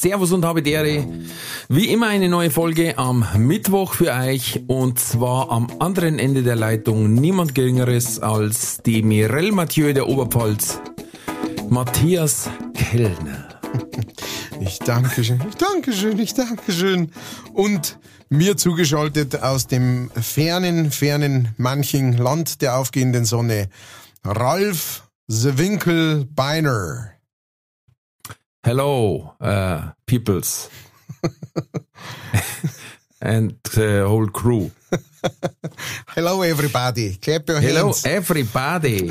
Servus 0.00 0.30
und 0.30 0.44
habe 0.44 0.60
Ehre. 0.60 1.06
Wie 1.68 1.88
immer 1.88 2.06
eine 2.06 2.28
neue 2.28 2.50
Folge 2.50 2.96
am 2.98 3.26
Mittwoch 3.36 3.94
für 3.94 4.12
euch 4.12 4.60
und 4.68 5.00
zwar 5.00 5.50
am 5.50 5.66
anderen 5.80 6.20
Ende 6.20 6.44
der 6.44 6.54
Leitung 6.54 7.14
niemand 7.14 7.56
geringeres 7.56 8.20
als 8.20 8.78
die 8.78 9.02
Mirelle 9.02 9.50
Mathieu 9.50 9.92
der 9.92 10.08
Oberpfalz, 10.08 10.80
Matthias 11.68 12.48
Kellner. 12.74 13.48
Ich 14.60 14.80
danke 14.80 15.22
schön, 15.22 15.40
ich 15.48 15.54
danke 15.54 15.92
schön, 15.92 16.18
ich 16.18 16.34
danke 16.34 16.72
schön. 16.72 17.12
Und 17.52 17.96
mir 18.28 18.56
zugeschaltet 18.56 19.40
aus 19.40 19.68
dem 19.68 20.10
fernen, 20.20 20.90
fernen 20.90 21.54
manchen 21.58 22.14
Land 22.14 22.60
der 22.60 22.76
aufgehenden 22.76 23.24
Sonne, 23.24 23.68
Ralf 24.24 25.04
The 25.28 25.58
Winkel 25.58 26.26
Beiner. 26.34 27.17
Hello, 28.68 29.32
uh, 29.40 29.92
peoples. 30.04 30.68
and 33.22 33.56
the 33.72 34.04
whole 34.06 34.26
crew. 34.26 34.70
Hello 36.08 36.42
everybody, 36.42 37.16
clap 37.16 37.48
your 37.48 37.62
Hello 37.62 37.86
hands. 37.86 38.04
everybody. 38.04 39.08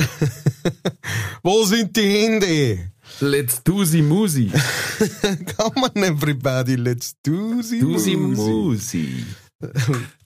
Wo 1.43 1.65
sind 1.65 1.95
die 1.95 2.07
Hände? 2.07 2.91
Let's 3.19 3.63
do 3.63 3.83
the 3.83 4.03
Musi. 4.03 4.51
Come 5.57 5.85
on 5.85 6.03
everybody, 6.03 6.77
let's 6.77 7.15
do 7.23 7.63
the 7.63 7.79
Do 7.79 7.97
the 7.97 8.15
music. 8.15 8.45
Musi. 8.45 9.25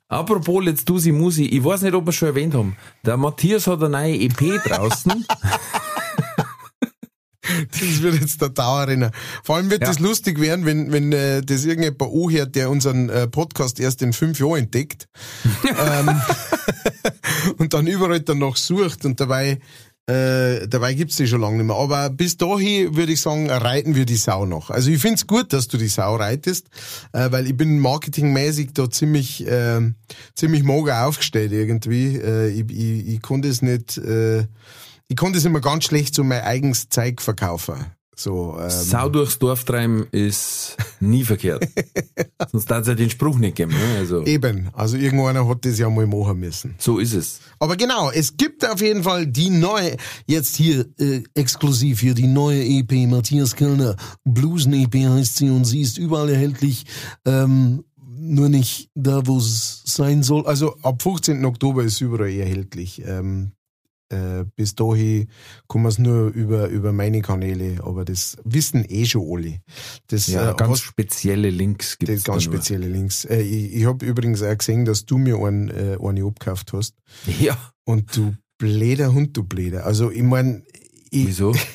Apropos 0.10 0.60
Let's 0.60 0.84
do 0.84 1.00
the 1.00 1.14
Musi. 1.14 1.46
Ich 1.46 1.64
weiß 1.64 1.84
nicht, 1.84 1.94
ob 1.94 2.06
wir 2.06 2.12
schon 2.12 2.28
erwähnt 2.28 2.54
haben. 2.54 2.76
Der 3.06 3.16
Matthias 3.16 3.66
hat 3.68 3.82
eine 3.82 3.92
neue 3.92 4.14
EP 4.14 4.62
draußen. 4.66 5.26
Das 7.72 8.02
wird 8.02 8.20
jetzt 8.20 8.42
der 8.42 8.50
Dauerrenner. 8.50 9.12
Vor 9.44 9.56
allem 9.58 9.70
wird 9.70 9.82
Ja. 9.82 9.88
das 9.88 10.00
lustig 10.00 10.40
werden, 10.40 10.66
wenn, 10.66 10.92
wenn 10.92 11.12
äh, 11.12 11.42
das 11.42 11.66
irgendjemand 11.66 12.02
anhört, 12.02 12.56
der 12.56 12.70
unseren 12.70 13.10
äh, 13.10 13.28
Podcast 13.28 13.80
erst 13.80 14.02
in 14.02 14.14
fünf 14.14 14.40
Jahren 14.40 14.60
entdeckt 14.64 15.08
ähm, 15.64 16.10
und 17.58 17.74
dann 17.74 17.88
überall 17.88 18.20
danach 18.22 18.56
sucht 18.58 19.06
und 19.06 19.20
dabei 19.20 19.60
äh, 20.08 20.68
dabei 20.68 20.96
gibt's 20.96 21.18
die 21.18 21.28
schon 21.28 21.42
lange 21.42 21.58
nicht 21.58 21.68
mehr. 21.68 21.76
Aber 21.76 22.10
bis 22.10 22.36
dahin 22.36 22.96
würde 22.96 23.14
ich 23.14 23.22
sagen, 23.22 23.50
reiten 23.50 23.96
wir 23.96 24.06
die 24.06 24.16
Sau 24.18 24.46
noch. 24.48 24.72
Also 24.72 24.90
ich 24.90 25.00
find's 25.00 25.28
gut, 25.28 25.54
dass 25.54 25.68
du 25.68 25.78
die 25.78 25.88
Sau 25.88 26.16
reitest, 26.16 26.68
äh, 27.14 27.32
weil 27.32 27.46
ich 27.48 27.56
bin 27.56 27.80
marketingmäßig 27.80 28.72
da 28.74 28.90
ziemlich 28.90 29.46
äh, 29.48 29.80
ziemlich 30.36 30.64
mager 30.64 31.06
aufgestellt 31.06 31.52
irgendwie. 31.52 32.18
Äh, 32.18 32.50
ich, 32.50 32.70
ich, 32.72 33.08
ich 33.08 33.22
konnte 33.22 33.48
es 33.48 33.62
nicht... 33.62 33.98
Äh, 34.00 34.48
ich 35.12 35.18
konnte 35.18 35.38
es 35.38 35.44
immer 35.44 35.60
ganz 35.60 35.84
schlecht 35.84 36.16
so 36.16 36.24
mein 36.24 36.42
eigenes 36.42 36.88
Zeug 36.88 37.22
verkaufen. 37.22 37.76
So, 38.16 38.58
ähm, 38.58 38.70
Sau 38.70 39.10
durchs 39.10 39.38
Dorf 39.40 39.66
treiben 39.66 40.08
ist 40.12 40.78
nie 41.02 41.26
verkehrt. 41.26 41.68
Sonst 42.52 42.72
darf 42.72 42.82
es 42.82 42.88
ja 42.88 42.94
den 42.94 43.10
Spruch 43.10 43.38
nicht 43.38 43.58
geben. 43.58 43.74
Ne? 43.74 43.98
Also, 43.98 44.24
eben. 44.26 44.70
Also 44.72 44.96
irgendeiner 44.96 45.46
hat 45.50 45.66
das 45.66 45.80
ja 45.80 45.90
mal 45.90 46.08
machen 46.08 46.40
müssen. 46.40 46.76
so 46.78 47.00
ist 47.00 47.14
es. 47.14 47.42
Aber 47.60 47.76
genau, 47.76 48.10
es 48.10 48.38
gibt 48.38 48.66
auf 48.66 48.80
jeden 48.80 49.04
Fall 49.04 49.28
die 49.28 49.50
neue, 49.50 49.98
jetzt 50.28 50.56
hier 50.56 50.86
äh, 50.98 51.24
exklusiv 51.34 52.00
hier 52.00 52.14
die 52.14 52.28
neue 52.28 52.64
EP 52.64 52.94
Matthias 53.10 53.54
Kellner. 53.54 53.98
Bluesen 54.24 54.72
EP 54.72 54.96
heißt 54.96 55.36
sie 55.38 55.50
und 55.50 55.66
sie 55.66 55.82
ist 55.82 55.98
überall 55.98 56.30
erhältlich. 56.30 56.86
Ähm, 57.26 57.84
nur 58.06 58.48
nicht 58.48 58.90
da, 58.96 59.28
wo 59.28 59.40
es 59.40 59.82
sein 59.86 60.24
soll. 60.24 60.46
Also 60.46 60.78
ab 60.84 61.02
15. 61.02 61.44
Oktober 61.44 61.84
ist 61.84 62.00
überall 62.00 62.30
erhältlich. 62.30 63.02
Ähm, 63.06 63.52
äh, 64.12 64.46
bis 64.56 64.76
dahin 64.76 65.28
kann 65.68 65.82
man 65.82 65.90
es 65.92 65.98
nur 66.00 66.28
über, 66.30 66.68
über 66.68 66.92
meine 66.94 67.22
Kanäle, 67.22 67.84
aber 67.84 68.06
das 68.06 68.38
wissen 68.44 68.86
eh 68.88 69.06
schon 69.06 69.26
alle. 69.32 69.60
Das, 70.08 70.28
Ja, 70.28 70.52
äh, 70.52 70.56
ganz 70.56 70.72
hast- 70.74 70.82
spezielle 70.84 71.50
Links 71.50 71.98
gibt 71.98 72.12
es. 72.12 72.24
ganz 72.24 72.44
spezielle 72.44 72.88
Links. 72.88 73.26
Äh, 73.26 73.42
ich 73.42 73.74
ich 73.76 73.86
habe 73.86 74.06
übrigens 74.06 74.44
auch 74.44 74.58
gesehen, 74.58 74.86
dass 74.86 75.06
du 75.06 75.18
mir 75.18 75.38
einen, 75.38 75.70
äh, 75.70 75.98
eine 76.02 76.26
abgekauft 76.26 76.74
hast. 76.74 76.96
Ja, 77.40 77.58
Und 77.86 78.16
du 78.16 78.36
bläder 78.58 79.14
Hund, 79.14 79.36
du 79.38 79.44
bläder. 79.44 79.86
Also 79.86 80.12
ich 80.12 80.22
mein, 80.24 80.64
ich 81.10 81.28
wieso? 81.28 81.54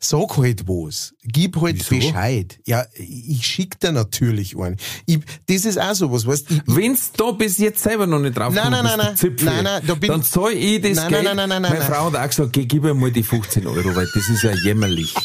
sag 0.00 0.36
halt 0.36 0.66
was. 0.68 1.14
Gib 1.24 1.56
halt 1.60 1.78
Wieso? 1.90 2.06
Bescheid. 2.06 2.58
Ja, 2.66 2.84
ich 2.94 3.46
schick 3.46 3.78
dir 3.80 3.92
natürlich 3.92 4.56
einen. 4.58 4.76
Ich, 5.06 5.18
das 5.46 5.64
ist 5.64 5.78
auch 5.80 5.94
sowas, 5.94 6.26
weißt 6.26 6.50
ich, 6.50 6.62
Wenn's 6.66 7.12
da 7.16 7.30
bis 7.32 7.58
jetzt 7.58 7.82
selber 7.82 8.06
noch 8.06 8.18
nicht 8.20 8.36
drauf 8.36 8.52
Nein, 8.54 8.72
kommt, 8.72 8.84
nein, 8.84 8.98
nein, 8.98 9.08
du. 9.10 9.14
Zipfel, 9.16 9.46
Nein, 9.46 9.64
nein, 9.64 9.82
da 9.86 9.94
bin- 9.94 10.10
dann 10.10 10.22
zahl 10.22 10.52
ich 10.52 10.80
das 10.82 10.96
Nein, 10.96 11.10
nein, 11.10 11.10
Geld. 11.10 11.24
nein, 11.24 11.36
nein, 11.36 11.48
nein, 11.48 11.62
nein, 11.62 11.72
Meine. 11.72 11.84
Frau 11.84 12.06
hat 12.06 12.16
auch 12.16 12.26
gesagt, 12.28 12.52
geh, 12.52 12.64
gib 12.66 12.82
mir 12.82 12.94
mal 12.94 13.10
die 13.10 13.22
15 13.22 13.66
Euro, 13.66 13.94
weil 13.96 14.08
das 14.14 14.28
ist 14.28 14.42
ja 14.42 14.52
jämmerlich. 14.64 15.14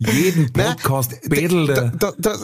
Jeden 0.00 0.52
Podcast 0.52 1.10
bettelt 1.28 1.70
da, 1.70 1.90
da, 1.98 2.12
da, 2.16 2.36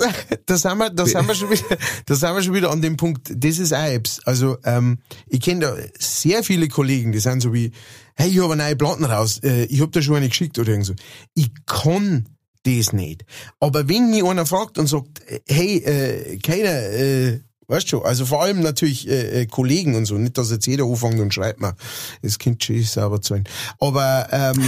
da, 0.44 0.56
sind 0.56 0.76
wir, 0.78 0.91
da, 0.91 1.06
sind 1.06 1.28
wir 1.28 1.34
schon 1.36 1.50
wieder, 1.50 1.76
da 2.04 2.14
sind 2.16 2.34
wir 2.34 2.42
schon 2.42 2.54
wieder 2.54 2.70
an 2.72 2.82
dem 2.82 2.96
Punkt, 2.96 3.31
das 3.32 3.58
ist 3.60 3.72
auch 3.72 3.84
etwas. 3.86 4.19
Also, 4.26 4.56
ähm, 4.64 4.98
ich 5.28 5.41
kenne 5.41 5.60
da 5.60 5.76
sehr 5.96 6.42
viele 6.42 6.66
Kollegen, 6.66 7.12
die 7.12 7.20
sind 7.20 7.41
so 7.42 7.54
wie, 7.54 7.70
hey, 8.16 8.30
ich 8.30 8.41
habe 8.41 8.52
eine 8.52 8.64
neue 8.64 8.76
Platten 8.76 9.04
raus, 9.04 9.41
äh, 9.42 9.64
ich 9.64 9.80
habe 9.80 9.91
da 9.91 10.02
schon 10.02 10.16
eine 10.16 10.28
geschickt 10.28 10.58
oder 10.58 10.70
irgend 10.70 10.86
so. 10.86 10.94
Ich 11.34 11.50
kann 11.66 12.28
das 12.64 12.92
nicht. 12.92 13.25
Aber 13.60 13.88
wenn 13.88 14.10
mich 14.10 14.25
einer 14.25 14.47
fragt 14.47 14.78
und 14.78 14.86
sagt, 14.86 15.20
äh, 15.28 15.41
hey, 15.48 15.76
äh, 15.78 16.38
keiner, 16.38 16.70
äh, 16.70 17.41
weißt 17.69 17.88
schon, 17.88 18.02
also 18.02 18.26
vor 18.26 18.42
allem 18.42 18.60
natürlich 18.60 19.08
äh, 19.08 19.42
äh, 19.42 19.47
Kollegen 19.47 19.94
und 19.94 20.04
so, 20.04 20.16
nicht, 20.16 20.38
dass 20.38 20.50
jetzt 20.50 20.66
jeder 20.66 20.84
anfängt 20.84 21.20
und 21.20 21.32
schreibt 21.32 21.60
mir, 21.60 21.75
das 22.22 22.38
Kind 22.38 22.62
schön 22.62 22.82
sauber 22.82 23.20
zahlen. 23.20 23.44
Aber, 23.80 24.28
ähm, 24.32 24.62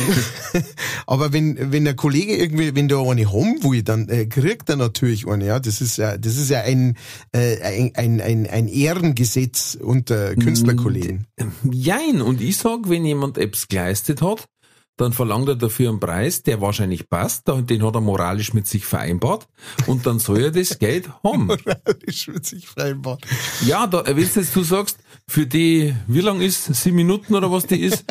aber 1.06 1.32
wenn, 1.32 1.72
wenn 1.72 1.84
der 1.84 1.94
Kollege 1.94 2.36
irgendwie, 2.36 2.74
wenn 2.74 2.88
der 2.88 2.98
eine 2.98 3.32
haben 3.32 3.62
will, 3.62 3.82
dann 3.82 4.08
äh, 4.08 4.26
kriegt 4.26 4.68
er 4.68 4.76
natürlich 4.76 5.26
eine, 5.26 5.46
ja, 5.46 5.60
das 5.60 5.80
ist 5.80 5.98
ja, 5.98 6.16
das 6.16 6.36
ist 6.36 6.50
ja 6.50 6.60
ein, 6.62 6.96
äh, 7.32 7.60
ein, 7.62 7.92
ein, 7.94 8.20
ein, 8.20 8.46
ein 8.46 8.68
Ehrengesetz 8.68 9.76
unter 9.80 10.34
Künstlerkollegen. 10.34 11.26
Jein, 11.70 12.20
und 12.22 12.40
ich 12.40 12.56
sag, 12.56 12.88
wenn 12.88 13.04
jemand 13.04 13.38
Apps 13.38 13.68
geleistet 13.68 14.22
hat, 14.22 14.48
dann 14.96 15.12
verlangt 15.12 15.48
er 15.48 15.56
dafür 15.56 15.90
einen 15.90 16.00
Preis, 16.00 16.42
der 16.42 16.60
wahrscheinlich 16.60 17.08
passt, 17.08 17.48
den 17.48 17.82
hat 17.84 17.94
er 17.94 18.00
moralisch 18.00 18.54
mit 18.54 18.66
sich 18.66 18.86
vereinbart, 18.86 19.46
und 19.86 20.06
dann 20.06 20.18
soll 20.18 20.44
er 20.44 20.50
das 20.50 20.78
Geld 20.78 21.08
haben. 21.22 21.48
Ich 22.06 22.28
würde 22.28 22.46
sich 22.46 22.68
vereinbaren. 22.68 23.18
Ja, 23.64 23.86
da, 23.86 24.04
wenn 24.06 24.16
du 24.16 24.22
jetzt 24.22 24.54
du 24.54 24.62
sagst, 24.62 24.98
für 25.26 25.46
die, 25.46 25.94
wie 26.06 26.20
lang 26.20 26.40
ist, 26.40 26.64
sieben 26.74 26.96
Minuten 26.96 27.34
oder 27.34 27.50
was 27.50 27.66
die 27.66 27.80
ist, 27.80 28.04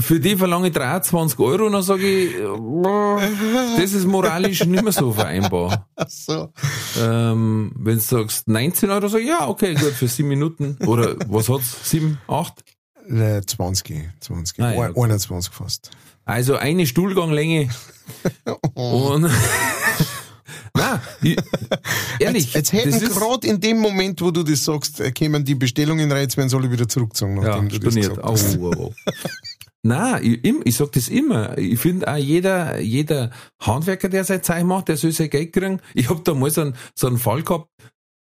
für 0.00 0.20
die 0.20 0.36
verlange 0.36 0.68
ich 0.68 0.74
23 0.74 1.38
Euro, 1.38 1.66
und 1.66 1.72
dann 1.72 1.82
sage 1.82 2.06
ich, 2.06 2.34
äh, 2.34 3.80
das 3.80 3.92
ist 3.92 4.06
moralisch 4.06 4.64
nicht 4.64 4.82
mehr 4.82 4.92
so 4.92 5.12
vereinbar. 5.12 5.88
Ach 5.96 6.08
so. 6.08 6.52
Ähm, 7.00 7.72
wenn 7.76 7.96
du 7.96 8.00
sagst 8.00 8.48
19 8.48 8.90
Euro, 8.90 9.08
sag 9.08 9.20
ich, 9.20 9.28
ja, 9.28 9.48
okay, 9.48 9.74
gut, 9.74 9.92
für 9.92 10.08
sieben 10.08 10.28
Minuten. 10.28 10.78
Oder 10.86 11.16
was 11.28 11.48
hat's? 11.48 11.88
Sieben, 11.88 12.18
acht? 12.26 12.64
Ne, 13.06 13.40
20, 13.44 14.10
20, 14.20 14.60
Ah, 14.60 14.72
ja, 14.72 14.80
Ein- 14.86 14.96
21 14.96 15.52
fast. 15.52 15.90
Also 16.24 16.56
eine 16.56 16.86
Stuhlganglänge. 16.86 17.68
Und 18.74 19.30
Na, 20.74 21.02
ich, 21.20 21.36
ehrlich. 22.18 22.54
Jetzt, 22.54 22.72
jetzt 22.72 22.84
hätten 22.84 23.08
gerade 23.12 23.46
in 23.46 23.60
dem 23.60 23.78
Moment, 23.78 24.20
wo 24.22 24.30
du 24.30 24.42
das 24.42 24.64
sagst, 24.64 25.00
äh, 25.00 25.10
kämen 25.10 25.44
die 25.44 25.54
Bestellungen 25.54 26.10
rein, 26.10 26.22
jetzt 26.22 26.36
werden 26.36 26.48
sie 26.48 26.56
alle 26.56 26.70
wieder 26.70 26.88
zurückgezogen, 26.88 27.42
ja, 27.42 27.60
nachdem 27.60 27.68
das 27.80 27.92
storniert. 27.92 28.18
Oh, 28.22 28.36
oh, 28.60 28.74
oh. 28.86 28.94
Nein, 29.82 30.22
ich, 30.42 30.54
ich 30.64 30.76
sag 30.76 30.92
das 30.92 31.08
immer. 31.08 31.58
Ich 31.58 31.78
finde 31.80 32.06
auch 32.10 32.16
jeder, 32.16 32.78
jeder 32.80 33.30
Handwerker, 33.60 34.08
der 34.08 34.24
sein 34.24 34.42
Zeichen 34.42 34.68
macht, 34.68 34.88
der 34.88 34.96
soll 34.96 35.12
sein 35.12 35.28
Geld 35.28 35.52
kriegen. 35.52 35.80
Ich 35.94 36.08
hab 36.08 36.24
da 36.24 36.34
mal 36.34 36.50
so 36.50 36.60
einen, 36.62 36.76
so 36.94 37.08
einen 37.08 37.18
Fall 37.18 37.42
gehabt. 37.42 37.68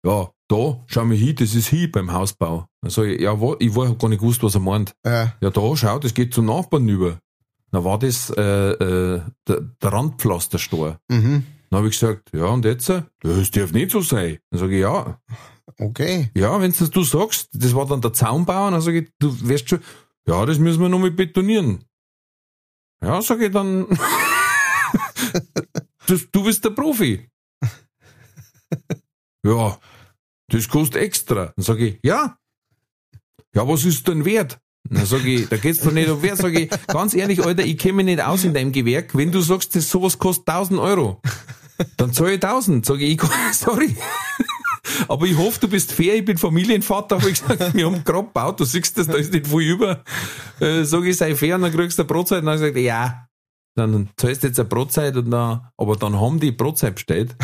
Ja, 0.04 0.30
da, 0.48 0.82
schau 0.86 1.04
mal 1.04 1.16
hin, 1.16 1.36
das 1.36 1.54
ist 1.54 1.68
hier 1.68 1.90
beim 1.90 2.12
Hausbau. 2.12 2.66
Ich, 2.84 2.96
ja, 2.96 3.38
wo, 3.38 3.56
ich 3.58 3.74
war, 3.74 3.94
gar 3.94 4.08
nicht 4.08 4.20
gewusst, 4.20 4.42
was 4.42 4.54
er 4.54 4.60
meint. 4.60 4.94
Ja, 5.04 5.34
Ja, 5.40 5.50
da, 5.50 5.76
schau, 5.76 5.98
das 5.98 6.14
geht 6.14 6.32
zum 6.34 6.46
Nachbarn 6.46 6.88
über. 6.88 7.18
Dann 7.70 7.84
war 7.84 7.98
das 7.98 8.30
äh, 8.30 8.42
äh, 8.42 9.20
der, 9.46 9.60
der 9.82 9.92
Randpflasterstor. 9.92 10.98
mhm. 11.08 11.44
Dann 11.70 11.78
habe 11.78 11.88
ich 11.88 12.00
gesagt, 12.00 12.30
ja, 12.34 12.46
und 12.46 12.64
jetzt? 12.64 12.88
Das 12.88 13.50
darf 13.52 13.70
nicht 13.70 13.92
so 13.92 14.00
sein. 14.00 14.38
Dann 14.50 14.58
sage 14.58 14.74
ich, 14.74 14.80
ja, 14.80 15.20
okay. 15.78 16.28
ja, 16.34 16.60
wenn 16.60 16.72
das 16.72 16.90
du 16.90 17.04
sagst, 17.04 17.48
das 17.52 17.76
war 17.76 17.86
dann 17.86 18.00
der 18.00 18.12
Zaunbauer, 18.12 18.72
dann 18.72 18.80
sage 18.80 19.02
ich, 19.02 19.12
du 19.20 19.48
wirst 19.48 19.68
schon, 19.68 19.78
ja, 20.26 20.44
das 20.46 20.58
müssen 20.58 20.80
wir 20.80 20.88
noch 20.88 20.98
mal 20.98 21.12
betonieren. 21.12 21.84
Ja, 23.00 23.22
sag 23.22 23.40
ich 23.40 23.52
dann, 23.52 23.86
das, 26.08 26.28
du 26.32 26.42
bist 26.42 26.64
der 26.64 26.70
Profi. 26.70 27.28
Ja, 29.42 29.78
das 30.50 30.68
kostet 30.68 31.02
extra. 31.02 31.52
Dann 31.56 31.64
sage 31.64 31.86
ich, 31.88 31.98
ja. 32.02 32.36
Ja, 33.54 33.66
was 33.66 33.84
ist 33.84 34.06
denn 34.06 34.24
wert? 34.24 34.60
Dann 34.88 35.06
sage 35.06 35.28
ich, 35.28 35.48
da 35.48 35.56
geht's 35.56 35.80
doch 35.80 35.92
nicht 35.92 36.08
um 36.08 36.22
Wert. 36.22 36.38
Sag 36.38 36.54
ich, 36.58 36.70
ganz 36.86 37.14
ehrlich, 37.14 37.44
Alter, 37.44 37.64
ich 37.64 37.78
kenne 37.78 37.94
mich 37.94 38.06
nicht 38.06 38.22
aus 38.22 38.44
in 38.44 38.54
deinem 38.54 38.72
Gewerk. 38.72 39.16
Wenn 39.16 39.30
du 39.30 39.40
sagst, 39.40 39.76
das 39.76 39.88
sowas 39.88 40.18
kostet 40.18 40.48
1000 40.48 40.80
Euro, 40.80 41.20
dann 41.96 42.12
zahle 42.12 42.34
ich 42.34 42.42
1000. 42.42 42.86
Sag 42.86 43.00
ich, 43.00 43.12
ich 43.12 43.22
sorry. 43.52 43.96
Aber 45.08 45.26
ich 45.26 45.36
hoffe, 45.36 45.60
du 45.60 45.68
bist 45.68 45.92
fair, 45.92 46.16
ich 46.16 46.24
bin 46.24 46.38
Familienvater, 46.38 47.18
habe 47.18 47.30
ich 47.30 47.40
gesagt, 47.40 47.74
wir 47.74 47.86
haben 47.86 48.02
gerade 48.02 48.26
gebaut, 48.26 48.58
du 48.58 48.64
siehst 48.64 48.98
das, 48.98 49.06
da 49.06 49.14
ist 49.14 49.32
nicht 49.32 49.46
viel 49.46 49.60
über. 49.60 50.02
Äh, 50.58 50.84
sag 50.84 51.04
ich, 51.04 51.16
sei 51.16 51.34
fair, 51.36 51.56
und 51.56 51.62
dann 51.62 51.72
kriegst 51.72 51.98
du 51.98 52.02
eine 52.02 52.08
Brotzeit. 52.08 52.40
Und 52.40 52.46
dann 52.46 52.58
gesagt, 52.58 52.76
ja, 52.76 53.26
dann 53.76 54.08
zahlst 54.16 54.42
du 54.42 54.48
jetzt 54.48 54.58
eine 54.58 54.68
Brotzeit, 54.68 55.16
und 55.16 55.30
dann, 55.30 55.68
aber 55.76 55.96
dann 55.96 56.20
haben 56.20 56.40
die 56.40 56.52
Brotzeit 56.52 56.94
bestellt. 56.96 57.36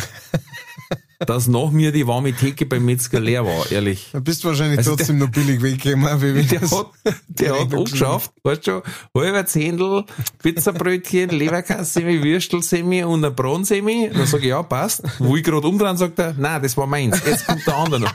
Dass 1.18 1.46
nach 1.46 1.70
mir 1.70 1.92
die 1.92 2.06
warme 2.06 2.32
Theke 2.32 2.66
beim 2.66 2.84
Metzger 2.84 3.20
leer 3.20 3.44
war, 3.44 3.70
ehrlich. 3.70 4.10
Da 4.12 4.20
bist 4.20 4.44
du 4.44 4.48
wahrscheinlich 4.48 4.78
Also 4.78 4.96
trotzdem 4.96 5.18
noch 5.18 5.30
billig 5.30 5.62
weggekommen, 5.62 6.20
wie 6.22 6.42
Der 6.46 6.60
hat, 6.60 6.86
der 7.28 7.60
hat 7.60 7.74
angeschafft, 7.74 8.32
weißt 8.42 8.66
du 8.66 8.82
schon, 8.82 9.22
halber 9.22 9.46
Zehndl, 9.46 10.04
Pizzabrötchen, 10.42 11.30
Leberkassemi, 11.38 12.22
Würstelsemi 12.22 13.04
und 13.04 13.24
ein 13.24 13.34
Bronsemi. 13.34 14.10
Dann 14.12 14.26
sag 14.26 14.40
ich, 14.40 14.48
ja, 14.48 14.62
passt. 14.62 15.02
Wo 15.18 15.36
ich 15.36 15.42
gerade 15.42 15.66
umdrehen, 15.66 15.96
sagt 15.96 16.18
er, 16.18 16.34
nein, 16.36 16.62
das 16.62 16.76
war 16.76 16.86
meins. 16.86 17.20
Jetzt 17.26 17.46
kommt 17.46 17.66
der 17.66 17.76
andere 17.76 18.00
noch. 18.00 18.14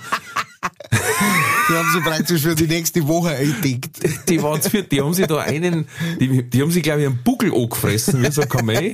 Die 0.91 1.73
haben 1.73 1.89
sie 1.93 2.01
praktisch 2.01 2.41
für 2.41 2.55
die 2.55 2.67
nächste 2.67 3.07
Woche 3.07 3.29
eingedeckt. 3.29 4.29
Die 4.29 4.43
waren 4.43 4.61
viert, 4.61 4.91
die 4.91 5.01
haben 5.01 5.13
sich 5.13 5.25
da 5.25 5.37
einen, 5.37 5.87
die, 6.19 6.43
die 6.43 6.61
haben 6.61 6.71
sich, 6.71 6.83
glaube 6.83 7.01
ich, 7.01 7.07
einen 7.07 7.23
Buckel 7.23 7.53
angefressen, 7.53 8.21
wie 8.21 8.31
so 8.31 8.41
ein 8.41 8.49
Kamel. 8.49 8.93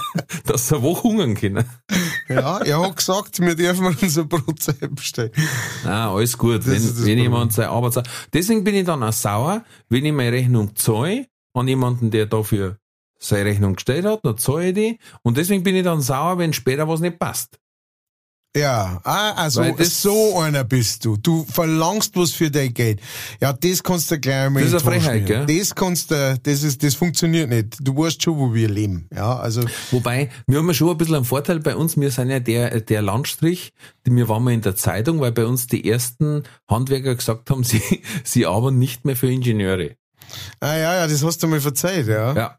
dass 0.46 0.68
sie 0.68 0.82
Woche 0.82 1.04
hungern 1.04 1.34
können. 1.34 1.64
Ja, 2.28 2.58
er 2.58 2.82
hat 2.82 2.96
gesagt, 2.96 3.40
wir 3.40 3.54
dürfen 3.54 3.86
unser 4.02 4.24
Brot 4.24 4.64
bestellen. 4.90 5.32
Ah, 5.84 6.12
alles 6.14 6.36
gut, 6.36 6.66
wenn, 6.66 6.74
das 6.74 7.04
wenn 7.04 7.18
jemand 7.18 7.52
seine 7.52 7.70
Arbeit 7.70 7.94
sagt. 7.94 8.10
Deswegen 8.32 8.64
bin 8.64 8.74
ich 8.74 8.84
dann 8.84 9.02
auch 9.02 9.12
sauer, 9.12 9.64
wenn 9.88 10.04
ich 10.04 10.12
meine 10.12 10.32
Rechnung 10.32 10.74
zahle 10.76 11.26
an 11.54 11.68
jemanden, 11.68 12.10
der 12.10 12.26
dafür 12.26 12.78
seine 13.18 13.50
Rechnung 13.50 13.74
gestellt 13.74 14.04
hat, 14.04 14.24
dann 14.24 14.38
zahle 14.38 14.68
ich 14.68 14.74
die. 14.74 14.98
Und 15.22 15.36
deswegen 15.36 15.62
bin 15.62 15.76
ich 15.76 15.84
dann 15.84 16.00
sauer, 16.00 16.38
wenn 16.38 16.52
später 16.52 16.88
was 16.88 17.00
nicht 17.00 17.18
passt. 17.18 17.58
Ja, 18.54 19.00
ah, 19.04 19.32
also 19.32 19.64
so 19.78 20.38
einer 20.38 20.62
bist 20.64 21.06
du. 21.06 21.16
Du 21.16 21.46
verlangst 21.50 22.14
was 22.16 22.32
für 22.32 22.50
dein 22.50 22.74
Geld. 22.74 23.00
Ja, 23.40 23.54
das 23.54 23.82
kannst 23.82 24.10
du 24.10 24.20
gleich 24.20 24.46
einmal 24.46 24.62
Das 24.62 24.74
ist 24.74 24.82
in 24.82 24.88
eine 24.88 25.00
Frechheit, 25.00 25.26
gell? 25.26 25.46
Das 25.46 25.74
kannst 25.74 26.10
du, 26.10 26.38
das 26.42 26.62
ist, 26.62 26.82
das 26.82 26.94
funktioniert 26.94 27.48
nicht. 27.48 27.78
Du 27.80 27.96
weißt 27.96 28.22
schon, 28.22 28.36
wo 28.36 28.52
wir 28.52 28.68
leben. 28.68 29.08
Ja, 29.14 29.36
also, 29.36 29.62
Wobei, 29.90 30.28
wir 30.46 30.58
haben 30.58 30.68
ja 30.68 30.74
schon 30.74 30.90
ein 30.90 30.98
bisschen 30.98 31.14
einen 31.14 31.24
Vorteil 31.24 31.60
bei 31.60 31.74
uns. 31.74 31.96
Wir 31.96 32.10
sind 32.10 32.28
ja 32.28 32.40
der, 32.40 32.80
der 32.82 33.00
Landstrich. 33.00 33.72
Wir 34.04 34.28
waren 34.28 34.44
mal 34.44 34.52
in 34.52 34.60
der 34.60 34.76
Zeitung, 34.76 35.20
weil 35.20 35.32
bei 35.32 35.46
uns 35.46 35.66
die 35.66 35.88
ersten 35.88 36.42
Handwerker 36.68 37.14
gesagt 37.14 37.48
haben, 37.48 37.64
sie, 37.64 37.80
sie 38.22 38.44
arbeiten 38.44 38.78
nicht 38.78 39.06
mehr 39.06 39.16
für 39.16 39.30
Ingenieure. 39.30 39.96
ah, 40.60 40.76
ja, 40.76 40.94
ja, 40.96 41.06
das 41.06 41.24
hast 41.24 41.42
du 41.42 41.46
mal 41.46 41.60
verzeiht, 41.60 42.06
ja. 42.06 42.34
Ja. 42.34 42.58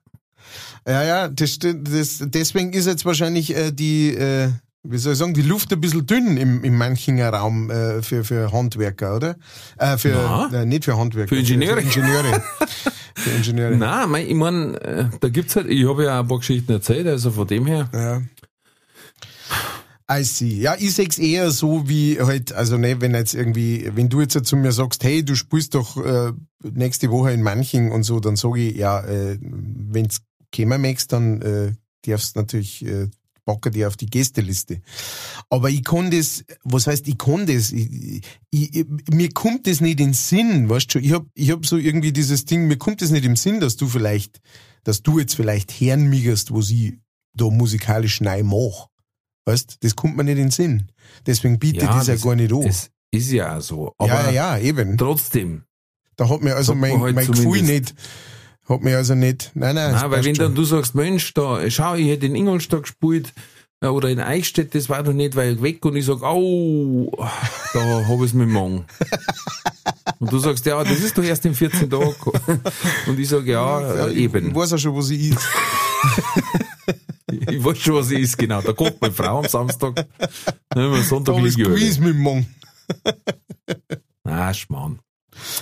Ja, 0.87 1.03
ja, 1.03 1.27
das 1.27 1.51
stimmt. 1.51 1.87
Das, 1.87 2.17
deswegen 2.19 2.73
ist 2.73 2.87
jetzt 2.87 3.05
wahrscheinlich 3.05 3.55
äh, 3.55 3.71
die, 3.71 4.09
äh, 4.09 4.49
wie 4.83 4.97
soll 4.97 5.13
ich 5.13 5.19
sagen, 5.19 5.33
die 5.33 5.41
Luft 5.41 5.71
ein 5.71 5.79
bisschen 5.79 6.05
dünn 6.05 6.35
im, 6.35 6.63
im 6.63 6.77
Manchinger 6.77 7.29
Raum 7.29 7.69
äh, 7.69 8.01
für, 8.01 8.23
für 8.25 8.51
Handwerker, 8.51 9.15
oder? 9.15 9.35
Äh, 9.77 9.97
für, 9.97 10.49
äh, 10.53 10.65
nicht 10.65 10.83
für 10.83 10.97
Handwerker. 10.97 11.29
Für 11.29 11.39
Ingenieure. 11.39 11.81
Für, 11.81 11.89
für 11.89 11.99
Ingenieure. 11.99 12.43
für 13.15 13.29
Ingenieure. 13.29 13.77
Nein, 13.77 14.09
mein, 14.09 14.73
ich 14.73 14.81
äh, 14.81 15.05
da 15.21 15.29
gibt's 15.29 15.55
halt, 15.55 15.67
ich 15.67 15.87
habe 15.87 16.03
ja 16.03 16.17
auch 16.17 16.23
ein 16.23 16.27
paar 16.27 16.39
Geschichten 16.39 16.71
erzählt, 16.73 17.07
also 17.07 17.31
von 17.31 17.47
dem 17.47 17.65
her. 17.65 17.89
Ja. 17.93 18.21
I 20.11 20.23
see. 20.23 20.59
Ja, 20.59 20.75
ich 20.77 20.93
seh's 20.93 21.17
eher 21.17 21.49
so 21.51 21.87
wie 21.87 22.19
halt, 22.19 22.51
also 22.51 22.77
ne, 22.77 22.99
wenn 22.99 23.13
jetzt 23.13 23.33
irgendwie, 23.33 23.89
wenn 23.95 24.09
du 24.09 24.19
jetzt 24.19 24.45
zu 24.45 24.57
mir 24.57 24.73
sagst, 24.73 25.03
hey, 25.05 25.23
du 25.23 25.35
spielst 25.35 25.75
doch 25.75 25.95
äh, 26.03 26.33
nächste 26.61 27.09
Woche 27.09 27.31
in 27.31 27.41
Manching 27.41 27.91
und 27.91 28.03
so, 28.03 28.19
dann 28.19 28.35
sage 28.35 28.59
ich, 28.59 28.75
ja, 28.75 28.99
äh, 28.99 29.37
wenn's 29.41 30.21
kommen 30.53 30.81
möchtest, 30.81 31.13
dann 31.13 31.41
äh, 31.41 31.71
darfst 32.05 32.35
du 32.35 32.41
natürlich 32.41 32.85
äh, 32.85 33.07
packen 33.45 33.73
die 33.73 33.85
auf 33.85 33.97
die 33.97 34.05
Gästeliste. 34.05 34.81
Aber 35.49 35.69
ich 35.69 35.83
kann 35.83 36.11
das, 36.11 36.43
was 36.63 36.87
heißt, 36.87 37.07
ich 37.07 37.17
kann 37.17 37.45
das, 37.45 37.71
ich, 37.71 38.23
ich, 38.51 38.85
mir 39.11 39.29
kommt 39.31 39.67
das 39.67 39.81
nicht 39.81 39.99
in 39.99 40.07
den 40.07 40.13
Sinn, 40.13 40.69
weißt 40.69 40.95
du, 40.95 40.99
ich 40.99 41.11
hab, 41.11 41.25
ich 41.33 41.51
hab 41.51 41.65
so 41.65 41.77
irgendwie 41.77 42.13
dieses 42.13 42.45
Ding, 42.45 42.67
mir 42.67 42.77
kommt 42.77 43.01
das 43.01 43.11
nicht 43.11 43.25
im 43.25 43.35
Sinn, 43.35 43.59
dass 43.59 43.75
du 43.75 43.87
vielleicht, 43.87 44.41
dass 44.83 45.03
du 45.03 45.19
jetzt 45.19 45.35
vielleicht 45.35 45.71
herrenmiegerst, 45.71 46.51
wo 46.51 46.61
sie 46.61 46.99
da 47.33 47.49
musikalisch 47.49 48.21
neu 48.21 48.43
mach. 48.43 48.87
Weißt, 49.45 49.77
das 49.81 49.95
kommt 49.95 50.15
mir 50.15 50.23
nicht 50.23 50.37
in 50.37 50.45
den 50.45 50.51
Sinn. 50.51 50.91
Deswegen 51.25 51.59
bietet 51.59 51.83
das 51.89 52.07
ja 52.07 52.15
gar 52.15 52.35
nicht 52.35 52.53
an. 52.53 52.61
Es 52.61 52.91
ist 53.11 53.31
ja 53.31 53.59
so. 53.59 53.93
Aber 53.97 54.07
ja, 54.07 54.31
ja, 54.31 54.57
ja, 54.57 54.63
eben. 54.63 54.97
trotzdem. 54.97 55.63
Da 56.15 56.29
hat 56.29 56.41
mir 56.41 56.55
also 56.55 56.75
mein, 56.75 56.99
halt 57.01 57.15
mein 57.15 57.27
Gefühl 57.27 57.61
nicht, 57.63 57.93
hat 58.69 58.81
mir 58.81 58.97
also 58.97 59.15
nicht, 59.15 59.51
nein, 59.55 59.75
nein, 59.75 59.91
Nein, 59.93 60.11
weil 60.11 60.23
wenn 60.23 60.35
schon. 60.35 60.45
dann 60.45 60.55
du 60.55 60.63
sagst, 60.63 60.95
Mensch, 60.95 61.33
da, 61.33 61.69
schau, 61.69 61.95
ich 61.95 62.07
hätte 62.07 62.25
in 62.25 62.35
Ingolstadt 62.35 62.83
gespielt 62.83 63.33
äh, 63.81 63.87
oder 63.87 64.09
in 64.09 64.19
Eichstätt, 64.19 64.73
das 64.73 64.89
war 64.89 65.03
doch 65.03 65.13
nicht 65.13 65.35
weit 65.35 65.61
weg 65.61 65.83
und 65.85 65.95
ich 65.95 66.05
sag, 66.05 66.21
au, 66.23 67.11
da 67.73 68.07
hab 68.07 68.21
ich's 68.21 68.33
mit 68.33 68.47
dem 68.47 68.53
Magen. 68.53 68.85
Und 70.19 70.31
du 70.31 70.39
sagst, 70.39 70.65
ja, 70.65 70.81
das 70.81 70.99
ist 70.99 71.17
doch 71.17 71.23
erst 71.23 71.45
in 71.45 71.53
14 71.53 71.89
Tagen. 71.89 72.15
Und 73.07 73.19
ich 73.19 73.27
sag, 73.27 73.45
ja, 73.45 73.81
ja, 73.81 74.07
äh, 74.07 74.11
ich 74.11 74.19
eben. 74.19 74.55
weiß 74.55 74.71
auch 74.73 74.77
schon, 74.77 74.93
wo 74.93 75.01
sie 75.01 75.29
ist. 75.29 75.39
Ich 77.49 77.63
weiß 77.65 77.77
schon, 77.79 77.95
was 77.95 78.05
es 78.07 78.19
ist, 78.19 78.37
genau. 78.37 78.61
Da 78.61 78.73
kocht 78.73 79.01
meine 79.01 79.13
Frau 79.13 79.39
am 79.39 79.47
Samstag. 79.47 79.95
Dann 80.69 80.83
haben 80.83 80.91
wir 80.91 80.99
Da 80.99 81.03
Sonntag 81.03 81.37
ich 81.39 81.55
liegen. 81.57 81.73
Quiz 81.73 81.97
mit 81.97 82.09
dem 82.09 82.21
Mann. 82.21 82.45
Ah, 84.23 84.53
Schmarrn. 84.53 84.99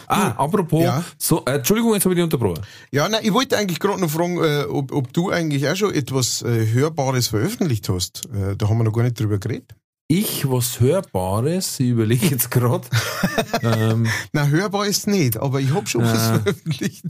Ah, 0.07 0.31
apropos, 0.31 0.83
Ja. 0.83 1.03
so, 1.17 1.43
äh, 1.45 1.55
Entschuldigung, 1.55 1.93
jetzt 1.93 2.05
habe 2.05 2.13
ich 2.13 2.17
dich 2.17 2.23
unterbrochen. 2.23 2.61
Ja, 2.91 3.07
nein, 3.09 3.21
ich 3.23 3.33
wollte 3.33 3.57
eigentlich 3.57 3.79
gerade 3.79 3.99
noch 4.01 4.09
fragen, 4.09 4.43
äh, 4.43 4.63
ob, 4.69 4.91
ob 4.91 5.13
du 5.13 5.29
eigentlich 5.29 5.67
auch 5.67 5.75
schon 5.75 5.93
etwas 5.93 6.41
äh, 6.41 6.67
Hörbares 6.73 7.27
veröffentlicht 7.27 7.89
hast. 7.89 8.25
Äh, 8.33 8.55
da 8.57 8.67
haben 8.69 8.77
wir 8.77 8.83
noch 8.83 8.93
gar 8.93 9.03
nicht 9.03 9.19
drüber 9.19 9.37
geredet. 9.37 9.75
Ich, 10.07 10.49
was 10.51 10.81
Hörbares, 10.81 11.79
ich 11.79 11.87
überlege 11.91 12.25
jetzt 12.25 12.51
gerade. 12.51 12.85
ähm, 13.63 14.07
Na, 14.33 14.45
hörbar 14.47 14.85
ist 14.85 15.07
nicht, 15.07 15.37
aber 15.37 15.61
ich 15.61 15.73
hab 15.73 15.87
schon 15.87 16.03
was 16.03 16.27
veröffentlicht. 16.43 17.05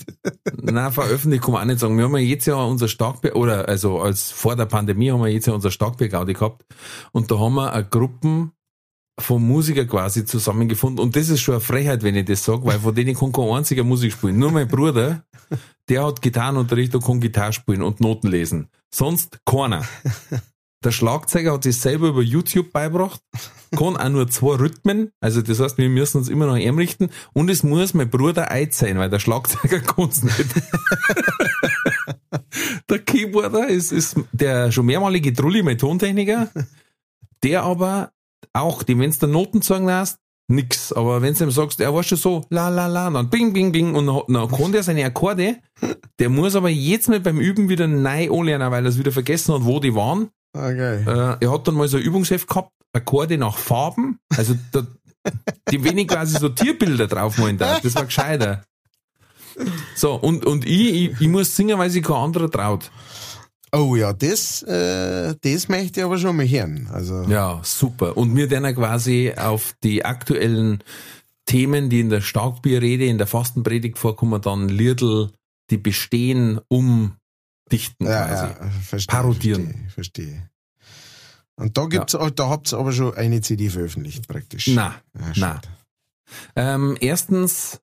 Nein, 0.61 0.91
veröffentlicht 0.91 1.43
kann 1.43 1.53
man 1.53 1.61
auch 1.63 1.65
nicht 1.65 1.79
sagen. 1.79 1.97
Wir 1.97 2.03
haben 2.03 2.13
ja 2.15 2.21
jetzt 2.21 2.45
ja 2.45 2.55
unser 2.57 2.87
Starkbier, 2.87 3.35
oder 3.35 3.67
also 3.67 3.99
als 3.99 4.29
vor 4.29 4.55
der 4.55 4.67
Pandemie 4.67 5.09
haben 5.09 5.21
wir 5.21 5.29
jetzt 5.29 5.47
ja 5.47 5.53
unser 5.53 5.71
Starkbier-Gaudi 5.71 6.33
gehabt 6.33 6.63
und 7.11 7.31
da 7.31 7.39
haben 7.39 7.55
wir 7.55 7.73
eine 7.73 7.85
Gruppen 7.85 8.51
von 9.19 9.45
Musikern 9.45 9.87
quasi 9.87 10.25
zusammengefunden 10.25 11.03
und 11.03 11.15
das 11.15 11.29
ist 11.29 11.41
schon 11.41 11.55
eine 11.55 11.61
Frechheit, 11.61 12.03
wenn 12.03 12.15
ich 12.15 12.25
das 12.25 12.43
sage, 12.43 12.65
weil 12.65 12.79
von 12.79 12.95
denen 12.95 13.15
kann 13.15 13.31
kein 13.31 13.49
einziger 13.49 13.83
Musik 13.83 14.13
spielen. 14.13 14.37
Nur 14.39 14.51
mein 14.51 14.67
Bruder, 14.67 15.23
der 15.89 16.05
hat 16.05 16.21
Gitarrenunterricht 16.21 16.95
und 16.95 17.03
kann 17.03 17.19
Gitarre 17.19 17.53
spielen 17.53 17.81
und 17.81 17.99
Noten 17.99 18.27
lesen. 18.27 18.69
Sonst 18.93 19.39
keiner. 19.45 19.83
Der 20.83 20.91
Schlagzeuger 20.91 21.53
hat 21.53 21.63
sich 21.63 21.77
selber 21.77 22.07
über 22.07 22.23
YouTube 22.23 22.71
beigebracht, 22.71 23.21
kann 23.77 23.97
auch 23.97 24.09
nur 24.09 24.27
zwei 24.29 24.55
Rhythmen, 24.55 25.11
also 25.19 25.43
das 25.43 25.59
heißt, 25.59 25.77
wir 25.77 25.89
müssen 25.89 26.17
uns 26.17 26.27
immer 26.27 26.47
noch 26.47 26.55
einrichten 26.55 27.11
und 27.33 27.51
es 27.51 27.61
muss 27.61 27.93
mein 27.93 28.09
Bruder 28.09 28.49
eins 28.49 28.79
sein, 28.79 28.97
weil 28.97 29.11
der 29.11 29.19
Schlagzeuger 29.19 29.79
kann 29.81 30.09
es 30.09 30.23
nicht. 30.23 30.49
der 32.89 32.99
Keyboarder 32.99 33.67
ist, 33.67 33.91
ist 33.91 34.15
der 34.31 34.71
schon 34.71 34.87
mehrmalige 34.87 35.31
Trulli, 35.33 35.61
mein 35.61 35.77
Tontechniker, 35.77 36.49
der 37.43 37.61
aber 37.61 38.11
auch, 38.53 38.83
die, 38.83 38.97
wenn 38.97 39.11
du 39.11 39.27
Noten 39.27 39.61
sagen 39.61 39.85
lässt, 39.85 40.17
nix. 40.47 40.93
Aber 40.93 41.21
wenn 41.21 41.33
du 41.33 41.43
ihm 41.43 41.51
sagst, 41.51 41.79
er 41.79 41.93
war 41.93 42.03
schon 42.03 42.17
so, 42.17 42.45
la 42.49 42.69
la 42.69 42.87
la, 42.87 43.09
dann 43.09 43.29
bing, 43.29 43.53
bing, 43.53 43.71
bing, 43.71 43.95
und 43.95 44.07
dann, 44.07 44.21
dann 44.27 44.51
kann 44.51 44.71
der 44.71 44.83
seine 44.83 45.05
Akkorde, 45.05 45.57
der 46.19 46.29
muss 46.29 46.55
aber 46.55 46.69
jetzt 46.69 47.09
mal 47.09 47.19
beim 47.19 47.39
Üben 47.39 47.69
wieder 47.69 47.87
neu 47.87 48.29
anlernen, 48.31 48.71
weil 48.71 48.85
er 48.85 48.89
es 48.89 48.97
wieder 48.97 49.11
vergessen 49.11 49.53
hat, 49.53 49.65
wo 49.65 49.79
die 49.79 49.95
waren. 49.95 50.29
Okay. 50.53 51.03
Äh, 51.05 51.37
er 51.39 51.51
hat 51.51 51.67
dann 51.67 51.75
mal 51.75 51.87
so 51.87 51.97
ein 51.97 52.03
Übungsheft 52.03 52.47
gehabt, 52.47 52.71
Akkorde 52.93 53.37
nach 53.37 53.57
Farben, 53.57 54.19
also 54.35 54.55
da, 54.71 54.85
die 55.69 55.83
wenig 55.83 56.07
quasi 56.07 56.37
so 56.37 56.49
Tierbilder 56.49 57.07
draufmalen 57.07 57.57
darf. 57.57 57.81
Das 57.81 57.95
war 57.95 58.05
gescheiter. 58.05 58.63
So, 59.95 60.15
und, 60.15 60.45
und 60.45 60.65
ich, 60.65 60.93
ich, 60.93 61.21
ich 61.21 61.27
muss 61.27 61.55
singen, 61.55 61.77
weil 61.77 61.89
sich 61.89 62.03
kein 62.03 62.15
anderer 62.15 62.49
traut. 62.49 62.91
Oh 63.73 63.95
ja, 63.95 64.11
das, 64.11 64.63
äh, 64.63 65.33
das 65.41 65.69
möchte 65.69 66.01
ich 66.01 66.05
aber 66.05 66.17
schon 66.17 66.35
mal 66.35 66.47
hören. 66.47 66.89
Also, 66.91 67.23
Ja, 67.23 67.61
super. 67.63 68.17
Und 68.17 68.35
wir 68.35 68.47
dann 68.47 68.75
quasi 68.75 69.33
auf 69.35 69.73
die 69.83 70.03
aktuellen 70.03 70.83
Themen, 71.45 71.89
die 71.89 72.01
in 72.01 72.09
der 72.09 72.21
Starkbierrede, 72.21 73.05
in 73.05 73.17
der 73.17 73.27
Fastenpredigt 73.27 73.97
vorkommen, 73.97 74.41
dann 74.41 74.67
Liedl, 74.67 75.31
die 75.69 75.77
bestehen, 75.77 76.59
umdichten 76.67 78.07
ja, 78.07 78.27
quasi. 78.27 78.45
ja, 78.45 78.69
verstehe. 78.81 79.15
Parodieren. 79.15 79.65
Verstehe, 79.65 79.89
verstehe. 79.89 80.49
Und 81.55 81.77
da 81.77 81.85
gibt's, 81.85 82.17
da 82.35 82.49
habt 82.49 82.73
ihr 82.73 82.77
aber 82.77 82.91
schon 82.91 83.13
eine 83.13 83.39
CD 83.41 83.69
veröffentlicht, 83.69 84.27
praktisch. 84.27 84.67
Na, 84.67 84.95
Ja, 85.13 85.31
na. 85.35 85.61
Ähm, 86.55 86.97
erstens 86.99 87.81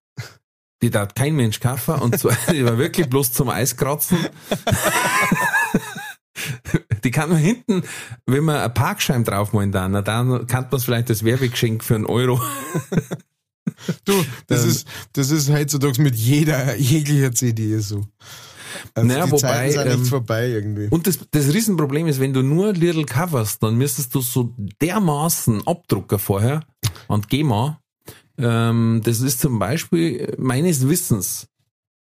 die 0.82 0.90
darf 0.90 1.14
kein 1.14 1.34
Mensch 1.34 1.60
kaufen 1.60 1.94
und 1.94 2.18
zwar, 2.18 2.36
die 2.52 2.64
war 2.64 2.78
wirklich 2.78 3.08
bloß 3.08 3.32
zum 3.32 3.48
Eiskratzen. 3.48 4.18
die 7.04 7.10
kann 7.10 7.30
man 7.30 7.38
hinten, 7.38 7.82
wenn 8.26 8.44
man 8.44 8.56
ein 8.56 8.74
Parkschein 8.74 9.24
draufmalen 9.24 9.72
dann, 9.72 9.92
dann 10.04 10.46
kann 10.46 10.64
man 10.70 10.78
es 10.78 10.84
vielleicht 10.84 11.10
als 11.10 11.24
Werbegeschenk 11.24 11.84
für 11.84 11.94
einen 11.94 12.06
Euro. 12.06 12.40
Du, 14.04 14.12
das 14.46 14.64
Ähm. 14.64 14.70
ist, 14.70 14.88
das 15.12 15.30
ist 15.30 15.50
heutzutage 15.50 16.00
mit 16.02 16.14
jeder, 16.14 16.76
jeglicher 16.76 17.32
CD 17.32 17.78
so. 17.78 18.06
Also 18.94 19.08
Naja, 19.08 19.26
die 19.26 19.32
wobei, 19.32 19.70
Zeiten 19.70 19.90
sind 19.90 20.00
ähm, 20.00 20.04
vorbei 20.06 20.48
irgendwie. 20.48 20.88
Und 20.90 21.06
das, 21.06 21.18
das 21.30 21.52
Riesenproblem 21.52 22.06
ist, 22.06 22.20
wenn 22.20 22.32
du 22.32 22.42
nur 22.42 22.72
Little 22.72 23.04
coverst, 23.04 23.62
dann 23.62 23.76
müsstest 23.76 24.14
du 24.14 24.20
so 24.20 24.54
dermaßen 24.80 25.66
abdrucken 25.66 26.18
vorher 26.18 26.64
und 27.08 27.28
GEMA. 27.28 27.80
Ähm, 28.38 29.00
das 29.04 29.20
ist 29.20 29.40
zum 29.40 29.58
Beispiel 29.58 30.34
meines 30.38 30.88
Wissens, 30.88 31.48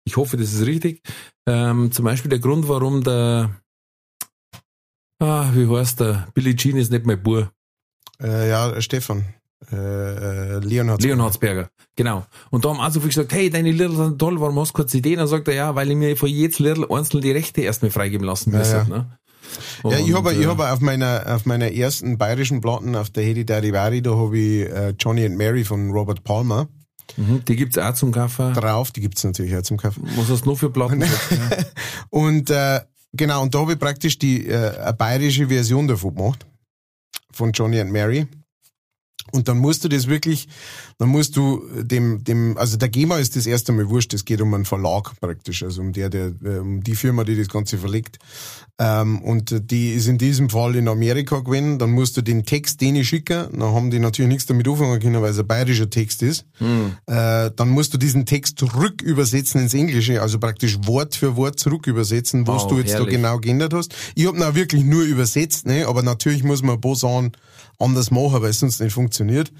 ich 0.05 0.17
hoffe, 0.17 0.37
das 0.37 0.53
ist 0.53 0.65
richtig, 0.65 1.01
ähm, 1.47 1.91
zum 1.91 2.05
Beispiel 2.05 2.29
der 2.29 2.39
Grund, 2.39 2.67
warum 2.67 3.03
der, 3.03 3.61
ah, 5.19 5.49
wie 5.53 5.67
heißt 5.69 5.99
der, 5.99 6.27
Billie 6.33 6.55
Jean 6.55 6.77
ist 6.77 6.91
nicht 6.91 7.05
mein 7.05 7.21
Bur, 7.21 7.51
Äh, 8.21 8.49
ja, 8.49 8.79
Stefan. 8.81 9.25
Äh, 9.71 9.75
äh, 9.75 10.59
Leonhard. 10.59 11.01
Leonhardsberger, 11.01 11.69
genau. 11.95 12.25
Und 12.51 12.65
da 12.65 12.69
haben 12.69 12.79
auch 12.79 12.91
so 12.91 12.99
viel 12.99 13.09
gesagt, 13.09 13.33
hey, 13.33 13.49
deine 13.49 13.71
Little 13.71 13.95
sind 13.95 14.19
toll, 14.19 14.39
warum 14.39 14.59
hast 14.59 14.69
du 14.69 14.73
keine 14.73 14.87
CD? 14.87 15.15
Dann 15.15 15.27
sagt 15.27 15.47
er, 15.47 15.55
ja, 15.55 15.75
weil 15.75 15.89
ich 15.89 15.95
mir 15.97 16.15
von 16.15 16.29
jedes 16.29 16.59
Little 16.59 16.85
einzeln 16.89 17.21
die 17.21 17.31
Rechte 17.31 17.61
erstmal 17.61 17.89
freigeben 17.91 18.25
lassen 18.27 18.51
Ja, 18.51 18.59
müsste. 18.59 18.75
ja. 18.77 18.83
Ne? 18.83 19.17
Ja, 19.85 19.97
ich 19.99 20.05
Und, 20.13 20.15
habe 20.15 20.33
ich 20.33 20.41
äh, 20.41 20.45
hab 20.47 20.59
auf 20.59 20.81
meiner 20.81 21.23
auf 21.27 21.45
meiner 21.45 21.71
ersten 21.71 22.17
bayerischen 22.17 22.61
Platten 22.61 22.95
auf 22.95 23.09
der 23.09 23.23
Hedi 23.23 23.45
Darivari, 23.45 24.01
da 24.01 24.11
habe 24.15 24.37
ich 24.37 24.69
äh, 24.69 24.93
Johnny 24.99 25.25
and 25.25 25.37
Mary 25.37 25.63
von 25.63 25.91
Robert 25.91 26.23
Palmer 26.23 26.67
Mhm, 27.17 27.45
die 27.45 27.55
gibt's 27.55 27.77
auch 27.77 27.93
zum 27.93 28.11
Kaffee. 28.11 28.51
drauf, 28.53 28.91
die 28.91 28.99
gibt's 28.99 29.23
natürlich 29.23 29.55
auch 29.55 29.61
zum 29.61 29.77
Kaffee. 29.77 30.01
Was 30.17 30.27
hast 30.27 30.45
du 30.45 30.49
noch 30.49 30.57
für 30.57 30.71
Platten? 30.71 31.01
ja. 31.01 31.07
Und 32.09 32.49
äh, 32.49 32.81
genau, 33.15 33.43
und 33.43 33.53
da 33.53 33.59
habe 33.59 33.73
ich 33.73 33.79
praktisch 33.79 34.17
die 34.17 34.47
äh, 34.47 34.77
eine 34.77 34.93
bayerische 34.93 35.47
Version 35.47 35.87
davon 35.87 36.15
gemacht. 36.15 36.45
Von 37.31 37.51
Johnny 37.51 37.79
and 37.79 37.91
Mary. 37.91 38.27
Und 39.35 39.47
dann 39.47 39.57
musst 39.57 39.83
du 39.83 39.89
das 39.89 40.07
wirklich, 40.07 40.47
dann 40.97 41.09
musst 41.09 41.35
du 41.35 41.61
dem, 41.81 42.23
dem, 42.23 42.57
also 42.57 42.77
der 42.77 42.89
GEMA 42.89 43.17
ist 43.17 43.35
das 43.35 43.45
erste 43.45 43.71
Mal 43.73 43.89
wurscht, 43.89 44.13
es 44.13 44.23
geht 44.23 44.41
um 44.41 44.53
einen 44.53 44.65
Verlag 44.65 45.11
praktisch, 45.19 45.61
also 45.63 45.81
um 45.81 45.91
der, 45.91 46.09
der, 46.09 46.31
äh, 46.43 46.59
um 46.59 46.81
die 46.81 46.95
Firma, 46.95 47.23
die 47.25 47.35
das 47.37 47.49
Ganze 47.49 47.77
verlegt. 47.77 48.17
Ähm, 48.77 49.21
und 49.21 49.71
die 49.71 49.91
ist 49.91 50.07
in 50.07 50.17
diesem 50.17 50.49
Fall 50.49 50.75
in 50.75 50.87
Amerika 50.87 51.39
gewesen, 51.39 51.79
dann 51.79 51.91
musst 51.91 52.17
du 52.17 52.21
den 52.21 52.45
Text 52.45 52.81
denen 52.81 53.03
schicken, 53.05 53.47
dann 53.51 53.73
haben 53.73 53.91
die 53.91 53.99
natürlich 53.99 54.29
nichts 54.29 54.45
damit 54.45 54.67
anfangen 54.67 54.99
können, 54.99 55.21
weil 55.21 55.31
es 55.31 55.39
ein 55.39 55.47
bayerischer 55.47 55.89
Text 55.89 56.21
ist. 56.23 56.45
Äh, 57.07 57.51
dann 57.55 57.69
musst 57.69 57.93
du 57.93 57.97
diesen 57.97 58.25
Text 58.25 58.61
rückübersetzen 58.63 59.61
ins 59.61 59.73
Englische, 59.73 60.21
also 60.21 60.39
praktisch 60.39 60.77
Wort 60.85 61.15
für 61.15 61.35
Wort 61.35 61.59
zurückübersetzen, 61.59 62.47
was 62.47 62.63
Wow, 62.63 62.69
du 62.71 62.77
jetzt 62.79 62.91
herrlich. 62.93 63.07
da 63.07 63.15
genau 63.15 63.37
geändert 63.39 63.73
hast. 63.73 63.93
Ich 64.15 64.25
habe 64.27 64.37
ihn 64.37 64.55
wirklich 64.55 64.83
nur 64.83 65.03
übersetzt, 65.03 65.65
ne? 65.67 65.87
aber 65.87 66.03
natürlich 66.03 66.43
muss 66.43 66.61
man 66.61 66.75
ein 66.75 66.81
paar 66.81 66.95
Sachen 66.95 67.31
anders 67.79 68.11
machen, 68.11 68.41
weil 68.41 68.49
es 68.49 68.59
sonst 68.59 68.79
nicht 68.79 68.93
funktioniert, 68.93 69.51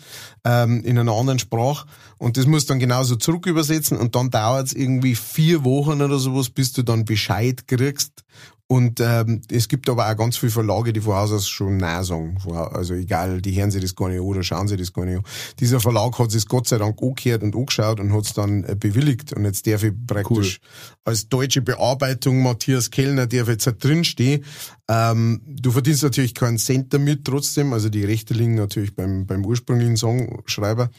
ähm, 0.44 0.84
in 0.84 0.98
einer 0.98 1.14
anderen 1.14 1.40
Sprache. 1.40 1.88
Und 2.18 2.38
das 2.38 2.46
musst 2.46 2.70
du 2.70 2.74
dann 2.74 2.80
genauso 2.80 3.16
zurückübersetzen 3.16 3.98
und 3.98 4.16
dann 4.16 4.30
dauert 4.30 4.68
es 4.68 4.74
irgendwie 4.74 5.16
vier 5.16 5.64
Wochen 5.64 6.02
oder 6.02 6.18
sowas, 6.18 6.50
bis 6.50 6.74
du 6.74 6.84
dann 6.84 7.06
Bescheid 7.06 7.68
kriegst. 7.68 8.24
Und 8.68 9.00
ähm, 9.00 9.42
es 9.52 9.68
gibt 9.68 9.88
aber 9.90 10.10
auch 10.10 10.18
ganz 10.18 10.38
viele 10.38 10.52
Verlage, 10.52 10.92
die 10.92 11.00
von 11.00 11.14
Haus 11.14 11.32
aus 11.32 11.48
schon 11.48 11.78
Nein 11.78 12.04
sagen. 12.04 12.38
Also 12.50 12.96
egal, 12.96 13.40
die 13.40 13.56
hören 13.56 13.70
sich 13.70 13.82
das 13.82 13.96
gar 13.96 14.10
nicht 14.10 14.18
an 14.18 14.26
oder 14.26 14.42
schauen 14.42 14.68
sich 14.68 14.80
das 14.80 14.92
gar 14.92 15.06
nicht 15.06 15.18
an. 15.18 15.24
Dieser 15.60 15.80
Verlag 15.80 16.18
hat 16.18 16.34
es 16.34 16.48
Gott 16.48 16.68
sei 16.68 16.80
Dank 16.80 17.00
angehört 17.00 17.44
und 17.44 17.56
angeschaut 17.56 18.00
und 18.00 18.12
hat 18.12 18.26
es 18.26 18.34
dann 18.34 18.64
äh, 18.64 18.76
bewilligt. 18.76 19.34
Und 19.34 19.46
jetzt 19.46 19.68
darf 19.68 19.84
ich 19.84 19.94
praktisch 20.08 20.60
als 21.04 21.30
deutsche 21.30 21.62
Bearbeitung 21.62 22.42
Matthias 22.42 22.90
Kellner 22.90 23.28
darf 23.28 23.50
jetzt 23.50 23.68
da 23.68 23.72
drinstehen. 23.72 24.44
Ähm, 24.90 25.42
du 25.46 25.70
verdienst 25.70 26.02
natürlich 26.02 26.34
keinen 26.34 26.58
Cent 26.58 26.92
damit 26.92 27.24
trotzdem. 27.24 27.72
Also 27.72 27.90
die 27.90 28.04
Rechte 28.04 28.34
liegen 28.34 28.56
natürlich 28.56 28.96
beim, 28.96 29.28
beim 29.28 29.46
ursprünglichen 29.46 29.96
Songschreiber. 29.96 30.90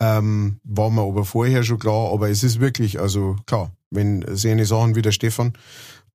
Ähm, 0.00 0.58
war 0.64 0.90
mir 0.90 1.02
aber 1.02 1.24
vorher 1.24 1.62
schon 1.62 1.78
klar. 1.78 2.12
Aber 2.12 2.28
es 2.28 2.42
ist 2.42 2.58
wirklich, 2.58 2.98
also 2.98 3.36
klar, 3.46 3.70
wenn 3.90 4.24
so 4.34 4.48
eine 4.48 4.66
Sachen 4.66 4.96
wie 4.96 5.02
der 5.02 5.12
Stefan 5.12 5.52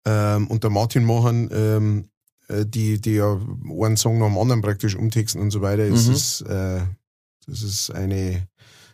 ähm, 0.09 0.47
und 0.47 0.63
der 0.63 0.71
Martin 0.71 1.03
machen, 1.05 1.49
ähm, 1.51 2.09
äh, 2.47 2.65
die, 2.65 2.99
die 2.99 3.13
ja 3.15 3.33
einen 3.83 3.97
Song 3.97 4.17
nach 4.19 4.27
dem 4.27 4.37
anderen 4.37 4.61
praktisch 4.61 4.95
umtexten 4.95 5.41
und 5.41 5.51
so 5.51 5.61
weiter, 5.61 5.85
ist 5.85 6.07
Mhm. 6.07 6.13
es, 6.13 6.41
äh, 6.41 6.81
das 7.47 7.61
ist 7.61 7.91
eine, 7.91 8.47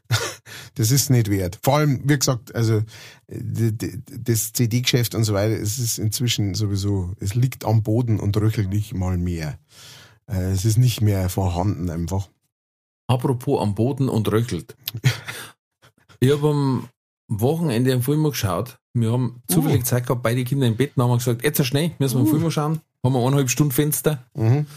das 0.75 0.91
ist 0.91 1.09
nicht 1.09 1.29
wert. 1.29 1.59
Vor 1.63 1.77
allem, 1.77 2.01
wie 2.07 2.17
gesagt, 2.19 2.53
also 2.55 2.81
das 3.27 4.53
CD-Geschäft 4.53 5.15
und 5.15 5.23
so 5.23 5.33
weiter, 5.33 5.55
es 5.59 5.79
ist 5.79 5.97
inzwischen 5.97 6.53
sowieso, 6.53 7.13
es 7.19 7.33
liegt 7.35 7.65
am 7.65 7.81
Boden 7.83 8.19
und 8.19 8.35
röchelt 8.37 8.69
nicht 8.69 8.93
mal 8.93 9.17
mehr. 9.17 9.57
Äh, 10.27 10.51
Es 10.51 10.65
ist 10.65 10.77
nicht 10.77 11.01
mehr 11.01 11.29
vorhanden 11.29 11.89
einfach. 11.89 12.29
Apropos 13.07 13.61
am 13.61 13.75
Boden 13.75 14.09
und 14.09 14.31
röchelt. 14.31 14.75
Ich 16.21 16.31
habe 16.31 16.47
am 16.49 16.87
Wochenende 17.27 17.91
einen 17.91 18.03
Film 18.03 18.23
geschaut. 18.23 18.77
Wir 18.93 19.11
haben 19.11 19.41
zufällig 19.47 19.81
Uh. 19.81 19.85
Zeit 19.85 20.07
gehabt, 20.07 20.23
beide 20.23 20.43
Kinder 20.43 20.67
im 20.67 20.77
Bett, 20.77 20.93
und 20.95 21.03
haben 21.03 21.17
gesagt, 21.17 21.43
jetzt 21.43 21.63
schnell, 21.65 21.91
müssen 21.99 22.15
wir 22.15 22.21
einen 22.21 22.39
Film 22.39 22.51
schauen. 22.51 22.81
Haben 23.03 23.13
wir 23.13 23.19
eineinhalb 23.19 23.49
Stunden 23.49 23.71
Fenster. 23.73 24.25
Mhm. 24.35 24.67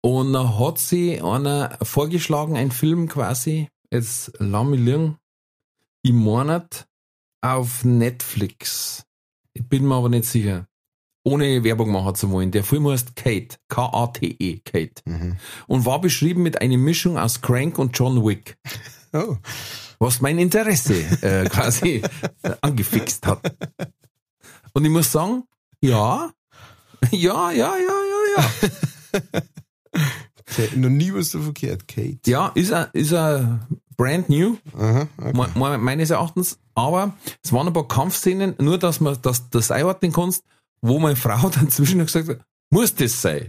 Und 0.00 0.32
dann 0.32 0.58
hat 0.58 0.78
sie 0.78 1.20
einer 1.22 1.78
vorgeschlagen, 1.82 2.56
ein 2.56 2.72
Film 2.72 3.08
quasi, 3.08 3.68
jetzt 3.90 4.32
liegen, 4.40 5.16
im 6.02 6.16
Monat 6.16 6.86
auf 7.40 7.84
Netflix. 7.84 9.04
Ich 9.52 9.68
bin 9.68 9.86
mir 9.86 9.94
aber 9.94 10.08
nicht 10.08 10.24
sicher. 10.24 10.66
Ohne 11.24 11.62
Werbung 11.62 11.92
machen 11.92 12.16
zu 12.16 12.30
wollen. 12.30 12.50
Der 12.50 12.64
Film 12.64 12.88
heißt 12.88 13.14
Kate. 13.14 13.56
K-A-T-E, 13.68 14.58
Kate. 14.64 15.02
Mhm. 15.04 15.36
Und 15.68 15.84
war 15.86 16.00
beschrieben 16.00 16.42
mit 16.42 16.60
einer 16.60 16.78
Mischung 16.78 17.16
aus 17.16 17.40
Crank 17.40 17.78
und 17.78 17.96
John 17.96 18.24
Wick. 18.24 18.56
Oh. 19.14 19.36
Was 20.02 20.20
mein 20.20 20.38
Interesse 20.38 20.94
äh, 21.22 21.44
quasi 21.48 22.02
angefixt 22.60 23.24
hat. 23.24 23.40
Und 24.72 24.84
ich 24.84 24.90
muss 24.90 25.12
sagen, 25.12 25.44
ja, 25.80 26.28
ja, 27.12 27.50
ja, 27.52 27.72
ja, 27.76 27.76
ja, 27.76 28.42
ja. 28.42 29.42
Noch 30.76 30.88
nie 30.90 31.14
was 31.14 31.30
so 31.30 31.40
verkehrt, 31.40 31.86
Kate. 31.86 32.18
Ja, 32.26 32.48
ist 32.48 32.70
er, 32.72 32.92
ist 32.94 33.12
er 33.12 33.60
brand 33.96 34.28
new, 34.28 34.56
Aha, 34.76 35.06
okay. 35.18 35.32
me- 35.36 35.50
me- 35.54 35.78
meines 35.78 36.10
Erachtens. 36.10 36.58
Aber 36.74 37.14
es 37.44 37.52
waren 37.52 37.68
ein 37.68 37.72
paar 37.72 37.86
Kampfszenen, 37.86 38.56
nur 38.58 38.78
dass 38.78 38.98
man 38.98 39.16
das, 39.22 39.50
das 39.50 39.70
einordnen 39.70 40.12
kannst, 40.12 40.42
wo 40.80 40.98
meine 40.98 41.14
Frau 41.14 41.48
dann 41.54 41.70
zwischen 41.70 42.00
gesagt 42.04 42.28
hat, 42.28 42.40
muss 42.70 42.92
das 42.96 43.22
sein? 43.22 43.48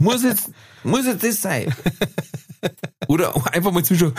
muss 0.00 0.22
jetzt, 0.22 0.50
muss 0.84 1.04
jetzt 1.04 1.22
das 1.22 1.42
sein? 1.42 1.74
Oder 3.08 3.34
einfach 3.52 3.72
mal 3.72 3.84
zwischen, 3.84 4.14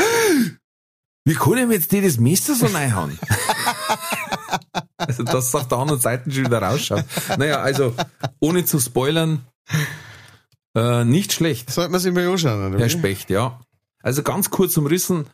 wie 1.25 1.33
kann 1.35 1.57
ich 1.57 1.67
mir 1.67 1.73
jetzt 1.75 1.91
die 1.91 2.01
das 2.01 2.17
Messer 2.17 2.55
so 2.55 2.65
reinhauen? 2.67 3.17
also 4.97 5.23
das 5.23 5.53
auf 5.55 5.67
der 5.67 5.77
anderen 5.77 6.01
Seite 6.01 6.31
schon 6.31 6.45
wieder 6.45 6.61
rausschaut. 6.61 7.05
Naja, 7.37 7.61
also, 7.61 7.93
ohne 8.39 8.65
zu 8.65 8.79
spoilern, 8.79 9.45
äh, 10.75 11.03
nicht 11.05 11.33
schlecht. 11.33 11.69
Sollte 11.71 11.91
man 11.91 11.99
sich 11.99 12.13
mal 12.13 12.27
anschauen, 12.27 12.69
oder? 12.69 12.79
Herr? 12.79 12.89
Specht, 12.89 13.29
ja. 13.29 13.59
Also 14.01 14.23
ganz 14.23 14.49
kurz 14.49 14.75
umrissen, 14.77 15.25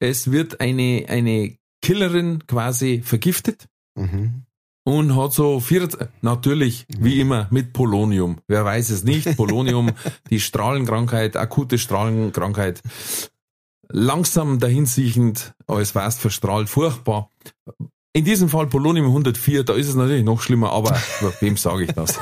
es 0.00 0.30
wird 0.30 0.60
eine, 0.60 1.06
eine 1.08 1.56
Killerin 1.82 2.46
quasi 2.46 3.02
vergiftet 3.04 3.66
Mhm. 3.96 4.44
und 4.84 5.16
hat 5.16 5.32
so 5.32 5.58
24, 5.58 6.08
natürlich, 6.20 6.86
wie 6.98 7.20
immer, 7.20 7.48
mit 7.50 7.72
Polonium. 7.72 8.38
Wer 8.46 8.64
weiß 8.64 8.90
es 8.90 9.02
nicht, 9.02 9.36
Polonium, 9.36 9.90
die 10.30 10.38
Strahlenkrankheit, 10.40 11.36
akute 11.36 11.78
Strahlenkrankheit, 11.78 12.80
langsam 13.90 14.58
dahinsiechend, 14.58 15.54
als 15.66 15.92
fast 15.92 16.20
verstrahlt, 16.20 16.68
furchtbar. 16.68 17.30
In 18.14 18.24
diesem 18.24 18.48
Fall 18.48 18.66
Polonium 18.66 19.06
104, 19.06 19.64
da 19.64 19.74
ist 19.74 19.86
es 19.88 19.94
natürlich 19.94 20.24
noch 20.24 20.40
schlimmer, 20.40 20.72
aber 20.72 20.96
wem 21.40 21.56
sage 21.56 21.84
ich 21.84 21.92
das? 21.92 22.18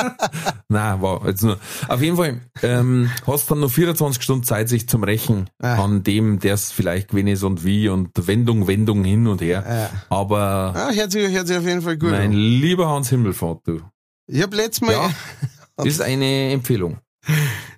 Nein, 0.68 1.02
war 1.02 1.26
jetzt 1.26 1.42
nur. 1.42 1.58
Auf 1.88 2.00
jeden 2.02 2.16
Fall 2.16 2.40
ähm, 2.62 3.10
hast 3.26 3.50
dann 3.50 3.60
noch 3.60 3.70
24 3.70 4.22
Stunden 4.22 4.44
Zeit, 4.44 4.68
sich 4.68 4.88
zum 4.88 5.02
Rächen 5.02 5.48
Ah. 5.60 5.82
an 5.82 6.02
dem, 6.02 6.38
der 6.40 6.54
es 6.54 6.72
vielleicht 6.72 7.08
gewesen 7.08 7.28
ist 7.28 7.42
und 7.42 7.64
wie 7.64 7.88
und 7.88 8.10
Wendung, 8.26 8.66
Wendung 8.66 9.02
hin 9.04 9.26
und 9.26 9.40
her. 9.40 9.90
Ah. 10.10 10.14
Aber 10.14 10.72
Ah, 10.76 10.90
hört 10.92 11.10
sich, 11.12 11.28
hört 11.32 11.46
sich 11.48 11.56
auf 11.56 11.64
jeden 11.66 11.82
Fall 11.82 11.96
gut 11.96 12.10
mein 12.10 12.30
an. 12.30 12.32
lieber 12.32 12.88
Hans 12.88 13.08
Himmelfahrt, 13.08 13.66
du, 13.66 13.80
Ich 14.26 14.42
hab 14.42 14.52
letztes 14.54 14.82
Mal, 14.82 14.92
Ja. 14.92 15.10
ist 15.84 16.00
eine 16.02 16.50
Empfehlung. 16.52 16.98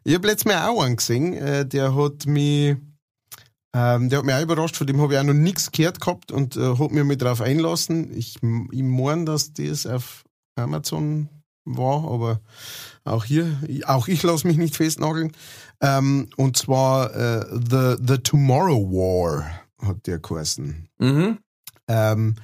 ich 0.04 0.14
hab 0.14 0.24
letztes 0.24 0.46
Mal 0.46 0.68
auch 0.68 0.82
einen 0.82 0.96
gesehen, 0.96 1.32
äh, 1.34 1.64
der 1.66 1.94
hat 1.94 2.26
mich, 2.26 2.76
ähm, 3.76 4.08
der 4.08 4.20
hat 4.20 4.24
mich 4.24 4.34
auch 4.34 4.40
überrascht, 4.40 4.76
von 4.76 4.86
dem 4.86 5.02
habe 5.02 5.12
ich 5.12 5.18
auch 5.18 5.24
noch 5.24 5.34
nichts 5.34 5.70
gehört 5.70 6.00
gehabt 6.00 6.32
und 6.32 6.56
äh, 6.56 6.78
hat 6.78 6.92
mich 6.92 7.04
mal 7.04 7.16
drauf 7.16 7.42
einlassen. 7.42 8.16
Ich, 8.16 8.36
ich 8.36 8.82
mein, 8.82 9.26
dass 9.26 9.52
das 9.52 9.86
auf 9.86 10.24
Amazon 10.54 11.28
war, 11.66 12.10
aber 12.10 12.40
auch 13.04 13.26
hier, 13.26 13.58
auch 13.84 14.08
ich 14.08 14.22
lasse 14.22 14.46
mich 14.46 14.56
nicht 14.56 14.76
festnageln. 14.76 15.32
Ähm, 15.82 16.30
und 16.38 16.56
zwar 16.56 17.14
äh, 17.14 17.44
The, 17.50 17.96
The 18.02 18.18
Tomorrow 18.18 18.90
War 18.90 19.44
hat 19.86 20.06
der 20.06 20.20
geheißen. 20.20 20.88
Mhm. 20.98 21.38
Ähm, 21.86 22.36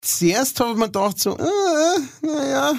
zuerst 0.00 0.58
habe 0.60 0.70
ich 0.70 0.78
mir 0.78 0.86
gedacht 0.86 1.18
so, 1.18 1.36
äh, 1.36 2.26
naja, 2.26 2.72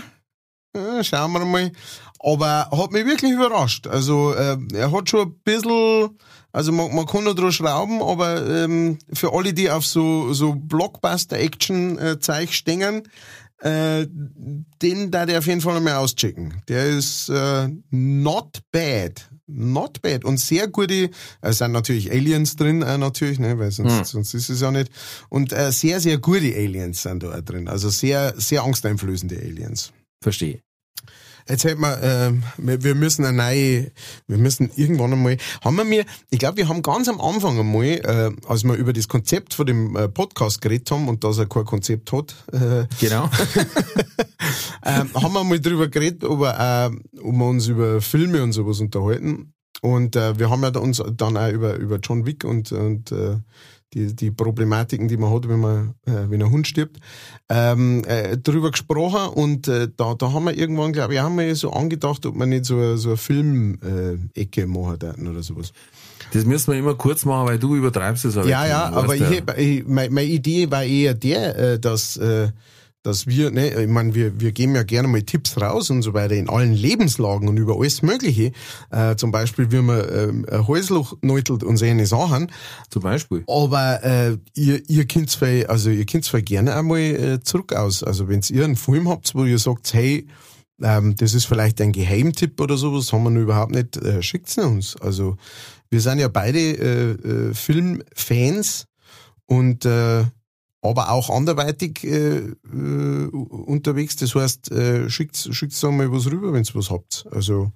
äh, 0.74 1.04
schauen 1.04 1.32
wir 1.34 1.46
mal. 1.46 1.72
Aber 2.20 2.72
hat 2.72 2.92
mich 2.92 3.06
wirklich 3.06 3.34
überrascht. 3.34 3.86
Also 3.86 4.34
äh, 4.34 4.58
er 4.74 4.92
hat 4.92 5.10
schon 5.10 5.28
ein 5.28 5.40
bisschen, 5.44 6.18
also 6.58 6.72
man, 6.72 6.94
man 6.96 7.06
kann 7.06 7.24
noch 7.24 7.36
dran 7.36 7.52
schrauben, 7.52 8.02
aber 8.02 8.46
ähm, 8.64 8.98
für 9.14 9.32
alle, 9.32 9.54
die 9.54 9.70
auf 9.70 9.86
so, 9.86 10.34
so 10.34 10.56
Blockbuster-Action-Zeug 10.56 12.52
stehen, 12.52 13.04
äh, 13.60 14.08
den 14.82 15.12
da 15.12 15.26
der 15.26 15.40
auf 15.40 15.48
jeden 15.48 15.62
Fall 15.62 15.80
mal 15.82 15.98
auschecken. 15.98 16.62
Der 16.68 16.86
ist 16.88 17.30
äh, 17.30 17.70
not 17.92 18.60
bad. 18.72 19.30
Not 19.46 20.02
bad. 20.02 20.26
Und 20.26 20.40
sehr 20.40 20.68
gute, 20.68 21.10
es 21.42 21.60
sind 21.60 21.72
natürlich 21.72 22.12
Aliens 22.12 22.56
drin, 22.56 22.82
äh, 22.82 22.98
natürlich, 22.98 23.40
ne, 23.40 23.58
weil 23.58 23.72
sonst, 23.72 23.98
Hm. 23.98 24.04
sonst 24.04 24.34
ist 24.34 24.50
es 24.50 24.60
ja 24.60 24.72
nicht. 24.72 24.92
Und 25.30 25.54
äh, 25.54 25.72
sehr, 25.72 26.00
sehr 26.00 26.18
gute 26.18 26.54
Aliens 26.56 27.04
sind 27.04 27.24
da 27.24 27.40
drin. 27.42 27.68
Also 27.68 27.90
sehr, 27.90 28.34
sehr 28.36 28.64
angsteinflößende 28.64 29.38
Aliens. 29.38 29.94
Verstehe. 30.22 30.60
Jetzt 31.50 31.64
hätten 31.64 31.82
wir, 31.82 32.02
ähm, 32.02 32.44
wir, 32.58 32.84
wir 32.84 32.96
müssen 32.96 33.26
eine 33.26 33.38
neue, 33.38 33.92
wir 34.28 34.38
müssen 34.38 34.70
irgendwann 34.76 35.14
einmal, 35.14 35.38
haben 35.64 35.76
wir 35.78 35.86
mir, 35.86 36.06
ich 36.30 36.40
glaube, 36.40 36.58
wir 36.58 36.68
haben 36.68 36.82
ganz 36.82 37.08
am 37.08 37.22
Anfang 37.22 37.60
einmal, 37.60 37.86
äh, 37.86 38.32
als 38.48 38.64
wir 38.64 38.74
über 38.74 38.94
das 38.94 39.08
Konzept 39.08 39.54
von 39.54 39.66
dem 39.66 39.96
äh, 39.96 40.10
Podcast 40.10 40.62
geredet 40.62 40.92
haben 40.92 41.08
und 41.08 41.24
dass 41.24 41.38
er 41.38 41.48
kein 41.48 41.66
Konzept 41.66 42.12
hat, 42.12 42.36
äh, 42.52 42.86
Genau. 43.00 43.30
ähm, 44.86 45.10
haben 45.14 45.34
wir 45.34 45.44
mal 45.44 45.60
drüber 45.60 45.88
geredet, 45.88 46.24
ob 46.24 46.40
wir, 46.40 46.92
äh, 46.92 47.20
ob 47.20 47.34
wir 47.34 47.46
uns 47.46 47.68
über 47.68 48.02
Filme 48.02 48.44
und 48.44 48.52
sowas 48.52 48.80
unterhalten. 48.80 49.54
Und 49.82 50.16
äh, 50.16 50.38
wir 50.40 50.50
haben 50.50 50.64
ja 50.64 50.72
da 50.72 50.80
uns 50.80 51.04
dann 51.16 51.38
auch 51.38 51.50
über, 51.50 51.76
über 51.76 52.00
John 52.00 52.26
Wick 52.26 52.44
und, 52.44 52.72
und 52.72 53.12
äh, 53.12 53.38
die, 53.94 54.14
die 54.16 54.32
Problematiken, 54.32 55.08
die 55.08 55.18
man 55.18 55.34
hat, 55.34 55.48
wenn 55.48 55.60
man, 55.60 55.96
äh, 56.06 56.30
wenn 56.30 56.42
ein 56.44 56.52
Hund 56.52 56.68
stirbt, 56.68 56.98
ähm, 57.50 58.04
äh, 58.06 58.38
drüber 58.38 58.72
gesprochen 58.72 59.34
und 59.34 59.68
äh, 59.70 59.88
da, 59.96 60.14
da 60.14 60.34
haben 60.34 60.46
wir 60.46 60.58
irgendwann, 60.58 60.92
glaube 60.94 61.14
ich, 61.14 61.20
haben 61.22 61.38
wir 61.38 61.56
so 61.56 61.72
angedacht, 61.72 62.26
ob 62.26 62.36
man 62.36 62.50
nicht 62.50 62.66
so, 62.66 62.76
eine- 62.76 62.98
so 62.98 63.10
eine 63.10 63.18
Film-Ecke 63.18 64.68
machen 64.68 65.00
dürfen 65.00 65.28
oder 65.28 65.42
sowas. 65.44 65.72
Das 66.34 66.44
müssen 66.46 66.72
wir 66.74 66.80
immer 66.80 66.96
kurz 66.96 67.24
machen, 67.26 67.48
weil 67.48 67.60
du 67.60 67.76
übertreibst 67.76 68.26
es. 68.26 68.36
aber 68.38 68.48
Ja, 68.48 68.64
ich- 68.66 68.70
ja, 68.70 68.90
du 68.92 68.98
aber 68.98 69.16
ich, 69.16 69.24
hab- 69.24 69.58
ich, 69.58 69.88
meine, 69.88 70.10
meine 70.14 70.28
Idee 70.30 70.70
war 70.70 70.84
eher 70.84 71.14
der, 71.14 71.58
äh, 71.58 71.80
dass, 71.80 72.18
äh, 72.18 72.50
dass 73.08 73.26
wir, 73.26 73.52
ne, 73.52 73.84
ich 73.84 73.88
meine, 73.88 74.14
wir, 74.14 74.40
wir 74.42 74.52
geben 74.52 74.76
ja 74.76 74.84
gerne 74.84 75.08
mal 75.08 75.22
Tipps 75.22 75.60
raus 75.60 75.90
und 75.90 76.02
so 76.02 76.14
weiter 76.14 76.36
in 76.36 76.50
allen 76.50 76.74
Lebenslagen 76.74 77.48
und 77.48 77.58
über 77.58 77.78
alles 77.80 78.02
Mögliche. 78.02 78.52
Äh, 78.92 79.16
zum 79.16 79.32
Beispiel, 79.32 79.72
wie 79.72 79.82
man 79.82 80.06
ähm, 80.14 80.46
ein 80.52 80.68
Häusloch 80.68 81.16
neutelt 81.22 81.64
und 81.64 81.78
seine 81.78 82.06
Sachen. 82.06 82.52
Zum 82.90 83.04
Beispiel. 83.04 83.46
Aber 83.48 84.04
äh, 84.04 84.38
ihr, 84.56 84.82
ihr 84.90 85.08
könnt 85.08 85.30
zwar, 85.30 85.70
also 85.70 85.90
ihr 85.90 86.06
könnt 86.06 86.26
zwar 86.26 86.42
gerne 86.42 86.76
einmal 86.76 87.00
äh, 87.00 87.40
zurück 87.42 87.74
aus. 87.74 88.04
Also 88.04 88.28
wenn 88.28 88.42
ihr 88.50 88.66
einen 88.66 88.76
Film 88.76 89.08
habt, 89.08 89.34
wo 89.34 89.46
ihr 89.46 89.58
sagt, 89.58 89.94
hey, 89.94 90.28
ähm, 90.82 91.16
das 91.16 91.34
ist 91.34 91.46
vielleicht 91.46 91.80
ein 91.80 91.94
Geheimtipp 91.94 92.60
oder 92.60 92.76
sowas, 92.76 93.14
haben 93.14 93.24
wir 93.24 93.30
noch 93.30 93.42
überhaupt 93.42 93.72
nicht, 93.72 93.96
äh, 93.98 94.22
schickt's 94.22 94.58
uns. 94.58 94.98
Also 94.98 95.38
wir 95.90 96.02
sind 96.02 96.20
ja 96.20 96.28
beide 96.28 96.60
äh, 96.60 97.12
äh, 97.12 97.54
Filmfans 97.54 98.86
und 99.46 99.86
äh, 99.86 100.26
aber 100.90 101.12
auch 101.12 101.30
anderweitig 101.30 102.04
äh, 102.04 102.38
äh, 102.38 103.28
unterwegs. 103.32 104.16
Das 104.16 104.36
heißt, 104.36 104.72
äh, 104.72 105.10
schickt 105.10 105.38
schickt's 105.52 105.80
da 105.80 105.92
mal 105.92 106.12
was 106.12 106.32
rüber, 106.32 106.54
wenn's 106.54 106.76
was 106.76 106.90
habt. 106.90 107.26
Also 107.32 107.72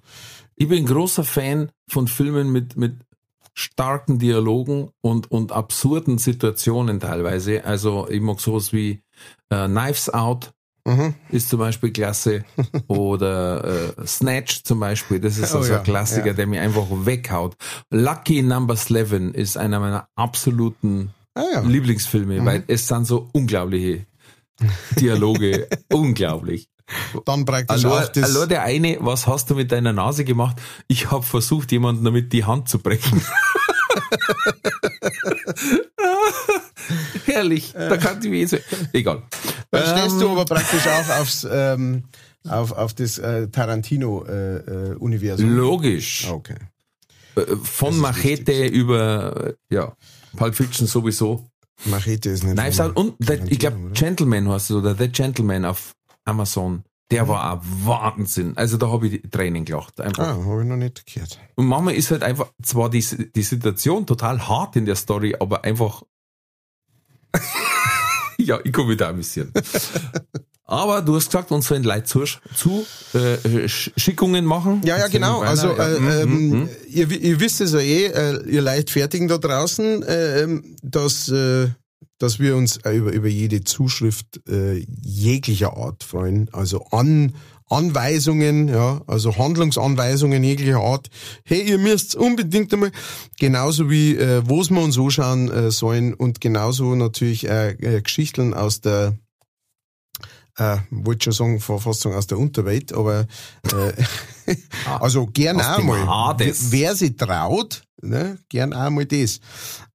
Ich 0.56 0.68
bin 0.68 0.86
großer 0.86 1.24
Fan 1.24 1.70
von 1.88 2.08
Filmen 2.08 2.52
mit, 2.52 2.76
mit 2.76 2.96
starken 3.54 4.18
Dialogen 4.18 4.90
und, 5.00 5.30
und 5.30 5.52
absurden 5.52 6.18
Situationen 6.18 7.00
teilweise. 7.00 7.64
Also 7.64 8.08
ich 8.08 8.20
mag 8.20 8.40
sowas 8.40 8.72
wie 8.72 9.02
äh, 9.50 9.66
Knives 9.66 10.12
Out 10.12 10.52
mhm. 10.84 11.14
ist 11.30 11.48
zum 11.48 11.58
Beispiel 11.58 11.92
klasse 11.92 12.44
oder 12.88 13.64
äh, 13.98 14.06
Snatch 14.06 14.64
zum 14.64 14.80
Beispiel. 14.80 15.20
Das 15.20 15.38
ist 15.38 15.54
Oh 15.54 15.58
also 15.58 15.72
ja, 15.72 15.78
ein 15.78 15.84
Klassiker, 15.84 16.28
ja. 16.28 16.32
der 16.32 16.46
mich 16.46 16.60
einfach 16.60 16.86
weghaut. 16.90 17.56
Lucky 17.90 18.42
Number 18.42 18.74
11 18.74 19.34
ist 19.34 19.56
einer 19.56 19.80
meiner 19.80 20.08
absoluten 20.14 21.12
ah, 21.34 21.44
ja. 21.52 21.60
Lieblingsfilme, 21.60 22.44
weil 22.44 22.64
es 22.66 22.88
sind 22.88 23.06
so 23.06 23.28
unglaubliche 23.32 24.06
Dialoge. 24.98 25.68
unglaublich. 25.92 26.68
dann 27.24 27.44
praktisch 27.44 27.84
auch 27.84 28.08
das. 28.08 28.34
hallo, 28.34 28.46
der 28.46 28.62
eine, 28.62 28.98
was 29.00 29.26
hast 29.26 29.50
du 29.50 29.54
mit 29.54 29.72
deiner 29.72 29.92
Nase 29.92 30.24
gemacht? 30.24 30.56
Ich 30.88 31.10
habe 31.10 31.24
versucht, 31.24 31.72
jemanden 31.72 32.04
damit 32.04 32.32
die 32.32 32.44
Hand 32.44 32.68
zu 32.68 32.78
brechen. 32.78 33.20
Herrlich, 37.24 37.72
da 37.72 37.96
kann 37.96 38.22
ich 38.22 38.30
mich 38.30 38.50
so. 38.50 38.58
Egal. 38.92 39.22
Dann 39.70 39.98
stehst 39.98 40.20
du 40.20 40.26
Ähm, 40.26 40.32
aber 40.32 40.44
praktisch 40.44 40.86
auch 40.86 41.20
aufs, 41.20 41.46
ähm, 41.50 42.04
auf, 42.48 42.72
auf 42.72 42.94
das 42.94 43.18
äh, 43.18 43.48
Tarantino-Universum. 43.48 45.56
Logisch. 45.56 46.28
okay. 46.30 46.56
Äh, 47.36 47.56
Von 47.62 47.98
Machete 47.98 48.66
über, 48.66 49.46
äh, 49.46 49.54
ja, 49.74 49.96
Pulp 50.36 50.54
Fiction 50.54 50.86
sowieso. 50.86 51.48
Machete 51.84 52.30
ist 52.30 52.44
nicht. 52.44 52.56
Knives 52.56 52.80
Out 52.80 52.96
und, 52.96 53.14
the, 53.18 53.34
ich 53.48 53.58
glaube? 53.58 53.90
Gentleman 53.92 54.48
heißt 54.48 54.70
es, 54.70 54.76
oder 54.76 54.94
The 54.94 55.08
Gentleman 55.08 55.64
auf 55.64 55.94
Amazon. 56.24 56.84
Der 57.10 57.28
war 57.28 57.52
auch 57.52 57.60
Wahnsinn. 57.62 58.56
Also 58.56 58.78
da 58.78 58.88
habe 58.88 59.06
ich 59.06 59.20
die 59.20 59.28
Tränen 59.28 59.66
gelacht. 59.66 60.00
Einfach. 60.00 60.28
Ah, 60.28 60.44
habe 60.46 60.62
ich 60.62 60.68
noch 60.68 60.76
nicht 60.76 61.04
gehört. 61.04 61.38
Und 61.56 61.66
manchmal 61.66 61.94
ist 61.94 62.10
halt 62.10 62.22
einfach, 62.22 62.50
zwar 62.62 62.88
die, 62.88 63.04
die 63.34 63.42
Situation 63.42 64.06
total 64.06 64.48
hart 64.48 64.76
in 64.76 64.86
der 64.86 64.96
Story, 64.96 65.36
aber 65.38 65.64
einfach. 65.64 66.04
ja, 68.38 68.58
ich 68.64 68.72
komme 68.72 68.92
wieder 68.92 69.08
amüsieren. 69.08 69.52
aber 70.72 71.02
du 71.02 71.16
hast 71.16 71.26
gesagt, 71.26 71.50
uns 71.50 71.66
sollen 71.66 71.82
Leute 71.82 72.04
zu, 72.04 72.24
zu 72.54 72.86
äh, 73.12 73.66
Sch- 73.66 73.92
Schickungen 73.96 74.44
machen. 74.46 74.80
Ja, 74.84 74.96
ja, 74.98 75.08
genau. 75.08 75.40
Also, 75.40 75.68
ja. 75.76 75.88
äh, 75.88 76.00
mhm, 76.00 76.10
ähm, 76.10 76.48
mhm. 76.48 76.68
ihr, 76.88 77.10
ihr 77.10 77.40
wisst 77.40 77.60
es 77.60 77.72
ja 77.72 77.80
eh, 77.80 78.06
äh, 78.06 78.50
ihr 78.50 78.62
Leichtfertigen 78.62 79.28
da 79.28 79.36
draußen, 79.36 80.02
äh, 80.02 80.42
ähm, 80.42 80.76
dass, 80.82 81.28
äh, 81.28 81.68
dass 82.18 82.38
wir 82.38 82.56
uns 82.56 82.78
äh, 82.78 82.92
über, 82.96 83.12
über 83.12 83.28
jede 83.28 83.64
Zuschrift 83.64 84.40
äh, 84.48 84.84
jeglicher 85.02 85.76
Art 85.76 86.04
freuen. 86.04 86.48
Also 86.52 86.86
an 86.90 87.34
Anweisungen, 87.68 88.68
ja, 88.68 89.00
also 89.06 89.38
Handlungsanweisungen 89.38 90.44
jeglicher 90.44 90.80
Art. 90.80 91.08
Hey, 91.42 91.62
ihr 91.62 91.78
müsst 91.78 92.14
unbedingt 92.14 92.72
einmal, 92.72 92.92
genauso 93.38 93.88
wie 93.88 94.14
äh, 94.16 94.42
wo's 94.44 94.70
wir 94.70 94.82
uns 94.82 94.98
anschauen 94.98 95.50
äh, 95.50 95.70
sollen 95.70 96.12
und 96.12 96.40
genauso 96.40 96.94
natürlich 96.94 97.48
äh, 97.48 97.70
äh, 97.72 98.02
Geschichten 98.02 98.52
aus 98.52 98.82
der 98.82 99.16
äh, 100.62 100.78
wollte 100.90 101.32
schon 101.32 101.58
sagen, 101.60 101.78
sagen 101.92 102.14
aus 102.16 102.26
der 102.26 102.38
Unterwelt, 102.38 102.92
aber 102.92 103.26
äh, 103.72 104.54
also 105.00 105.26
gern 105.26 105.60
Aus 105.60 105.66
auch 105.66 105.76
dem 105.76 105.86
mal. 105.86 106.06
Hades. 106.06 106.70
Wer 106.72 106.94
sich 106.94 107.16
traut, 107.16 107.82
ne, 108.00 108.38
gern 108.48 108.72
auch 108.72 108.90
mal 108.90 109.06
das. 109.06 109.40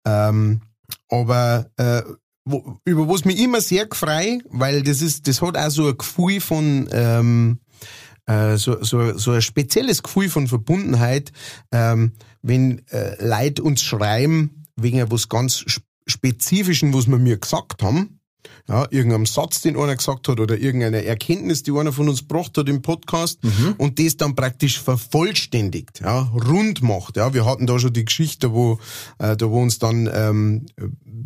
Ähm, 0.06 0.62
aber 1.10 1.70
äh, 1.78 2.02
wo, 2.46 2.80
über 2.86 3.08
was 3.10 3.26
mich 3.26 3.40
immer 3.42 3.62
sehr 3.62 3.88
gefreut, 3.88 4.42
weil 4.50 4.82
das 4.84 5.02
ist, 5.02 5.28
das 5.28 5.42
hat 5.42 5.58
auch 5.58 5.70
so 5.70 5.88
ein 5.88 5.98
Gefühl 5.98 6.40
von 6.40 6.88
ähm, 6.92 7.60
äh, 8.26 8.58
so, 8.58 8.84
so, 8.84 9.18
so 9.18 9.32
ein 9.32 9.42
spezielles 9.42 10.02
Gefühl 10.04 10.30
von 10.30 10.48
Verbundenheit, 10.48 11.32
ähm, 11.72 12.14
wenn 12.42 12.86
äh, 12.88 13.16
Leute 13.26 13.64
uns 13.64 13.82
schreiben 13.82 14.64
wegen 14.76 15.10
was 15.12 15.28
ganz 15.30 15.64
Sp- 15.68 15.84
Spezifischen, 16.10 16.94
was 16.94 17.08
wir 17.08 17.18
mir 17.18 17.38
gesagt 17.38 17.84
haben. 17.84 18.17
Ja, 18.70 18.86
irgendeinem 18.92 19.26
Satz, 19.26 19.62
den 19.62 19.78
einer 19.78 19.96
gesagt 19.96 20.28
hat 20.28 20.40
oder 20.42 20.58
irgendeine 20.58 21.06
Erkenntnis, 21.06 21.64
die 21.64 21.72
einer 21.72 21.94
von 21.94 22.10
uns 22.10 22.20
gebracht 22.28 22.58
hat 22.58 22.68
im 22.68 22.82
Podcast 22.82 23.40
und 23.78 23.98
das 23.98 24.18
dann 24.18 24.36
praktisch 24.36 24.80
vervollständigt, 24.82 26.02
ja, 26.02 26.32
rund 26.50 26.82
macht. 26.82 27.16
Ja, 27.18 27.34
wir 27.34 27.46
hatten 27.46 27.66
da 27.66 27.80
schon 27.80 27.94
die 27.94 28.06
Geschichte, 28.06 28.54
wo, 28.54 28.80
äh, 29.20 29.38
da 29.38 29.50
wo 29.50 29.62
uns 29.62 29.80
dann 29.80 30.10
ähm, 30.14 30.66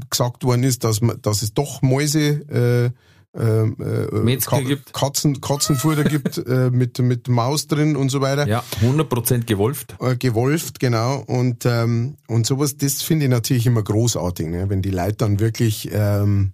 gesagt 0.09 0.43
worden 0.43 0.63
ist, 0.63 0.83
dass, 0.83 1.01
man, 1.01 1.19
dass 1.21 1.41
es 1.41 1.53
doch 1.53 1.81
Mäuse 1.81 2.45
äh, 2.49 2.91
ähm, 3.33 3.77
äh, 3.79 4.37
Ka- 4.37 4.59
gibt. 4.59 4.93
Katzen, 4.93 5.39
Katzenfutter 5.39 6.03
gibt 6.03 6.37
äh, 6.47 6.69
mit, 6.69 6.99
mit 6.99 7.27
Maus 7.29 7.67
drin 7.67 7.95
und 7.95 8.09
so 8.09 8.19
weiter. 8.21 8.45
Ja, 8.47 8.63
100% 8.81 9.45
gewolft. 9.45 9.95
Äh, 10.01 10.17
gewolft, 10.17 10.79
genau. 10.79 11.23
Und, 11.27 11.65
ähm, 11.65 12.17
und 12.27 12.45
sowas, 12.45 12.75
das 12.77 13.01
finde 13.01 13.25
ich 13.25 13.31
natürlich 13.31 13.65
immer 13.65 13.83
großartig, 13.83 14.47
ne? 14.47 14.69
wenn 14.69 14.81
die 14.81 14.91
Leute 14.91 15.15
dann 15.17 15.39
wirklich, 15.39 15.89
ähm, 15.93 16.51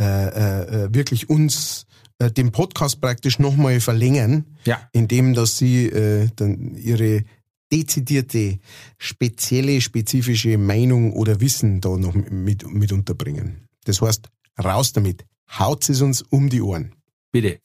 äh, 0.00 0.04
äh, 0.04 0.84
äh, 0.86 0.94
wirklich 0.94 1.28
uns 1.30 1.86
äh, 2.18 2.30
den 2.30 2.50
Podcast 2.52 3.00
praktisch 3.00 3.38
nochmal 3.38 3.80
verlängern, 3.80 4.46
Ja. 4.64 4.80
indem 4.92 5.34
dass 5.34 5.58
sie 5.58 5.86
äh, 5.86 6.28
dann 6.36 6.74
ihre 6.76 7.24
dezidierte, 7.72 8.58
spezielle, 8.98 9.80
spezifische 9.80 10.58
Meinung 10.58 11.12
oder 11.12 11.40
Wissen 11.40 11.80
da 11.80 11.90
noch 11.96 12.14
mit, 12.14 12.66
mit 12.68 12.90
unterbringen. 12.92 13.68
Das 13.84 14.00
heißt, 14.02 14.28
raus 14.62 14.92
damit. 14.92 15.24
Haut 15.58 15.88
es 15.88 16.00
uns 16.00 16.22
um 16.22 16.48
die 16.48 16.62
Ohren. 16.62 16.94
Bitte. 17.32 17.60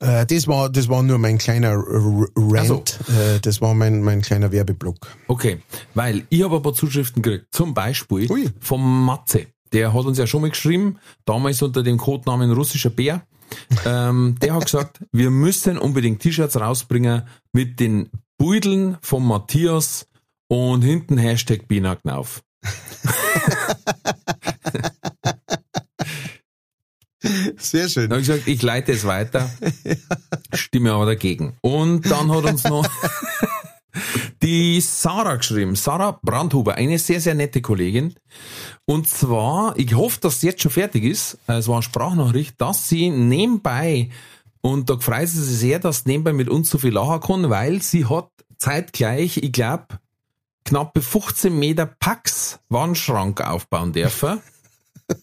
Äh, 0.00 0.26
das 0.26 0.48
war, 0.48 0.68
das 0.70 0.88
war 0.88 1.02
nur 1.02 1.18
mein 1.18 1.38
kleiner 1.38 1.68
R- 1.68 1.86
R- 1.86 2.28
Rant. 2.36 2.98
Äh, 3.08 3.38
das 3.40 3.60
war 3.60 3.74
mein, 3.74 4.02
mein 4.02 4.20
kleiner 4.22 4.50
Werbeblock. 4.50 5.06
Okay, 5.28 5.60
weil 5.94 6.26
ich 6.28 6.42
habe 6.42 6.56
ein 6.56 6.62
paar 6.62 6.74
Zuschriften 6.74 7.22
gekriegt. 7.22 7.46
Zum 7.50 7.72
Beispiel 7.74 8.30
Ui. 8.30 8.50
vom 8.60 9.04
Matze. 9.04 9.46
Der 9.72 9.92
hat 9.92 10.04
uns 10.04 10.18
ja 10.18 10.26
schon 10.26 10.42
mal 10.42 10.50
geschrieben, 10.50 10.98
damals 11.24 11.62
unter 11.62 11.82
dem 11.82 11.98
Codenamen 11.98 12.52
russischer 12.52 12.90
Bär. 12.90 13.26
Ähm, 13.84 14.36
der 14.40 14.54
hat 14.54 14.64
gesagt, 14.64 15.00
wir 15.12 15.30
müssen 15.30 15.78
unbedingt 15.78 16.20
T-Shirts 16.20 16.60
rausbringen 16.60 17.22
mit 17.52 17.80
den 17.80 18.10
Beuteln 18.38 18.96
von 19.00 19.24
Matthias 19.24 20.06
und 20.48 20.82
hinten 20.82 21.18
Hashtag 21.18 21.68
Binaknauf. 21.68 22.42
Sehr 27.56 27.88
schön. 27.88 28.10
Dann 28.10 28.18
habe 28.18 28.22
ich 28.22 28.26
gesagt, 28.26 28.48
ich 28.48 28.62
leite 28.62 28.92
es 28.92 29.04
weiter, 29.04 29.48
stimme 30.52 30.92
aber 30.92 31.06
dagegen. 31.06 31.56
Und 31.60 32.10
dann 32.10 32.30
hat 32.30 32.44
uns 32.44 32.64
noch 32.64 32.86
die 34.42 34.80
Sarah 34.80 35.36
geschrieben, 35.36 35.76
Sarah 35.76 36.18
Brandhuber, 36.22 36.74
eine 36.74 36.98
sehr, 36.98 37.20
sehr 37.20 37.34
nette 37.34 37.62
Kollegin. 37.62 38.14
Und 38.84 39.08
zwar, 39.08 39.78
ich 39.78 39.94
hoffe, 39.94 40.18
dass 40.20 40.36
es 40.36 40.42
jetzt 40.42 40.62
schon 40.62 40.72
fertig 40.72 41.04
ist, 41.04 41.38
es 41.46 41.68
war 41.68 41.76
eine 41.76 41.82
Sprachnachricht, 41.82 42.60
dass 42.60 42.88
sie 42.88 43.10
nebenbei, 43.10 44.10
und 44.60 44.90
da 44.90 44.98
freut 44.98 45.28
sie 45.28 45.42
sich 45.42 45.58
sehr, 45.58 45.78
dass 45.78 45.98
sie 45.98 46.10
nebenbei 46.10 46.32
mit 46.32 46.48
uns 46.48 46.70
so 46.70 46.78
viel 46.78 46.92
lachen 46.92 47.20
kann, 47.20 47.50
weil 47.50 47.82
sie 47.82 48.06
hat 48.06 48.30
zeitgleich, 48.58 49.38
ich 49.38 49.52
glaube, 49.52 49.86
knappe 50.64 51.02
15 51.02 51.56
Meter 51.56 51.86
Pax 51.86 52.60
Wandschrank 52.68 53.40
aufbauen 53.40 53.92
dürfen. 53.92 54.40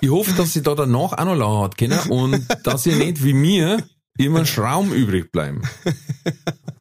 Ich 0.00 0.10
hoffe, 0.10 0.32
dass 0.32 0.52
sie 0.52 0.62
da 0.62 0.74
danach 0.74 1.12
auch 1.12 1.24
noch 1.24 1.36
lachen 1.36 1.62
hat 1.62 1.78
können 1.78 1.98
und 2.10 2.46
dass 2.64 2.82
sie 2.82 2.94
nicht 2.96 3.22
wie 3.22 3.32
mir 3.32 3.82
immer 4.18 4.44
Schraum 4.44 4.92
übrig 4.92 5.30
bleiben. 5.30 5.62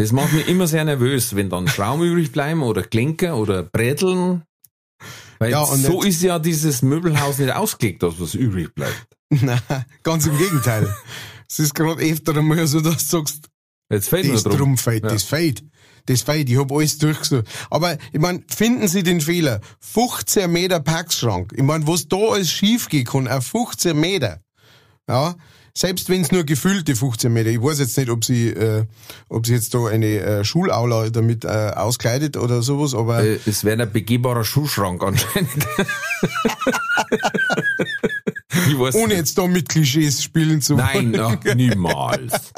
Das 0.00 0.12
macht 0.12 0.32
mich 0.32 0.48
immer 0.48 0.66
sehr 0.66 0.82
nervös, 0.86 1.36
wenn 1.36 1.50
dann 1.50 1.68
Schraum 1.68 2.02
übrig 2.02 2.32
bleiben 2.32 2.62
oder 2.62 2.82
Klinker 2.82 3.36
oder 3.36 3.62
Bräteln. 3.64 4.44
Weil 5.38 5.50
Ja, 5.50 5.60
und 5.60 5.78
so 5.82 6.02
ist 6.02 6.22
ja 6.22 6.38
dieses 6.38 6.80
Möbelhaus 6.80 7.38
nicht 7.38 7.52
ausgelegt, 7.54 8.02
dass 8.02 8.18
was 8.18 8.32
übrig 8.34 8.74
bleibt. 8.74 9.06
Nein, 9.28 9.60
ganz 10.02 10.26
im 10.26 10.38
Gegenteil. 10.38 10.88
Es 11.46 11.58
ist 11.58 11.74
gerade 11.74 12.02
öfter 12.02 12.34
einmal 12.34 12.66
so, 12.66 12.80
dass 12.80 13.08
du 13.08 13.18
sagst, 13.18 13.50
Jetzt 13.90 14.08
fällt 14.08 14.24
nur 14.24 14.34
das 14.36 14.44
drum. 14.44 14.56
drum 14.56 14.78
fällt, 14.78 15.02
Ja. 15.04 15.10
das 15.10 15.24
fällt. 15.24 15.64
Das 16.06 16.22
fällt, 16.22 16.48
ich 16.48 16.56
hab 16.58 16.72
alles 16.72 16.96
durchgesucht. 16.96 17.44
Aber, 17.68 17.98
ich 18.10 18.20
mein, 18.20 18.42
finden 18.48 18.88
Sie 18.88 19.02
den 19.02 19.20
Fehler. 19.20 19.60
15 19.80 20.50
Meter 20.50 20.80
Packschrank. 20.80 21.52
Ich 21.54 21.62
mein, 21.62 21.86
was 21.86 22.08
da 22.08 22.16
alles 22.16 22.50
schief 22.50 22.88
gehen 22.88 23.04
kann, 23.04 23.28
auf 23.28 23.46
15 23.48 24.00
Meter. 24.00 24.40
Ja. 25.06 25.34
Selbst 25.76 26.08
wenn 26.08 26.22
es 26.22 26.32
nur 26.32 26.44
gefüllte 26.44 26.96
15 26.96 27.32
Meter. 27.32 27.50
Ich 27.50 27.62
weiß 27.62 27.78
jetzt 27.78 27.96
nicht, 27.96 28.10
ob 28.10 28.24
sie, 28.24 28.48
äh, 28.48 28.84
ob 29.28 29.46
sie 29.46 29.54
jetzt 29.54 29.72
da 29.74 29.86
eine 29.86 30.06
äh, 30.20 30.44
Schulaula 30.44 31.10
damit 31.10 31.44
äh, 31.44 31.48
auskleidet 31.74 32.36
oder 32.36 32.62
sowas, 32.62 32.94
aber 32.94 33.22
Äh, 33.24 33.38
Es 33.46 33.64
wäre 33.64 33.80
ein 33.82 33.92
begehbarer 33.92 34.44
Schuhschrank 34.44 35.02
anscheinend. 35.02 35.50
ich 38.68 38.78
weiß 38.78 38.94
ohne 38.94 39.08
nicht. 39.08 39.16
jetzt 39.18 39.36
da 39.38 39.46
mit 39.46 39.68
Klischees 39.68 40.22
spielen 40.22 40.60
zu 40.60 40.76
wollen. 40.78 41.10
Nein, 41.12 41.20
ach, 41.20 41.36
niemals. 41.54 42.52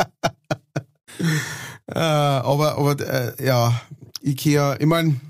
Äh, 1.86 1.98
aber, 1.98 2.78
aber 2.78 3.00
äh, 3.38 3.44
ja, 3.44 3.80
Ikea, 4.22 4.76
ich 4.80 4.86
mein, 4.86 5.20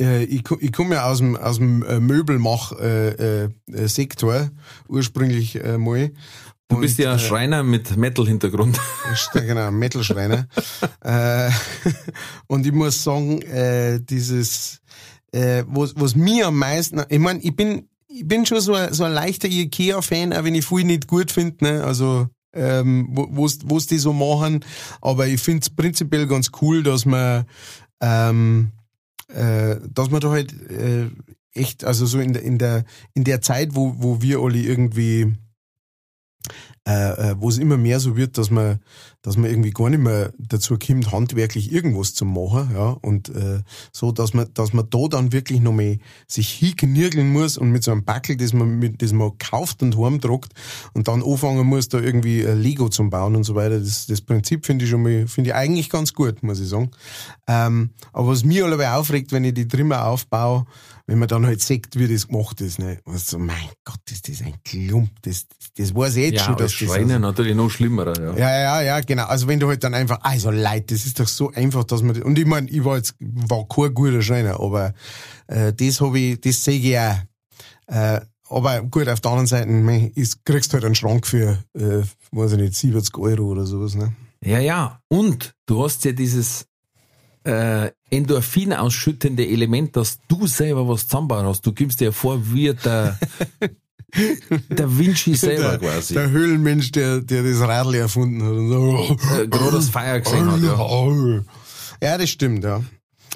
äh, 0.00 0.24
ich, 0.24 0.44
ko- 0.44 0.58
ich 0.60 0.72
komme 0.72 0.94
ja 0.96 1.04
aus 1.10 1.18
dem, 1.18 1.36
aus 1.36 1.56
dem 1.58 1.82
äh, 1.84 2.00
Möbelmach-Sektor 2.00 4.34
äh, 4.34 4.44
äh, 4.44 4.48
ursprünglich 4.88 5.56
äh, 5.62 5.78
mal. 5.78 6.10
Du 6.68 6.80
bist 6.80 6.98
ja 6.98 7.14
äh, 7.14 7.18
Schreiner 7.18 7.62
mit 7.62 7.96
Metal-Hintergrund. 7.96 8.78
Genau, 9.32 9.70
Metal-Schreiner. 9.70 10.48
äh, 11.02 11.50
und 12.46 12.66
ich 12.66 12.72
muss 12.72 13.02
sagen, 13.02 13.40
äh, 13.42 14.00
dieses, 14.00 14.80
äh, 15.32 15.64
was, 15.66 15.94
was 15.96 16.14
mir 16.14 16.48
am 16.48 16.58
meisten, 16.58 17.02
ich 17.08 17.18
mein, 17.18 17.40
ich 17.42 17.56
bin, 17.56 17.88
ich 18.06 18.26
bin 18.26 18.44
schon 18.44 18.60
so 18.60 18.74
ein, 18.74 18.92
so 18.92 19.04
ein 19.04 19.12
leichter 19.12 19.48
Ikea-Fan, 19.48 20.32
auch 20.32 20.44
wenn 20.44 20.54
ich 20.54 20.66
viel 20.66 20.84
nicht 20.84 21.08
gut 21.08 21.32
finde, 21.32 21.64
ne? 21.64 21.84
also 21.84 22.28
ähm, 22.54 23.08
wo 23.12 23.28
wo's 23.30 23.86
die 23.86 23.98
so 23.98 24.12
machen, 24.12 24.64
aber 25.00 25.26
ich 25.26 25.40
finde 25.40 25.60
es 25.62 25.70
prinzipiell 25.70 26.26
ganz 26.26 26.50
cool, 26.60 26.82
dass 26.82 27.04
man 27.04 27.44
ähm, 28.00 28.72
äh, 29.28 29.76
dass 29.92 30.10
man 30.10 30.20
da 30.20 30.30
halt 30.30 30.52
äh, 30.70 31.10
echt, 31.52 31.84
also 31.84 32.06
so 32.06 32.20
in 32.20 32.32
der, 32.32 32.42
in 32.42 32.58
der, 32.58 32.84
in 33.14 33.24
der 33.24 33.40
Zeit, 33.40 33.74
wo, 33.74 33.94
wo 33.98 34.22
wir 34.22 34.40
alle 34.40 34.58
irgendwie 34.58 35.34
äh, 36.88 37.32
äh, 37.32 37.34
wo 37.38 37.50
es 37.50 37.58
immer 37.58 37.76
mehr 37.76 38.00
so 38.00 38.16
wird, 38.16 38.38
dass 38.38 38.50
man, 38.50 38.78
dass 39.20 39.36
man 39.36 39.50
irgendwie 39.50 39.72
gar 39.72 39.90
nicht 39.90 40.00
mehr 40.00 40.32
dazu 40.38 40.78
kommt, 40.78 41.12
handwerklich 41.12 41.70
irgendwas 41.70 42.14
zu 42.14 42.24
machen, 42.24 42.70
ja, 42.72 42.96
und 43.02 43.28
äh, 43.28 43.60
so, 43.92 44.10
dass 44.10 44.32
man, 44.32 44.48
dass 44.54 44.72
man 44.72 44.88
da 44.88 45.06
dann 45.10 45.30
wirklich 45.30 45.60
noch 45.60 45.74
mal 45.74 45.98
sich 46.26 46.48
hinknirgeln 46.48 47.30
muss 47.30 47.58
und 47.58 47.72
mit 47.72 47.84
so 47.84 47.90
einem 47.90 48.04
Backel, 48.04 48.38
das 48.38 48.54
man, 48.54 48.78
mit, 48.78 49.02
das 49.02 49.12
man 49.12 49.36
kauft 49.36 49.82
und 49.82 49.98
heimdruckt 49.98 50.54
und 50.94 51.08
dann 51.08 51.22
anfangen 51.22 51.66
muss, 51.66 51.90
da 51.90 52.00
irgendwie 52.00 52.40
äh, 52.40 52.54
Lego 52.54 52.88
zum 52.88 53.10
bauen 53.10 53.36
und 53.36 53.44
so 53.44 53.54
weiter. 53.54 53.78
Das, 53.78 54.06
das 54.06 54.22
Prinzip 54.22 54.64
finde 54.64 54.86
ich 54.86 54.90
schon 54.90 55.02
mal, 55.02 55.26
finde 55.26 55.50
ich 55.50 55.54
eigentlich 55.54 55.90
ganz 55.90 56.14
gut, 56.14 56.42
muss 56.42 56.58
ich 56.58 56.68
sagen. 56.70 56.90
Ähm, 57.46 57.90
aber 58.14 58.28
was 58.28 58.44
mir 58.44 58.64
allebei 58.64 58.92
aufregt, 58.92 59.32
wenn 59.32 59.44
ich 59.44 59.52
die 59.52 59.68
Trimmer 59.68 60.06
aufbaue, 60.06 60.64
wenn 61.08 61.18
man 61.18 61.26
dann 61.26 61.46
halt 61.46 61.62
sieht, 61.62 61.98
wie 61.98 62.06
das 62.06 62.28
gemacht 62.28 62.60
ist, 62.60 62.78
ne, 62.78 63.00
also, 63.06 63.38
mein 63.38 63.56
Gott, 63.82 63.98
ist 64.10 64.28
das 64.28 64.42
ein 64.42 64.62
Klump, 64.62 65.10
das, 65.22 65.46
das 65.74 65.94
weiß 65.94 66.16
ich 66.16 66.24
jetzt 66.24 66.40
Ja, 66.40 66.44
schon, 66.44 66.56
dass 66.56 66.72
das 66.72 66.72
Schreiner 66.74 67.18
natürlich 67.18 67.56
noch 67.56 67.70
schlimmer. 67.70 68.14
Ja. 68.14 68.36
ja, 68.36 68.60
ja, 68.60 68.82
ja, 68.82 69.00
genau. 69.00 69.24
Also 69.24 69.48
wenn 69.48 69.58
du 69.58 69.68
halt 69.68 69.82
dann 69.82 69.94
einfach, 69.94 70.18
also 70.20 70.50
Leute, 70.50 70.94
das 70.94 71.06
ist 71.06 71.18
doch 71.18 71.26
so 71.26 71.50
einfach, 71.50 71.84
dass 71.84 72.02
man, 72.02 72.20
und 72.22 72.38
ich 72.38 72.44
mein, 72.44 72.68
ich 72.68 72.84
war 72.84 72.98
jetzt, 72.98 73.14
war 73.20 73.66
kein 73.66 73.94
guter 73.94 74.20
Schreiner, 74.20 74.60
aber 74.60 74.92
äh, 75.46 75.72
das 75.72 76.02
habe 76.02 76.18
ich, 76.18 76.40
das 76.42 76.62
sehe 76.62 76.78
ich 76.78 76.98
auch. 76.98 77.16
Äh, 77.86 78.20
aber 78.50 78.82
gut, 78.82 79.08
auf 79.08 79.20
der 79.20 79.30
anderen 79.30 79.46
Seite, 79.46 79.66
mei, 79.70 80.12
ist, 80.14 80.44
kriegst 80.44 80.74
halt 80.74 80.84
einen 80.84 80.94
Schrank 80.94 81.26
für, 81.26 81.64
äh, 81.72 82.02
weiß 82.32 82.52
ich 82.52 82.58
nicht, 82.58 82.74
70 82.74 83.16
Euro 83.16 83.44
oder 83.44 83.64
sowas, 83.64 83.94
ne? 83.94 84.14
Ja, 84.44 84.58
ja. 84.58 85.00
Und 85.08 85.54
du 85.66 85.82
hast 85.82 86.04
ja 86.04 86.12
dieses 86.12 86.66
äh, 87.44 87.90
Endorphin 88.10 88.72
ausschüttende 88.72 89.46
Element, 89.46 89.96
dass 89.96 90.18
du 90.28 90.46
selber 90.46 90.88
was 90.88 91.06
zusammenbauen 91.06 91.46
hast. 91.46 91.66
Du 91.66 91.72
gibst 91.72 92.00
dir 92.00 92.12
vor, 92.12 92.40
wie 92.52 92.72
der, 92.74 93.18
der 94.68 94.98
Vinci 94.98 95.34
selber 95.34 95.76
der, 95.76 95.78
quasi. 95.78 96.14
der 96.14 96.30
Höhlenmensch, 96.30 96.92
der, 96.92 97.20
der 97.20 97.42
das 97.42 97.60
Radl 97.60 97.94
erfunden 97.96 98.42
hat. 98.42 98.50
Und 98.50 98.68
so, 98.70 99.16
äh, 99.42 99.46
gerade 99.48 99.72
das 99.72 99.88
Feuer 99.90 100.20
gesehen 100.20 100.50
hat. 100.50 100.62
Ja. 100.62 101.44
ja, 102.02 102.18
das 102.18 102.30
stimmt, 102.30 102.64
ja. 102.64 102.82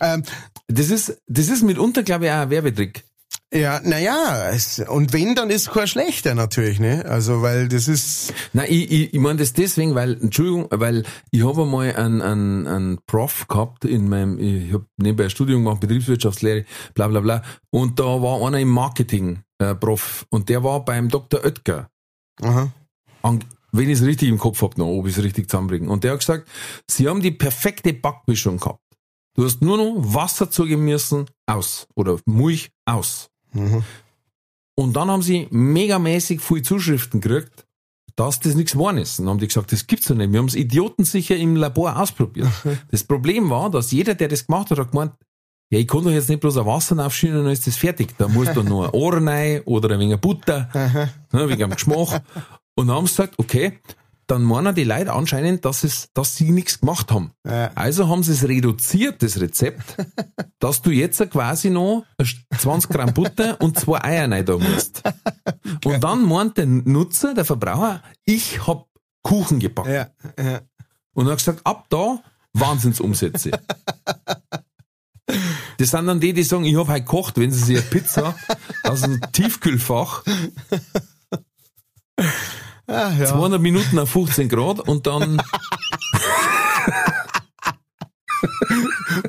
Ähm, 0.00 0.22
Das 0.68 0.90
ist, 0.90 1.18
das 1.26 1.48
ist 1.48 1.62
mitunter, 1.62 2.02
glaube 2.02 2.26
ich, 2.26 2.30
auch 2.30 2.36
ein 2.36 2.50
Werbetrick. 2.50 3.04
Ja, 3.52 3.80
naja, 3.84 4.50
und 4.88 5.12
wenn, 5.12 5.34
dann 5.34 5.50
ist 5.50 5.70
kein 5.70 5.86
schlechter 5.86 6.34
natürlich, 6.34 6.80
ne? 6.80 7.04
Also, 7.04 7.42
weil 7.42 7.68
das 7.68 7.86
ist, 7.86 8.32
Nein, 8.54 8.66
ich, 8.70 8.90
ich, 8.90 9.14
ich 9.14 9.20
meine 9.20 9.38
das 9.38 9.52
deswegen, 9.52 9.94
weil, 9.94 10.14
Entschuldigung, 10.20 10.66
weil 10.70 11.04
ich 11.30 11.44
habe 11.44 11.62
einmal 11.62 11.94
einen, 11.94 12.22
einen, 12.22 12.66
einen 12.66 12.98
Prof 13.06 13.46
gehabt 13.48 13.84
in 13.84 14.08
meinem, 14.08 14.38
ich 14.38 14.72
habe 14.72 14.86
nebenbei 14.96 15.24
ein 15.24 15.30
Studium 15.30 15.64
gemacht, 15.64 15.80
Betriebswirtschaftslehre, 15.80 16.64
bla 16.94 17.08
bla 17.08 17.20
bla, 17.20 17.42
und 17.70 17.98
da 17.98 18.04
war 18.04 18.46
einer 18.46 18.60
im 18.60 18.70
Marketing, 18.70 19.42
äh, 19.58 19.74
Prof, 19.74 20.26
und 20.30 20.48
der 20.48 20.64
war 20.64 20.84
beim 20.84 21.08
Dr. 21.08 21.44
Oetker, 21.44 21.88
aha. 22.40 22.70
an, 23.22 23.44
wenn 23.72 23.88
ich 23.88 23.98
es 23.98 24.06
richtig 24.06 24.28
im 24.28 24.38
Kopf 24.38 24.60
hab 24.62 24.76
noch, 24.76 24.86
ob 24.86 25.06
ich 25.06 25.16
es 25.16 25.22
richtig 25.22 25.48
zusammenbringe. 25.48 25.90
Und 25.90 26.04
der 26.04 26.12
hat 26.12 26.20
gesagt, 26.20 26.48
sie 26.86 27.08
haben 27.08 27.22
die 27.22 27.30
perfekte 27.30 27.92
Backmischung 27.94 28.58
gehabt. 28.58 28.80
Du 29.34 29.44
hast 29.44 29.62
nur 29.62 29.78
noch 29.78 29.94
Wasser 29.96 30.50
zugeben 30.50 30.84
müssen, 30.84 31.26
aus. 31.46 31.86
Oder 31.94 32.18
Milch, 32.26 32.70
aus. 32.84 33.30
Mhm. 33.52 33.82
Und 34.74 34.94
dann 34.94 35.10
haben 35.10 35.22
sie 35.22 35.48
megamäßig 35.50 36.40
viel 36.40 36.62
Zuschriften 36.62 37.20
gekriegt, 37.20 37.66
dass 38.16 38.40
das 38.40 38.54
nichts 38.54 38.72
geworden 38.72 38.98
ist. 38.98 39.18
Und 39.18 39.26
dann 39.26 39.32
haben 39.32 39.40
die 39.40 39.48
gesagt, 39.48 39.72
das 39.72 39.86
gibt's 39.86 40.08
doch 40.08 40.14
nicht. 40.14 40.32
Wir 40.32 40.38
haben 40.38 40.48
es 40.48 40.54
idiotensicher 40.54 41.36
im 41.36 41.56
Labor 41.56 41.98
ausprobiert. 41.98 42.48
das 42.90 43.04
Problem 43.04 43.50
war, 43.50 43.70
dass 43.70 43.90
jeder, 43.92 44.14
der 44.14 44.28
das 44.28 44.46
gemacht 44.46 44.70
hat, 44.70 44.78
hat 44.78 44.90
gemeint, 44.90 45.12
ja, 45.70 45.78
ich 45.78 45.88
kann 45.88 46.04
doch 46.04 46.10
jetzt 46.10 46.28
nicht 46.28 46.40
bloß 46.40 46.58
ein 46.58 46.66
Wasser 46.66 46.98
aufschütten 47.04 47.38
und 47.38 47.44
dann 47.44 47.52
ist 47.52 47.66
das 47.66 47.76
fertig. 47.76 48.14
Da 48.18 48.28
muss 48.28 48.52
dann 48.52 48.66
noch 48.66 48.84
ein 48.84 48.90
Ohr 48.90 49.14
rein 49.14 49.62
oder 49.64 49.94
ein 49.94 50.00
wenig 50.00 50.18
Butter, 50.18 50.68
ne, 51.32 51.48
wegen 51.48 51.60
dem 51.60 51.70
Geschmack. 51.70 52.22
Und 52.74 52.88
dann 52.88 52.96
haben 52.96 53.06
sie 53.06 53.12
gesagt, 53.12 53.34
okay, 53.38 53.78
dann 54.32 54.44
meinen 54.44 54.74
die 54.74 54.84
Leute 54.84 55.12
anscheinend, 55.12 55.66
dass, 55.66 55.84
es, 55.84 56.08
dass 56.14 56.36
sie 56.36 56.50
nichts 56.50 56.80
gemacht 56.80 57.12
haben. 57.12 57.32
Ja. 57.46 57.70
Also 57.74 58.08
haben 58.08 58.22
sie 58.22 58.32
es 58.32 58.48
reduziert, 58.48 59.22
das 59.22 59.38
Rezept, 59.38 59.96
dass 60.58 60.80
du 60.80 60.90
jetzt 60.90 61.18
quasi 61.30 61.68
noch 61.68 62.06
20 62.56 62.90
Gramm 62.90 63.12
Butter 63.12 63.60
und 63.60 63.78
zwei 63.78 64.02
Eier 64.02 64.30
rein 64.30 64.46
da 64.46 64.56
musst. 64.56 65.02
Und 65.84 66.02
dann 66.02 66.22
meint 66.22 66.56
der 66.58 66.66
Nutzer, 66.66 67.34
der 67.34 67.44
Verbraucher, 67.44 68.02
ich 68.24 68.66
hab 68.66 68.86
Kuchen 69.22 69.58
gebacken. 69.58 69.92
Ja, 69.92 70.08
ja. 70.38 70.60
Und 71.12 71.26
er 71.26 71.32
hat 71.32 71.38
gesagt, 71.38 71.60
ab 71.64 71.86
da 71.90 72.20
Wahnsinnsumsätze. 72.52 73.50
Das 75.78 75.90
sind 75.90 76.06
dann 76.06 76.20
die, 76.20 76.32
die 76.32 76.44
sagen, 76.44 76.64
ich 76.64 76.76
habe 76.76 76.88
heute 76.88 77.00
gekocht, 77.00 77.36
wenn 77.38 77.50
sie 77.50 77.64
sich 77.64 77.78
eine 77.78 77.86
Pizza 77.86 78.36
aus 78.84 79.00
dem 79.00 79.20
Tiefkühlfach 79.32 80.22
Ah, 82.92 83.12
ja. 83.18 83.26
200 83.26 83.60
Minuten 83.60 83.98
auf 83.98 84.10
15 84.10 84.48
Grad 84.48 84.80
und 84.80 85.06
dann 85.06 85.40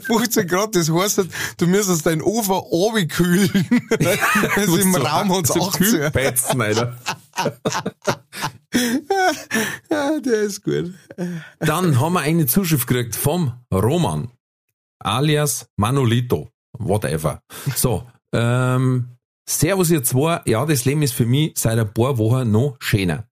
15 0.02 0.48
Grad, 0.48 0.76
das 0.76 0.92
heißt, 0.92 1.26
du 1.58 1.68
müsstest 1.68 2.06
deinen 2.06 2.22
Ofen 2.22 2.54
runterkühlen. 2.54 3.50
Also 4.56 4.78
im 4.78 4.96
Raum 4.96 5.36
hat's 5.36 5.54
so 5.54 5.62
18. 5.68 5.72
Kühlpetzen, 5.86 6.62
Alter. 6.62 6.98
Ja, 9.90 10.20
der 10.26 10.42
ist 10.42 10.64
gut. 10.64 10.94
Dann 11.60 12.00
haben 12.00 12.14
wir 12.14 12.22
eine 12.22 12.46
Zuschrift 12.46 12.88
gekriegt 12.88 13.16
vom 13.16 13.54
Roman, 13.74 14.30
alias 15.00 15.68
Manolito, 15.78 16.50
whatever. 16.78 17.42
So, 17.76 18.08
ähm, 18.34 19.14
Servus 19.46 19.90
ihr 19.90 20.04
zwei, 20.04 20.42
ja, 20.46 20.66
das 20.66 20.86
Leben 20.86 21.02
ist 21.02 21.14
für 21.14 21.26
mich 21.26 21.54
seit 21.58 21.78
ein 21.78 21.94
paar 21.94 22.18
Wochen 22.18 22.50
noch 22.50 22.78
schöner. 22.80 23.28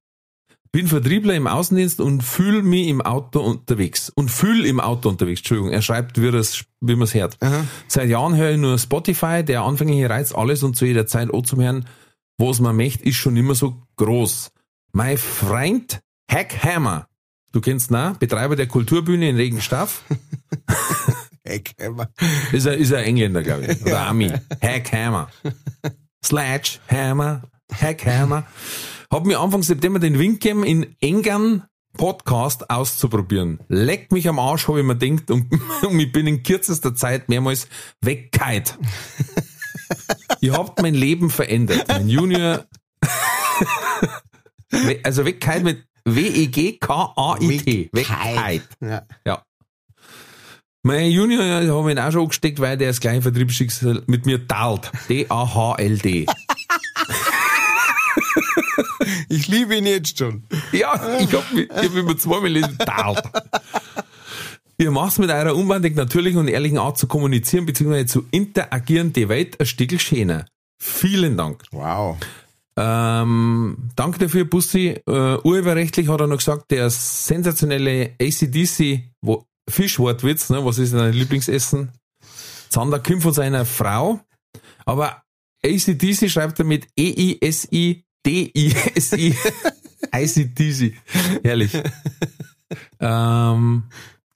Bin 0.74 0.88
Vertriebler 0.88 1.36
im 1.36 1.48
Außendienst 1.48 2.00
und 2.00 2.24
fühl 2.24 2.64
mich 2.64 2.88
im 2.88 3.02
Auto 3.02 3.42
unterwegs. 3.42 4.10
Und 4.10 4.32
fühl 4.32 4.66
im 4.66 4.80
Auto 4.80 5.10
unterwegs, 5.10 5.42
Entschuldigung. 5.42 5.72
Er 5.72 5.82
schreibt, 5.82 6.22
wie, 6.22 6.32
das, 6.32 6.64
wie 6.80 6.96
man 6.96 7.04
es 7.04 7.14
hört. 7.14 7.38
Seit 7.88 8.08
Jahren 8.08 8.38
höre 8.38 8.52
ich 8.52 8.58
nur 8.58 8.78
Spotify, 8.80 9.44
der 9.44 9.64
anfängliche 9.64 10.10
Reiz, 10.10 10.34
alles 10.34 10.64
und 10.64 10.78
zu 10.78 10.86
jeder 10.86 11.06
Zeit 11.08 11.30
auch 11.34 11.44
zum 11.44 11.62
Hören, 11.62 11.86
was 12.38 12.60
man 12.62 12.76
möchte, 12.78 13.04
ist 13.04 13.18
schon 13.18 13.36
immer 13.36 13.54
so 13.54 13.84
groß. 13.98 14.52
Mein 14.94 15.18
Freund 15.18 16.02
Hackhammer, 16.32 17.08
du 17.52 17.60
kennst 17.60 17.92
na, 17.92 18.14
Betreiber 18.20 18.56
der 18.56 18.68
Kulturbühne 18.68 19.30
in 19.30 19.36
Regenstaff, 19.36 20.04
Heckhammer. 21.46 22.10
ist 22.52 22.66
er, 22.66 22.78
ist 22.78 22.92
er 22.92 23.04
Engländer, 23.06 23.44
glaube 23.44 23.66
ich. 23.66 23.82
Oder 23.86 24.08
Ami. 24.08 24.32
Hackhammer. 24.62 25.30
Sledgehammer. 26.24 27.44
Hackhammer. 27.74 28.46
Hab 29.12 29.26
mir 29.26 29.40
Anfang 29.40 29.64
September 29.64 30.00
den 30.00 30.18
Wink 30.18 30.42
gegeben, 30.42 30.64
in 30.64 30.96
Engern 31.02 31.64
Podcast 31.98 32.70
auszuprobieren. 32.70 33.60
Leckt 33.68 34.12
mich 34.12 34.28
am 34.28 34.40
Arsch, 34.40 34.68
habe 34.68 34.80
ich 34.80 34.86
mir 34.86 34.96
gedacht, 34.96 35.30
und, 35.32 35.52
und 35.84 36.00
ich 36.00 36.12
bin 36.12 36.28
in 36.28 36.44
kürzester 36.44 36.96
Zeit 36.96 37.30
mehrmals 37.30 37.68
wegkeit. 38.02 38.78
Ihr 40.40 40.54
habt 40.54 40.82
mein 40.82 40.96
Leben 40.96 41.30
verändert. 41.30 41.88
Mein 41.88 42.10
Junior, 42.10 42.66
also 45.04 45.26
wegkeit 45.26 45.64
mit 45.64 45.84
W-E-G-K-A-I-T. 46.06 47.90
Wegkeit. 47.94 48.64
Ja. 48.82 49.06
Ja. 49.26 49.44
Mein 50.84 51.12
Junior 51.12 51.44
habe 51.44 51.92
ich 51.92 51.98
ihn 51.98 52.00
auch 52.02 52.12
schon 52.12 52.24
angesteckt, 52.24 52.60
weil 52.60 52.76
der 52.76 52.88
das 52.88 53.00
gleiche 53.00 53.22
Vertriebsschicksal 53.22 54.02
mit 54.08 54.26
mir 54.26 54.48
teilt. 54.48 54.92
D-A-H-L-D. 55.10 56.26
Ich 59.30 59.48
liebe 59.48 59.76
ihn 59.76 59.86
jetzt 59.86 60.18
schon. 60.18 60.44
Ja, 60.72 60.94
ich 61.20 61.34
hab 61.34 61.52
mich, 61.54 61.70
ich 61.70 61.90
hab 61.90 61.94
mich 61.94 62.18
zweimal 62.18 62.42
gelesen. 62.42 62.78
Ihr 64.78 64.92
macht's 64.92 65.20
mit 65.20 65.30
eurer 65.30 65.56
unbändig 65.56 65.96
natürlichen 65.96 66.40
und 66.40 66.48
ehrlichen 66.48 66.78
Art 66.78 66.98
zu 66.98 67.08
kommunizieren 67.08 67.66
bzw. 67.66 68.06
zu 68.06 68.26
interagieren 68.32 69.14
die 69.14 69.30
Welt 69.30 69.60
ein 69.60 69.66
Stückel 69.66 70.00
schöner. 70.00 70.46
Vielen 70.80 71.38
Dank. 71.38 71.64
Wow. 71.72 72.18
Ähm, 72.78 73.78
danke 73.96 74.18
dafür, 74.20 74.46
Bussi. 74.46 75.00
Äh, 75.06 75.38
urheberrechtlich 75.44 76.08
hat 76.08 76.22
er 76.22 76.28
noch 76.28 76.38
gesagt, 76.38 76.72
der 76.72 76.90
sensationelle 76.90 78.16
ACDC 78.20 79.12
wo, 79.22 79.46
Fischwortwitz, 79.70 80.50
ne, 80.50 80.66
was 80.66 80.80
ist 80.80 80.94
dein 80.94 81.14
Lieblingsessen? 81.14 81.92
Zander 82.70 83.00
kommt 83.00 83.22
von 83.24 83.34
seiner 83.34 83.66
Frau, 83.66 84.22
aber 84.86 85.22
ACDC 85.64 86.30
schreibt 86.30 86.60
er 86.60 86.66
mit 86.66 86.88
E 86.98 87.38
E-I-S-I-D-I-S-I. 88.26 89.36
ACDC. 90.12 90.94
Herrlich. 91.44 91.72
ähm, 93.00 93.84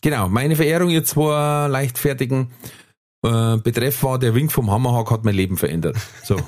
genau, 0.02 0.30
meine 0.30 0.56
Verehrung, 0.56 0.90
ihr 0.90 1.04
zwei 1.04 1.68
leichtfertigen. 1.68 2.52
Äh, 3.24 3.58
Betreff 3.58 4.04
war, 4.04 4.20
der 4.20 4.36
Wink 4.36 4.52
vom 4.52 4.70
Hammerhack 4.72 5.12
hat 5.12 5.26
mein 5.26 5.36
Leben 5.36 5.58
verändert. 5.58 5.98
So. 6.24 6.40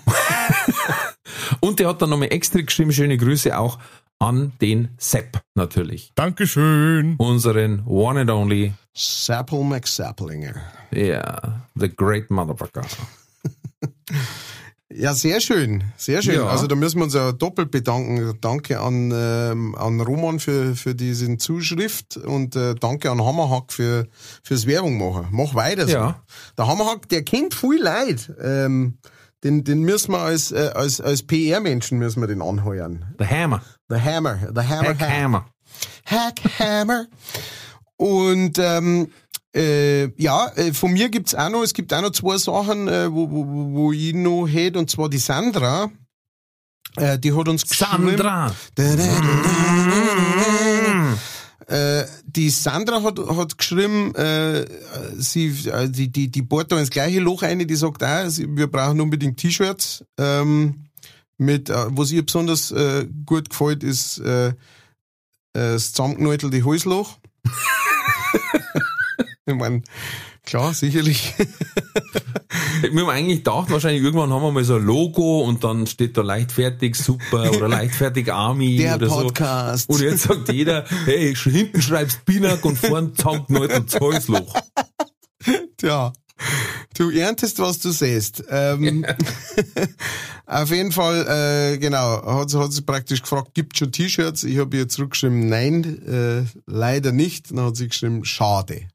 Und 1.59 1.79
der 1.79 1.89
hat 1.89 2.01
dann 2.01 2.09
nochmal 2.09 2.31
extra 2.31 2.61
geschrieben, 2.61 2.91
schöne 2.91 3.17
Grüße 3.17 3.57
auch 3.57 3.79
an 4.19 4.53
den 4.61 4.89
Sepp 4.97 5.41
natürlich. 5.55 6.11
Dankeschön. 6.15 7.15
Unseren 7.17 7.83
one 7.85 8.21
and 8.21 8.29
only, 8.29 8.73
Sapple 8.95 9.63
McSapplinger. 9.63 10.55
yeah, 10.93 11.61
the 11.75 11.87
great 11.89 12.29
motherfucker. 12.31 12.81
Ja, 14.99 15.13
sehr 15.13 15.41
schön, 15.41 15.83
sehr 15.95 16.23
schön. 16.23 16.35
Ja. 16.35 16.47
Also 16.47 16.65
da 16.65 16.75
müssen 16.75 16.97
wir 16.97 17.03
uns 17.03 17.13
ja 17.13 17.31
doppelt 17.31 17.69
bedanken. 17.69 18.35
Danke 18.41 18.79
an, 18.79 19.11
ähm, 19.13 19.75
an 19.75 20.01
Roman 20.01 20.39
für, 20.39 20.75
für 20.75 20.95
diesen 20.95 21.37
Zuschrift 21.37 22.17
und 22.17 22.55
äh, 22.55 22.73
danke 22.73 23.11
an 23.11 23.23
Hammerhack 23.23 23.71
für 23.71 24.07
fürs 24.43 24.65
Werbung 24.65 24.97
machen. 24.97 25.27
Mach 25.31 25.53
weiter 25.53 25.85
so. 25.85 25.93
Ja. 25.93 26.23
Der 26.57 26.67
Hammerhack, 26.67 27.07
der 27.09 27.23
kennt 27.23 27.53
viel 27.53 27.81
Leid. 27.81 28.33
Ähm, 28.41 28.97
den, 29.43 29.63
den 29.63 29.83
müssen 29.83 30.13
wir 30.13 30.19
als, 30.19 30.51
äh, 30.51 30.71
als, 30.73 30.99
als 30.99 31.21
PR-Menschen 31.21 31.99
müssen 31.99 32.21
wir 32.21 32.27
den 32.27 32.41
anheuern. 32.41 33.13
The 33.19 33.25
Hammer. 33.25 33.61
The 33.89 34.01
Hammer, 34.01 34.39
the 34.55 34.61
Hammer, 34.61 34.89
Hack 34.89 35.01
Hammer. 35.01 35.45
Hack 36.05 36.39
Hammer. 36.57 37.05
Und 37.97 38.57
ähm, 38.57 39.11
äh, 39.55 40.09
ja, 40.21 40.47
äh, 40.55 40.73
von 40.73 40.93
mir 40.93 41.09
gibt's 41.09 41.33
auch 41.35 41.49
noch, 41.49 41.63
es 41.63 41.73
gibt 41.73 41.93
auch 41.93 42.01
noch 42.01 42.11
zwei 42.11 42.37
Sachen, 42.37 42.87
äh, 42.87 43.11
wo, 43.11 43.29
wo, 43.31 43.45
wo- 43.73 43.91
ich 43.93 44.13
noch 44.13 44.45
hätte, 44.47 44.77
und 44.79 44.89
zwar 44.91 45.09
die 45.09 45.17
Sandra. 45.17 45.89
Äh, 46.95 47.17
die 47.19 47.33
hat 47.33 47.47
uns 47.47 47.67
geschrieben. 47.67 48.07
Sandra. 48.07 48.53
Äh, 51.67 52.05
die 52.25 52.49
Sandra 52.49 53.03
hat, 53.03 53.19
hat 53.19 53.57
geschrieben, 53.57 54.15
äh, 54.15 54.65
sie, 55.17 55.47
äh, 55.69 55.89
die, 55.89 56.09
die, 56.09 56.29
die 56.31 56.41
bohrt 56.41 56.71
da 56.71 56.79
ins 56.79 56.89
gleiche 56.89 57.19
Loch 57.19 57.43
ein, 57.43 57.59
die 57.67 57.75
sagt 57.75 58.03
auch, 58.03 58.25
wir 58.25 58.67
brauchen 58.67 59.01
unbedingt 59.01 59.37
T-Shirts. 59.37 60.05
Ähm, 60.17 60.85
mit, 61.37 61.69
äh, 61.69 61.85
was 61.89 62.11
ihr 62.11 62.25
besonders 62.25 62.71
äh, 62.71 63.05
gut 63.25 63.49
gefällt, 63.49 63.83
ist 63.83 64.19
äh, 64.19 64.47
äh, 64.49 64.53
das 65.53 65.91
zusammengenäutelte 65.91 66.63
Halsloch. 66.65 67.17
ich 69.47 69.55
mein, 69.55 69.83
klar, 70.45 70.73
sicherlich. 70.73 71.33
Wir 72.81 73.01
haben 73.01 73.09
eigentlich 73.09 73.39
gedacht, 73.39 73.69
wahrscheinlich 73.71 74.03
irgendwann 74.03 74.31
haben 74.31 74.43
wir 74.43 74.51
mal 74.51 74.63
so 74.63 74.75
ein 74.75 74.83
Logo 74.83 75.41
und 75.41 75.63
dann 75.63 75.87
steht 75.87 76.15
da 76.17 76.21
leichtfertig 76.21 76.95
super 76.95 77.51
oder 77.51 77.67
leichtfertig 77.67 78.31
Army 78.31 78.77
Der 78.77 78.95
oder 78.95 79.07
Podcast. 79.07 79.87
so. 79.87 79.93
Und 79.93 80.01
jetzt 80.01 80.23
sagt 80.23 80.51
jeder, 80.51 80.85
hey, 81.05 81.35
hinten 81.35 81.81
schreibst 81.81 82.23
Binak 82.25 82.63
und 82.65 82.77
vorn 82.77 83.13
das 83.15 83.99
Halsloch. 83.99 84.53
Tja, 85.77 86.13
du 86.97 87.09
erntest, 87.09 87.59
was 87.59 87.79
du 87.79 87.91
säst. 87.91 88.43
Ähm, 88.49 89.05
auf 90.45 90.69
jeden 90.71 90.91
Fall, 90.91 91.73
äh, 91.73 91.77
genau, 91.77 92.23
hat, 92.39 92.49
sie- 92.49 92.59
hat 92.59 92.73
sie 92.73 92.81
praktisch 92.81 93.21
gefragt, 93.21 93.53
gibt 93.53 93.77
schon 93.77 93.91
T-Shirts? 93.91 94.43
Ich 94.43 94.57
habe 94.59 94.75
ihr 94.77 94.87
zurückgeschrieben, 94.87 95.47
nein, 95.47 96.05
äh, 96.05 96.43
leider 96.65 97.11
nicht. 97.11 97.51
Dann 97.51 97.61
hat 97.65 97.75
sie 97.77 97.87
geschrieben, 97.87 98.23
schade. 98.25 98.87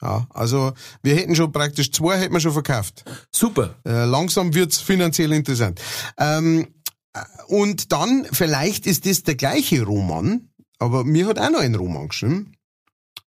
Ja, 0.00 0.26
also 0.30 0.72
wir 1.02 1.16
hätten 1.16 1.34
schon 1.34 1.50
praktisch 1.50 1.90
zwei 1.90 2.18
hätten 2.18 2.32
wir 2.32 2.40
schon 2.40 2.52
verkauft. 2.52 3.04
Super. 3.32 3.74
Äh, 3.84 4.04
langsam 4.04 4.54
wird's 4.54 4.80
finanziell 4.80 5.32
interessant. 5.32 5.80
Ähm, 6.18 6.68
äh, 7.12 7.20
und 7.48 7.90
dann, 7.92 8.26
vielleicht 8.30 8.86
ist 8.86 9.06
das 9.06 9.24
der 9.24 9.34
gleiche 9.34 9.82
Roman, 9.82 10.50
aber 10.78 11.04
mir 11.04 11.26
hat 11.26 11.38
auch 11.40 11.50
noch 11.50 11.60
ein 11.60 11.74
Roman 11.74 12.08
geschrieben. 12.08 12.52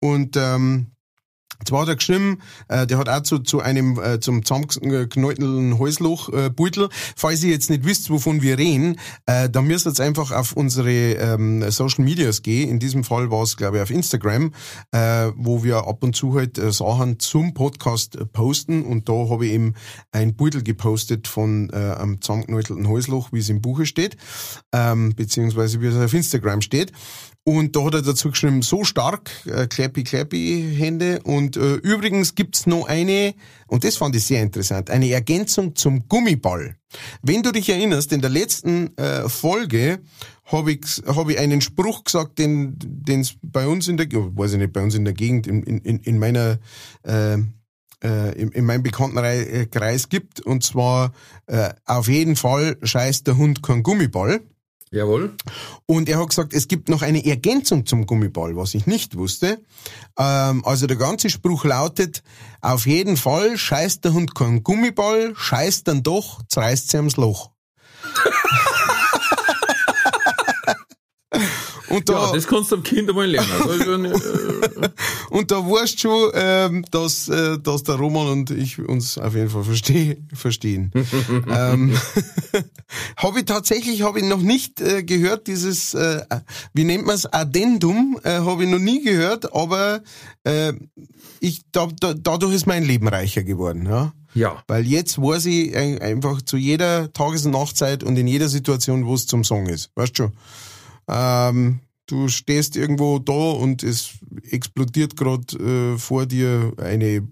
Und 0.01 0.35
ähm, 0.35 0.91
zwar 1.65 1.81
hat 1.81 1.89
er 1.89 1.95
geschrieben, 1.95 2.39
äh, 2.67 2.87
der 2.87 2.97
hat 2.97 3.09
auch 3.09 3.21
zu, 3.21 3.39
zu 3.39 3.59
einem 3.59 3.99
äh, 3.99 4.19
zum 4.19 4.43
zusammengeknäutelten 4.45 5.77
Häusloch 5.77 6.29
äh, 6.29 6.49
Beutel. 6.49 6.89
Falls 7.15 7.43
ihr 7.43 7.51
jetzt 7.51 7.69
nicht 7.69 7.85
wisst, 7.85 8.09
wovon 8.09 8.41
wir 8.41 8.57
reden, 8.57 8.99
äh, 9.25 9.49
dann 9.49 9.65
müsst 9.67 9.85
ihr 9.85 9.89
jetzt 9.89 10.01
einfach 10.01 10.31
auf 10.31 10.53
unsere 10.53 10.89
ähm, 10.89 11.69
Social 11.69 12.03
Medias 12.03 12.41
gehen. 12.41 12.69
In 12.69 12.79
diesem 12.79 13.03
Fall 13.03 13.29
war 13.29 13.43
es, 13.43 13.57
glaube 13.57 13.77
ich, 13.77 13.83
auf 13.83 13.91
Instagram, 13.91 14.53
äh, 14.91 15.31
wo 15.35 15.63
wir 15.63 15.87
ab 15.87 16.03
und 16.03 16.15
zu 16.15 16.33
halt 16.35 16.57
äh, 16.57 16.71
Sachen 16.71 17.19
zum 17.19 17.53
Podcast 17.53 18.15
äh, 18.15 18.25
posten. 18.25 18.83
Und 18.83 19.09
da 19.09 19.29
habe 19.29 19.45
ich 19.45 19.53
eben 19.53 19.73
ein 20.11 20.35
Beutel 20.35 20.63
gepostet 20.63 21.27
von 21.27 21.69
äh, 21.71 21.75
einem 21.75 22.21
zusammengeknäutelten 22.21 22.87
Häusloch, 22.87 23.31
wie 23.31 23.39
es 23.39 23.49
im 23.49 23.61
Buche 23.61 23.85
steht, 23.85 24.17
ähm, 24.73 25.13
beziehungsweise 25.15 25.81
wie 25.81 25.87
es 25.87 25.95
auf 25.95 26.13
Instagram 26.13 26.61
steht. 26.61 26.93
Und 27.45 27.75
da 27.75 27.83
hat 27.85 27.95
er 27.95 28.01
dazu 28.01 28.29
geschrieben, 28.29 28.61
so 28.61 28.83
stark, 28.83 29.31
äh, 29.45 29.65
clappy 29.65 30.03
clappy 30.03 30.75
Hände. 30.77 31.21
Und 31.23 31.57
äh, 31.57 31.75
übrigens 31.75 32.35
gibt's 32.35 32.67
noch 32.67 32.87
eine, 32.87 33.33
und 33.67 33.83
das 33.83 33.97
fand 33.97 34.15
ich 34.15 34.25
sehr 34.25 34.43
interessant, 34.43 34.89
eine 34.89 35.09
Ergänzung 35.09 35.75
zum 35.75 36.07
Gummiball. 36.07 36.75
Wenn 37.21 37.41
du 37.41 37.51
dich 37.51 37.69
erinnerst, 37.69 38.11
in 38.11 38.21
der 38.21 38.29
letzten 38.29 38.95
äh, 38.97 39.27
Folge 39.29 39.99
habe 40.45 40.73
ich, 40.73 41.01
hab 41.05 41.29
ich 41.29 41.39
einen 41.39 41.61
Spruch 41.61 42.03
gesagt, 42.03 42.39
den 42.39 42.77
es 43.07 43.35
bei 43.41 43.67
uns 43.67 43.87
in 43.87 43.97
der, 43.97 44.07
weiß 44.11 44.53
ich 44.53 44.57
nicht, 44.59 44.73
bei 44.73 44.83
uns 44.83 44.95
in 44.95 45.05
der 45.05 45.13
Gegend, 45.13 45.47
in, 45.47 45.63
in, 45.63 45.99
in 45.99 46.19
meiner 46.19 46.59
äh, 47.03 47.37
äh, 48.03 48.31
in, 48.39 48.51
in 48.51 48.65
meinem 48.65 48.83
Bekanntenkreis 48.83 50.09
gibt. 50.09 50.39
Und 50.41 50.63
zwar, 50.63 51.11
äh, 51.47 51.71
auf 51.85 52.07
jeden 52.07 52.35
Fall 52.35 52.77
scheißt 52.81 53.27
der 53.27 53.37
Hund 53.37 53.61
kein 53.61 53.83
Gummiball. 53.83 54.41
Jawohl. 54.91 55.35
Und 55.85 56.09
er 56.09 56.19
hat 56.19 56.29
gesagt, 56.29 56.51
es 56.53 56.67
gibt 56.67 56.89
noch 56.89 57.03
eine 57.03 57.23
Ergänzung 57.23 57.85
zum 57.85 58.07
Gummiball, 58.07 58.55
was 58.55 58.73
ich 58.73 58.87
nicht 58.87 59.15
wusste. 59.15 59.61
Ähm, 60.17 60.65
also 60.65 60.87
der 60.87 60.97
ganze 60.97 61.29
Spruch 61.29 61.63
lautet, 61.63 62.23
auf 62.61 62.87
jeden 62.87 63.15
Fall 63.15 63.55
scheißt 63.57 64.03
der 64.03 64.13
Hund 64.13 64.33
kein 64.33 64.63
Gummiball, 64.63 65.35
scheißt 65.35 65.87
dann 65.87 66.01
doch, 66.01 66.41
zerreißt 66.47 66.89
sie 66.89 66.97
ams 66.97 67.17
Loch. 67.17 67.51
Und 71.89 72.07
da, 72.09 72.27
Ja, 72.27 72.33
das 72.33 72.47
kannst 72.47 72.71
du 72.71 72.75
am 72.75 72.83
Kind 72.83 73.09
einmal 73.09 73.27
lernen. 73.27 73.49
Also, 73.67 73.93
äh, 73.93 74.89
und 75.31 75.49
da 75.51 75.57
weißt 75.57 75.99
schon, 75.99 76.31
ähm, 76.33 76.85
dass, 76.91 77.27
äh, 77.29 77.57
dass 77.59 77.83
der 77.83 77.95
Roman 77.95 78.27
und 78.27 78.51
ich 78.51 78.79
uns 78.79 79.17
auf 79.17 79.33
jeden 79.35 79.49
Fall 79.49 79.63
versteh, 79.63 80.17
verstehen. 80.33 80.91
ähm, 81.49 81.97
habe 83.17 83.39
ich 83.39 83.45
tatsächlich 83.45 84.01
habe 84.03 84.19
ich 84.19 84.25
noch 84.25 84.41
nicht 84.41 84.81
äh, 84.81 85.03
gehört, 85.03 85.47
dieses, 85.47 85.93
äh, 85.93 86.21
wie 86.73 86.83
nennt 86.83 87.05
man 87.05 87.15
es, 87.15 87.25
Addendum, 87.25 88.19
äh, 88.23 88.39
habe 88.39 88.63
ich 88.63 88.69
noch 88.69 88.79
nie 88.79 89.03
gehört, 89.03 89.53
aber 89.53 90.01
äh, 90.43 90.73
ich, 91.39 91.61
da, 91.71 91.87
da, 91.99 92.13
dadurch 92.13 92.53
ist 92.53 92.67
mein 92.67 92.83
Leben 92.83 93.07
reicher 93.07 93.43
geworden. 93.43 93.85
Ja? 93.85 94.13
ja. 94.33 94.63
Weil 94.67 94.85
jetzt 94.85 95.17
weiß 95.19 95.45
ich 95.45 95.75
ein- 95.75 95.99
einfach 96.01 96.41
zu 96.41 96.57
jeder 96.57 97.11
Tages- 97.13 97.45
und 97.45 97.51
Nachtzeit 97.51 98.03
und 98.03 98.17
in 98.17 98.27
jeder 98.27 98.49
Situation, 98.49 99.05
wo 99.05 99.13
es 99.15 99.25
zum 99.25 99.43
Song 99.43 99.67
ist. 99.67 99.89
Weißt 99.95 100.17
schon? 100.17 100.33
Ähm, 101.09 101.79
du 102.05 102.27
stehst 102.27 102.75
irgendwo 102.75 103.19
da 103.19 103.33
und 103.33 103.83
es 103.83 104.11
explodiert 104.49 105.15
gerade 105.17 105.93
äh, 105.93 105.97
vor 105.97 106.25
dir 106.25 106.73
eine 106.77 107.27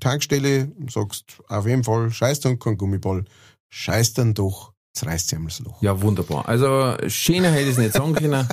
Tankstelle, 0.00 0.70
sagst 0.88 1.24
auf 1.48 1.66
jeden 1.66 1.84
Fall, 1.84 2.10
scheiß 2.10 2.40
dann 2.40 2.58
kein 2.58 2.76
Gummiball, 2.76 3.24
scheiß 3.70 4.14
dann 4.14 4.34
doch, 4.34 4.72
jetzt 4.88 5.06
reißt 5.06 5.28
sie 5.28 5.36
einmal 5.36 5.50
das 5.50 5.60
Loch. 5.60 5.80
Ja, 5.82 6.00
wunderbar. 6.00 6.48
Also, 6.48 6.96
schöner 7.08 7.50
hätte 7.50 7.64
ich 7.64 7.70
es 7.70 7.78
nicht 7.78 7.94
sagen 7.94 8.14
können. 8.14 8.46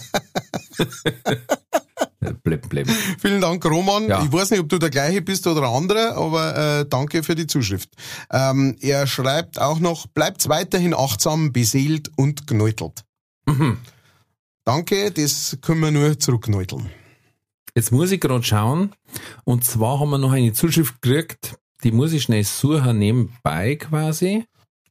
bleb, 2.43 2.69
bleb. 2.69 2.89
Vielen 3.19 3.41
Dank, 3.41 3.65
Roman. 3.65 4.07
Ja. 4.07 4.23
Ich 4.23 4.31
weiß 4.31 4.51
nicht, 4.51 4.59
ob 4.59 4.69
du 4.69 4.77
der 4.77 4.89
gleiche 4.89 5.21
bist 5.21 5.47
oder 5.47 5.61
der 5.61 5.69
andere, 5.69 6.15
aber 6.15 6.79
äh, 6.79 6.85
danke 6.87 7.23
für 7.23 7.35
die 7.35 7.47
Zuschrift. 7.47 7.89
Ähm, 8.31 8.75
er 8.79 9.07
schreibt 9.07 9.59
auch 9.59 9.79
noch, 9.79 10.07
bleibt 10.07 10.47
weiterhin 10.49 10.93
achtsam, 10.93 11.51
beseelt 11.51 12.11
und 12.15 12.47
geneutelt. 12.47 13.03
Mhm. 13.45 13.77
Danke, 14.69 15.09
das 15.09 15.57
können 15.63 15.79
wir 15.81 15.89
nur 15.89 16.19
zurückneuteln. 16.19 16.91
Jetzt 17.73 17.91
muss 17.91 18.11
ich 18.11 18.21
gerade 18.21 18.43
schauen. 18.43 18.91
Und 19.43 19.63
zwar 19.63 19.99
haben 19.99 20.11
wir 20.11 20.19
noch 20.19 20.31
eine 20.31 20.53
Zuschrift 20.53 21.01
gekriegt, 21.01 21.57
die 21.83 21.91
muss 21.91 22.13
ich 22.13 22.21
schnell 22.21 22.43
suchen 22.43 22.99
nebenbei 22.99 23.77
quasi. 23.77 24.45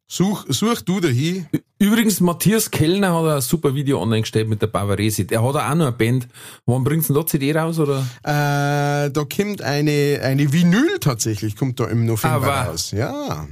Such, 0.09 0.47
such 0.49 0.81
du 0.81 0.99
dahin. 0.99 1.47
Übrigens, 1.79 2.19
Matthias 2.19 2.73
Kellner 2.73 3.15
hat 3.15 3.37
ein 3.37 3.41
super 3.41 3.73
Video 3.73 4.03
online 4.03 4.23
gestellt 4.23 4.49
mit 4.49 4.61
der 4.61 4.67
Bavaresi. 4.67 5.29
Er 5.31 5.45
hat 5.45 5.55
auch 5.55 5.75
noch 5.77 5.87
eine 5.87 5.93
Band. 5.93 6.27
Wann 6.67 6.83
bringt's 6.83 7.07
denn 7.07 7.15
da 7.15 7.25
CD 7.25 7.53
raus, 7.55 7.79
oder? 7.79 8.01
Äh, 8.25 9.13
da 9.13 9.25
kommt 9.33 9.63
eine, 9.63 10.19
eine 10.25 10.53
Vinyl 10.53 10.99
tatsächlich, 10.99 11.55
kommt 11.55 11.79
da 11.79 11.85
im 11.85 12.05
November 12.05 12.37
Aber- 12.37 12.71
raus. 12.71 12.91
Ja, 12.91 13.47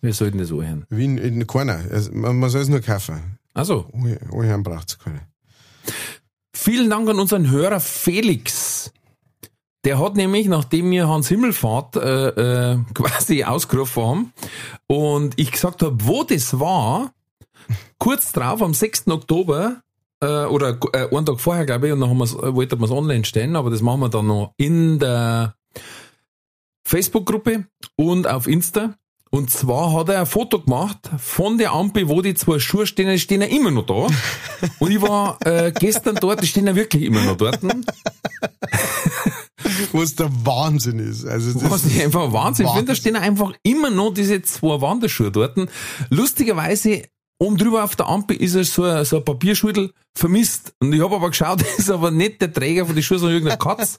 Wir 0.00 0.14
sollten 0.14 0.38
das 0.38 0.50
anhören. 0.50 0.86
Wien, 0.88 1.18
in 1.18 1.46
keiner. 1.46 1.80
Also, 1.90 2.10
man, 2.14 2.38
man 2.38 2.48
soll 2.48 2.62
es 2.62 2.68
nur 2.70 2.80
kaufen. 2.80 3.38
Also, 3.52 3.90
Anhören 4.32 4.62
braucht 4.62 4.88
es 4.88 4.98
keine. 4.98 5.28
Vielen 6.54 6.90
Dank 6.90 7.08
an 7.08 7.18
unseren 7.18 7.50
Hörer 7.50 7.80
Felix. 7.80 8.92
Der 9.84 9.98
hat 9.98 10.16
nämlich, 10.16 10.48
nachdem 10.48 10.90
wir 10.90 11.08
Hans 11.08 11.28
Himmelfahrt 11.28 11.96
äh, 11.96 12.72
äh, 12.72 12.78
quasi 12.94 13.44
ausgerufen 13.44 14.02
haben 14.02 14.32
und 14.86 15.38
ich 15.38 15.52
gesagt 15.52 15.82
habe, 15.82 15.96
wo 16.00 16.24
das 16.24 16.58
war, 16.58 17.12
kurz 17.98 18.32
drauf, 18.32 18.62
am 18.62 18.74
6. 18.74 19.08
Oktober, 19.08 19.82
äh, 20.20 20.44
oder 20.44 20.78
äh, 20.92 21.14
einen 21.14 21.26
Tag 21.26 21.40
vorher, 21.40 21.66
glaube 21.66 21.86
ich, 21.86 21.92
und 21.92 22.00
dann 22.00 22.10
haben 22.10 22.18
wir's, 22.18 22.34
äh, 22.34 22.54
wollten 22.54 22.78
wir 22.78 22.84
es 22.84 22.90
online 22.90 23.24
stellen, 23.24 23.56
aber 23.56 23.70
das 23.70 23.82
machen 23.82 24.00
wir 24.00 24.08
dann 24.08 24.26
noch 24.26 24.52
in 24.56 24.98
der 24.98 25.54
Facebook-Gruppe 26.84 27.66
und 27.96 28.26
auf 28.26 28.46
Insta. 28.46 28.94
Und 29.30 29.50
zwar 29.50 29.92
hat 29.92 30.08
er 30.08 30.20
ein 30.20 30.26
Foto 30.26 30.60
gemacht 30.60 31.10
von 31.18 31.58
der 31.58 31.72
Ampel, 31.72 32.08
wo 32.08 32.22
die 32.22 32.34
zwei 32.34 32.58
Schuhe 32.58 32.86
stehen, 32.86 33.08
die 33.08 33.18
stehen 33.18 33.42
ja 33.42 33.48
immer 33.48 33.70
noch 33.70 33.86
da. 33.86 34.06
Und 34.78 34.90
ich 34.90 35.02
war 35.02 35.36
äh, 35.44 35.72
gestern 35.72 36.16
dort, 36.16 36.42
die 36.42 36.46
stehen 36.46 36.66
ja 36.66 36.74
wirklich 36.74 37.02
immer 37.04 37.22
noch 37.22 37.36
dort. 37.36 37.60
Was 39.92 40.14
der 40.14 40.30
Wahnsinn 40.44 40.98
ist. 40.98 41.26
Also 41.26 41.58
das 41.58 41.70
Was 41.70 41.84
ich 41.86 42.02
einfach 42.02 42.32
Wahnsinn 42.32 42.66
finde, 42.66 42.82
da 42.84 42.88
Wahnsinn. 42.88 42.96
stehen 42.96 43.16
einfach 43.16 43.52
immer 43.62 43.90
noch 43.90 44.12
diese 44.14 44.40
zwei 44.42 44.80
Wanderschuhe 44.80 45.30
dort. 45.30 45.58
Lustigerweise, 46.10 47.02
oben 47.40 47.56
drüber 47.56 47.84
auf 47.84 47.94
der 47.96 48.08
Ampel 48.08 48.36
ist 48.36 48.54
es 48.54 48.74
so 48.74 48.82
ein, 48.84 49.04
so 49.04 49.18
ein 49.18 49.24
Papierschüttel 49.24 49.92
vermisst. 50.16 50.74
Und 50.80 50.92
ich 50.92 51.00
habe 51.00 51.14
aber 51.16 51.30
geschaut, 51.30 51.60
das 51.62 51.78
ist 51.78 51.90
aber 51.90 52.10
nicht 52.10 52.40
der 52.40 52.52
Träger 52.52 52.86
von 52.86 52.94
den 52.94 53.02
Schuhen, 53.04 53.18
sondern 53.20 53.36
irgendein 53.38 53.58
Katz. 53.58 53.98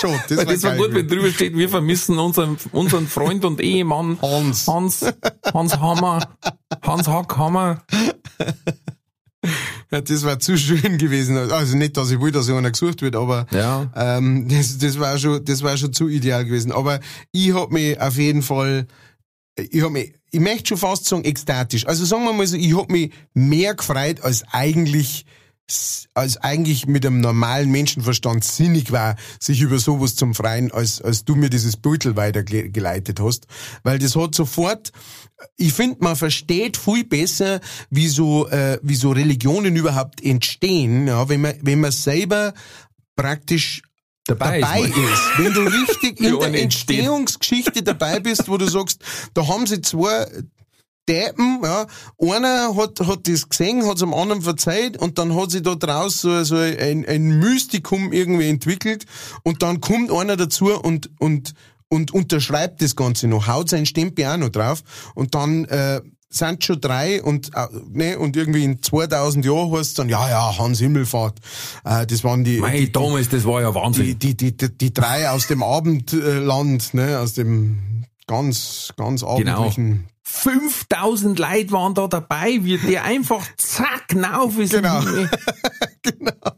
schon, 0.00 0.18
das, 0.28 0.38
Weil 0.38 0.46
das 0.46 0.62
war 0.62 0.76
gut, 0.76 0.94
wenn 0.94 1.06
drüber 1.08 1.30
steht, 1.30 1.56
wir 1.56 1.68
vermissen 1.68 2.18
unseren, 2.18 2.56
unseren 2.72 3.06
Freund 3.06 3.44
und 3.44 3.60
Ehemann 3.60 4.18
Hans. 4.22 4.66
Hans, 4.66 5.04
Hans 5.52 5.78
Hammer, 5.78 6.26
Hans 6.82 7.08
Hackhammer. 7.08 7.82
Ja, 9.90 10.00
das 10.00 10.24
war 10.24 10.38
zu 10.38 10.56
schön 10.56 10.96
gewesen. 10.98 11.36
Also 11.36 11.76
nicht, 11.76 11.96
dass 11.96 12.10
ich 12.10 12.20
will, 12.20 12.32
dass 12.32 12.48
einer 12.48 12.70
gesucht 12.70 13.02
wird, 13.02 13.14
aber 13.16 13.46
Ja. 13.52 13.90
ähm, 13.94 14.48
das, 14.48 14.78
das 14.78 14.98
war 14.98 15.18
schon, 15.18 15.44
das 15.44 15.62
war 15.62 15.76
schon 15.76 15.92
zu 15.92 16.08
ideal 16.08 16.44
gewesen. 16.46 16.72
Aber 16.72 17.00
ich 17.32 17.52
hab 17.54 17.70
mich 17.70 18.00
auf 18.00 18.16
jeden 18.16 18.42
Fall, 18.42 18.86
ich 19.56 19.82
hab 19.82 19.90
mich, 19.90 20.14
ich 20.34 20.40
möchte 20.40 20.68
schon 20.68 20.78
fast 20.78 21.06
sagen 21.06 21.24
ekstatisch. 21.24 21.86
Also 21.86 22.04
sagen 22.04 22.24
wir 22.24 22.32
mal 22.32 22.46
so, 22.46 22.56
ich 22.56 22.76
hab 22.76 22.90
mich 22.90 23.12
mehr 23.34 23.74
gefreut 23.74 24.22
als 24.22 24.44
eigentlich 24.50 25.24
als 26.12 26.36
eigentlich 26.36 26.86
mit 26.86 27.06
einem 27.06 27.20
normalen 27.20 27.70
Menschenverstand 27.70 28.44
sinnig 28.44 28.92
war, 28.92 29.16
sich 29.40 29.62
über 29.62 29.78
sowas 29.78 30.14
zum 30.14 30.34
Freien, 30.34 30.70
als, 30.70 31.00
als 31.00 31.24
du 31.24 31.36
mir 31.36 31.48
dieses 31.48 31.78
Beutel 31.78 32.16
weitergeleitet 32.16 33.18
hast. 33.18 33.46
Weil 33.82 33.98
das 33.98 34.14
hat 34.14 34.34
sofort, 34.34 34.92
ich 35.56 35.72
finde, 35.72 35.96
man 36.00 36.16
versteht 36.16 36.76
viel 36.76 37.04
besser, 37.04 37.60
wie 37.88 38.08
so, 38.08 38.46
äh, 38.48 38.78
wie 38.82 38.94
so 38.94 39.12
Religionen 39.12 39.74
überhaupt 39.74 40.22
entstehen, 40.22 41.06
ja, 41.06 41.30
wenn 41.30 41.40
man, 41.40 41.54
wenn 41.62 41.80
man 41.80 41.92
selber 41.92 42.52
praktisch 43.16 43.82
Dabei, 44.26 44.60
dabei 44.60 44.80
ist. 44.80 44.88
ist. 44.88 45.38
Wenn 45.38 45.52
du 45.52 45.60
richtig 45.60 46.20
in 46.20 46.38
der. 46.38 46.62
Entstehungsgeschichte 46.62 47.82
dabei 47.82 48.20
bist, 48.20 48.48
wo 48.48 48.56
du 48.56 48.66
sagst, 48.66 49.02
da 49.34 49.46
haben 49.46 49.66
sie 49.66 49.82
zwei 49.82 50.26
Deppen, 51.08 51.60
ja, 51.62 51.86
einer 52.18 52.74
hat, 52.76 53.00
hat 53.00 53.28
das 53.28 53.48
gesehen, 53.48 53.86
hat 53.86 53.96
es 53.96 54.02
am 54.02 54.14
anderen 54.14 54.40
verzeiht 54.40 54.96
und 54.96 55.18
dann 55.18 55.34
hat 55.34 55.50
sich 55.50 55.62
da 55.62 55.74
draus 55.74 56.22
so, 56.22 56.42
so 56.44 56.56
ein, 56.56 57.04
ein 57.06 57.38
Mystikum 57.38 58.12
irgendwie 58.12 58.48
entwickelt 58.48 59.04
und 59.42 59.62
dann 59.62 59.82
kommt 59.82 60.10
einer 60.10 60.36
dazu 60.36 60.72
und, 60.72 61.10
und, 61.18 61.52
und 61.88 62.14
unterschreibt 62.14 62.80
das 62.80 62.96
Ganze 62.96 63.28
noch, 63.28 63.46
haut 63.46 63.68
sein 63.68 63.84
Stempel 63.84 64.24
auch 64.24 64.38
noch 64.38 64.48
drauf 64.48 64.82
und 65.14 65.34
dann, 65.34 65.66
äh, 65.66 66.00
sind 66.28 66.64
schon 66.64 66.80
drei 66.80 67.22
und, 67.22 67.50
äh, 67.54 67.66
ne, 67.92 68.18
und 68.18 68.36
irgendwie 68.36 68.64
in 68.64 68.82
2000 68.82 69.44
Jahren 69.44 69.70
heißt 69.70 69.90
es 69.90 69.94
dann, 69.94 70.08
ja, 70.08 70.28
ja, 70.28 70.58
Hans 70.58 70.80
Himmelfahrt, 70.80 71.38
äh, 71.84 72.06
das 72.06 72.24
waren 72.24 72.42
die, 72.44 72.58
Mei, 72.58 72.78
die, 72.80 72.92
damals, 72.92 73.28
das 73.28 73.44
war 73.44 73.60
ja 73.62 73.70
die, 73.70 73.74
Wahnsinn. 73.76 74.18
die, 74.18 74.34
die, 74.34 74.56
die, 74.56 74.76
die 74.78 74.92
drei 74.92 75.30
aus 75.30 75.46
dem 75.46 75.62
Abendland, 75.62 76.94
ne, 76.94 77.18
aus 77.20 77.34
dem 77.34 78.04
ganz, 78.26 78.92
ganz 78.96 79.20
Genau. 79.20 79.34
abendlichen. 79.36 80.08
5000 80.26 81.38
Leute 81.38 81.70
waren 81.72 81.94
da 81.94 82.08
dabei, 82.08 82.58
wie 82.62 82.78
der 82.78 83.04
einfach 83.04 83.46
zack, 83.56 84.14
nauf 84.14 84.58
ist. 84.58 84.72
Genau. 86.02 86.50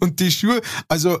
Und 0.00 0.20
die 0.20 0.30
Schuhe, 0.30 0.60
also 0.88 1.20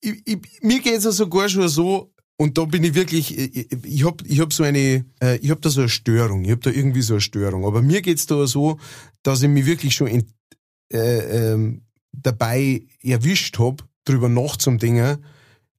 ich, 0.00 0.22
ich, 0.24 0.38
mir 0.62 0.80
geht's 0.80 1.04
ja 1.04 1.10
sogar 1.10 1.48
schon 1.48 1.68
so, 1.68 2.12
und 2.40 2.56
da 2.56 2.64
bin 2.64 2.82
ich 2.84 2.94
wirklich, 2.94 3.36
ich, 3.36 3.70
ich 3.84 4.02
hab, 4.06 4.22
ich 4.24 4.40
hab 4.40 4.50
so 4.54 4.62
eine, 4.62 5.04
äh, 5.22 5.36
ich 5.42 5.50
hab 5.50 5.60
da 5.60 5.68
so 5.68 5.82
eine 5.82 5.90
Störung, 5.90 6.42
ich 6.42 6.50
hab 6.50 6.62
da 6.62 6.70
irgendwie 6.70 7.02
so 7.02 7.12
eine 7.12 7.20
Störung. 7.20 7.66
Aber 7.66 7.82
mir 7.82 8.00
geht's 8.00 8.24
da 8.24 8.46
so, 8.46 8.78
dass 9.22 9.42
ich 9.42 9.50
mich 9.50 9.66
wirklich 9.66 9.94
schon 9.94 10.06
in, 10.06 10.24
äh, 10.90 11.52
ähm, 11.52 11.82
dabei 12.12 12.86
erwischt 13.02 13.58
hab, 13.58 13.86
drüber 14.06 14.30
nachzudenken, 14.30 15.22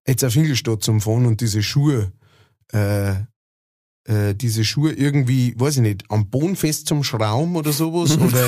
jetzt 0.07 0.23
auf 0.23 0.35
Ingolstadt 0.35 0.83
zum 0.83 1.01
Fahren 1.01 1.25
und 1.25 1.41
diese 1.41 1.63
Schuhe, 1.63 2.11
äh, 2.71 3.13
äh, 4.03 4.35
diese 4.35 4.63
Schuhe 4.63 4.91
irgendwie, 4.91 5.59
weiß 5.59 5.77
ich 5.77 5.81
nicht, 5.81 6.03
am 6.09 6.29
Boden 6.29 6.55
fest 6.55 6.85
zum 6.85 7.03
Schrauben 7.03 7.55
oder 7.55 7.71
sowas 7.71 8.15
oder, 8.19 8.47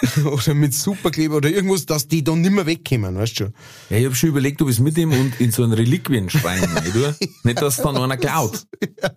oder 0.24 0.54
mit 0.54 0.74
Superkleber 0.74 1.36
oder 1.36 1.50
irgendwas, 1.50 1.86
dass 1.86 2.08
die 2.08 2.22
dann 2.22 2.40
nimmer 2.40 2.66
wegkommen, 2.66 3.16
weißt 3.16 3.32
du 3.32 3.44
schon. 3.44 3.54
Ja, 3.90 3.98
ich 3.98 4.06
hab 4.06 4.16
schon 4.16 4.30
überlegt, 4.30 4.60
ob 4.62 4.68
ich 4.68 4.76
es 4.76 4.80
mitnehme 4.80 5.18
und 5.18 5.40
in 5.40 5.52
so 5.52 5.62
einen 5.62 5.72
Reliquienschrein 5.72 6.64
rein 6.64 6.92
tue. 6.92 7.14
Nicht, 7.44 7.62
dass 7.62 7.76
dann 7.76 7.96
einer 7.96 8.16
klaut. 8.16 8.66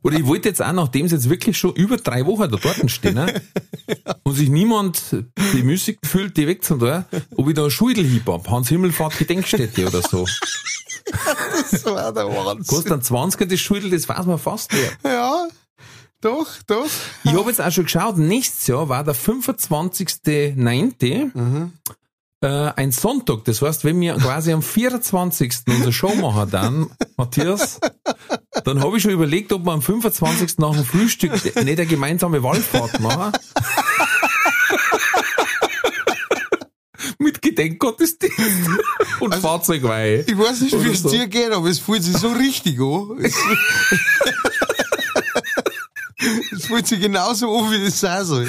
Oder 0.03 0.17
ich 0.17 0.25
wollte 0.25 0.49
jetzt 0.49 0.61
auch, 0.61 0.71
nachdem 0.73 1.07
sie 1.07 1.15
jetzt 1.15 1.29
wirklich 1.29 1.57
schon 1.57 1.73
über 1.75 1.97
drei 1.97 2.25
Wochen 2.25 2.49
da 2.49 2.57
dort 2.57 2.89
stehen 2.89 3.15
ne, 3.15 3.41
und 4.23 4.33
sich 4.33 4.49
niemand 4.49 5.01
bemüßigt 5.53 6.05
fühlt, 6.05 6.37
die 6.37 6.47
wegzutun, 6.47 7.05
ob 7.35 7.47
ich 7.47 7.55
da 7.55 7.63
einen 7.63 7.71
Schuldelhieb 7.71 8.27
hab, 8.27 8.49
Hans 8.49 8.69
Himmelfahrt 8.69 9.17
Gedenkstätte 9.17 9.87
oder 9.87 10.01
so. 10.01 10.25
Das 11.71 11.85
war 11.85 12.13
der 12.13 12.27
Wahnsinn. 12.27 12.65
Kostet 12.67 12.91
dann 12.91 13.01
20er 13.01 13.45
das 13.45 13.59
Schudel, 13.59 13.89
das 13.89 14.07
weiß 14.07 14.25
man 14.25 14.37
fast 14.37 14.71
wer. 14.73 15.11
Ja, 15.11 15.47
Doch, 16.21 16.47
doch. 16.67 16.85
Ich 17.23 17.33
habe 17.33 17.49
jetzt 17.49 17.61
auch 17.61 17.71
schon 17.71 17.85
geschaut, 17.85 18.17
nächstes 18.17 18.67
Jahr 18.67 18.89
war 18.89 19.05
der 19.05 19.15
25.9. 19.15 21.31
Mhm. 21.33 21.71
Äh, 22.41 22.71
ein 22.75 22.91
Sonntag. 22.91 23.45
Das 23.45 23.61
heißt, 23.61 23.85
wenn 23.85 24.01
wir 24.01 24.15
quasi 24.15 24.51
am 24.51 24.61
24. 24.61 25.53
unsere 25.67 25.93
Show 25.93 26.13
machen 26.15 26.51
dann, 26.51 26.89
Matthias, 27.17 27.79
dann 28.63 28.81
habe 28.81 28.97
ich 28.97 29.03
schon 29.03 29.11
überlegt, 29.11 29.51
ob 29.53 29.65
wir 29.65 29.71
am 29.71 29.81
25. 29.81 30.57
nach 30.57 30.73
dem 30.73 30.83
Frühstück 30.85 31.31
nicht 31.33 31.57
eine 31.57 31.85
gemeinsame 31.85 32.43
Wallfahrt 32.43 32.99
machen. 32.99 33.31
Mit 37.17 37.41
Gedenkgottesdienst 37.41 38.69
und 39.19 39.35
Fahrzeugweihe. 39.35 40.23
Ich 40.25 40.37
weiß 40.37 40.61
nicht, 40.61 40.81
wie 40.81 40.91
es 40.91 41.01
so. 41.01 41.09
dir 41.09 41.27
geht, 41.27 41.51
aber 41.51 41.67
es 41.67 41.79
fühlt 41.79 42.01
sich 42.03 42.15
so 42.17 42.29
richtig 42.29 42.79
an. 42.79 43.19
Es 46.59 46.65
fühlt 46.65 46.87
sich 46.87 46.99
genauso 46.99 47.57
an, 47.57 47.71
wie 47.71 47.85
das 47.85 48.01
sein 48.01 48.25
soll. 48.25 48.45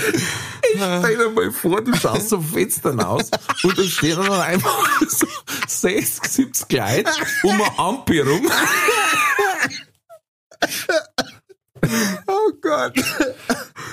Stell 0.74 1.16
dir 1.16 1.30
mal 1.30 1.52
vor, 1.52 1.80
du 1.80 1.94
schaust 1.94 2.30
so 2.30 2.40
Fenstern 2.40 3.00
aus 3.00 3.30
und 3.62 3.78
da 3.78 3.82
steht 3.84 4.18
dann 4.18 4.32
einfach 4.32 5.00
so 5.08 5.26
60, 5.68 6.24
70 6.24 6.72
Leute 6.72 7.10
um 7.44 7.52
eine 7.52 7.78
Ampel 7.78 8.28
rum. 8.28 8.50
Oh 12.26 12.52
Gott. 12.60 12.94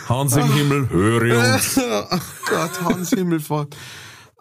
Hans 0.09 0.35
im 0.35 0.51
Himmel, 0.51 0.89
höre 0.89 1.37
uns. 1.37 1.77
Oh 1.77 2.19
Gott, 2.49 2.81
Hans 2.83 3.09
Himmelfahrt. 3.11 3.77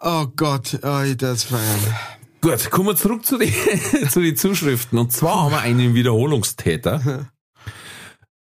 Oh 0.01 0.25
Gott, 0.35 0.79
oh, 0.81 1.01
ich 1.01 1.17
darf's 1.17 1.43
feiern. 1.43 1.95
Gut, 2.41 2.71
kommen 2.71 2.89
wir 2.89 2.95
zurück 2.95 3.25
zu 3.25 3.37
den 3.37 3.53
zu 4.09 4.21
die 4.21 4.33
Zuschriften. 4.33 4.97
Und 4.97 5.13
zwar 5.13 5.43
haben 5.43 5.51
wir 5.51 5.59
einen 5.59 5.93
Wiederholungstäter. 5.93 7.29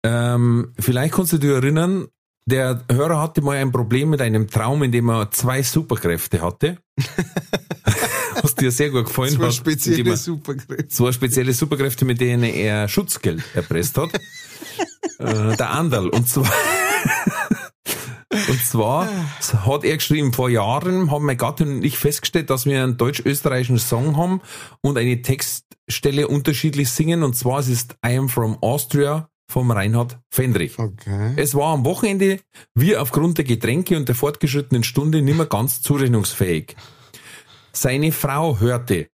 Ähm, 0.08 0.72
vielleicht 0.78 1.14
kannst 1.14 1.32
du 1.34 1.38
dich 1.38 1.50
erinnern, 1.50 2.08
der 2.46 2.82
Hörer 2.90 3.20
hatte 3.20 3.42
mal 3.42 3.58
ein 3.58 3.70
Problem 3.72 4.08
mit 4.08 4.22
einem 4.22 4.48
Traum, 4.48 4.82
in 4.82 4.90
dem 4.90 5.10
er 5.10 5.30
zwei 5.30 5.62
Superkräfte 5.62 6.40
hatte. 6.40 6.78
Was 8.40 8.54
dir 8.54 8.70
sehr 8.70 8.88
gut 8.90 9.06
gefallen 9.06 9.38
war 9.38 9.48
hat. 9.48 9.54
spezielle 9.54 10.10
er- 10.10 10.16
Superkräfte. 10.16 10.88
zwei 10.88 11.12
spezielle 11.12 11.52
Superkräfte, 11.52 12.04
mit 12.06 12.20
denen 12.20 12.44
er 12.44 12.88
Schutzgeld 12.88 13.42
erpresst 13.54 13.98
hat. 13.98 14.10
äh, 15.18 15.56
der 15.56 15.70
Anderl. 15.70 16.08
Und 16.08 16.26
zwar, 16.28 16.50
und 18.30 18.64
zwar 18.64 19.08
hat 19.66 19.84
er 19.84 19.96
geschrieben, 19.96 20.32
vor 20.32 20.48
Jahren 20.48 21.10
haben 21.10 21.26
meine 21.26 21.36
Gattin 21.36 21.68
und 21.76 21.84
ich 21.84 21.98
festgestellt, 21.98 22.48
dass 22.48 22.64
wir 22.64 22.82
einen 22.82 22.96
deutsch-österreichischen 22.96 23.78
Song 23.78 24.16
haben 24.16 24.40
und 24.80 24.96
eine 24.96 25.20
Textstelle 25.20 26.28
unterschiedlich 26.28 26.88
singen. 26.90 27.22
Und 27.24 27.36
zwar 27.36 27.58
es 27.58 27.68
ist 27.68 27.96
I 28.06 28.16
am 28.16 28.28
from 28.30 28.56
Austria 28.62 29.28
vom 29.48 29.70
Reinhard 29.70 30.18
Fendrich. 30.30 30.78
Okay. 30.78 31.32
Es 31.36 31.54
war 31.54 31.72
am 31.72 31.84
Wochenende, 31.84 32.40
wir 32.74 33.02
aufgrund 33.02 33.38
der 33.38 33.44
Getränke 33.44 33.96
und 33.96 34.08
der 34.08 34.14
fortgeschrittenen 34.14 34.84
Stunde 34.84 35.22
nicht 35.22 35.36
mehr 35.36 35.46
ganz 35.46 35.82
zurechnungsfähig. 35.82 36.76
Seine 37.72 38.12
Frau 38.12 38.60
hörte, 38.60 39.08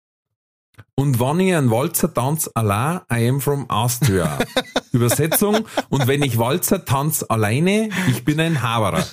und 0.94 1.20
wann 1.20 1.40
ich 1.40 1.54
einen 1.54 1.70
Walzer 1.70 2.12
tanz 2.12 2.50
allein, 2.54 3.00
I 3.12 3.28
am 3.28 3.40
from 3.40 3.68
Austria. 3.70 4.38
Übersetzung, 4.92 5.66
und 5.88 6.06
wenn 6.06 6.22
ich 6.22 6.38
Walzer 6.38 6.84
tanz 6.84 7.24
alleine, 7.26 7.88
ich 8.08 8.24
bin 8.24 8.38
ein 8.38 8.62
Haverer. 8.62 9.04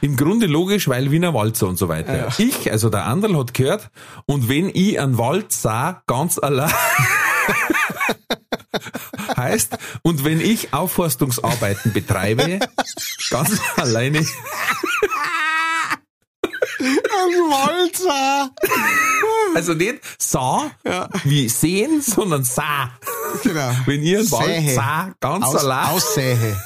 Im 0.00 0.16
Grunde 0.16 0.46
logisch, 0.46 0.88
weil 0.88 1.10
Wiener 1.10 1.34
Walzer 1.34 1.68
und 1.68 1.76
so 1.76 1.88
weiter. 1.88 2.28
Ich, 2.38 2.72
also 2.72 2.88
der 2.88 3.04
Anderl, 3.04 3.36
hat 3.36 3.52
gehört, 3.52 3.90
und 4.26 4.48
wenn 4.48 4.70
ich 4.72 4.98
einen 4.98 5.18
Walzer 5.18 6.02
ganz 6.06 6.38
allein 6.38 6.72
heißt, 9.36 9.76
und 10.02 10.24
wenn 10.24 10.40
ich 10.40 10.72
Aufforstungsarbeiten 10.72 11.92
betreibe, 11.92 12.60
ganz 13.30 13.60
alleine, 13.76 14.24
Ein 16.80 17.34
Walzer. 17.50 18.50
also 19.54 19.74
nicht 19.74 20.00
sah, 20.18 20.70
wie 21.24 21.48
sehen, 21.48 22.00
sondern 22.02 22.44
sah. 22.44 22.92
Genau. 23.42 23.74
Wenn 23.86 24.02
ihr 24.02 24.20
einen 24.20 24.30
Wald 24.30 24.70
sah, 24.74 25.14
ganz 25.20 25.44
Aus, 25.44 25.56
allein. 25.56 25.86
Aussähe. 25.86 26.56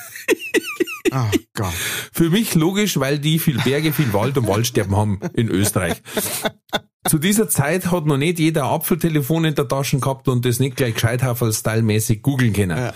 Oh 1.14 1.30
Gott. 1.54 1.74
Für 2.12 2.30
mich 2.30 2.54
logisch, 2.54 2.98
weil 2.98 3.18
die 3.18 3.38
viel 3.38 3.58
Berge, 3.58 3.92
viel 3.92 4.12
Wald 4.12 4.38
und 4.38 4.46
Waldsterben 4.46 4.96
haben 4.96 5.20
in 5.34 5.48
Österreich. 5.48 6.00
Zu 7.09 7.18
dieser 7.18 7.48
Zeit 7.48 7.90
hat 7.90 8.07
noch 8.07 8.16
nicht 8.16 8.38
jeder 8.38 8.64
Apfeltelefon 8.64 9.44
in 9.44 9.55
der 9.55 9.66
Tasche 9.66 9.98
gehabt 9.98 10.28
und 10.28 10.44
das 10.44 10.61
nicht 10.61 10.76
gleich 10.76 10.94
Gescheithafel-Style-mäßig 10.94 12.22
googeln 12.22 12.53
können. 12.53 12.92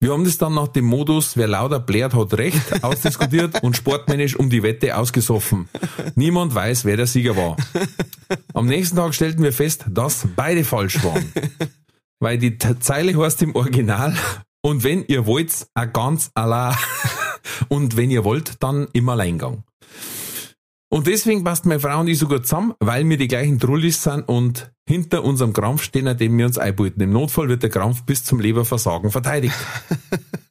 Wir 0.00 0.12
haben 0.12 0.24
das 0.24 0.38
dann 0.38 0.54
nach 0.54 0.68
dem 0.68 0.84
Modus, 0.84 1.36
wer 1.36 1.46
lauter 1.46 1.80
blärt, 1.80 2.14
hat 2.14 2.34
recht, 2.34 2.82
ausdiskutiert 2.82 3.62
und 3.62 3.76
sportmännisch 3.76 4.36
um 4.36 4.50
die 4.50 4.62
Wette 4.62 4.96
ausgesoffen. 4.96 5.68
Niemand 6.14 6.54
weiß, 6.54 6.84
wer 6.84 6.96
der 6.96 7.06
Sieger 7.06 7.36
war. 7.36 7.56
Am 8.52 8.66
nächsten 8.66 8.96
Tag 8.96 9.14
stellten 9.14 9.42
wir 9.42 9.52
fest, 9.52 9.84
dass 9.88 10.26
beide 10.36 10.64
falsch 10.64 11.02
waren. 11.04 11.32
Weil 12.20 12.38
die 12.38 12.58
Zeile 12.58 13.16
heißt 13.16 13.40
im 13.42 13.54
Original, 13.54 14.14
und 14.64 14.82
wenn 14.82 15.04
ihr 15.08 15.26
wollt, 15.26 15.66
a 15.74 15.84
ganz 15.84 16.30
allein. 16.34 16.74
Und 17.68 17.98
wenn 17.98 18.10
ihr 18.10 18.24
wollt, 18.24 18.62
dann 18.62 18.88
im 18.94 19.08
Alleingang. 19.10 19.62
Und 20.94 21.08
deswegen 21.08 21.42
passt 21.42 21.66
meine 21.66 21.80
Frau 21.80 21.98
und 21.98 22.06
ich 22.06 22.20
so 22.20 22.28
gut 22.28 22.46
zusammen, 22.46 22.72
weil 22.78 23.08
wir 23.08 23.16
die 23.16 23.26
gleichen 23.26 23.58
Trullis 23.58 24.00
sind 24.00 24.28
und 24.28 24.72
hinter 24.88 25.24
unserem 25.24 25.52
Krampf 25.52 25.82
stehen, 25.82 26.16
den 26.16 26.38
wir 26.38 26.46
uns 26.46 26.56
einbeuten. 26.56 27.02
Im 27.02 27.10
Notfall 27.10 27.48
wird 27.48 27.64
der 27.64 27.70
Krampf 27.70 28.04
bis 28.04 28.22
zum 28.22 28.38
Leberversagen 28.38 29.10
verteidigt. 29.10 29.56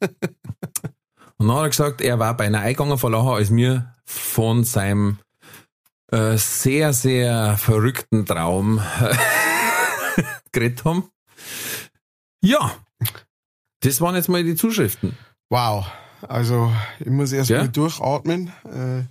und 1.38 1.48
dann 1.48 1.52
hat 1.56 1.62
er 1.62 1.68
gesagt, 1.70 2.00
er 2.02 2.18
war 2.18 2.36
bei 2.36 2.44
einer 2.44 2.60
Eingangen 2.60 2.98
verlachen, 2.98 3.30
als 3.30 3.56
wir 3.56 3.94
von 4.04 4.64
seinem 4.64 5.18
äh, 6.12 6.36
sehr, 6.36 6.92
sehr 6.92 7.56
verrückten 7.56 8.26
Traum 8.26 8.82
geredet 10.52 10.84
haben. 10.84 11.08
Ja, 12.42 12.70
das 13.80 13.98
waren 14.02 14.14
jetzt 14.14 14.28
mal 14.28 14.44
die 14.44 14.56
Zuschriften. 14.56 15.16
Wow. 15.48 15.86
Also, 16.20 16.70
ich 17.00 17.06
muss 17.06 17.32
erst 17.32 17.48
Ja? 17.48 17.60
mal 17.60 17.68
durchatmen. 17.68 18.52
Äh, 18.64 19.04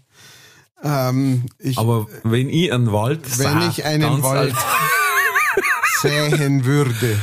ähm, 0.83 1.45
ich, 1.59 1.77
Aber 1.77 2.07
wenn 2.23 2.49
ich 2.49 2.73
einen 2.73 2.91
Wald 2.91 3.23
wenn 3.39 3.45
sah, 3.45 3.69
ich 3.69 3.85
einen 3.85 4.21
Wald 4.21 4.53
säen 6.01 6.65
würde. 6.65 7.17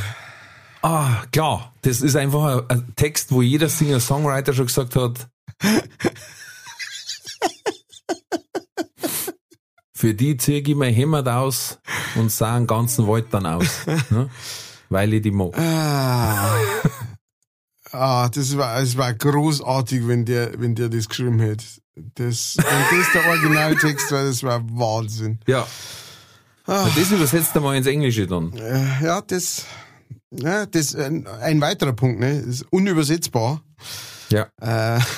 Ah, 0.81 1.21
klar. 1.31 1.71
Das 1.83 2.01
ist 2.01 2.15
einfach 2.15 2.67
ein, 2.67 2.95
Text, 2.95 3.31
wo 3.31 3.43
jeder 3.43 3.69
Singer-Songwriter 3.69 4.53
schon 4.53 4.65
gesagt 4.65 4.95
hat. 4.95 5.29
Für 9.93 10.15
die 10.15 10.37
ziehe 10.37 10.61
ich 10.61 10.75
mein 10.75 10.95
Hemd 10.95 11.27
aus 11.27 11.77
und 12.15 12.31
sah 12.31 12.55
einen 12.55 12.65
ganzen 12.65 13.07
Wald 13.07 13.27
dann 13.29 13.45
aus. 13.45 13.85
Ne? 14.09 14.31
Weil 14.89 15.13
ich 15.13 15.21
die 15.21 15.29
mag. 15.29 15.55
Ah, 15.55 16.55
ah 17.91 18.27
das 18.29 18.57
war, 18.57 18.79
es 18.79 18.97
war 18.97 19.13
großartig, 19.13 20.07
wenn 20.07 20.25
der, 20.25 20.59
wenn 20.59 20.73
der 20.73 20.89
das 20.89 21.07
geschrieben 21.07 21.39
hätte. 21.39 21.65
Das, 22.15 22.57
wenn 22.57 22.99
das 22.99 23.11
der 23.13 23.27
Originaltext 23.27 24.11
war, 24.11 24.23
das 24.23 24.43
war 24.43 24.61
Wahnsinn. 24.69 25.39
Ja. 25.47 25.67
Das 26.65 27.11
übersetzt 27.11 27.55
er 27.55 27.61
mal 27.61 27.75
ins 27.75 27.87
Englische 27.87 28.27
dann. 28.27 28.53
Äh, 28.53 29.03
ja, 29.03 29.21
das, 29.21 29.65
ja, 30.31 30.65
das, 30.65 30.95
ein, 30.95 31.27
ein 31.27 31.59
weiterer 31.59 31.93
Punkt, 31.93 32.19
ne, 32.19 32.39
ist 32.39 32.65
unübersetzbar. 32.71 33.61
Ja. 34.29 34.47
Äh, 34.61 35.01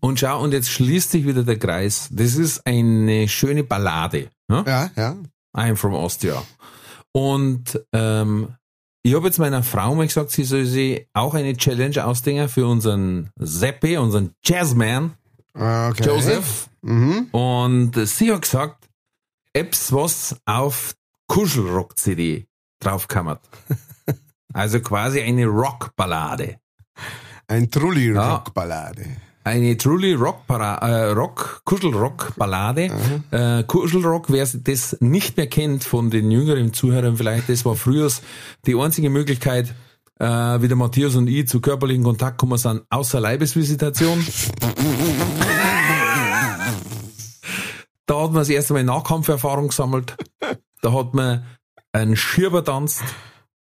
Und 0.00 0.20
schau, 0.20 0.42
und 0.42 0.52
jetzt 0.52 0.70
schließt 0.70 1.10
sich 1.10 1.26
wieder 1.26 1.42
der 1.42 1.58
Kreis. 1.58 2.08
Das 2.10 2.34
ist 2.34 2.66
eine 2.66 3.28
schöne 3.28 3.64
Ballade. 3.64 4.30
Ne? 4.48 4.64
ja, 4.66 4.90
ja. 4.96 5.16
I'm 5.54 5.76
from 5.76 5.94
Austria. 5.94 6.42
Und 7.12 7.80
ähm, 7.92 8.54
ich 9.06 9.14
habe 9.14 9.26
jetzt 9.26 9.38
meiner 9.38 9.62
Frau 9.62 9.94
mal 9.94 10.06
gesagt, 10.06 10.32
sie 10.32 10.42
soll 10.42 10.64
sich 10.64 11.06
auch 11.12 11.34
eine 11.34 11.56
Challenge 11.56 12.04
ausdenken 12.04 12.48
für 12.48 12.66
unseren 12.66 13.30
Seppi, 13.38 13.96
unseren 13.98 14.32
Jazzman, 14.44 15.14
Okay. 15.54 16.04
Joseph. 16.04 16.68
Mhm. 16.82 17.28
Und 17.30 17.92
sie 18.06 18.32
hat 18.32 18.42
gesagt, 18.42 18.88
Apps, 19.54 19.90
was 19.92 20.36
auf 20.44 20.94
Kuschelrock-CD 21.28 22.46
draufkammert. 22.80 23.40
Also 24.52 24.80
quasi 24.80 25.20
eine 25.20 25.44
Rockballade. 25.44 26.58
Ein 27.46 27.70
Trulli 27.70 28.14
Ja. 28.14 28.42
Eine 29.46 29.76
truly 29.76 30.14
Rock, 30.14 30.40
äh, 30.48 31.12
Rock 31.12 31.60
Kuschelrock 31.64 32.32
Ballade. 32.36 32.90
Äh, 33.30 33.62
Kuschelrock, 33.62 34.28
wer 34.28 34.44
das 34.44 34.96
nicht 34.98 35.36
mehr 35.36 35.46
kennt 35.46 35.84
von 35.84 36.10
den 36.10 36.32
jüngeren 36.32 36.72
Zuhörern 36.72 37.16
vielleicht, 37.16 37.48
das 37.48 37.64
war 37.64 37.76
früher 37.76 38.10
die 38.66 38.74
einzige 38.74 39.08
Möglichkeit, 39.08 39.72
äh, 40.18 40.24
wie 40.26 40.66
der 40.66 40.76
Matthias 40.76 41.14
und 41.14 41.28
ich 41.28 41.46
zu 41.46 41.60
körperlichen 41.60 42.02
Kontakt 42.02 42.38
kommen 42.38 42.58
sind, 42.58 42.82
außer 42.90 43.20
Leibesvisitation. 43.20 44.26
da 48.06 48.20
hat 48.20 48.32
man 48.32 48.40
das 48.40 48.48
erste 48.48 48.72
Mal 48.72 48.82
Nahkampferfahrung 48.82 49.68
gesammelt. 49.68 50.16
Da 50.82 50.92
hat 50.92 51.14
man 51.14 51.46
einen 51.92 52.16
Schirber 52.16 52.64
tanzt. 52.64 53.04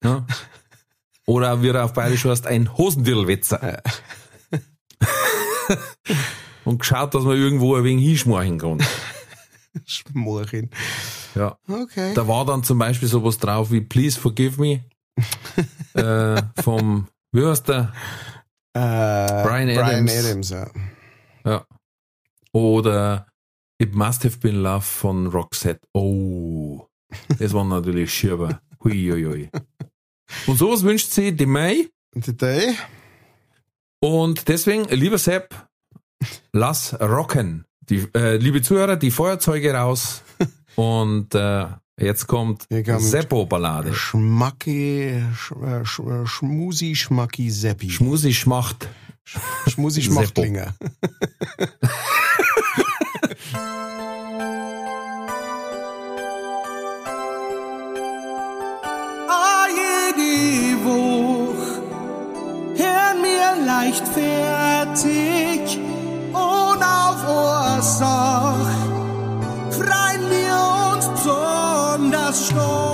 Ja. 0.04 0.26
Oder 1.24 1.62
wie 1.62 1.68
er 1.68 1.86
auf 1.86 1.94
Bayerisch 1.94 2.26
heißt, 2.26 2.46
ein 2.46 2.76
Hosendirlwetzer. 2.76 3.82
und 6.64 6.78
geschaut, 6.78 7.14
dass 7.14 7.24
man 7.24 7.36
irgendwo 7.36 7.74
ein 7.76 7.84
wenig 7.84 8.04
hinschmorchen 8.04 8.58
kann. 8.58 8.78
Schmorchen. 9.84 10.70
Ja. 11.34 11.56
Okay. 11.68 12.12
Da 12.14 12.26
war 12.26 12.44
dann 12.44 12.64
zum 12.64 12.78
Beispiel 12.78 13.08
sowas 13.08 13.38
drauf 13.38 13.70
wie 13.70 13.80
Please 13.80 14.18
Forgive 14.18 14.60
Me 14.60 14.84
äh, 15.94 16.42
vom, 16.62 17.08
wie 17.32 17.44
heißt 17.44 17.68
der? 17.68 17.92
Äh, 18.72 19.42
Brian 19.44 19.66
Brian 19.66 19.78
Adams. 19.78 20.12
Adams, 20.12 20.50
ja. 20.50 20.70
Ja. 21.44 21.66
Oder 22.52 23.26
It 23.78 23.94
Must 23.94 24.24
Have 24.24 24.38
Been 24.38 24.62
Love 24.62 24.82
von 24.82 25.26
Roxette. 25.28 25.80
Oh, 25.94 26.86
das 27.38 27.52
war 27.52 27.64
natürlich 27.64 28.12
schirber. 28.12 28.60
Hui, 28.82 29.10
hui, 29.10 29.24
hui. 29.24 29.50
Und 30.46 30.56
sowas 30.56 30.82
wünscht 30.82 31.10
sie 31.10 31.32
die 31.32 31.46
May. 31.46 31.88
Die 32.14 32.36
Day? 32.36 32.76
Und 34.00 34.48
deswegen, 34.48 34.84
lieber 34.88 35.18
Sepp, 35.18 35.54
lass 36.52 36.98
rocken. 37.00 37.64
Die, 37.80 38.06
äh, 38.14 38.36
liebe 38.36 38.62
Zuhörer, 38.62 38.96
die 38.96 39.10
Feuerzeuge 39.10 39.74
raus. 39.74 40.22
Und 40.76 41.34
äh, 41.34 41.66
jetzt 41.98 42.26
kommt 42.26 42.66
Seppo-Ballade. 42.70 43.92
Schmacki, 43.92 45.22
sch, 45.34 45.52
äh, 45.52 45.84
sch, 45.84 46.00
äh, 46.00 46.26
Schmusi, 46.26 46.94
Schmacki, 46.94 47.50
Seppi. 47.50 47.90
Schmusi 47.90 48.32
Schmacht. 48.32 48.88
Schmusi. 49.66 50.02
Schmachtlinger. 50.02 50.74
leichtfertig 63.70 65.62
und 66.32 66.82
auf 66.82 67.20
Ursach 67.28 68.70
freuen 69.70 70.24
wir 70.30 70.56
uns 70.92 71.06
besonders 71.08 72.46
stark. 72.48 72.89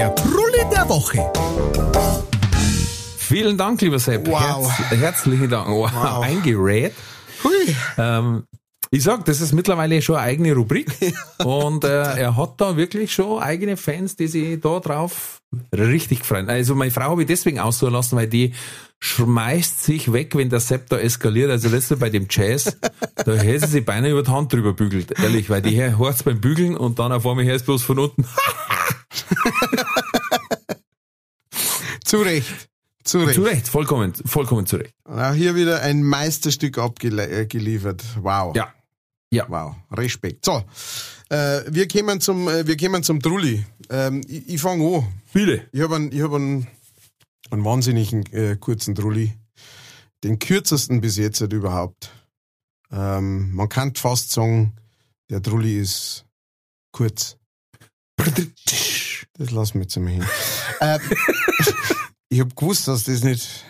Der 0.00 0.14
Trulli 0.14 0.64
der 0.72 0.88
Woche. 0.88 1.30
Vielen 3.18 3.58
Dank, 3.58 3.82
lieber 3.82 3.98
Sepp. 3.98 4.26
Wow. 4.28 4.66
Herz, 4.66 4.98
herzlichen 4.98 5.50
Dank. 5.50 5.68
Wow. 5.68 5.92
Wow. 5.92 6.22
Eingerät. 6.22 6.94
Hui. 7.44 7.76
Ähm, 7.98 8.44
ich 8.90 9.02
sag, 9.02 9.26
das 9.26 9.42
ist 9.42 9.52
mittlerweile 9.52 10.00
schon 10.00 10.16
eine 10.16 10.24
eigene 10.24 10.54
Rubrik. 10.54 10.90
Und 11.44 11.84
äh, 11.84 12.18
er 12.18 12.34
hat 12.34 12.54
da 12.62 12.78
wirklich 12.78 13.12
schon 13.12 13.42
eigene 13.42 13.76
Fans, 13.76 14.16
die 14.16 14.26
sich 14.26 14.58
da 14.62 14.80
drauf 14.80 15.42
richtig 15.76 16.24
freuen. 16.24 16.48
Also 16.48 16.74
meine 16.74 16.90
Frau 16.90 17.10
habe 17.10 17.20
ich 17.20 17.28
deswegen 17.28 17.60
aussuchen 17.60 17.92
lassen, 17.92 18.16
weil 18.16 18.28
die 18.28 18.54
schmeißt 19.00 19.84
sich 19.84 20.14
weg, 20.14 20.34
wenn 20.34 20.48
der 20.48 20.60
Sepp 20.60 20.88
da 20.88 20.96
eskaliert. 20.96 21.50
Also 21.50 21.68
letzte 21.68 21.98
bei 21.98 22.08
dem 22.08 22.26
Jazz, 22.30 22.78
da 23.16 23.32
hätte 23.34 23.66
sie 23.66 23.72
sich 23.72 23.84
beinahe 23.84 24.12
über 24.12 24.22
die 24.22 24.30
Hand 24.30 24.50
drüber 24.50 24.72
bügelt. 24.72 25.20
Ehrlich, 25.22 25.50
weil 25.50 25.60
die 25.60 25.78
hört 25.78 26.24
beim 26.24 26.40
Bügeln 26.40 26.74
und 26.74 26.98
dann 26.98 27.12
auf 27.12 27.26
einmal 27.26 27.44
hörst 27.44 27.66
bloß 27.66 27.82
von 27.82 27.98
unten. 27.98 28.24
Zu 32.04 32.18
Recht. 32.22 32.68
Zu 33.04 33.20
Recht. 33.20 33.34
Zu 33.34 33.42
Recht, 33.42 33.68
vollkommen, 33.68 34.14
vollkommen 34.14 34.66
zu 34.66 34.76
Recht. 34.76 34.94
Auch 35.04 35.32
hier 35.32 35.54
wieder 35.54 35.80
ein 35.82 36.02
Meisterstück 36.02 36.78
abgeliefert. 36.78 38.04
Wow. 38.20 38.54
Ja. 38.56 38.74
Ja. 39.32 39.46
Wow. 39.48 39.76
Respekt. 39.92 40.44
So. 40.44 40.64
Äh, 41.28 41.62
wir 41.68 41.86
kommen 41.88 42.20
zum, 42.20 42.48
äh, 42.48 42.66
wir 42.66 42.76
kommen 42.76 43.02
zum 43.02 43.20
Trulli. 43.20 43.64
Ähm, 43.88 44.22
ich 44.26 44.48
ich 44.48 44.60
fange 44.60 44.84
an. 44.98 45.06
Bitte. 45.32 45.68
Ich 45.72 45.80
habe 45.80 45.96
einen, 45.96 46.12
ich 46.12 46.20
hab 46.20 46.32
einen, 46.32 46.66
einen 47.50 47.64
wahnsinnigen 47.64 48.26
äh, 48.32 48.56
kurzen 48.56 48.94
Trulli. 48.94 49.32
Den 50.24 50.38
kürzesten 50.38 51.00
bis 51.00 51.16
jetzt 51.16 51.40
halt 51.40 51.52
überhaupt. 51.52 52.10
Ähm, 52.92 53.54
man 53.54 53.68
kann 53.68 53.94
fast 53.94 54.32
sagen, 54.32 54.76
der 55.30 55.40
Trulli 55.40 55.78
ist 55.78 56.26
kurz. 56.92 57.36
Das 59.40 59.52
lassen 59.52 59.74
wir 59.76 59.82
jetzt 59.82 59.96
einmal 59.96 60.12
hin. 60.12 60.24
äh, 60.80 60.98
ich 62.28 62.40
habe 62.40 62.54
gewusst, 62.54 62.86
dass 62.88 63.04
das 63.04 63.24
nicht. 63.24 63.64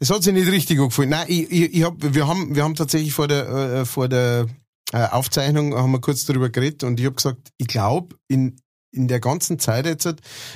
Es 0.00 0.08
hat 0.08 0.22
sich 0.22 0.32
nicht 0.32 0.50
richtig 0.50 0.78
gefallen. 0.78 1.10
Nein, 1.10 1.26
ich, 1.28 1.50
ich, 1.50 1.74
ich 1.74 1.82
hab, 1.84 1.96
wir 1.98 2.26
haben, 2.26 2.56
wir 2.56 2.64
haben 2.64 2.74
tatsächlich 2.74 3.12
vor 3.12 3.28
der, 3.28 3.46
äh, 3.48 3.84
vor 3.84 4.08
der 4.08 4.46
äh, 4.92 5.04
Aufzeichnung 5.08 5.74
haben 5.74 5.92
wir 5.92 6.00
kurz 6.00 6.24
darüber 6.24 6.48
geredet 6.48 6.84
und 6.84 6.98
ich 6.98 7.04
habe 7.04 7.16
gesagt, 7.16 7.50
ich 7.58 7.66
glaube 7.66 8.16
in 8.28 8.56
in 8.92 9.08
der 9.08 9.18
ganzen 9.18 9.58
Zeit 9.58 9.86
jetzt, 9.86 10.14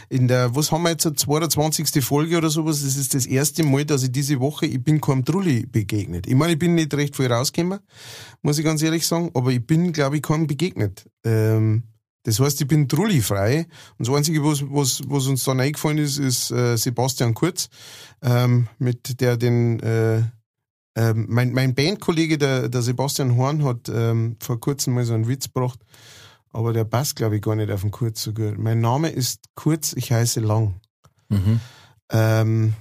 in 0.08 0.28
der, 0.28 0.54
was 0.54 0.70
haben 0.70 0.84
wir 0.84 0.90
jetzt, 0.90 1.02
22. 1.02 2.04
Folge 2.04 2.38
oder 2.38 2.50
sowas, 2.50 2.84
das 2.84 2.94
ist 2.96 3.12
das 3.12 3.26
erste 3.26 3.64
Mal, 3.64 3.84
dass 3.84 4.04
ich 4.04 4.12
diese 4.12 4.38
Woche, 4.38 4.64
ich 4.64 4.80
bin 4.80 5.00
keinem 5.00 5.24
Trulli 5.24 5.66
begegnet. 5.66 6.28
Ich 6.28 6.36
meine, 6.36 6.52
ich 6.52 6.58
bin 6.60 6.76
nicht 6.76 6.94
recht 6.94 7.16
viel 7.16 7.32
rausgekommen, 7.32 7.80
muss 8.42 8.58
ich 8.58 8.64
ganz 8.64 8.80
ehrlich 8.80 9.04
sagen, 9.04 9.32
aber 9.34 9.50
ich 9.50 9.66
bin, 9.66 9.92
glaube 9.92 10.18
ich, 10.18 10.22
keinem 10.22 10.46
begegnet. 10.46 11.04
Ähm, 11.24 11.82
das 12.28 12.40
heißt, 12.40 12.60
ich 12.60 12.68
bin 12.68 12.88
Trulli-frei. 12.88 13.66
Und 13.96 14.06
das 14.06 14.14
Einzige, 14.14 14.44
was, 14.44 14.62
was, 14.62 15.00
was 15.06 15.26
uns 15.26 15.44
dann 15.44 15.60
eingefallen 15.60 15.96
ist, 15.96 16.18
ist 16.18 16.50
äh, 16.50 16.76
Sebastian 16.76 17.32
Kurz, 17.32 17.70
ähm, 18.22 18.68
mit 18.78 19.20
der 19.22 19.38
den, 19.38 19.80
äh, 19.80 20.22
ähm, 20.94 21.26
mein, 21.28 21.52
mein 21.52 21.74
Bandkollege, 21.74 22.36
der, 22.36 22.68
der 22.68 22.82
Sebastian 22.82 23.36
Horn, 23.36 23.64
hat 23.64 23.88
ähm, 23.88 24.36
vor 24.40 24.60
kurzem 24.60 24.94
mal 24.94 25.06
so 25.06 25.14
einen 25.14 25.26
Witz 25.26 25.46
gebracht, 25.46 25.80
aber 26.50 26.74
der 26.74 26.84
passt, 26.84 27.16
glaube 27.16 27.36
ich, 27.36 27.42
gar 27.42 27.56
nicht 27.56 27.70
auf 27.70 27.80
den 27.80 27.92
Kurz 27.92 28.22
so 28.22 28.34
gut. 28.34 28.58
Mein 28.58 28.80
Name 28.80 29.08
ist 29.08 29.40
Kurz, 29.54 29.94
ich 29.94 30.12
heiße 30.12 30.40
Lang. 30.40 30.80
Mhm. 31.30 31.60
Ähm, 32.10 32.74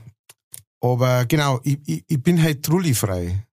aber 0.82 1.26
genau, 1.26 1.62
ich, 1.64 1.80
ich, 1.86 2.04
ich 2.06 2.22
bin 2.22 2.42
halt 2.42 2.64
trullifrei. 2.64 3.46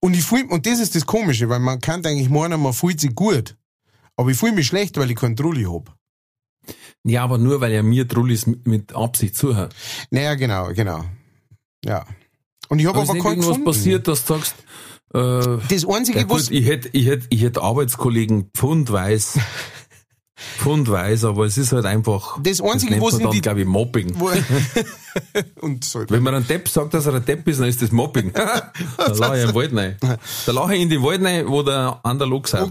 Und 0.00 0.14
ich 0.14 0.24
fühl, 0.24 0.44
und 0.44 0.66
das 0.66 0.80
ist 0.80 0.94
das 0.94 1.04
Komische, 1.04 1.48
weil 1.50 1.60
man 1.60 1.78
kann 1.78 2.04
eigentlich 2.06 2.30
meinen, 2.30 2.60
man 2.60 2.72
fühlt 2.72 3.00
sich 3.00 3.14
gut. 3.14 3.56
Aber 4.16 4.30
ich 4.30 4.36
fühle 4.36 4.52
mich 4.52 4.66
schlecht, 4.66 4.96
weil 4.98 5.10
ich 5.10 5.16
keinen 5.16 5.36
Trulli 5.36 5.64
hab. 5.64 5.94
Ja, 7.04 7.24
aber 7.24 7.38
nur 7.38 7.60
weil 7.60 7.72
er 7.72 7.82
mir 7.82 8.06
Trullis 8.06 8.46
mit, 8.46 8.94
Absicht 8.94 9.36
zuhört. 9.36 9.74
Naja, 10.10 10.34
genau, 10.34 10.72
genau. 10.72 11.04
Ja. 11.84 12.06
Und 12.68 12.78
ich 12.78 12.86
habe 12.86 12.98
Aber 12.98 13.10
aber 13.10 13.18
keinen 13.18 13.38
irgendwas 13.38 13.48
gefunden. 13.48 13.64
passiert, 13.64 14.08
dass 14.08 14.24
du 14.24 14.34
sagst, 14.34 14.54
äh, 15.14 15.58
Das 15.68 15.86
Einzige, 15.88 16.18
ja 16.18 16.24
gut, 16.24 16.38
was... 16.38 16.50
ich 16.50 16.64
hätte 16.66 16.88
ich 16.92 17.06
hätt, 17.06 17.24
ich 17.30 17.42
hätt 17.42 17.58
Arbeitskollegen 17.58 18.50
pfundweis, 20.58 20.82
pfundweis, 20.92 21.24
aber 21.24 21.44
es 21.44 21.58
ist 21.58 21.72
halt 21.72 21.86
einfach, 21.86 22.38
Das 22.42 22.60
Einzige, 22.60 23.00
was 23.00 23.18
dann, 23.18 23.30
glaube 23.40 23.60
ich, 23.60 23.66
Mobbing. 23.66 24.14
Und 25.60 25.84
so. 25.84 26.04
Wenn 26.08 26.22
man 26.22 26.34
einem 26.34 26.46
Depp 26.46 26.68
sagt, 26.68 26.94
dass 26.94 27.06
er 27.06 27.14
ein 27.14 27.24
Depp 27.24 27.46
ist, 27.48 27.60
dann 27.60 27.68
ist 27.68 27.82
das 27.82 27.92
Mobbing. 27.92 28.32
da 28.34 28.72
lache 28.96 29.36
ich 29.36 29.42
in 29.42 29.48
den 29.48 29.54
Wald 29.54 29.76
rein. 29.76 29.96
Da 30.46 30.52
lache 30.52 30.74
ich 30.74 30.82
in 30.82 30.88
den 30.88 31.02
Wald 31.02 31.22
rein, 31.24 31.48
wo 31.48 31.62
der 31.62 32.00
andere 32.02 32.28
Lux 32.28 32.54
hat. 32.54 32.70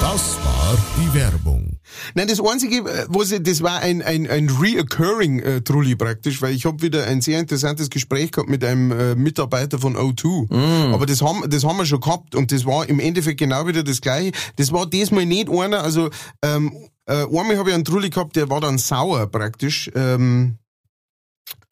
Das 0.00 0.36
war 0.42 0.78
die 0.96 1.14
Werbung. 1.14 1.78
Nein, 2.14 2.26
das 2.26 2.40
einzige, 2.40 2.88
äh, 2.88 3.06
was 3.08 3.32
ich, 3.32 3.42
das 3.42 3.62
war 3.62 3.80
ein, 3.80 4.00
ein, 4.00 4.28
ein 4.28 4.48
reoccurring 4.48 5.40
äh, 5.40 5.60
Trulli 5.60 5.94
praktisch, 5.94 6.40
weil 6.40 6.54
ich 6.54 6.64
habe 6.64 6.82
wieder 6.82 7.04
ein 7.06 7.20
sehr 7.20 7.38
interessantes 7.38 7.90
Gespräch 7.90 8.32
gehabt 8.32 8.48
mit 8.48 8.64
einem 8.64 8.90
äh, 8.90 9.14
Mitarbeiter 9.14 9.78
von 9.78 9.96
O2. 9.96 10.92
Aber 10.94 11.06
das 11.06 11.20
haben, 11.20 11.48
das 11.48 11.64
haben 11.64 11.76
wir 11.76 11.84
schon 11.84 12.00
gehabt 12.00 12.34
und 12.34 12.50
das 12.50 12.64
war 12.64 12.88
im 12.88 12.98
Endeffekt 12.98 13.38
genau 13.38 13.66
wieder 13.66 13.82
das 13.82 14.00
gleiche. 14.00 14.32
Das 14.56 14.72
war 14.72 14.88
diesmal 14.88 15.26
nicht 15.26 15.50
einer, 15.50 15.82
also 15.82 16.08
ähm, 16.42 16.72
äh, 17.06 17.24
einmal 17.24 17.58
habe 17.58 17.68
ich 17.68 17.74
einen 17.74 17.84
Trulli 17.84 18.08
gehabt, 18.10 18.36
der 18.36 18.48
war 18.48 18.60
dann 18.60 18.78
sauer 18.78 19.26
praktisch. 19.26 19.90
Ähm, 19.94 20.56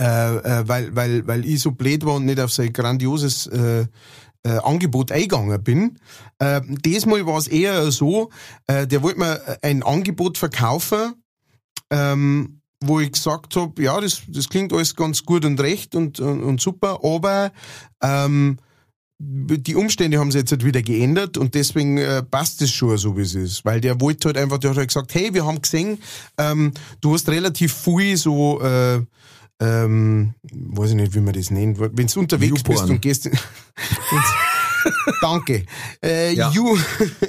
äh, 0.00 0.04
äh, 0.04 0.68
weil, 0.68 0.94
weil, 0.94 1.26
weil 1.26 1.44
ich 1.44 1.60
so 1.60 1.72
blöd 1.72 2.04
war 2.04 2.14
und 2.14 2.24
nicht 2.24 2.40
auf 2.40 2.52
sein 2.52 2.72
grandioses 2.72 3.46
äh, 3.46 3.86
äh, 4.48 4.58
Angebot 4.62 5.12
eingegangen 5.12 5.62
bin. 5.62 5.98
Äh, 6.38 6.60
diesmal 6.66 7.26
war 7.26 7.38
es 7.38 7.48
eher 7.48 7.90
so, 7.90 8.30
äh, 8.66 8.86
der 8.86 9.02
wollte 9.02 9.18
mir 9.18 9.58
ein 9.62 9.82
Angebot 9.82 10.38
verkaufen, 10.38 11.14
ähm, 11.90 12.60
wo 12.82 13.00
ich 13.00 13.12
gesagt 13.12 13.56
habe, 13.56 13.82
ja, 13.82 14.00
das, 14.00 14.22
das 14.28 14.48
klingt 14.48 14.72
alles 14.72 14.94
ganz 14.94 15.24
gut 15.24 15.44
und 15.44 15.60
recht 15.60 15.94
und, 15.94 16.20
und, 16.20 16.42
und 16.42 16.60
super, 16.60 17.00
aber 17.02 17.52
ähm, 18.02 18.58
die 19.20 19.74
Umstände 19.74 20.18
haben 20.18 20.30
sich 20.30 20.42
jetzt 20.42 20.52
halt 20.52 20.64
wieder 20.64 20.80
geändert 20.80 21.36
und 21.38 21.54
deswegen 21.54 21.98
äh, 21.98 22.22
passt 22.22 22.62
es 22.62 22.70
schon 22.70 22.96
so, 22.98 23.16
wie 23.16 23.22
es 23.22 23.34
ist. 23.34 23.64
Weil 23.64 23.80
der 23.80 24.00
wollte 24.00 24.28
halt 24.28 24.38
einfach, 24.38 24.58
der 24.58 24.70
hat 24.70 24.76
halt 24.76 24.88
gesagt, 24.88 25.12
hey, 25.14 25.34
wir 25.34 25.44
haben 25.44 25.60
gesehen, 25.60 25.98
ähm, 26.38 26.72
du 27.00 27.14
hast 27.14 27.28
relativ 27.28 27.74
viel 27.74 28.16
so, 28.16 28.60
äh, 28.62 29.00
ähm, 29.60 30.34
weiß 30.52 30.90
ich 30.90 30.96
nicht, 30.96 31.14
wie 31.14 31.20
man 31.20 31.34
das 31.34 31.50
nennt, 31.50 31.78
wenn 31.80 32.06
du 32.06 32.20
unterwegs 32.20 32.58
Youporn. 32.58 32.76
bist 32.76 32.90
und 32.90 33.02
gehst... 33.02 33.26
in- 33.26 33.32
Danke. 35.20 35.64
Äh, 36.02 36.34
Ja. 36.34 36.50
you, 36.52 36.76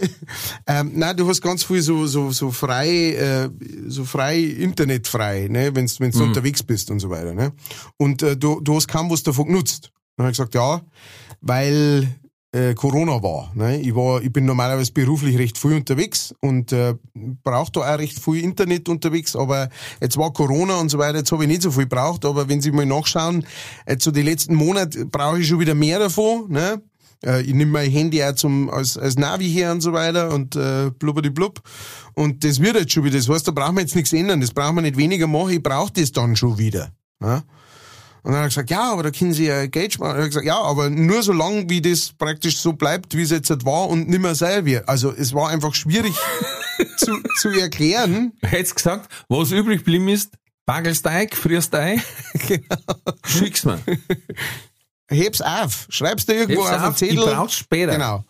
ähm, 0.68 0.92
nein, 0.96 1.18
du 1.18 1.28
hast 1.28 1.42
ganz 1.42 1.64
viel 1.64 1.82
so, 1.82 2.06
so, 2.06 2.32
so 2.32 2.52
frei, 2.52 3.14
äh, 3.14 3.50
so 3.88 4.06
frei, 4.06 4.40
internetfrei, 4.40 5.48
ne, 5.50 5.74
wenn 5.76 5.88
du 5.88 6.18
Mhm. 6.20 6.22
unterwegs 6.28 6.62
bist 6.64 6.92
und 6.92 7.00
so 7.00 7.10
weiter, 7.10 7.34
ne. 7.34 7.52
Und 7.98 8.22
äh, 8.22 8.38
du, 8.38 8.60
du 8.62 8.76
hast 8.76 8.88
kaum 8.88 9.10
was 9.10 9.24
davon 9.24 9.48
genutzt. 9.48 9.92
Dann 10.16 10.26
habe 10.26 10.32
ich 10.32 10.38
gesagt, 10.38 10.54
ja, 10.56 10.82
weil 11.42 12.08
äh, 12.52 12.74
Corona 12.74 13.22
war. 13.22 13.52
Ne? 13.56 13.80
Ich 13.80 13.96
war, 13.96 14.22
ich 14.22 14.32
bin 14.32 14.46
normalerweise 14.46 14.92
beruflich 14.92 15.38
recht 15.38 15.58
viel 15.58 15.74
unterwegs 15.74 16.34
und 16.42 16.72
äh, 16.72 16.96
brauche 17.44 17.72
da 17.72 17.82
auch 17.82 18.00
recht 18.00 18.20
viel 18.20 18.44
Internet 18.44 18.90
unterwegs, 18.90 19.36
aber 19.36 19.70
jetzt 20.02 20.18
war 20.18 20.34
Corona 20.34 20.80
und 20.80 20.90
so 20.90 20.98
weiter, 20.98 21.20
jetzt 21.20 21.32
habe 21.32 21.44
ich 21.44 21.50
nicht 21.50 21.62
so 21.62 21.72
viel 21.72 21.86
braucht, 21.86 22.26
aber 22.26 22.50
wenn 22.50 22.62
Sie 22.62 22.72
mal 22.72 22.86
nachschauen, 22.86 23.46
jetzt 23.88 24.04
so 24.04 24.12
die 24.12 24.24
letzten 24.24 24.56
Monate 24.56 25.06
brauche 25.06 25.40
ich 25.40 25.48
schon 25.48 25.60
wieder 25.60 25.76
mehr 25.76 26.00
davon, 26.00 26.52
ne? 26.52 26.82
Äh, 27.24 27.42
ich 27.42 27.54
nehme 27.54 27.72
mein 27.72 27.92
Handy 27.92 28.24
auch 28.24 28.34
zum, 28.34 28.70
als, 28.70 28.98
als 28.98 29.18
Navi 29.18 29.50
her 29.50 29.72
und 29.72 29.82
so 29.82 29.94
weiter 29.94 30.34
und 30.34 30.56
äh, 30.56 30.90
blubberi 30.98 31.30
blub. 31.30 31.62
Und 32.14 32.44
das 32.44 32.62
wird 32.62 32.76
jetzt 32.76 32.94
schon 32.94 33.04
wieder. 33.04 33.18
Das 33.18 33.30
heißt, 33.30 33.48
da 33.48 33.52
brauchen 33.52 33.76
wir 33.76 33.82
jetzt 33.82 33.96
nichts 33.96 34.14
ändern. 34.14 34.42
Das 34.42 34.52
brauchen 34.52 34.76
wir 34.76 34.82
nicht 34.82 34.98
weniger 34.98 35.28
machen. 35.28 35.52
Ich 35.52 35.64
brauche 35.64 35.92
das 35.92 36.12
dann 36.12 36.36
schon 36.36 36.58
wieder. 36.58 36.92
Ne? 37.20 37.44
Und 38.24 38.32
dann 38.32 38.36
hat 38.36 38.46
er 38.46 38.50
gesagt, 38.50 38.70
ja, 38.70 38.92
aber 38.92 39.04
da 39.04 39.12
können 39.12 39.34
Sie 39.34 39.46
ja 39.46 39.66
Geld 39.68 39.94
sparen. 39.94 40.16
Er 40.16 40.24
hat 40.24 40.30
gesagt, 40.30 40.46
ja, 40.46 40.60
aber 40.60 40.90
nur 40.90 41.24
so 41.24 41.34
lange, 41.34 41.70
wie 41.70 41.82
das 41.82 42.14
praktisch 42.18 42.58
so 42.58 42.74
bleibt, 42.74 43.16
wie 43.16 43.22
es 43.22 43.32
jetzt 43.32 43.50
halt 43.50 43.66
war 43.66 43.88
und 43.88 44.10
nimmer 44.10 44.36
sein 44.36 44.66
wird. 44.66 44.88
Also 44.90 45.12
es 45.12 45.34
war 45.34 45.50
einfach 45.50 45.74
schwierig 45.74 46.16
zu, 46.98 47.22
zu 47.40 47.50
erklären. 47.50 48.34
Hättest 48.42 48.76
gesagt, 48.76 49.10
was 49.30 49.52
übrig 49.52 49.80
geblieben 49.80 50.10
ist, 50.10 50.32
Bagelsteig, 50.66 51.36
frierst 51.36 51.74
ein, 51.74 52.00
schick's 53.26 53.66
mir. 53.66 53.80
Heb's 55.10 55.42
auf. 55.42 55.88
Schreib's 55.90 56.28
dir 56.28 56.36
irgendwo 56.36 56.62
Heb's 56.62 56.72
auf, 56.72 56.78
den 56.78 56.88
auf, 56.88 56.96
Zettel. 56.98 57.18
ich 57.18 57.26
brauch's 57.26 57.56
später. 57.56 57.92
Genau. 57.94 58.24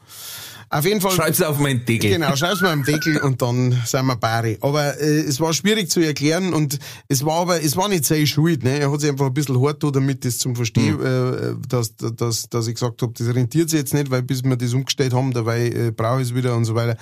Auf 0.72 0.86
jeden 0.86 1.02
Fall. 1.02 1.12
Schreib's 1.12 1.42
auf 1.42 1.60
meinen 1.60 1.84
Deckel. 1.84 2.12
Genau, 2.12 2.36
schreib's 2.36 2.62
mal 2.62 2.72
am 2.72 2.84
Deckel 2.84 3.18
und 3.18 3.42
dann 3.42 3.76
sind 3.86 4.06
wir 4.06 4.16
Bari. 4.16 4.58
Aber 4.62 5.00
äh, 5.00 5.22
es 5.22 5.40
war 5.40 5.52
schwierig 5.54 5.90
zu 5.90 6.00
erklären 6.00 6.54
und 6.54 6.78
es 7.08 7.26
war 7.26 7.42
aber, 7.42 7.64
es 7.64 7.76
war 7.76 7.90
nicht 7.90 8.06
seine 8.06 8.28
Schuld. 8.28 8.64
Ne? 8.64 8.80
Er 8.80 8.92
hat 8.92 9.02
sich 9.02 9.10
einfach 9.10 9.26
ein 9.28 9.34
bisschen 9.34 9.60
hart 9.60 9.80
getan, 9.80 9.94
damit 9.94 10.26
das 10.26 10.38
zum 10.38 10.56
Verstehen, 10.56 11.00
äh, 11.04 11.56
dass, 11.68 11.96
dass, 11.96 12.50
dass 12.50 12.68
ich 12.68 12.76
gesagt 12.76 13.02
habe, 13.02 13.14
das 13.18 13.34
rentiert 13.34 13.70
sich 13.72 13.80
jetzt 13.80 13.94
nicht, 13.96 14.12
weil 14.12 14.22
bis 14.22 14.44
wir 14.44 14.56
das 14.56 14.74
umgestellt 14.74 15.14
haben, 15.14 15.34
dabei 15.34 15.70
äh, 15.70 15.92
brauche 15.92 16.22
ich 16.22 16.30
es 16.30 16.36
wieder 16.36 16.56
und 16.56 16.66
so 16.66 16.76
weiter. 16.76 16.98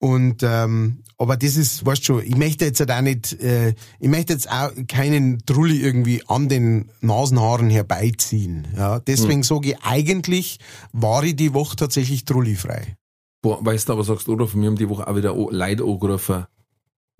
Und 0.00 0.42
ähm, 0.42 1.02
aber 1.20 1.36
das 1.36 1.56
ist, 1.56 1.84
weißt 1.84 2.04
schon, 2.04 2.22
ich 2.22 2.36
möchte 2.36 2.64
jetzt 2.64 2.78
halt 2.78 2.92
auch 2.92 3.00
nicht, 3.00 3.32
äh, 3.40 3.74
ich 3.98 4.08
möchte 4.08 4.32
jetzt 4.32 4.48
auch 4.50 4.70
keinen 4.86 5.44
Trulli 5.44 5.80
irgendwie 5.80 6.22
an 6.28 6.48
den 6.48 6.90
Nasenhaaren 7.00 7.70
herbeiziehen. 7.70 8.68
Ja, 8.76 9.00
deswegen 9.00 9.42
sage 9.42 9.70
ich, 9.70 9.76
eigentlich 9.82 10.60
war 10.92 11.24
ich 11.24 11.34
die 11.34 11.54
Woche 11.54 11.74
tatsächlich 11.74 12.24
trullifrei. 12.24 12.96
Boah, 13.42 13.58
weißt 13.64 13.88
du, 13.88 13.94
aber 13.94 14.04
sagst 14.04 14.28
du, 14.28 14.32
oder 14.32 14.46
von 14.46 14.60
mir 14.60 14.68
um 14.68 14.76
die 14.76 14.88
Woche 14.88 15.08
auch 15.08 15.16
wieder 15.16 15.34
Leute 15.34 15.84
angerufen. 15.84 16.46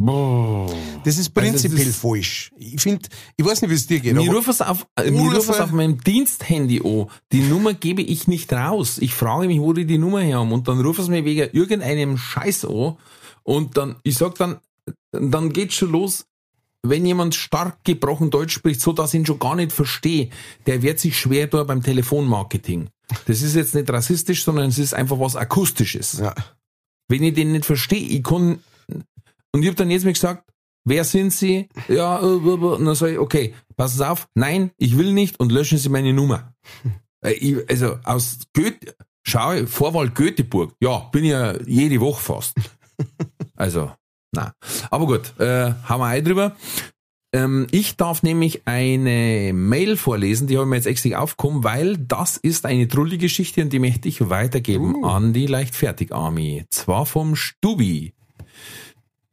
Boah. 0.00 0.66
Das 1.04 1.18
ist 1.18 1.28
Also 1.28 1.30
prinzipiell 1.32 1.78
das 1.78 1.88
ist- 1.88 2.00
falsch. 2.00 2.52
Ich 2.56 2.80
finde, 2.80 3.08
ich 3.36 3.44
weiß 3.44 3.62
nicht, 3.62 3.70
wie 3.70 3.74
es 3.74 3.86
dir 3.88 3.98
geht. 3.98 4.14
Mir 4.14 4.32
rufen 4.32 4.50
es 4.50 4.60
auf, 4.60 4.86
äh, 4.96 5.10
mir 5.10 5.20
Rufe- 5.22 5.36
rufen 5.38 5.50
es 5.54 5.60
auf 5.60 5.72
meinem 5.72 6.00
Diensthandy 6.02 6.80
an. 6.84 7.06
Die 7.32 7.40
Nummer 7.40 7.74
gebe 7.74 8.02
ich 8.02 8.28
nicht 8.28 8.52
raus. 8.52 8.98
Ich 8.98 9.12
frage 9.12 9.48
mich, 9.48 9.58
wo 9.60 9.72
die 9.72 9.86
die 9.86 9.98
Nummer 9.98 10.20
her 10.20 10.38
haben. 10.38 10.52
Und 10.52 10.68
dann 10.68 10.80
rufen 10.80 11.04
sie 11.04 11.10
mir 11.10 11.24
wegen 11.24 11.50
irgendeinem 11.52 12.16
Scheiß 12.16 12.64
an. 12.64 12.96
Und 13.42 13.76
dann, 13.76 13.96
ich 14.04 14.16
sag 14.16 14.36
dann, 14.36 14.58
dann 15.10 15.52
geht's 15.52 15.74
schon 15.74 15.90
los. 15.90 16.26
Wenn 16.84 17.04
jemand 17.04 17.34
stark 17.34 17.82
gebrochen 17.82 18.30
Deutsch 18.30 18.54
spricht, 18.54 18.80
so 18.80 18.92
dass 18.92 19.12
ich 19.12 19.18
ihn 19.20 19.26
schon 19.26 19.40
gar 19.40 19.56
nicht 19.56 19.72
verstehe, 19.72 20.30
der 20.66 20.80
wird 20.82 21.00
sich 21.00 21.18
schwer 21.18 21.50
tun 21.50 21.66
beim 21.66 21.82
Telefonmarketing. 21.82 22.88
Das 23.26 23.42
ist 23.42 23.56
jetzt 23.56 23.74
nicht 23.74 23.90
rassistisch, 23.90 24.44
sondern 24.44 24.68
es 24.68 24.78
ist 24.78 24.94
einfach 24.94 25.18
was 25.18 25.34
Akustisches. 25.34 26.18
ja. 26.20 26.34
Wenn 27.08 27.22
ich 27.24 27.34
den 27.34 27.50
nicht 27.52 27.64
verstehe, 27.64 27.98
ich 28.06 28.22
kann, 28.22 28.58
und 29.52 29.62
ich 29.62 29.68
habe 29.68 29.76
dann 29.76 29.90
jetzt 29.90 30.04
mal 30.04 30.12
gesagt, 30.12 30.44
wer 30.84 31.04
sind 31.04 31.32
Sie? 31.32 31.68
Ja, 31.88 32.18
äh, 32.20 32.22
äh, 32.22 32.26
äh. 32.26 32.76
und 32.76 32.84
dann 32.84 32.94
sage 32.94 33.12
ich, 33.12 33.18
okay, 33.18 33.54
passen 33.76 33.98
Sie 33.98 34.08
auf, 34.08 34.28
nein, 34.34 34.70
ich 34.76 34.96
will 34.98 35.12
nicht 35.12 35.38
und 35.40 35.52
löschen 35.52 35.78
Sie 35.78 35.88
meine 35.88 36.12
Nummer. 36.12 36.54
Ich, 37.20 37.68
also 37.68 37.98
aus 38.04 38.38
Goethe, 38.54 38.94
schau, 39.26 39.66
Vorwahl 39.66 40.08
Göteborg, 40.08 40.76
ja, 40.80 40.98
bin 41.10 41.24
ja 41.24 41.60
jede 41.66 42.00
Woche 42.00 42.22
fast. 42.22 42.54
Also, 43.56 43.90
na. 44.30 44.52
Aber 44.88 45.06
gut, 45.06 45.36
äh, 45.40 45.72
haben 45.82 46.00
wir 46.00 46.06
ein 46.06 46.24
drüber. 46.24 46.54
Ähm, 47.34 47.66
ich 47.70 47.96
darf 47.96 48.22
nämlich 48.22 48.62
eine 48.66 49.52
Mail 49.52 49.96
vorlesen, 49.96 50.46
die 50.46 50.56
habe 50.56 50.66
ich 50.66 50.70
mir 50.70 50.76
jetzt 50.76 50.86
extra 50.86 51.18
aufgekommen, 51.18 51.64
weil 51.64 51.98
das 51.98 52.36
ist 52.36 52.64
eine 52.64 52.88
trullige 52.88 53.26
Geschichte 53.26 53.62
und 53.62 53.72
die 53.72 53.80
möchte 53.80 54.08
ich 54.08 54.30
weitergeben 54.30 55.04
an 55.04 55.32
die 55.32 55.46
Leichtfertig-Army. 55.46 56.66
Zwar 56.70 57.04
vom 57.04 57.36
Stubi. 57.36 58.14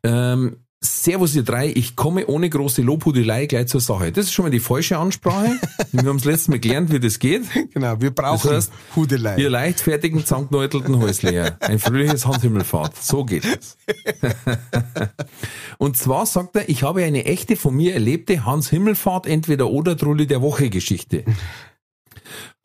Ähm, 0.05 0.57
Servus 0.85 1.35
ihr 1.35 1.43
drei, 1.43 1.71
ich 1.73 1.95
komme 1.95 2.27
ohne 2.27 2.49
große 2.49 2.81
Lobhudelei 2.81 3.47
gleich 3.47 3.67
zur 3.67 3.81
Sache. 3.81 4.11
Das 4.11 4.25
ist 4.25 4.33
schon 4.33 4.43
mal 4.43 4.51
die 4.51 4.59
falsche 4.59 4.97
Ansprache. 4.97 5.59
Wir 5.91 6.09
haben 6.09 6.17
das 6.17 6.25
letzte 6.25 6.51
Mal 6.51 6.59
gelernt, 6.59 6.91
wie 6.91 6.99
das 6.99 7.19
geht. 7.19 7.43
Genau, 7.73 7.99
wir 7.99 8.11
brauchen 8.11 8.49
Das 8.49 8.67
heißt, 8.67 8.73
Hudelei. 8.95 9.37
Ihr 9.37 9.49
leichtfertigen, 9.49 10.25
zankneutelten 10.25 10.99
Häusleher. 10.99 11.57
Ein 11.61 11.79
fröhliches 11.79 12.25
Handhimmelfahrt. 12.25 13.01
So 13.01 13.23
geht 13.23 13.45
es. 13.45 13.77
Und 15.77 15.97
zwar 15.97 16.25
sagt 16.25 16.55
er, 16.55 16.69
ich 16.69 16.83
habe 16.83 17.03
eine 17.03 17.25
echte 17.25 17.55
von 17.55 17.75
mir 17.75 17.93
erlebte 17.93 18.45
Hans 18.45 18.69
Himmelfahrt 18.69 19.25
entweder 19.25 19.69
oder 19.69 19.97
Trulli 19.97 20.27
der 20.27 20.41
Woche 20.41 20.69
Geschichte. 20.69 21.23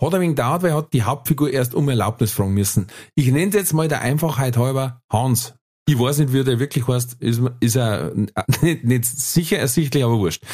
Hat 0.01 0.15
ein 0.15 0.21
wenig 0.21 0.37
gedauert, 0.37 0.63
weil 0.63 0.71
er 0.71 0.77
hat 0.77 0.93
die 0.93 1.03
Hauptfigur 1.05 1.51
erst 1.51 1.75
um 1.75 1.89
Erlaubnis 1.89 2.33
fragen 2.33 2.55
müssen. 2.55 2.89
Ich 3.15 3.31
nenne 3.31 3.49
es 3.49 3.55
jetzt 3.55 3.73
mal 3.73 3.89
der 3.89 4.01
Einfachheit 4.01 4.57
halber 4.57 5.03
Hans. 5.11 5.55
Ich 5.87 5.99
weiß 5.99 6.19
nicht, 6.19 6.33
wie 6.33 6.45
der 6.45 6.61
wirklich 6.61 6.87
heißt, 6.87 7.17
ist, 7.21 7.43
ist 7.61 7.77
er 7.77 8.13
nicht, 8.63 8.85
nicht 8.85 9.05
sicher 9.05 9.59
ersichtlich, 9.59 10.05
aber 10.05 10.19
wurscht. 10.19 10.45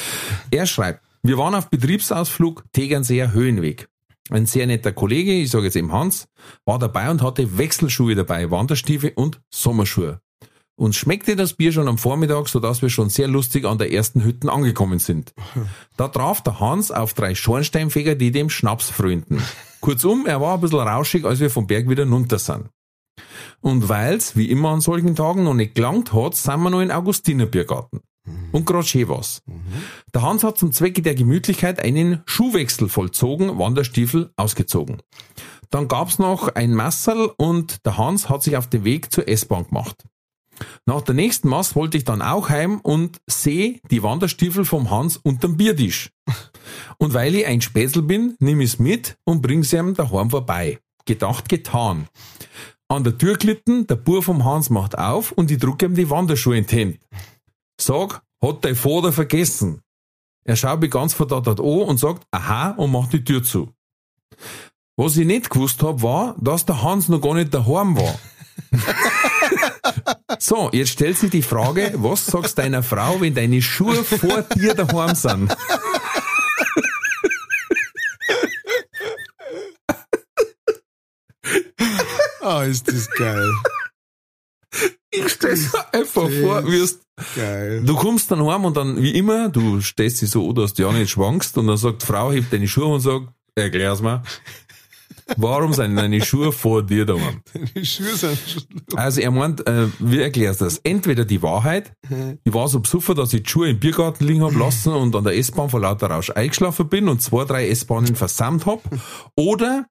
Er 0.51 0.67
schreibt, 0.67 1.05
wir 1.23 1.39
waren 1.39 1.55
auf 1.55 1.69
Betriebsausflug 1.71 2.65
Tegernseer 2.73 3.33
Höhenweg. 3.33 3.89
Ein 4.31 4.47
sehr 4.47 4.67
netter 4.67 4.93
Kollege, 4.93 5.33
ich 5.33 5.51
sage 5.51 5.67
jetzt 5.67 5.77
eben 5.77 5.93
Hans, 5.93 6.27
war 6.65 6.79
dabei 6.79 7.11
und 7.11 7.23
hatte 7.23 7.59
Wechselschuhe 7.59 8.15
dabei, 8.15 8.51
Wanderstiefel 8.51 9.13
und 9.15 9.41
Sommerschuhe. 9.51 10.21
Uns 10.79 10.97
schmeckte 10.97 11.37
das 11.37 11.55
Bier 11.55 11.73
schon 11.73 11.89
am 11.89 11.97
Vormittag, 11.97 12.49
sodass 12.49 12.83
wir 12.83 12.91
schon 12.91 13.09
sehr 13.09 13.29
lustig 13.29 13.65
an 13.65 13.79
der 13.79 13.93
ersten 13.93 14.23
Hütten 14.23 14.51
angekommen 14.51 14.99
sind. 14.99 15.33
Da 15.97 16.09
traf 16.09 16.43
der 16.43 16.61
Hans 16.61 16.91
auf 16.91 17.15
drei 17.15 17.35
Schornsteinfeger, 17.35 18.15
die 18.15 18.31
dem 18.31 18.51
Schnaps 18.51 18.91
frönten. 18.91 19.43
Kurzum, 19.81 20.27
er 20.27 20.41
war 20.41 20.55
ein 20.55 20.61
bisschen 20.61 20.81
rauschig, 20.81 21.25
als 21.25 21.41
wir 21.41 21.49
vom 21.49 21.67
Berg 21.67 21.89
wieder 21.89 22.07
runter 22.07 22.39
sind. 22.39 22.69
Und 23.61 23.89
weil's, 23.89 24.37
wie 24.37 24.51
immer 24.51 24.71
an 24.71 24.81
solchen 24.81 25.15
Tagen, 25.15 25.45
noch 25.45 25.55
nicht 25.55 25.75
gelangt 25.75 26.13
hat, 26.13 26.35
sind 26.35 26.63
wir 26.63 26.71
noch 26.71 26.81
in 26.81 26.91
Augustinerbiergarten. 26.91 28.01
Und 28.53 28.67
grad 28.67 28.87
schön 28.87 29.09
was. 29.09 29.43
Der 30.15 30.23
Hans 30.23 30.43
hat 30.43 30.59
zum 30.59 30.73
Zwecke 30.73 31.03
der 31.03 31.15
Gemütlichkeit 31.15 31.81
einen 31.81 32.23
Schuhwechsel 32.27 32.89
vollzogen, 32.89 33.59
Wanderstiefel 33.59 34.31
ausgezogen. 34.37 35.03
Dann 35.71 35.89
gab's 35.89 36.19
noch 36.19 36.49
ein 36.49 36.75
Masserl 36.75 37.33
und 37.37 37.85
der 37.87 37.99
Hans 37.99 38.29
hat 38.29 38.43
sich 38.43 38.57
auf 38.57 38.69
den 38.69 38.85
Weg 38.85 39.13
zur 39.13 39.29
S-Bahn 39.29 39.67
gemacht. 39.69 40.05
Nach 40.87 41.03
der 41.03 41.15
nächsten 41.15 41.49
Maß 41.49 41.77
wollte 41.77 41.99
ich 41.99 42.05
dann 42.05 42.23
auch 42.23 42.49
heim 42.49 42.81
und 42.81 43.21
sehe 43.27 43.81
die 43.91 44.03
Wanderstiefel 44.03 44.65
vom 44.65 44.91
Hans 44.91 45.17
unterm 45.19 45.57
Biertisch. 45.57 46.11
Und 46.99 47.15
weil 47.15 47.35
ich 47.35 47.47
ein 47.47 47.61
Spätzl 47.61 48.03
bin, 48.03 48.37
nimm 48.39 48.61
ich's 48.61 48.79
mit 48.79 49.17
und 49.25 49.43
bring's 49.43 49.73
ihm 49.73 49.95
daheim 49.95 50.31
vorbei. 50.31 50.79
Gedacht, 51.05 51.49
getan. 51.49 52.09
An 52.89 53.05
der 53.05 53.19
Tür 53.19 53.37
glitten, 53.37 53.87
der 53.87 53.97
Bub 53.97 54.25
vom 54.25 54.45
Hans 54.45 54.71
macht 54.71 54.99
auf 54.99 55.33
und 55.33 55.51
ich 55.51 55.59
drücke 55.59 55.87
ihm 55.87 55.95
die 55.95 56.11
Wanderschuhe 56.11 56.59
in 56.59 56.67
die. 56.67 57.01
Sag, 57.81 58.23
hat 58.43 58.65
dein 58.65 58.77
Vater 58.77 59.13
vergessen? 59.13 59.83
Er 60.45 60.57
schaut 60.57 60.81
mich 60.81 60.91
ganz 60.91 61.13
verdammt 61.13 61.49
an 61.49 61.59
und 61.59 61.99
sagt, 61.99 62.27
aha, 62.31 62.71
und 62.71 62.93
macht 62.93 63.13
die 63.13 63.25
Tür 63.25 63.43
zu. 63.43 63.73
Was 64.97 65.17
ich 65.17 65.27
nicht 65.27 65.51
gewusst 65.51 65.83
hab, 65.83 66.03
war, 66.03 66.37
dass 66.39 66.65
der 66.65 66.83
Hans 66.83 67.09
noch 67.09 67.21
gar 67.21 67.35
nicht 67.35 67.53
daheim 67.53 67.97
war. 67.97 68.19
so, 70.39 70.71
jetzt 70.73 70.91
stellt 70.91 71.19
sich 71.19 71.31
die 71.31 71.43
Frage, 71.43 71.93
was 71.97 72.27
sagst 72.27 72.59
deiner 72.59 72.83
Frau, 72.83 73.21
wenn 73.21 73.35
deine 73.35 73.61
Schuhe 73.61 74.05
vor 74.05 74.43
dir 74.43 74.75
daheim 74.75 75.15
sind? 75.15 75.55
Ah, 82.47 82.63
ist 82.63 82.87
das 82.87 83.11
geil. 83.11 83.53
Ich 85.11 85.29
stell's 85.31 85.73
mir 85.73 85.95
einfach 85.95 86.31
vor, 86.31 86.65
wirst, 86.71 87.03
Geil. 87.35 87.83
du 87.85 87.97
kommst 87.97 88.31
dann 88.31 88.47
heim 88.47 88.65
und 88.65 88.77
dann, 88.77 89.03
wie 89.03 89.17
immer, 89.19 89.49
du 89.49 89.81
stehst 89.81 90.23
dich 90.23 90.31
so, 90.31 90.53
dass 90.53 90.75
du 90.75 90.85
ja 90.85 90.93
nicht 90.93 91.11
schwankst 91.11 91.59
und 91.59 91.67
dann 91.67 91.77
sagt 91.77 92.03
die 92.03 92.07
Frau, 92.07 92.31
hebt 92.31 92.53
deine 92.53 92.69
Schuhe 92.69 92.87
und 92.87 93.01
sagt, 93.01 93.27
erklär's 93.57 94.01
mir. 94.01 94.23
Warum 95.37 95.73
sind 95.73 95.97
deine 95.97 96.25
Schuhe 96.25 96.53
vor 96.53 96.85
dir 96.85 97.05
daheim? 97.05 97.43
Die 97.75 97.85
Schuhe 97.85 98.15
sind 98.15 98.39
schon. 98.39 98.63
Also 98.97 99.23
er 99.23 99.33
meint, 99.33 99.67
äh, 99.67 99.89
wie 99.99 100.21
erklärst 100.21 100.61
du 100.61 100.67
das? 100.67 100.79
Entweder 100.85 101.25
die 101.25 101.43
Wahrheit, 101.43 101.95
ich 102.45 102.55
war 102.55 102.69
so 102.69 102.79
besoffen, 102.79 103.17
dass 103.17 103.35
ich 103.35 103.43
die 103.43 103.51
Schuhe 103.51 103.71
im 103.71 103.81
Biergarten 103.81 104.25
liegen 104.25 104.45
hab 104.45 104.55
lassen 104.55 104.93
und 104.93 105.17
an 105.17 105.25
der 105.25 105.37
S-Bahn 105.37 105.69
vor 105.69 105.81
lauter 105.81 106.11
Rausch 106.11 106.31
eingeschlafen 106.31 106.89
bin 106.89 107.09
und 107.09 107.23
zwei, 107.23 107.45
drei 107.45 107.69
S-Bahnen 107.71 108.15
versammelt 108.15 108.67
hab. 108.67 108.83
Oder 109.35 109.87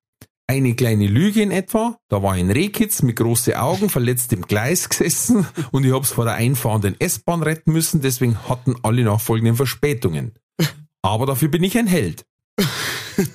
eine 0.48 0.76
kleine 0.76 1.08
Lüge 1.08 1.42
in 1.42 1.52
etwa, 1.52 1.98
da 2.10 2.22
war 2.22 2.34
ein 2.34 2.52
Rehkitz 2.52 3.02
mit 3.02 3.16
große 3.16 3.60
Augen, 3.60 3.90
verletzt 3.90 4.32
im 4.34 4.44
Gleis 4.44 4.90
gesessen 4.90 5.48
und 5.72 5.84
ich 5.86 5.92
hab's 5.94 6.12
vor 6.12 6.26
der 6.26 6.36
einfahrenden 6.36 7.00
S-Bahn 7.00 7.42
retten 7.44 7.72
müssen, 7.74 8.02
deswegen 8.02 8.38
hatten 8.48 8.76
alle 8.84 9.04
nachfolgenden 9.04 9.56
Verspätungen. 9.56 10.34
Aber 11.02 11.26
dafür 11.26 11.50
bin 11.50 11.64
ich 11.64 11.78
ein 11.78 11.88
Held. 11.88 12.26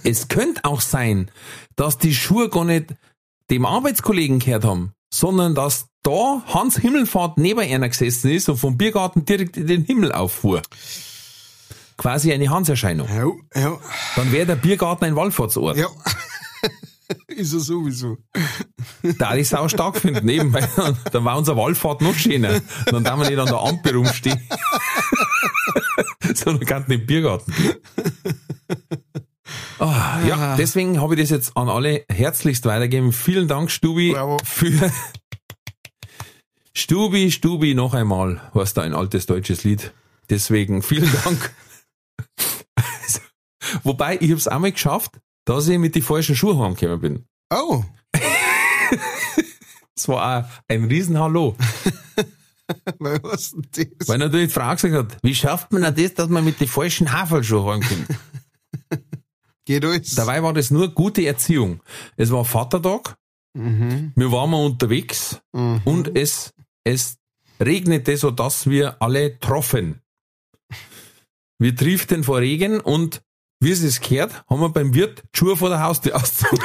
Es 0.04 0.28
könnte 0.28 0.64
auch 0.64 0.80
sein, 0.80 1.30
dass 1.76 1.98
die 1.98 2.14
Schuhe 2.14 2.48
gar 2.48 2.64
nicht 2.64 2.94
dem 3.50 3.64
Arbeitskollegen 3.64 4.38
gehört 4.38 4.64
haben, 4.64 4.92
sondern 5.12 5.54
dass 5.54 5.86
da 6.02 6.42
Hans 6.46 6.78
Himmelfahrt 6.78 7.38
neben 7.38 7.60
einer 7.60 7.88
gesessen 7.88 8.30
ist 8.30 8.48
und 8.48 8.56
vom 8.56 8.76
Biergarten 8.76 9.24
direkt 9.24 9.56
in 9.56 9.66
den 9.66 9.84
Himmel 9.84 10.12
auffuhr. 10.12 10.62
Quasi 11.96 12.32
eine 12.32 12.48
Hanserscheinung. 12.48 13.08
Ja, 13.08 13.60
ja, 13.60 13.78
Dann 14.16 14.32
wäre 14.32 14.46
der 14.46 14.56
Biergarten 14.56 15.04
ein 15.04 15.16
Wallfahrtsort. 15.16 15.76
ja. 15.76 15.88
ist 17.28 17.52
er 17.52 17.60
sowieso. 17.60 18.18
Da 19.18 19.34
ich 19.34 19.48
sau 19.48 19.68
stark 19.68 19.96
finden, 19.96 20.24
nebenbei. 20.26 20.66
Dann 21.12 21.24
war 21.24 21.36
unser 21.36 21.56
Wallfahrt 21.56 22.00
noch 22.00 22.14
schöner. 22.14 22.60
Dann 22.86 23.04
darf 23.04 23.18
man 23.18 23.28
nicht 23.28 23.38
an 23.38 23.46
der 23.46 23.60
Ampel 23.60 23.96
rumstehen. 23.96 24.40
Sondern 26.34 26.66
kann 26.66 26.86
den 26.86 27.06
Biergarten. 27.06 27.52
Ah, 29.78 30.20
ja, 30.26 30.56
deswegen 30.56 31.00
habe 31.00 31.14
ich 31.14 31.20
das 31.20 31.30
jetzt 31.30 31.56
an 31.56 31.68
alle 31.68 32.04
herzlichst 32.10 32.66
weitergeben. 32.66 33.12
Vielen 33.12 33.48
Dank, 33.48 33.70
Stubi, 33.70 34.12
Bravo. 34.12 34.38
für 34.44 34.92
Stubi, 36.74 37.32
Stubi 37.32 37.74
noch 37.74 37.94
einmal, 37.94 38.40
was 38.52 38.74
da 38.74 38.82
ein 38.82 38.94
altes 38.94 39.26
deutsches 39.26 39.64
Lied. 39.64 39.92
Deswegen 40.28 40.82
vielen 40.82 41.10
Dank. 41.24 41.52
Also, 42.76 43.20
Wobei, 43.82 44.16
ich 44.20 44.30
habe 44.30 44.34
es 44.38 44.48
einmal 44.48 44.72
geschafft, 44.72 45.18
dass 45.50 45.68
ich 45.68 45.78
mit 45.78 45.94
den 45.94 46.02
falschen 46.02 46.36
Schuhen 46.36 46.58
heimgekommen 46.58 47.00
bin. 47.00 47.24
Oh, 47.52 47.82
Das 49.94 50.08
war 50.08 50.44
auch 50.44 50.48
ein 50.68 50.84
Riesenhallo. 50.84 51.56
was 52.98 53.50
denn 53.50 53.92
das? 53.98 54.08
Weil 54.08 54.18
natürlich 54.18 54.48
die 54.48 54.54
Frau 54.54 54.74
gesagt 54.74 54.94
hat, 54.94 55.18
wie 55.22 55.34
schafft 55.34 55.72
man 55.72 55.82
denn 55.82 55.94
das, 55.94 56.14
dass 56.14 56.28
man 56.28 56.44
mit 56.44 56.60
den 56.60 56.68
falschen 56.68 57.12
Haferschuhen 57.12 57.66
heimkommt? 57.82 58.06
Geht 59.66 59.84
alles? 59.84 60.14
Dabei 60.14 60.42
war 60.42 60.54
das 60.54 60.70
nur 60.70 60.88
gute 60.88 61.26
Erziehung. 61.26 61.82
Es 62.16 62.30
war 62.30 62.44
Vatertag, 62.44 63.16
Mhm. 63.52 64.12
wir 64.14 64.30
waren 64.30 64.50
mal 64.50 64.64
unterwegs 64.64 65.40
Mhm. 65.52 65.80
und 65.84 66.16
es, 66.16 66.54
es 66.84 67.16
regnete, 67.60 68.16
so 68.16 68.30
dass 68.30 68.70
wir 68.70 69.02
alle 69.02 69.38
troffen. 69.40 70.00
Wir 71.58 71.74
trieften 71.74 72.22
vor 72.24 72.38
Regen 72.38 72.78
und 72.80 73.22
wie 73.60 73.70
es 73.70 73.82
es 73.82 74.00
gehört, 74.00 74.44
haben 74.48 74.60
wir 74.60 74.68
beim 74.70 74.94
Wirt 74.94 75.22
die 75.34 75.38
Schuhe 75.38 75.56
vor 75.56 75.68
der 75.68 75.82
Haustür 75.82 76.16
ausgezogen. 76.16 76.64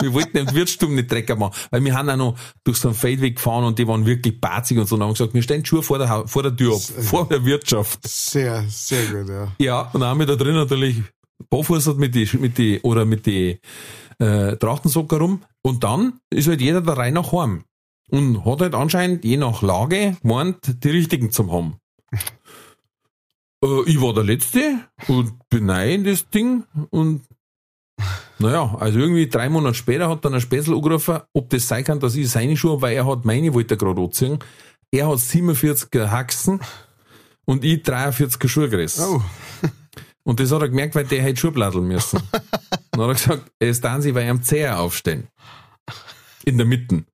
wir 0.00 0.12
wollten 0.12 0.36
den 0.36 0.54
Wirtstum 0.54 0.94
nicht 0.94 1.10
dreckig 1.10 1.36
machen, 1.38 1.54
weil 1.70 1.84
wir 1.84 1.94
haben 1.94 2.10
auch 2.10 2.16
noch 2.16 2.38
durch 2.64 2.78
so 2.78 2.88
einen 2.88 2.96
Feldweg 2.96 3.36
gefahren 3.36 3.64
und 3.64 3.78
die 3.78 3.86
waren 3.88 4.06
wirklich 4.06 4.40
batzig 4.40 4.78
und 4.78 4.86
so. 4.86 4.96
Und 4.96 5.02
haben 5.02 5.12
gesagt, 5.12 5.34
wir 5.34 5.42
stellen 5.42 5.62
die 5.62 5.68
Schuhe 5.68 5.82
vor 5.82 5.98
der, 5.98 6.26
vor 6.26 6.42
der 6.42 6.54
Tür 6.54 6.74
ab, 6.74 6.80
vor 6.80 7.28
der 7.28 7.44
Wirtschaft. 7.44 8.06
Sehr, 8.06 8.64
sehr 8.68 9.04
gut, 9.06 9.28
ja. 9.28 9.52
Ja, 9.58 9.80
und 9.92 10.00
dann 10.00 10.10
haben 10.10 10.20
wir 10.20 10.26
da 10.26 10.36
drin 10.36 10.54
natürlich 10.54 11.02
barfuß 11.50 11.94
mit 11.96 12.14
die, 12.14 12.28
mit 12.38 12.58
die, 12.58 12.80
oder 12.82 13.04
mit 13.04 13.26
die, 13.26 13.60
äh, 14.18 14.56
Trachtensocken 14.56 15.18
rum. 15.18 15.42
Und 15.62 15.84
dann 15.84 16.20
ist 16.30 16.48
halt 16.48 16.60
jeder 16.60 16.80
da 16.80 16.94
rein 16.94 17.14
nach 17.14 17.32
heim. 17.32 17.64
Und 18.10 18.44
hat 18.44 18.60
halt 18.60 18.74
anscheinend, 18.74 19.24
je 19.24 19.36
nach 19.36 19.62
Lage, 19.62 20.16
gemeint, 20.22 20.82
die 20.82 20.90
richtigen 20.90 21.30
zum 21.30 21.52
haben. 21.52 21.76
Äh, 23.64 23.82
ich 23.86 24.00
war 24.00 24.14
der 24.14 24.24
Letzte 24.24 24.80
und 25.06 25.32
bin 25.48 25.66
neu 25.66 25.94
in 25.94 26.04
das 26.04 26.28
Ding 26.28 26.64
und 26.90 27.22
naja, 28.38 28.76
also 28.78 28.98
irgendwie 29.00 29.28
drei 29.28 29.48
Monate 29.48 29.74
später 29.74 30.08
hat 30.08 30.24
dann 30.24 30.34
ein 30.34 30.40
Späßel 30.40 30.74
angerufen, 30.74 31.18
ob 31.32 31.50
das 31.50 31.66
sein 31.66 31.82
kann, 31.82 31.98
dass 31.98 32.14
ich 32.14 32.30
seine 32.30 32.56
Schuhe, 32.56 32.74
hab, 32.74 32.82
weil 32.82 32.96
er 32.96 33.06
hat 33.06 33.24
meine, 33.24 33.52
wollte 33.52 33.74
er 33.74 33.78
gerade 33.78 34.00
anziehen. 34.00 34.38
Er 34.92 35.08
hat 35.08 35.18
47er 35.18 36.10
Haxen 36.10 36.60
und 37.44 37.64
ich 37.64 37.82
43er 37.82 38.48
Schuhe 38.48 38.68
gerissen. 38.68 39.04
Oh, 39.04 39.22
Und 40.28 40.40
das 40.40 40.52
hat 40.52 40.60
er 40.60 40.68
gemerkt, 40.68 40.94
weil 40.94 41.06
der 41.06 41.22
hätte 41.22 41.40
Schubladeln 41.40 41.88
müssen. 41.88 42.20
Dann 42.92 43.00
hat 43.00 43.08
er 43.08 43.14
gesagt, 43.14 43.50
es 43.58 43.80
dann 43.80 44.02
sie 44.02 44.12
bei 44.12 44.28
einem 44.28 44.42
Zeher 44.42 44.78
aufstellen. 44.78 45.28
In 46.44 46.58
der 46.58 46.66
Mitte. 46.66 47.04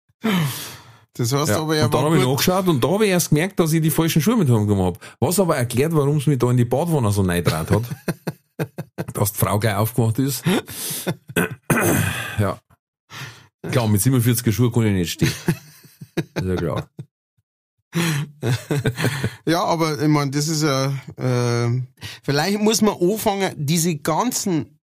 Das 1.14 1.32
heißt 1.32 1.48
Ja. 1.50 1.60
aber, 1.60 1.76
er 1.76 1.84
und 1.86 1.94
dann 1.94 2.04
habe 2.04 2.18
ich 2.18 2.24
nachgeschaut 2.24 2.68
und 2.68 2.82
da 2.82 2.88
habe 2.88 3.04
ich 3.04 3.10
erst 3.10 3.30
gemerkt, 3.30 3.58
dass 3.58 3.72
ich 3.72 3.80
die 3.80 3.90
falschen 3.90 4.20
Schuhe 4.20 4.36
mit 4.36 4.48
heimgenommen 4.48 4.84
habe. 4.86 4.98
Was 5.20 5.38
aber 5.40 5.56
erklärt, 5.56 5.94
warum 5.94 6.16
es 6.18 6.26
mich 6.26 6.38
da 6.38 6.50
in 6.50 6.56
die 6.56 6.64
Badwanne 6.64 7.10
so 7.12 7.22
reingetraut 7.22 7.70
hat. 7.70 7.82
dass 9.14 9.32
die 9.32 9.38
Frau 9.38 9.58
gleich 9.58 9.76
aufgemacht 9.76 10.18
ist. 10.18 10.42
ja. 12.38 12.58
Klar, 13.70 13.88
mit 13.88 14.00
47er 14.00 14.52
Schuhe 14.52 14.70
kann 14.70 14.86
ich 14.86 14.92
nicht 14.92 15.12
stehen. 15.12 15.32
Ist 16.34 16.44
ja 16.44 16.56
klar. 16.56 16.88
Ja, 19.46 19.62
aber 19.64 20.00
ich 20.02 20.08
meine, 20.08 20.30
das 20.32 20.48
ist 20.48 20.62
ja, 20.62 20.86
äh, 21.16 21.80
vielleicht 22.22 22.60
muss 22.60 22.82
man 22.82 22.96
anfangen, 23.00 23.52
diese 23.56 23.94
ganzen, 23.96 24.78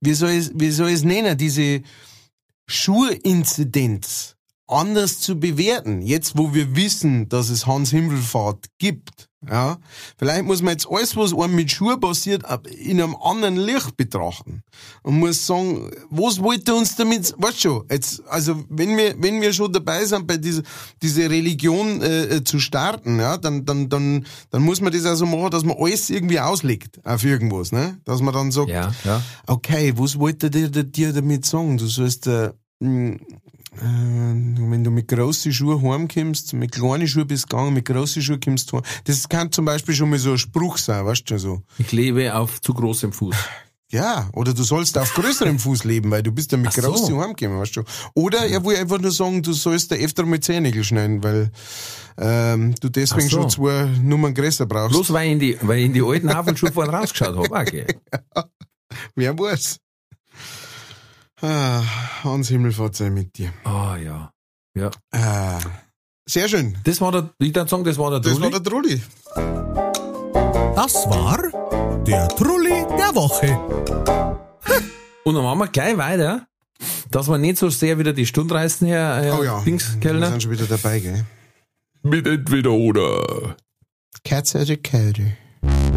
wie 0.00 0.14
soll 0.14 0.30
ich, 0.30 0.50
wie 0.54 0.70
soll 0.70 0.88
ich 0.88 0.94
es 0.96 1.02
nennen, 1.02 1.36
diese 1.36 1.82
Schuhinzidenz 2.68 4.36
anders 4.72 5.20
zu 5.20 5.38
bewerten. 5.38 6.02
Jetzt, 6.02 6.36
wo 6.36 6.54
wir 6.54 6.74
wissen, 6.76 7.28
dass 7.28 7.50
es 7.50 7.66
Hans 7.66 7.90
Himmelfahrt 7.90 8.66
gibt, 8.78 9.28
ja, 9.50 9.78
vielleicht 10.18 10.44
muss 10.44 10.62
man 10.62 10.72
jetzt 10.74 10.86
alles, 10.88 11.16
was 11.16 11.34
einem 11.34 11.56
mit 11.56 11.70
Schuhe 11.70 11.98
passiert, 11.98 12.44
in 12.78 13.02
einem 13.02 13.16
anderen 13.16 13.56
Licht 13.56 13.96
betrachten. 13.96 14.62
Und 15.02 15.18
muss 15.18 15.44
sagen, 15.46 15.90
was 16.10 16.40
wollte 16.40 16.74
uns 16.74 16.94
damit, 16.94 17.34
weißt 17.36 17.60
schon, 17.60 17.84
jetzt, 17.90 18.22
also, 18.28 18.62
wenn 18.68 18.96
wir, 18.96 19.16
wenn 19.18 19.40
wir 19.40 19.52
schon 19.52 19.72
dabei 19.72 20.04
sind, 20.04 20.28
bei 20.28 20.36
dieser, 20.36 20.62
diese 21.02 21.28
Religion, 21.28 22.00
äh, 22.02 22.36
äh, 22.36 22.44
zu 22.44 22.60
starten, 22.60 23.18
ja, 23.18 23.36
dann, 23.36 23.64
dann, 23.64 23.88
dann, 23.88 24.26
dann 24.50 24.62
muss 24.62 24.80
man 24.80 24.92
das 24.92 25.06
auch 25.06 25.16
so 25.16 25.26
machen, 25.26 25.50
dass 25.50 25.64
man 25.64 25.76
alles 25.76 26.08
irgendwie 26.08 26.38
auslegt 26.38 27.04
auf 27.04 27.24
irgendwas, 27.24 27.72
ne? 27.72 27.98
Dass 28.04 28.22
man 28.22 28.34
dann 28.34 28.52
sagt, 28.52 28.70
Ja, 28.70 28.92
ja. 29.04 29.22
okay, 29.48 29.92
was 29.96 30.20
wollte 30.20 30.50
der, 30.50 30.68
der 30.68 30.84
dir 30.84 31.12
damit 31.12 31.46
sagen? 31.46 31.78
Du 31.78 31.86
sollst, 31.86 32.28
äh, 32.28 32.52
äh, 33.76 33.80
wenn 33.80 34.84
du 34.84 34.90
mit 34.90 35.08
grossen 35.08 35.52
Schuhen 35.52 35.82
heimkommst, 35.82 36.52
mit 36.52 36.72
kleinen 36.72 37.08
Schuhen 37.08 37.26
bist 37.26 37.48
gegangen, 37.48 37.74
mit 37.74 37.84
grossen 37.84 38.22
Schuhen 38.22 38.40
kommst 38.40 38.70
du 38.70 38.76
heim. 38.76 38.84
Das 39.04 39.28
kann 39.28 39.50
zum 39.50 39.64
Beispiel 39.64 39.94
schon 39.94 40.10
mal 40.10 40.18
so 40.18 40.32
ein 40.32 40.38
Spruch 40.38 40.78
sein, 40.78 41.04
weißt 41.06 41.30
du, 41.30 41.38
so. 41.38 41.62
Ich 41.78 41.92
lebe 41.92 42.34
auf 42.34 42.60
zu 42.60 42.74
großem 42.74 43.12
Fuß. 43.12 43.36
Ja, 43.92 44.30
oder 44.32 44.54
du 44.54 44.62
sollst 44.62 44.96
auf 44.96 45.12
größerem 45.12 45.58
Fuß 45.58 45.84
leben, 45.84 46.10
weil 46.10 46.22
du 46.22 46.32
bist 46.32 46.50
ja 46.50 46.56
mit 46.56 46.68
Ach 46.68 46.96
so. 46.96 47.20
heimgekommen, 47.20 47.60
weißt 47.60 47.76
du. 47.76 47.82
Oder 48.14 48.46
er 48.46 48.64
will 48.64 48.74
einfach 48.74 48.98
nur 48.98 49.10
sagen, 49.10 49.42
du 49.42 49.52
sollst 49.52 49.92
da 49.92 49.96
öfter 49.96 50.24
mal 50.24 50.40
Zehennägel 50.40 50.82
schneiden, 50.82 51.22
weil 51.22 51.50
ähm, 52.16 52.74
du 52.80 52.88
deswegen 52.88 53.28
so. 53.28 53.42
schon 53.42 53.50
zwei 53.50 53.84
Nummern 54.02 54.32
größer 54.32 54.64
brauchst. 54.64 54.92
Bloß 54.92 55.12
weil 55.12 55.26
ich 55.26 55.32
in 55.32 55.38
die, 55.40 55.58
weil 55.60 55.80
ich 55.80 55.84
in 55.84 55.92
die 55.92 56.02
alten 56.02 56.32
Hafenschuhe 56.34 56.72
vorne 56.72 56.90
rausgeschaut 56.90 57.36
habe. 57.36 57.50
Okay. 57.50 57.84
Wer 59.14 59.38
weiß. 59.38 59.76
Ah, 61.42 61.82
Hans 62.22 62.48
Himmelfahrt 62.48 62.94
sei 62.96 63.10
mit 63.10 63.36
dir. 63.36 63.52
Ah, 63.64 63.96
ja. 63.96 64.30
Ja. 64.74 64.90
Ah, 65.12 65.58
sehr 66.26 66.48
schön. 66.48 66.78
Das 66.84 67.00
war 67.00 67.10
der, 67.12 67.30
ich 67.38 67.54
würde 67.54 67.68
sagen, 67.68 67.84
das 67.84 67.98
war 67.98 68.10
der 68.10 68.20
Das 68.20 68.32
Trulli. 68.38 68.52
war 68.52 68.60
der 68.60 68.62
Trulli. 68.70 69.02
Das 70.76 70.94
war 71.06 71.38
der 72.06 72.28
Trulli 72.28 72.86
der 72.96 73.14
Woche. 73.14 73.58
Und 75.24 75.34
dann 75.34 75.42
machen 75.44 75.58
wir 75.58 75.68
gleich 75.68 75.96
weiter. 75.96 76.46
dass 77.10 77.28
wir 77.28 77.38
nicht 77.38 77.58
so 77.58 77.68
sehr 77.70 77.98
wieder 77.98 78.12
die 78.12 78.26
Stundreisen 78.26 78.86
her, 78.86 79.20
Herr 79.22 79.38
Oh 79.38 79.42
ja, 79.44 79.58
wir 79.58 79.64
Dingskellner. 79.64 80.28
sind 80.30 80.42
schon 80.44 80.52
wieder 80.52 80.64
dabei, 80.66 80.98
gell? 81.00 81.24
Mit 82.02 82.26
entweder 82.26 82.70
oder. 82.72 83.56
Katze 84.24 84.62
oder 84.62 84.76
Kälte? 84.76 85.36
Entweder 85.62 85.91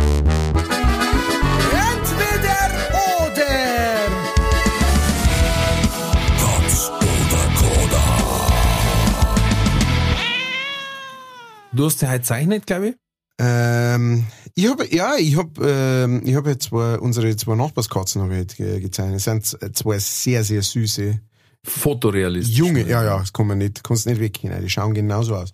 Du 11.76 11.86
hast 11.86 12.02
ja 12.02 12.10
heute 12.10 12.24
zeichnet, 12.24 12.66
glaube 12.66 12.90
ich. 12.90 12.96
Ähm, 13.38 14.26
ich 14.54 14.70
habe 14.70 14.88
ja, 14.96 15.16
ich 15.18 15.36
habe 15.36 15.52
ähm, 15.68 16.22
ich 16.26 16.36
habe 16.36 16.52
jetzt 16.52 16.66
zwei, 16.70 16.98
unsere 17.00 17.36
zwei 17.36 17.56
Nachbarskatzen 17.56 18.22
habe 18.22 18.38
ich 18.38 18.56
ge- 18.56 18.80
gezeichnet. 18.80 19.18
Es 19.18 19.26
sind 19.26 19.76
zwei 19.76 20.00
sehr 20.00 20.44
sehr 20.44 20.62
süße 20.62 21.20
Fotorealistisch. 21.66 22.56
junge. 22.56 22.88
Ja, 22.88 23.04
ja, 23.04 23.20
das 23.20 23.34
kann 23.34 23.48
man 23.48 23.58
nicht, 23.58 23.84
kannst 23.84 24.06
nicht 24.06 24.22
weggehen. 24.22 24.54
Die 24.62 24.70
schauen 24.70 24.94
genauso 24.94 25.36
aus. 25.36 25.52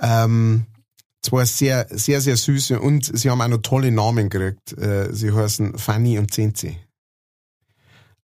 Ähm, 0.00 0.64
zwei 1.22 1.44
sehr 1.44 1.86
sehr 1.90 2.22
sehr 2.22 2.36
süße 2.38 2.80
und 2.80 3.04
sie 3.18 3.28
haben 3.28 3.42
auch 3.42 3.48
noch 3.48 3.58
tolle 3.58 3.90
Namen 3.90 4.30
gekriegt. 4.30 4.72
Äh, 4.78 5.12
sie 5.12 5.30
heißen 5.32 5.76
Fanny 5.76 6.18
und 6.18 6.32
Zenzi. 6.32 6.78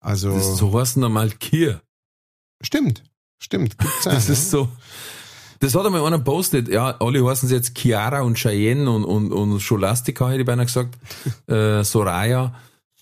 Also 0.00 0.32
Das 0.34 0.46
ist 0.46 0.56
so 0.56 0.72
heißen 0.80 1.02
normal 1.02 1.30
Kier. 1.32 1.82
stimmt, 2.62 3.02
stimmt. 3.38 3.76
Gibt's 3.76 4.06
auch, 4.06 4.12
Das 4.12 4.28
ne? 4.28 4.32
ist 4.32 4.50
so. 4.50 4.68
Das 5.60 5.74
hat 5.74 5.86
einmal 5.86 6.04
einer 6.04 6.18
postet, 6.18 6.68
ja, 6.68 6.96
alle 6.98 7.24
heißen 7.24 7.48
jetzt 7.48 7.78
Chiara 7.78 8.22
und 8.22 8.36
Cheyenne 8.36 8.90
und, 8.90 9.04
und, 9.04 9.32
und 9.32 9.60
Scholastica, 9.60 10.28
hätte 10.28 10.40
ich 10.40 10.46
beinahe 10.46 10.66
gesagt, 10.66 10.98
äh, 11.48 11.82
Soraya. 11.82 12.54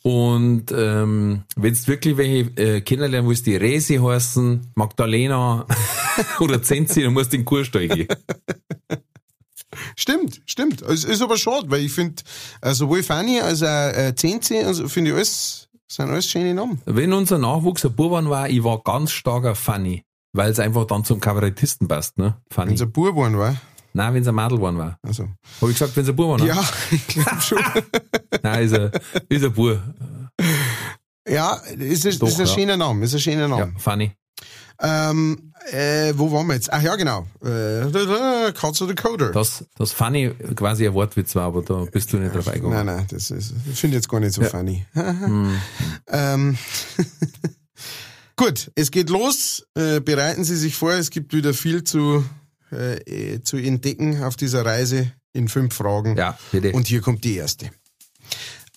Und 0.03 0.71
ähm, 0.71 1.45
wenn 1.57 1.73
du 1.73 1.87
wirklich 1.87 2.17
welche 2.19 2.51
äh, 2.61 2.81
kennenlernen 2.83 3.29
willst, 3.29 3.47
die 3.47 3.57
Resi 3.57 3.97
heißen, 3.97 4.73
Magdalena 4.75 5.67
oder 6.41 6.63
Zenzi, 6.63 7.03
dann 7.03 7.15
musst 7.15 7.33
du 7.33 7.37
in 7.37 7.41
den 7.41 7.47
Kurs 7.47 7.69
steigen. 7.69 8.07
Stimmt, 9.97 10.43
stimmt. 10.45 10.83
Es 10.83 11.05
ist 11.05 11.23
aber 11.23 11.37
schade, 11.37 11.71
weil 11.71 11.81
ich 11.81 11.93
finde, 11.93 12.23
äh, 12.61 12.75
sowohl 12.75 13.03
Fanny 13.03 13.41
als 13.41 13.63
auch 13.63 13.67
äh, 13.67 14.15
Zenzi, 14.15 14.59
also 14.59 14.89
finde 14.89 15.11
ich 15.11 15.17
alles, 15.17 15.69
sind 15.89 16.11
alles 16.11 16.27
schöne 16.27 16.53
Namen. 16.53 16.83
Wenn 16.85 17.13
unser 17.13 17.39
Nachwuchs 17.39 17.85
ein 17.85 17.95
Buban 17.95 18.29
war, 18.29 18.49
ich 18.49 18.63
war 18.63 18.83
ganz 18.83 19.11
starker 19.11 19.55
Fanny. 19.55 20.05
Weil 20.37 20.51
es 20.51 20.59
einfach 20.59 20.85
dann 20.85 21.05
zum 21.05 21.21
Kabarettisten 21.21 21.87
passt, 21.89 22.19
ne? 22.19 22.37
Fanny. 22.51 22.71
Wenn 22.71 22.75
es 22.75 22.83
ein 22.83 22.93
Bub 22.93 23.07
geworden 23.07 23.39
war. 23.39 23.57
Nein, 23.93 24.15
wenn 24.15 24.23
es 24.23 24.29
ein 24.29 24.35
Madel 24.35 24.59
geworden 24.59 24.77
war. 24.79 24.99
Also. 25.03 25.29
Habe 25.61 25.71
ich 25.71 25.79
gesagt, 25.79 25.97
wenn 25.97 26.03
es 26.03 26.11
ein 26.11 26.17
Bub 26.17 26.41
war? 26.41 26.47
Ja, 26.47 26.61
ich 26.91 27.07
glaube 27.07 27.41
schon. 27.41 27.59
Nein, 28.43 28.65
ist 28.65 28.75
ein, 28.75 28.91
ist 29.29 29.45
ein 29.45 29.53
Bub. 29.53 29.79
ja, 31.29 31.55
ist, 31.79 32.05
ein- 32.07 32.19
Doch, 32.19 32.27
ist 32.29 32.41
ein 32.41 32.47
ja. 32.47 32.53
schöner 32.53 32.77
Name, 32.77 33.05
ist 33.05 33.15
ein 33.15 33.21
schöner 33.21 33.43
Ja, 33.43 33.49
Name. 33.49 33.75
Fanny. 33.79 34.13
Ähm, 34.81 35.53
äh, 35.71 36.13
wo 36.17 36.33
waren 36.33 36.49
wir 36.49 36.55
jetzt? 36.55 36.73
Ach 36.73 36.83
ja, 36.83 36.97
genau. 36.97 37.29
Äh, 37.45 38.53
Katz 38.53 38.83
oder 38.83 38.97
Coder. 38.97 39.31
Dass, 39.31 39.65
dass 39.79 39.93
Fanny 39.93 40.31
quasi 40.57 40.85
ein 40.89 40.95
Wortwitz 40.95 41.37
war, 41.37 41.45
aber 41.45 41.63
da 41.63 41.85
bist 41.85 42.13
du 42.13 42.17
nicht 42.17 42.35
drauf 42.35 42.47
Nein, 42.47 42.57
eingegangen. 42.57 42.87
nein, 42.87 43.07
das 43.09 43.31
ist, 43.31 43.55
ich 43.71 43.79
finde 43.79 43.99
jetzt 43.99 44.09
gar 44.09 44.19
nicht 44.19 44.35
so 44.35 44.43
Ja. 44.43 44.49
funny. 44.49 44.85
Hm. 44.95 45.57
ähm, 46.09 46.59
gut, 48.37 48.71
es 48.75 48.91
geht 48.91 49.11
los. 49.11 49.67
Äh, 49.75 50.01
bereiten 50.01 50.45
Sie 50.45 50.57
sich 50.57 50.77
vor, 50.77 50.93
es 50.93 51.11
gibt 51.11 51.33
wieder 51.33 51.55
viel 51.55 51.85
zu, 51.85 52.25
äh, 52.73 53.35
äh, 53.35 53.43
zu 53.43 53.57
entdecken 53.57 54.23
auf 54.23 54.37
dieser 54.37 54.65
Reise 54.65 55.13
in 55.33 55.49
fünf 55.49 55.75
Fragen. 55.75 56.17
Ja, 56.17 56.39
bitte. 56.53 56.73
Und 56.73 56.87
hier 56.87 57.01
kommt 57.01 57.25
die 57.25 57.37
erste. 57.37 57.71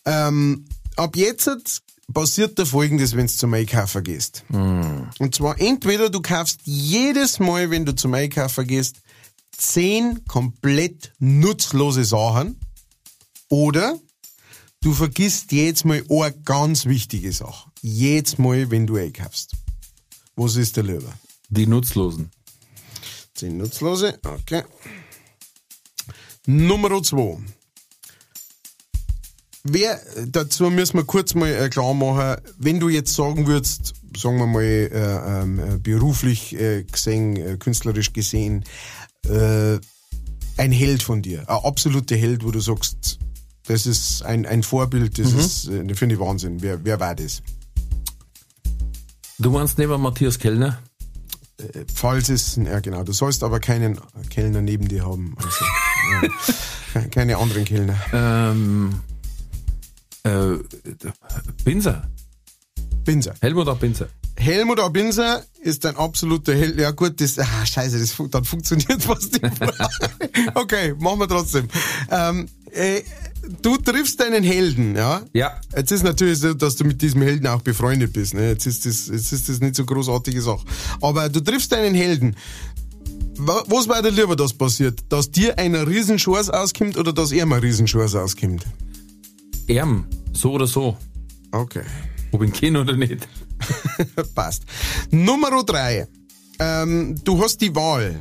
Ähm, 0.06 0.66
ab 0.96 1.16
jetzt 1.16 1.82
passiert 2.14 2.58
da 2.58 2.66
folgendes, 2.66 3.16
wenn 3.16 3.28
du 3.28 3.34
zum 3.34 3.54
Einkaufen 3.54 4.04
gehst. 4.04 4.44
Und 4.50 5.36
zwar 5.36 5.60
entweder 5.60 6.10
du 6.10 6.22
kaufst 6.22 6.62
jedes 6.64 7.40
Mal, 7.40 7.70
wenn 7.70 7.86
du 7.86 7.94
zum 7.94 8.14
Einkaufen 8.14 8.66
gehst, 8.66 8.98
zehn 9.58 10.24
komplett 10.26 11.14
nutzlose 11.20 12.06
Sachen 12.06 12.60
oder 13.50 14.00
du 14.82 14.94
vergisst 14.94 15.52
jedes 15.52 15.84
Mal 15.84 16.04
eine 16.10 16.34
ganz 16.44 16.86
wichtige 16.86 17.32
Sache. 17.34 17.67
Jedes 17.82 18.38
Mal, 18.38 18.70
wenn 18.72 18.88
du 18.88 18.98
einkaufst. 18.98 19.54
Was 20.36 20.56
ist 20.56 20.78
der 20.78 20.84
lieber? 20.84 21.14
Die 21.50 21.68
Nutzlosen. 21.68 22.32
Zehn 23.38 23.58
Nutzlose, 23.58 24.20
okay. 24.24 24.64
Nummer 26.48 27.04
zwei. 27.04 27.38
Wer, 29.64 30.02
dazu 30.26 30.70
müssen 30.72 30.98
wir 30.98 31.04
kurz 31.04 31.36
mal 31.36 31.54
äh, 31.54 31.70
klar 31.70 31.94
machen, 31.94 32.42
wenn 32.58 32.80
du 32.80 32.90
jetzt 32.90 33.14
sagen 33.14 33.46
würdest, 33.46 33.94
sagen 34.16 34.38
wir 34.40 34.48
mal 34.48 34.64
äh, 34.64 35.42
ähm, 35.44 35.60
äh, 35.60 35.78
beruflich 35.78 36.56
äh, 36.60 36.84
gesehen, 36.84 37.36
äh, 37.36 37.58
künstlerisch 37.58 38.14
gesehen, 38.14 38.64
äh, 39.26 39.78
ein 40.58 40.72
Held 40.72 41.04
von 41.04 41.22
dir, 41.22 41.42
ein 41.42 41.64
absoluter 41.64 42.16
Held, 42.16 42.44
wo 42.44 42.50
du 42.50 42.60
sagst, 42.60 43.20
das 43.68 43.86
ist 43.86 44.24
ein, 44.24 44.46
ein 44.46 44.64
Vorbild, 44.64 45.20
das 45.20 45.34
ist, 45.34 45.68
äh, 45.68 45.94
finde 45.94 46.16
ich 46.16 46.22
Wahnsinn. 46.22 46.62
Wer, 46.62 46.84
wer 46.84 47.00
war 47.00 47.14
das? 47.14 47.44
Du 49.40 49.52
meinst 49.52 49.78
neben 49.78 50.02
Matthias 50.02 50.40
Kellner? 50.40 50.80
Äh, 51.58 51.86
Falls 51.94 52.30
es, 52.30 52.56
ja 52.56 52.80
genau, 52.80 53.04
du 53.04 53.14
sollst 53.14 53.44
aber 53.44 53.60
keinen 53.60 54.00
Kellner 54.30 54.62
neben 54.62 54.88
dir 54.88 55.06
haben. 55.06 55.36
Also, 55.38 55.66
ja, 56.94 57.02
keine 57.12 57.38
anderen 57.38 57.66
Kellner. 57.66 57.98
Ähm, 58.14 59.02
äh, 60.24 60.58
Binser. 61.64 62.10
Binser. 63.04 63.36
Helmut 63.42 63.68
auch 63.68 63.78
Binser. 63.78 64.10
Helmut 64.38 64.80
Abinser 64.80 65.44
ist 65.62 65.86
ein 65.86 65.96
absoluter 65.98 66.54
Held. 66.54 66.80
Ja 66.80 66.92
gut, 66.92 67.20
das, 67.20 67.40
ah, 67.40 67.66
scheiße, 67.66 68.00
das, 68.00 68.16
dann 68.30 68.46
funktioniert 68.46 69.02
fast 69.02 69.42
nicht. 69.42 69.44
okay, 70.56 70.94
machen 71.00 71.20
wir 71.20 71.28
trotzdem. 71.28 71.68
Ähm, 72.12 72.48
äh, 72.72 73.02
du 73.62 73.78
triffst 73.78 74.20
deinen 74.20 74.44
Helden, 74.44 74.96
ja? 74.96 75.22
Ja. 75.34 75.60
Jetzt 75.76 75.92
ist 75.92 76.04
natürlich 76.04 76.40
so, 76.40 76.54
dass 76.54 76.76
du 76.76 76.84
mit 76.86 77.02
diesem 77.02 77.22
Helden 77.22 77.48
auch 77.48 77.62
befreundet 77.62 78.14
bist. 78.14 78.34
Ne? 78.34 78.50
Jetzt, 78.50 78.66
ist 78.68 78.86
das, 78.86 79.08
jetzt 79.08 79.32
ist 79.32 79.50
das 79.50 79.60
nicht 79.60 79.76
so 79.76 79.86
großartige 79.86 80.42
Sache. 80.42 80.66
Aber 81.02 81.30
du 81.30 81.40
triffst 81.40 81.72
deinen 81.72 81.96
Helden. 81.96 82.36
Wa- 83.38 83.64
Was 83.68 83.88
war 83.88 84.02
dir 84.02 84.12
lieber, 84.12 84.36
dass 84.36 84.54
passiert? 84.54 85.00
Dass 85.10 85.30
dir 85.32 85.58
einer 85.60 85.88
Riesenschors 85.88 86.50
auskommt 86.50 86.98
oder 86.98 87.14
dass 87.14 87.32
er 87.32 87.46
mal 87.46 87.60
Riesenschors 87.60 88.16
auskommt? 88.16 88.66
Erm, 89.68 90.06
so 90.34 90.54
oder 90.54 90.68
so. 90.68 90.98
Okay. 91.52 91.84
Ob 92.32 92.42
ich 92.44 92.62
ihn 92.64 92.78
oder 92.78 92.96
nicht. 92.96 93.28
Passt. 94.36 94.64
Nummer 95.12 95.64
drei. 95.64 96.08
Ähm, 96.60 97.16
du 97.24 97.42
hast 97.42 97.62
die 97.62 97.74
Wahl. 97.76 98.20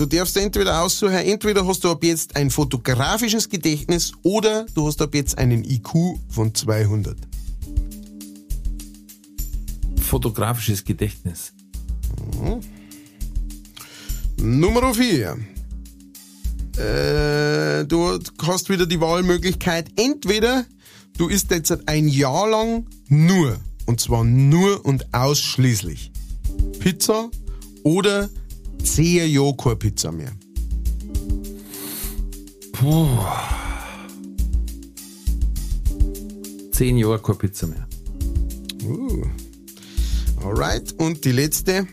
Du 0.00 0.06
darfst 0.06 0.34
entweder 0.38 0.82
aussuchen, 0.82 1.12
entweder 1.12 1.66
hast 1.66 1.84
du 1.84 1.90
ab 1.90 2.02
jetzt 2.02 2.34
ein 2.34 2.48
fotografisches 2.48 3.50
Gedächtnis 3.50 4.12
oder 4.22 4.64
du 4.74 4.86
hast 4.86 5.02
ab 5.02 5.14
jetzt 5.14 5.36
einen 5.36 5.62
IQ 5.62 6.16
von 6.30 6.54
200. 6.54 7.18
Fotografisches 10.00 10.82
Gedächtnis. 10.82 11.52
Nummer 14.38 14.94
vier. 14.94 15.36
Äh, 16.78 17.84
du 17.84 18.18
hast 18.42 18.70
wieder 18.70 18.86
die 18.86 19.02
Wahlmöglichkeit, 19.02 19.90
entweder 19.96 20.64
du 21.18 21.28
isst 21.28 21.50
jetzt 21.50 21.86
ein 21.86 22.08
Jahr 22.08 22.48
lang 22.48 22.86
nur, 23.08 23.60
und 23.84 24.00
zwar 24.00 24.24
nur 24.24 24.82
und 24.82 25.12
ausschließlich, 25.12 26.10
Pizza 26.78 27.28
oder 27.82 28.30
zehn 28.82 29.30
Jahre 29.30 29.56
keine 29.56 29.76
Pizza 29.76 30.12
mehr. 30.12 30.32
Zehn 36.72 36.96
Jahre 36.96 37.18
keine 37.20 37.38
Pizza 37.38 37.66
mehr. 37.66 37.86
Uh. 38.84 39.24
Alright, 40.44 40.92
und 40.98 41.24
die 41.24 41.32
letzte. 41.32 41.86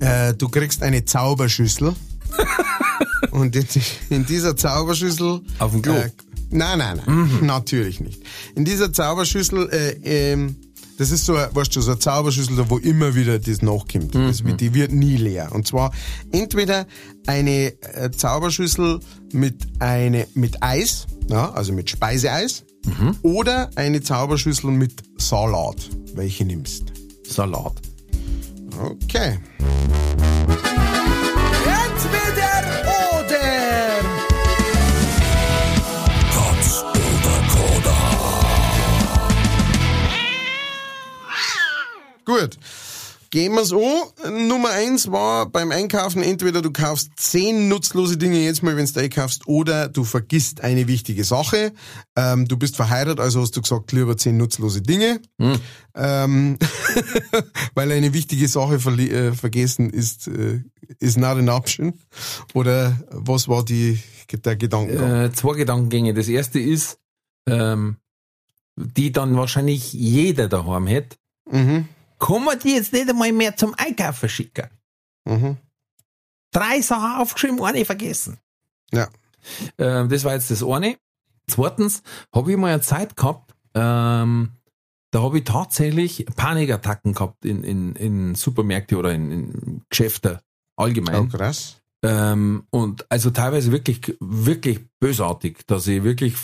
Äh, 0.00 0.34
du 0.34 0.48
kriegst 0.48 0.82
eine 0.82 1.04
Zauberschüssel. 1.04 1.94
und 3.30 3.54
in, 3.56 3.66
in 4.10 4.26
dieser 4.26 4.56
Zauberschüssel. 4.56 5.40
Auf 5.58 5.72
dem 5.72 5.82
Klo? 5.82 5.94
Äh, 5.94 6.10
nein, 6.50 6.78
nein, 6.78 7.00
nein. 7.04 7.38
Natürlich 7.42 8.00
nicht. 8.00 8.22
In 8.54 8.64
dieser 8.64 8.92
Zauberschüssel, 8.92 9.68
äh, 9.70 10.32
ähm, 10.32 10.56
das 10.98 11.10
ist 11.10 11.24
so, 11.24 11.34
ein- 11.36 11.48
weißt 11.54 11.74
du, 11.74 11.80
so 11.80 11.92
eine 11.92 12.00
Zauberschüssel, 12.00 12.56
da 12.56 12.68
wo 12.68 12.76
immer 12.78 13.14
wieder 13.14 13.38
das 13.38 13.62
nachkommt. 13.62 14.14
Das, 14.14 14.44
wird- 14.44 14.60
die 14.60 14.74
wird 14.74 14.92
nie 14.92 15.16
leer. 15.16 15.50
Und 15.52 15.66
zwar 15.66 15.92
entweder 16.32 16.86
eine 17.26 17.72
äh, 17.94 18.10
Zauberschüssel 18.10 19.00
mit, 19.32 19.66
eine, 19.78 20.26
mit 20.34 20.62
Eis, 20.62 21.06
ja, 21.30 21.50
also 21.52 21.72
mit 21.72 21.88
Speiseeis, 21.90 22.64
oder 23.22 23.70
eine 23.74 24.00
Zauberschüssel 24.00 24.70
mit 24.70 25.02
Salat. 25.18 25.76
Welche 26.14 26.44
nimmst? 26.44 26.84
Salat. 27.26 27.74
Okay. 28.80 29.38
Entweder 31.64 32.57
oder. 32.57 32.57
Gut. 42.28 42.58
gehen 43.30 43.52
wir's 43.54 43.72
an. 43.72 44.48
Nummer 44.48 44.70
eins 44.70 45.10
war 45.12 45.46
beim 45.50 45.70
Einkaufen, 45.70 46.22
entweder 46.22 46.62
du 46.62 46.70
kaufst 46.70 47.10
zehn 47.16 47.68
nutzlose 47.68 48.16
Dinge 48.16 48.38
jetzt 48.38 48.62
mal, 48.62 48.76
wenn 48.76 48.86
du 48.86 49.00
einkaufst, 49.00 49.46
oder 49.46 49.88
du 49.88 50.04
vergisst 50.04 50.62
eine 50.62 50.88
wichtige 50.88 51.24
Sache. 51.24 51.72
Ähm, 52.16 52.48
du 52.48 52.56
bist 52.56 52.76
verheiratet, 52.76 53.20
also 53.20 53.40
hast 53.42 53.54
du 53.56 53.60
gesagt, 53.62 53.92
lieber 53.92 54.16
zehn 54.16 54.36
nutzlose 54.38 54.80
Dinge. 54.82 55.20
Ähm, 55.94 56.58
weil 57.74 57.92
eine 57.92 58.12
wichtige 58.14 58.48
Sache 58.48 58.76
verli- 58.76 59.10
äh, 59.12 59.32
vergessen 59.34 59.90
ist, 59.90 60.28
äh, 60.28 60.62
ist 60.98 61.18
not 61.18 61.36
an 61.38 61.48
option. 61.50 61.94
Oder 62.54 62.98
was 63.10 63.46
war 63.48 63.64
die, 63.64 63.98
der 64.44 64.56
Gedanke? 64.56 65.24
Äh, 65.24 65.32
zwei 65.32 65.54
Gedankengänge. 65.56 66.14
Das 66.14 66.28
erste 66.28 66.60
ist, 66.60 66.98
ähm, 67.46 67.96
die 68.76 69.12
dann 69.12 69.36
wahrscheinlich 69.36 69.92
jeder 69.92 70.48
daheim 70.48 70.86
hätte. 70.86 71.16
mhm. 71.50 71.88
Kann 72.18 72.44
man 72.44 72.58
die 72.58 72.74
jetzt 72.74 72.92
nicht 72.92 73.08
einmal 73.08 73.32
mehr 73.32 73.56
zum 73.56 73.74
Einkaufen 73.76 74.28
schicken? 74.28 74.68
Mhm. 75.24 75.56
Drei 76.52 76.80
Sachen 76.80 77.20
aufgeschrieben, 77.20 77.62
eine 77.62 77.84
vergessen. 77.84 78.38
Ja. 78.92 79.08
Ähm, 79.76 80.08
das 80.08 80.24
war 80.24 80.34
jetzt 80.34 80.50
das 80.50 80.62
eine. 80.64 80.96
Zweitens 81.46 82.02
habe 82.34 82.50
ich 82.52 82.58
mal 82.58 82.72
eine 82.72 82.82
Zeit 82.82 83.16
gehabt, 83.16 83.54
ähm, 83.74 84.52
da 85.10 85.22
habe 85.22 85.38
ich 85.38 85.44
tatsächlich 85.44 86.26
Panikattacken 86.36 87.14
gehabt 87.14 87.44
in, 87.44 87.62
in, 87.64 87.94
in 87.96 88.34
Supermärkte 88.34 88.96
oder 88.96 89.12
in, 89.12 89.30
in 89.30 89.82
Geschäfte 89.88 90.40
Oh, 90.76 90.82
allgemein. 90.84 91.28
krass. 91.28 91.76
Ähm, 92.04 92.66
und 92.70 93.10
also 93.10 93.30
teilweise 93.30 93.72
wirklich, 93.72 94.16
wirklich 94.20 94.80
bösartig, 95.00 95.66
dass 95.66 95.86
ich 95.86 96.04
wirklich 96.04 96.34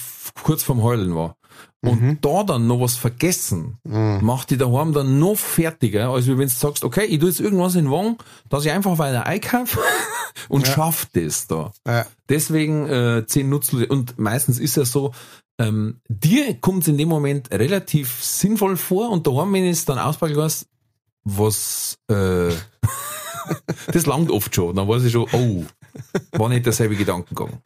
kurz 0.42 0.62
vorm 0.64 0.82
Heulen 0.82 1.14
war. 1.14 1.36
Und 1.84 2.00
Mhm. 2.02 2.18
da 2.20 2.42
dann 2.44 2.66
noch 2.66 2.80
was 2.80 2.96
vergessen, 2.96 3.78
Mhm. 3.84 4.20
macht 4.22 4.50
die 4.50 4.56
daheim 4.56 4.92
dann 4.92 5.18
noch 5.18 5.36
fertiger, 5.36 6.08
als 6.10 6.26
wenn 6.26 6.38
du 6.38 6.48
sagst, 6.48 6.84
okay, 6.84 7.04
ich 7.04 7.18
tue 7.18 7.28
jetzt 7.28 7.40
irgendwas 7.40 7.74
in 7.74 7.84
den 7.86 7.90
Wagen, 7.92 8.16
dass 8.48 8.64
ich 8.64 8.70
einfach 8.72 8.98
weiter 8.98 9.26
einkaufe 9.26 9.78
und 10.48 10.66
Ja. 10.66 10.72
schaff 10.74 11.06
das 11.12 11.46
da. 11.46 11.72
Ja. 11.86 12.06
Deswegen 12.28 12.86
äh, 12.88 13.24
zehn 13.26 13.48
Nutzlose. 13.48 13.86
Und 13.86 14.18
meistens 14.18 14.58
ist 14.58 14.76
es 14.78 14.92
so, 14.92 15.12
ähm, 15.58 16.00
dir 16.08 16.54
kommt 16.60 16.82
es 16.82 16.88
in 16.88 16.98
dem 16.98 17.08
Moment 17.08 17.50
relativ 17.52 18.22
sinnvoll 18.24 18.76
vor 18.76 19.10
und 19.10 19.26
daheim, 19.26 19.52
wenn 19.52 19.64
es 19.66 19.84
dann 19.84 19.98
auspacke, 19.98 20.36
was, 20.36 20.66
was 21.24 21.98
äh, 22.10 22.48
das 23.92 24.06
langt 24.06 24.30
oft 24.30 24.54
schon. 24.54 24.74
Dann 24.74 24.88
weiß 24.88 25.04
ich 25.04 25.12
schon, 25.12 25.26
oh, 25.32 25.64
war 26.32 26.48
nicht 26.48 26.66
derselbe 26.66 26.96
Gedankengang. 26.96 27.60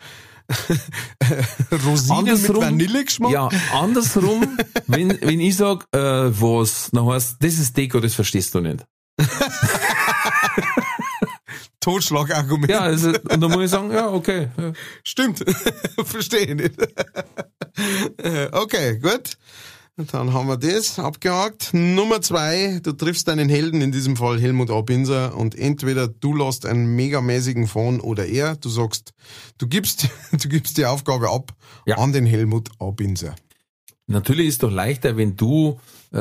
Rosinen 1.85 2.25
mit 2.25 2.33
Andersrum- 2.35 2.63
Vanillegeschmack? 2.63 3.33
Ja, 3.33 3.49
andersrum, 3.75 4.59
wenn, 4.87 5.19
wenn 5.21 5.41
ich 5.41 5.57
sag, 5.57 5.85
äh, 5.93 5.99
was, 5.99 6.91
dann 6.93 7.07
heißt, 7.07 7.37
das 7.41 7.55
ist 7.55 7.77
Deko, 7.77 8.01
das 8.01 8.15
verstehst 8.15 8.55
du 8.55 8.61
nicht. 8.61 8.87
Totschlagargument. 11.81 12.71
Ja, 12.71 12.81
also, 12.81 13.09
und 13.11 13.41
dann 13.41 13.51
muss 13.51 13.65
ich 13.65 13.71
sagen, 13.71 13.93
ja, 13.93 14.09
okay. 14.11 14.49
ja. 14.59 14.73
Stimmt. 15.05 15.45
Verstehe 16.05 16.55
nicht. 16.55 16.75
Äh, 18.19 18.49
okay, 18.53 18.99
gut. 18.99 19.39
Dann 20.13 20.33
haben 20.33 20.47
wir 20.47 20.57
das 20.57 21.01
abgehakt. 21.01 21.71
Nummer 21.75 22.21
zwei, 22.21 22.79
du 22.83 22.93
triffst 22.93 23.27
deinen 23.27 23.49
Helden, 23.49 23.81
in 23.81 23.91
diesem 23.91 24.17
Fall 24.17 24.41
Helmut 24.41 24.71
Abinser, 24.71 25.37
und 25.37 25.57
entweder 25.59 26.07
du 26.07 26.35
lässt 26.37 26.67
einen 26.67 26.95
megamäßigen 26.95 27.67
fahren 27.67 27.99
oder 28.01 28.25
er, 28.27 28.55
du 28.55 28.69
sagst, 28.69 29.13
du 29.59 29.67
gibst, 29.67 30.09
du 30.33 30.49
gibst 30.49 30.79
die 30.79 30.87
Aufgabe 30.87 31.31
ab 31.31 31.53
Ja. 31.85 31.99
an 31.99 32.13
den 32.13 32.27
Helmut 32.27 32.69
Abinser. 32.79 33.35
Natürlich 34.07 34.47
ist 34.47 34.55
es 34.55 34.59
doch 34.59 34.71
leichter, 34.71 35.17
wenn 35.17 35.35
du 35.37 35.81
äh, 36.15 36.17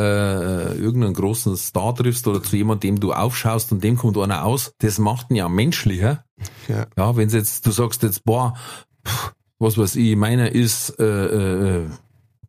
irgendeinen 0.75 1.13
großen 1.13 1.55
Star 1.55 1.95
triffst 1.95 2.27
oder 2.27 2.41
zu 2.41 2.55
jemandem, 2.57 2.95
dem 2.95 2.99
du 2.99 3.13
aufschaust 3.13 3.71
und 3.71 3.83
dem 3.83 3.95
kommt 3.95 4.17
einer 4.17 4.43
aus. 4.43 4.73
Das 4.79 4.97
macht 4.97 5.29
ihn 5.29 5.35
ja 5.37 5.47
menschlicher. 5.47 6.25
Ja. 6.67 6.87
Ja, 6.97 7.15
wenn 7.15 7.29
jetzt, 7.29 7.65
du 7.65 7.71
sagst 7.71 8.01
jetzt, 8.03 8.25
boah, 8.25 8.55
pff, 9.07 9.33
was 9.59 9.77
weiß 9.77 9.95
ich, 9.97 10.15
meiner 10.17 10.51
ist 10.51 10.99
äh, 10.99 11.03
äh, 11.83 11.85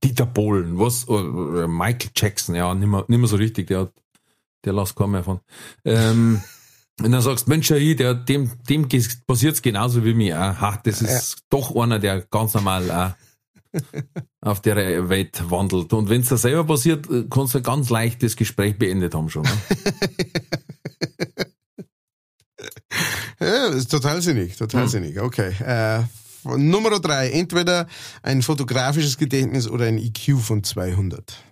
Dieter 0.05 0.27
Bohlen, 0.27 0.79
was, 0.79 1.07
äh, 1.09 1.67
Michael 1.67 2.11
Jackson, 2.15 2.55
ja, 2.55 2.75
nimmer, 2.75 3.05
nimmer 3.09 3.27
so 3.27 3.37
richtig, 3.37 3.67
der 3.69 3.81
hat, 3.81 3.93
der 4.65 4.73
lässt 4.73 4.97
keinen 4.97 5.13
mehr 5.13 5.25
von. 5.25 5.41
Ähm, 5.85 6.41
und 7.03 7.13
dann 7.13 7.23
sagst, 7.23 7.49
Mensch, 7.49 7.71
ja, 7.71 7.77
ich, 7.77 7.97
der, 7.97 8.15
dem, 8.15 8.51
dem 8.69 8.89
passiert's 9.27 9.63
genauso 9.63 10.05
wie 10.05 10.15
mir. 10.15 10.37
Ha, 10.39 10.81
das 10.85 11.03
ist 11.03 11.45
doch 11.51 11.75
einer, 11.77 11.99
der 11.99 12.23
ganz 12.23 12.55
normal 12.55 12.91
auch 12.91 13.13
auf 14.41 14.63
der 14.63 15.09
Welt 15.09 15.51
wandelt. 15.51 15.93
Und 15.93 16.09
wenn 16.09 16.23
es 16.23 16.29
dir 16.29 16.39
selber 16.39 16.65
passiert, 16.65 17.09
äh, 17.11 17.27
kannst 17.29 17.55
du 17.55 17.61
ganz 17.63 17.91
leicht 17.91 18.23
das 18.23 18.37
Gespräch 18.37 18.79
beendet 18.79 19.15
haben 19.15 19.29
schon. 19.29 19.43
Ne? 19.43 19.51
Ja, 23.41 23.69
das 23.69 23.77
ist 23.77 23.91
total 23.91 24.21
sinnig, 24.21 24.57
total 24.57 24.83
Hm. 24.83 24.89
sinnig. 24.89 25.21
Okay. 25.21 25.53
Äh, 25.61 26.03
Nummer 26.57 26.99
drei, 27.01 27.31
entweder 27.31 27.87
ein 28.23 28.43
fotografisches 28.43 29.19
Gedächtnis 29.19 29.69
oder 29.69 29.87
ein 29.87 29.99
IQ 29.99 30.39
von 30.41 30.65
200. 30.65 31.45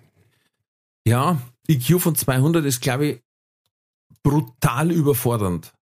Ja, 1.06 1.40
IQ 1.68 2.00
von 2.00 2.14
200 2.14 2.64
ist, 2.64 2.80
glaube 2.80 3.06
ich, 3.06 3.20
brutal 4.22 4.90
überfordernd. 4.90 5.72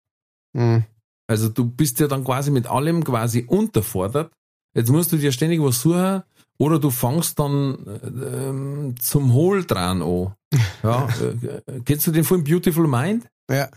Hm. 0.56 0.84
Also 1.26 1.48
du 1.48 1.64
bist 1.64 2.00
ja 2.00 2.06
dann 2.06 2.24
quasi 2.24 2.50
mit 2.50 2.66
allem 2.66 3.02
quasi 3.02 3.44
unterfordert. 3.46 4.32
Jetzt 4.74 4.90
musst 4.90 5.12
du 5.12 5.16
dir 5.16 5.32
ständig 5.32 5.62
was 5.62 5.80
suchen 5.80 6.22
oder 6.58 6.78
du 6.78 6.90
fangst 6.90 7.38
dann 7.38 7.86
äh, 7.86 8.48
ähm, 8.48 8.94
zum 9.00 9.32
Hohl 9.32 9.64
dran 9.64 10.02
an. 10.02 10.34
Ja, 10.82 11.08
äh, 11.08 11.80
kennst 11.84 12.06
du 12.06 12.12
den 12.12 12.22
Film 12.22 12.44
Beautiful 12.44 12.86
Mind? 12.86 13.26
Ja. 13.50 13.68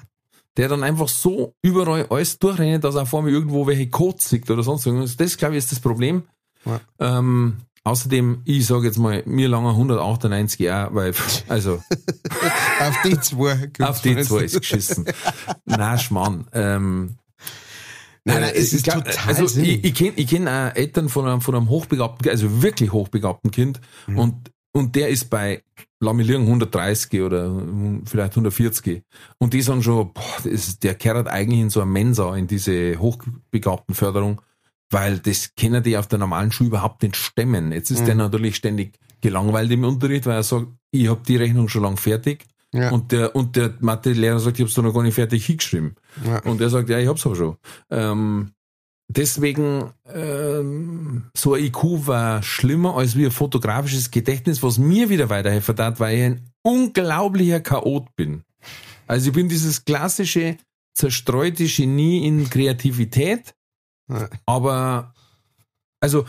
Der 0.58 0.68
dann 0.68 0.84
einfach 0.84 1.08
so 1.08 1.54
überall 1.62 2.08
alles 2.10 2.40
durchrennt, 2.40 2.84
dass 2.84 2.96
er 2.96 3.06
vor 3.06 3.22
mir 3.22 3.30
irgendwo 3.30 3.68
welche 3.68 3.88
Codes 3.90 4.28
sieht 4.30 4.50
oder 4.50 4.64
sonst 4.64 4.86
irgendwas. 4.86 5.16
Das, 5.16 5.38
glaube 5.38 5.54
ich, 5.54 5.60
ist 5.60 5.72
das 5.72 5.80
Problem. 5.80 6.24
Ja. 6.66 6.82
Ähm, 7.00 7.58
außerdem, 7.84 8.42
ich 8.44 8.66
sage 8.66 8.88
jetzt 8.88 8.98
mal, 8.98 9.22
mir 9.28 9.48
lange 9.50 9.70
198 9.70 10.60
Jahre, 10.60 10.96
weil, 10.96 11.14
also, 11.48 11.76
Auf 12.80 13.02
die 13.06 13.20
zwei. 13.20 13.70
auf 13.82 14.02
die 14.02 14.18
zwei 14.22 14.44
ist 14.44 14.60
geschissen. 14.60 15.06
Na, 15.66 15.98
Schmarrn. 15.98 16.48
Ähm, 16.54 17.18
Nein, 18.26 18.42
nein, 18.42 18.50
äh, 18.56 18.58
es 18.58 18.74
ist 18.74 18.84
glaub, 18.84 19.06
total 19.06 19.28
Also 19.28 19.48
sinnig. 19.48 19.78
ich, 19.78 19.84
ich 19.86 19.94
kenne 19.96 20.12
ich 20.18 20.28
kenn 20.28 20.48
Eltern 20.48 21.08
von 21.08 21.26
einem, 21.26 21.40
von 21.40 21.56
einem 21.56 21.70
hochbegabten, 21.70 22.30
also 22.30 22.62
wirklich 22.62 22.92
hochbegabten 22.92 23.52
Kind 23.52 23.80
Mhm. 24.08 24.20
und, 24.20 24.52
und 24.74 24.96
der 24.98 25.08
ist 25.08 25.30
bei, 25.30 25.62
lass 26.00 26.14
mich 26.14 26.28
liegen, 26.28 26.44
130 26.44 27.22
oder 27.22 27.52
vielleicht 28.06 28.32
140 28.34 29.02
und 29.40 29.54
die 29.54 29.62
sagen 29.62 29.82
schon, 29.84 30.14
boah, 30.14 30.24
das 30.44 30.80
der 30.80 30.96
kehrt 30.96 31.28
eigentlich 31.28 31.60
in 31.62 31.70
so 31.70 31.82
eine 31.82 31.90
Mensa, 31.92 32.36
in 32.36 32.48
diese 32.48 33.00
hochbegabten 33.00 33.96
Förderung, 33.96 34.42
weil 34.92 35.20
das 35.20 35.52
können 35.60 35.84
die 35.84 35.98
auf 35.98 36.08
der 36.08 36.20
normalen 36.20 36.52
Schule 36.52 36.70
überhaupt 36.70 37.04
nicht 37.04 37.16
stemmen. 37.16 37.72
Jetzt 37.72 37.92
ist 37.92 38.06
der 38.06 38.16
Mhm. 38.16 38.22
natürlich 38.22 38.56
ständig 38.56 38.94
gelangweilt 39.22 39.72
im 39.72 39.84
Unterricht, 39.84 40.26
weil 40.28 40.36
er 40.36 40.44
sagt, 40.44 40.68
ich 40.92 41.08
habe 41.10 41.22
die 41.28 41.38
Rechnung 41.38 41.68
schon 41.68 41.84
lang 41.84 41.98
fertig 41.98 42.46
Ja. 42.74 42.92
und 42.92 43.12
der, 43.12 43.36
und 43.36 43.56
der 43.56 43.74
Mathelehrer 43.80 44.40
sagt, 44.40 44.58
ich 44.60 44.64
habe 44.64 44.70
es 44.70 44.78
noch 44.78 44.94
gar 44.94 45.04
nicht 45.04 45.16
fertig 45.16 45.46
hingeschrieben. 45.46 45.96
Ja. 46.26 46.40
Und 46.44 46.62
er 46.62 46.70
sagt, 46.70 46.90
ja, 46.90 47.00
ich 47.00 47.08
hab's 47.08 47.26
aber 47.26 47.36
schon. 47.36 47.58
Ähm, 47.90 48.52
deswegen, 49.08 49.92
ähm, 50.06 51.30
so 51.36 51.54
ein 51.54 51.66
IQ 51.66 52.08
war 52.08 52.44
schlimmer 52.44 52.96
als 52.96 53.16
wie 53.16 53.26
ein 53.26 53.32
fotografisches 53.32 54.12
Gedächtnis, 54.12 54.62
was 54.64 54.78
mir 54.78 55.10
wieder 55.10 55.30
weiterhelfen 55.30 55.78
hat, 55.78 56.00
weil 56.00 56.18
ich 56.18 56.24
ein 56.24 56.50
unglaublicher 56.64 57.60
Chaot 57.62 58.16
bin. 58.16 58.44
Also 59.08 59.30
ich 59.30 59.34
bin 59.34 59.50
dieses 59.50 59.86
klassische, 59.86 60.58
zerstreute 60.94 61.66
Genie 61.66 62.26
in 62.26 62.50
Kreativität, 62.50 63.56
aber 64.46 65.14
also 66.00 66.26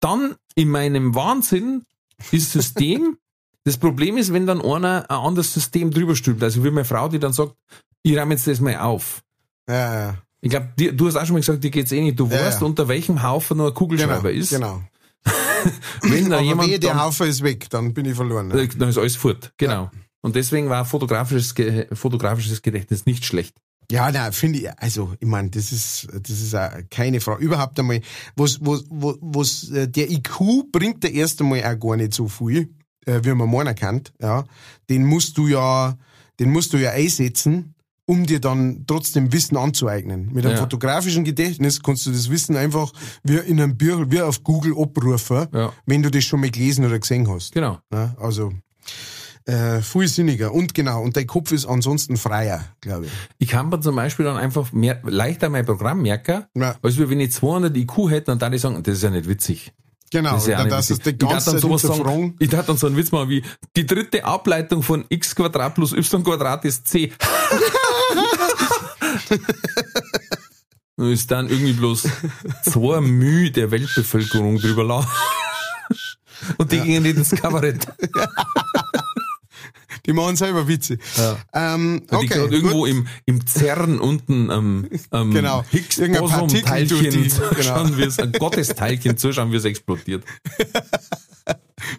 dann 0.00 0.36
in 0.54 0.68
meinem 0.68 1.14
Wahnsinn 1.14 1.84
ist 2.30 2.52
System. 2.52 3.18
das 3.64 3.76
Problem 3.76 4.16
ist, 4.16 4.32
wenn 4.32 4.46
dann 4.46 4.60
einer 4.60 5.08
ein 5.08 5.16
anderes 5.16 5.52
System 5.52 5.90
drüber 5.90 6.16
stülpt. 6.16 6.42
Also 6.42 6.64
wie 6.64 6.70
meine 6.70 6.84
Frau, 6.84 7.08
die 7.08 7.18
dann 7.18 7.32
sagt, 7.32 7.54
ich 8.02 8.16
räume 8.16 8.34
jetzt 8.34 8.46
das 8.46 8.60
mal 8.60 8.76
auf. 8.78 9.22
Ja, 9.68 9.94
ja. 9.94 10.22
Ich 10.44 10.50
glaube, 10.50 10.68
du 10.76 11.06
hast 11.06 11.16
auch 11.16 11.24
schon 11.24 11.34
mal 11.34 11.40
gesagt, 11.40 11.62
dir 11.62 11.70
geht's 11.70 11.92
eh 11.92 12.00
nicht. 12.02 12.18
Du 12.18 12.26
Ja, 12.26 12.44
weißt, 12.44 12.60
ja. 12.60 12.66
unter 12.66 12.88
welchem 12.88 13.22
Haufen 13.22 13.56
nur 13.56 13.68
ein 13.68 13.70
Genau, 13.70 13.78
Kugelschreiber 13.78 14.32
ist. 14.32 14.50
genau. 14.50 14.82
Wenn 16.02 16.28
da 16.28 16.36
Aber 16.38 16.44
jemand 16.44 16.68
wehe, 16.68 16.80
der 16.80 17.00
Haufen 17.00 17.28
ist 17.28 17.42
weg, 17.42 17.70
dann 17.70 17.94
bin 17.94 18.06
ich 18.06 18.16
verloren. 18.16 18.50
äh, 18.50 18.66
dann 18.68 18.88
ist 18.88 18.98
alles 18.98 19.14
fort. 19.16 19.52
Genau. 19.56 19.90
Und 20.20 20.34
deswegen 20.36 20.68
war 20.68 20.84
fotografisches, 20.84 21.54
fotografisches 21.92 22.60
Gedächtnis 22.60 23.06
nicht 23.06 23.24
schlecht. 23.24 23.54
Ja, 23.90 24.10
na, 24.10 24.30
finde 24.32 24.58
ich, 24.60 24.78
also, 24.78 25.14
ich 25.20 25.26
meine, 25.28 25.50
das 25.50 25.70
ist, 25.70 26.08
das 26.12 26.30
ist 26.40 26.54
auch 26.56 26.70
keine 26.90 27.20
Frage. 27.20 27.44
Überhaupt 27.44 27.78
einmal, 27.78 28.00
was, 28.36 28.58
was, 28.60 28.84
was, 28.90 29.16
was, 29.20 29.70
äh, 29.70 29.86
der 29.88 30.10
IQ 30.10 30.72
bringt 30.72 31.02
der 31.04 31.12
erst 31.12 31.40
einmal 31.40 31.62
auch 31.64 31.78
gar 31.78 31.96
nicht 31.96 32.14
so 32.14 32.26
viel, 32.28 32.74
äh, 33.06 33.20
wie 33.22 33.34
man 33.34 33.50
meinen 33.50 33.74
kann, 33.74 34.02
ja. 34.20 34.44
Den 34.88 35.04
musst 35.04 35.36
du 35.38 35.46
ja, 35.48 35.96
den 36.40 36.50
musst 36.50 36.72
du 36.72 36.78
ja 36.78 36.90
einsetzen, 36.90 37.71
um 38.06 38.26
dir 38.26 38.40
dann 38.40 38.84
trotzdem 38.86 39.32
Wissen 39.32 39.56
anzueignen. 39.56 40.30
Mit 40.32 40.44
einem 40.44 40.54
Ja. 40.56 40.60
fotografischen 40.60 41.24
Gedächtnis 41.24 41.82
kannst 41.82 42.04
du 42.06 42.10
das 42.10 42.30
Wissen 42.30 42.56
einfach 42.56 42.92
wie 43.22 43.36
in 43.36 43.60
einem 43.60 43.76
Bücher, 43.76 44.10
wie 44.10 44.20
auf 44.22 44.42
Google 44.42 44.74
abrufen, 44.76 45.46
Ja. 45.52 45.72
wenn 45.86 46.02
du 46.02 46.10
das 46.10 46.24
schon 46.24 46.40
mal 46.40 46.50
gelesen 46.50 46.84
oder 46.84 46.98
gesehen 46.98 47.28
hast. 47.30 47.52
Genau. 47.52 47.78
Ja, 47.92 48.14
also, 48.20 48.52
äh, 49.44 49.80
viel 49.80 50.06
sinniger. 50.08 50.52
Und 50.52 50.74
genau, 50.74 51.02
und 51.02 51.16
dein 51.16 51.26
Kopf 51.26 51.52
ist 51.52 51.66
ansonsten 51.66 52.16
freier, 52.16 52.64
glaube 52.80 53.06
ich. 53.06 53.12
Ich 53.38 53.48
kann 53.48 53.68
mir 53.68 53.80
zum 53.80 53.96
Beispiel 53.96 54.24
dann 54.24 54.36
einfach 54.36 54.72
mehr, 54.72 55.00
leichter 55.04 55.48
mein 55.48 55.64
Programm 55.66 56.02
merken, 56.02 56.44
Ja. 56.56 56.76
als 56.82 56.98
wenn 56.98 57.20
ich 57.20 57.32
200 57.32 57.76
IQ 57.76 58.08
hätte 58.10 58.32
und 58.32 58.42
dann 58.42 58.52
ich 58.52 58.60
sagen, 58.60 58.80
das 58.82 58.96
ist 58.96 59.02
ja 59.02 59.10
nicht 59.10 59.28
witzig. 59.28 59.72
Genau, 60.12 60.32
Das 60.32 60.42
ist 60.42 60.48
ja 60.48 60.58
dann 60.58 60.68
das 60.68 60.90
ist 60.90 61.06
die 61.06 61.10
ich 61.10 61.18
ganze 61.18 61.52
dann 61.58 61.60
Zeit 61.78 61.80
sagen, 61.96 62.34
ich 62.38 62.50
darf 62.50 62.66
dann 62.66 62.76
so 62.76 62.86
einen 62.86 62.98
Witz 62.98 63.10
machen 63.12 63.30
wie, 63.30 63.42
die 63.74 63.86
dritte 63.86 64.22
Ableitung 64.26 64.82
von 64.82 65.06
x 65.08 65.34
Quadrat 65.34 65.74
plus 65.74 65.92
y 65.94 66.22
Quadrat 66.22 66.66
ist 66.66 66.86
c. 66.86 67.10
Und 70.96 71.06
ist 71.12 71.30
dann 71.30 71.48
irgendwie 71.48 71.72
bloß 71.72 72.08
zwei 72.64 73.00
Mühe 73.00 73.50
der 73.50 73.70
Weltbevölkerung 73.70 74.58
drüber 74.58 74.84
lachen. 74.84 75.10
Und 76.58 76.72
die 76.72 76.80
gingen 76.80 77.04
nicht 77.04 77.16
ins 77.16 77.30
Kabarett. 77.30 77.86
Die 80.04 80.12
machen 80.12 80.34
selber 80.34 80.66
Witze. 80.66 80.98
Ähm, 81.54 82.02
Die 82.10 82.14
okay, 82.16 82.26
gerade 82.26 82.44
gut. 82.48 82.52
irgendwo 82.54 82.86
im, 82.86 83.06
im 83.24 83.46
Zern 83.46 84.00
unten 84.00 84.50
am, 84.50 84.88
am 85.10 85.32
Genau. 85.32 85.64
Higgs 85.70 85.98
Irgendein 85.98 86.22
Boson 86.22 86.38
Partikel 86.48 86.88
durch 86.88 87.02
Teilchen 87.02 87.22
die- 87.22 87.28
zuschauen, 87.28 87.86
genau. 87.86 87.98
wie 87.98 88.02
es 88.02 88.18
ein 88.18 88.32
Gottesteilchen 88.32 89.16
zuschauen, 89.16 89.52
wie 89.52 89.56
es 89.56 89.64
explodiert. 89.64 90.24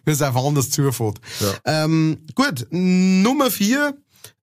wie 0.03 0.11
es 0.11 0.21
einfach 0.21 0.43
anders 0.43 0.69
zufährt. 0.69 1.21
Ähm, 1.63 2.25
gut, 2.35 2.67
Nummer 2.71 3.49
vier, 3.49 3.97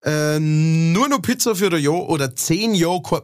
äh, 0.04 0.38
nur 0.38 1.08
noch 1.08 1.22
Pizza 1.22 1.54
für 1.54 1.72
ein 1.72 1.82
Jahr 1.82 2.08
oder 2.08 2.34
zehn 2.36 2.74
Jahre, 2.74 3.02
kein- 3.02 3.22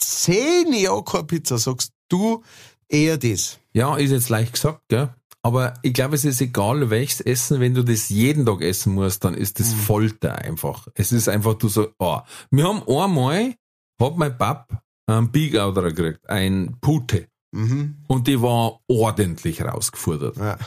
zehn 0.00 0.72
Jahre 0.72 1.04
keine 1.04 1.24
Pizza, 1.24 1.58
sagst 1.58 1.92
du 2.08 2.42
eher 2.88 3.18
das. 3.18 3.58
Ja, 3.72 3.96
ist 3.96 4.10
jetzt 4.10 4.28
leicht 4.28 4.52
gesagt, 4.54 4.82
gell? 4.88 5.14
Aber 5.42 5.74
ich 5.82 5.92
glaube, 5.94 6.16
es 6.16 6.24
ist 6.24 6.40
egal, 6.40 6.90
welches 6.90 7.20
Essen, 7.20 7.60
wenn 7.60 7.72
du 7.74 7.82
das 7.84 8.08
jeden 8.08 8.44
Tag 8.44 8.60
essen 8.60 8.94
musst, 8.94 9.24
dann 9.24 9.34
ist 9.34 9.58
Mhm. 9.58 9.62
das 9.64 9.72
Folter 9.74 10.34
einfach. 10.36 10.88
Es 10.94 11.12
ist 11.12 11.28
einfach, 11.28 11.54
du 11.54 11.68
so, 11.68 11.88
oh. 11.98 12.18
Wir 12.50 12.64
haben 12.64 12.82
einmal, 12.88 13.54
hat 14.00 14.16
mein 14.16 14.36
Pap 14.36 14.82
einen 15.06 15.30
Bigauderer 15.30 15.92
gekriegt, 15.92 16.28
ein 16.28 16.76
Pute. 16.80 17.28
Mhm. 17.50 17.96
Und 18.06 18.26
die 18.26 18.42
war 18.42 18.80
ordentlich 18.88 19.62
rausgefordert. 19.62 20.36
Ja. 20.36 20.58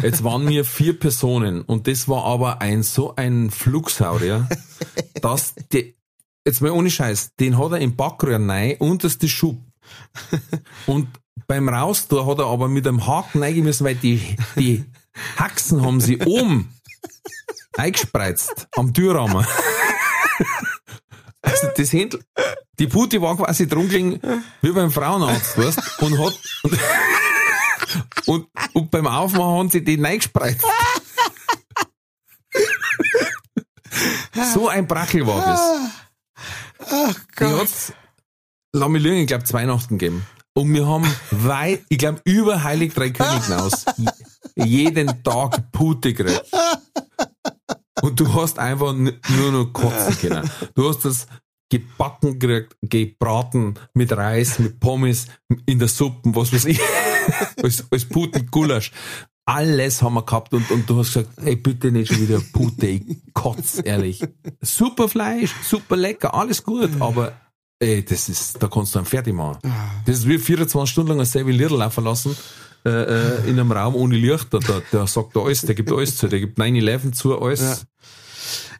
Jetzt 0.00 0.22
waren 0.22 0.48
wir 0.48 0.64
vier 0.64 0.98
Personen 0.98 1.62
und 1.62 1.88
das 1.88 2.08
war 2.08 2.24
aber 2.24 2.60
ein 2.60 2.82
so 2.82 3.14
ein 3.16 3.50
Flugsaurier, 3.50 4.48
dass 5.20 5.54
die, 5.72 5.96
jetzt 6.46 6.60
mal 6.60 6.70
ohne 6.70 6.90
Scheiß, 6.90 7.34
den 7.36 7.58
hat 7.58 7.72
er 7.72 7.78
im 7.78 7.96
Backröhr 7.96 8.38
rein, 8.38 8.76
unterste 8.78 9.28
Schub. 9.28 9.58
Und 10.86 11.08
beim 11.46 11.68
Raustun 11.68 12.26
hat 12.26 12.38
er 12.38 12.46
aber 12.46 12.68
mit 12.68 12.86
einem 12.86 13.06
Haken 13.06 13.42
reingehen 13.42 13.64
müssen, 13.64 13.84
weil 13.84 13.94
die, 13.96 14.36
die 14.56 14.84
Haxen 15.36 15.82
haben 15.82 16.00
sie 16.00 16.18
oben 16.20 16.72
eingespreizt 17.76 18.68
am 18.76 18.92
Türrahmen. 18.92 19.44
Das 21.78 21.92
Händel, 21.92 22.20
die 22.80 22.88
Putti 22.88 23.22
war 23.22 23.36
quasi 23.36 23.68
drum 23.68 23.88
gelegen, 23.88 24.20
wie 24.62 24.72
beim 24.72 24.90
Frauenarzt, 24.90 25.56
weißt, 25.56 26.02
und 26.02 26.18
hat, 26.18 26.40
und, 26.64 26.78
und, 28.26 28.46
und 28.72 28.90
beim 28.90 29.06
Aufmachen 29.06 29.58
haben 29.58 29.70
sie 29.70 29.84
den 29.84 30.04
reingespreizt. 30.04 30.64
so 34.52 34.66
ein 34.66 34.88
Brackel 34.88 35.24
war 35.24 35.44
das. 35.44 37.12
Die 37.38 37.44
hat's, 37.44 37.92
lass 38.72 38.88
mich 38.88 39.00
lügen, 39.00 39.18
ich 39.18 39.28
glaube, 39.28 39.44
zwei 39.44 39.64
Nachten 39.64 39.98
gegeben. 39.98 40.26
Und 40.54 40.74
wir 40.74 40.84
haben 40.84 41.06
weit, 41.30 41.84
ich 41.90 41.98
glaube, 41.98 42.20
über 42.24 42.64
Heilig 42.64 42.92
Drei 42.92 43.10
König 43.10 43.44
hinaus 43.44 43.84
jeden 44.56 45.22
Tag 45.22 45.70
Pute 45.70 46.12
gekriegt. 46.12 46.44
Und 48.02 48.18
du 48.18 48.34
hast 48.34 48.58
einfach 48.58 48.94
nur 48.94 49.52
noch 49.52 49.72
kotzen 49.72 50.18
können. 50.18 50.50
Du 50.74 50.88
hast 50.88 51.04
das 51.04 51.28
gebacken 51.68 52.38
gekriegt, 52.38 52.76
gebraten, 52.82 53.74
mit 53.94 54.12
Reis, 54.12 54.58
mit 54.58 54.80
Pommes, 54.80 55.26
in 55.66 55.78
der 55.78 55.88
Suppe, 55.88 56.34
was 56.34 56.52
weiß 56.52 56.64
ich, 56.66 56.80
als, 57.62 57.84
als 57.90 58.04
Pute 58.06 58.40
mit 58.40 58.50
Gulasch. 58.50 58.92
Alles 59.44 60.02
haben 60.02 60.14
wir 60.14 60.24
gehabt 60.24 60.52
und, 60.52 60.70
und 60.70 60.88
du 60.88 60.98
hast 60.98 61.14
gesagt, 61.14 61.30
ey, 61.42 61.56
bitte 61.56 61.90
nicht 61.90 62.12
schon 62.12 62.20
wieder 62.22 62.40
Pute, 62.52 62.86
ich 62.86 63.02
kotz, 63.32 63.80
ehrlich. 63.82 64.22
Super 64.60 65.08
Fleisch, 65.08 65.54
super 65.62 65.96
lecker, 65.96 66.34
alles 66.34 66.62
gut, 66.62 66.90
aber 67.00 67.32
ey, 67.78 68.04
das 68.04 68.28
ist, 68.28 68.62
da 68.62 68.68
kannst 68.68 68.94
du 68.94 68.98
einen 68.98 69.06
fertig 69.06 69.34
machen. 69.34 69.58
Das 70.04 70.18
ist 70.18 70.28
wie 70.28 70.38
24 70.38 70.90
Stunden 70.90 71.10
lang 71.12 71.20
ein 71.20 71.26
Savvy 71.26 71.52
Little 71.52 71.78
laufen 71.78 72.04
lassen, 72.04 72.36
äh, 72.84 72.90
äh, 72.90 73.48
in 73.48 73.58
einem 73.58 73.72
Raum 73.72 73.94
ohne 73.96 74.16
Licht, 74.16 74.52
der, 74.52 74.60
der, 74.60 74.82
der 74.92 75.06
sagt 75.06 75.36
alles, 75.36 75.62
der 75.62 75.74
gibt 75.74 75.92
alles 75.92 76.16
zu, 76.16 76.28
der 76.28 76.40
gibt 76.40 76.58
9-11 76.58 77.12
zu, 77.12 77.40
alles. 77.40 77.86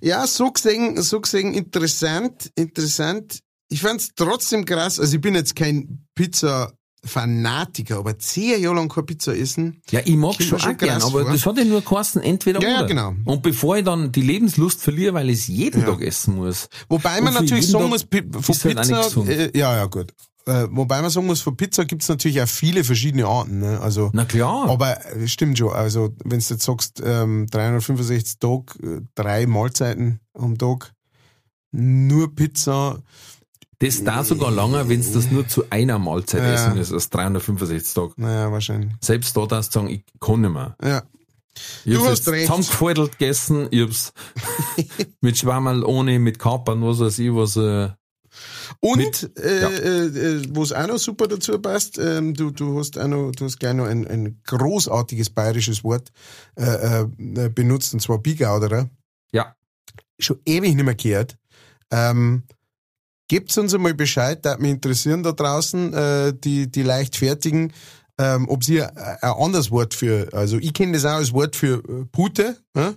Ja, 0.01 0.27
so 0.27 0.51
gesehen, 0.51 1.01
so 1.03 1.21
gesehen 1.21 1.55
interessant, 1.55 2.51
interessant. 2.55 3.41
Ich 3.71 3.81
fand's 3.81 4.11
trotzdem 4.17 4.65
krass. 4.65 4.99
Also 4.99 5.17
ich 5.17 5.21
bin 5.21 5.35
jetzt 5.35 5.55
kein 5.57 6.07
Pizza-Fanatiker, 7.03 7.99
aber 7.99 8.19
zehn 8.19 8.61
Jahre 8.63 8.77
lang 8.77 8.89
keine 8.89 9.05
Pizza 9.07 9.37
essen. 9.37 9.83
Ja, 9.91 10.01
ich 10.05 10.17
mag 10.17 10.35
schon 10.43 10.59
schon 10.59 10.73
auch 10.75 10.79
gern, 10.79 11.03
aber 11.03 11.23
vor. 11.23 11.33
das 11.33 11.45
hat 11.47 11.59
ja 11.59 11.65
nur 11.65 11.83
kosten, 11.85 12.21
entweder 12.21 12.61
Ja, 12.63 12.69
ja, 12.71 12.79
oder. 12.79 12.87
genau. 12.87 13.15
Und 13.25 13.43
bevor 13.43 13.77
ich 13.77 13.85
dann 13.85 14.11
die 14.13 14.23
Lebenslust 14.23 14.81
verliere, 14.81 15.15
weil 15.15 15.31
ich 15.31 15.41
es 15.41 15.47
jeden 15.49 15.83
Ja. 15.83 15.87
Tag 15.89 16.01
essen 16.03 16.37
muss. 16.37 16.69
Wobei 16.89 17.21
man 17.21 17.35
natürlich 17.35 17.69
sagen 17.69 17.89
muss, 17.89 18.03
von 18.03 18.11
halt 18.13 18.43
Pizza, 18.43 19.03
gesund. 19.03 19.29
äh, 19.29 19.51
ja, 19.57 19.77
ja, 19.77 19.87
gut. 19.87 20.13
Äh, 20.49 20.67
wobei 20.71 21.03
man 21.03 21.11
sagen 21.11 21.27
muss, 21.27 21.41
von 21.43 21.57
Pizza 21.57 21.85
gibt's 21.85 22.09
natürlich 22.09 22.41
auch 22.41 22.49
viele 22.49 22.83
verschiedene 22.83 23.27
Arten. 23.27 23.59
Ne? 23.61 23.79
Also, 23.81 24.11
Na 24.15 24.25
klar. 24.25 24.69
aber 24.71 24.97
äh, 25.15 25.29
stimmt 25.29 25.59
schon. 25.59 25.73
Also, 25.73 26.15
wenn 26.25 26.39
du 26.41 26.45
jetzt 26.47 26.63
sagst, 26.63 27.03
ähm, 27.05 27.47
365 27.51 28.39
Tage, 28.39 28.65
äh, 28.83 29.01
drei 29.15 29.47
Mahlzeiten 29.47 30.21
am 30.35 30.57
Tag, 30.57 30.93
nur 31.71 32.35
Pizza, 32.35 33.03
Das 33.81 34.03
da 34.03 34.25
sogar 34.25 34.51
länger, 34.51 34.89
wenn 34.89 35.01
es 35.01 35.13
das 35.13 35.31
nur 35.31 35.47
zu 35.47 35.65
einer 35.71 35.99
Mahlzeit 35.99 36.41
Ja. 36.43 36.55
essen 36.55 36.79
ist, 36.79 36.93
als 36.93 37.11
365 37.11 37.93
Tage. 37.95 38.13
naja, 38.17 38.51
wahrscheinlich. 38.51 38.93
Selbst 39.03 39.37
da 39.37 39.47
darfst 39.47 39.75
du 39.75 39.81
sagen, 39.81 39.91
ich 39.91 40.03
kann 40.19 40.41
nicht 40.41 40.53
mehr. 40.53 40.77
Ja. 40.83 41.03
Ich 41.85 41.93
Du 41.95 42.01
hab's 42.01 42.11
hast 42.11 42.19
jetzt 42.21 42.29
recht. 42.29 42.47
zusammengefaltet 42.47 43.19
gegessen, 43.19 43.69
ich 43.71 43.83
hab's 43.83 44.13
mit 45.21 45.37
Schwammerl 45.39 45.85
ohne, 45.85 46.19
mit 46.19 46.39
Kapern, 46.39 46.83
was 46.83 47.01
weiß 47.01 47.19
ich, 47.19 47.35
was, 47.35 47.57
äh, 47.57 47.91
Und 48.81 48.99
Mit- 48.99 49.39
äh, 49.39 49.61
ja. 49.61 49.69
äh, 49.69 50.07
äh, 50.07 50.45
wo 50.51 50.63
es 50.63 50.73
auch 50.73 50.87
noch 50.87 50.99
super 50.99 51.27
dazu 51.29 51.59
passt, 51.59 51.99
ähm, 51.99 52.35
du, 52.35 52.51
du 52.51 52.79
hast 52.79 52.99
auch 52.99 53.09
noch, 53.09 53.33
du 53.33 53.45
hast 53.45 53.59
gleich 53.59 53.75
noch 53.75 53.87
ein, 53.87 54.07
ein 54.07 54.41
großartiges 54.45 55.31
bayerisches 55.31 55.85
Wort 55.85 56.11
äh, 56.57 57.03
äh, 57.03 57.49
benutzt, 57.49 57.95
und 57.95 58.01
zwar 58.01 58.19
Bigauderer. 58.19 58.89
ja. 59.33 59.55
Schon 60.21 60.41
ewig 60.47 60.75
nicht 60.75 60.85
mehr 60.85 60.95
gehört. 60.97 61.37
Ähm, 61.93 62.43
Gebt 63.31 63.57
uns 63.59 63.75
einmal 63.75 63.93
Bescheid, 63.93 64.43
da 64.45 64.57
mich 64.57 64.71
interessieren 64.71 65.23
da 65.23 65.33
draußen, 65.33 65.93
äh, 65.93 66.33
die, 66.35 66.71
die 66.71 66.83
leichtfertigen, 66.83 67.75
ähm, 68.19 68.49
ob 68.49 68.65
sie 68.65 68.83
ein, 68.83 68.97
ein 68.97 69.31
anderes 69.31 69.71
Wort 69.71 69.93
für, 69.93 70.29
also 70.33 70.57
ich 70.57 70.73
kenne 70.73 70.93
das 70.95 71.05
auch 71.05 71.19
als 71.19 71.33
Wort 71.35 71.55
für 71.55 71.75
äh, 71.87 72.05
Pute, 72.11 72.57
ja? 72.75 72.95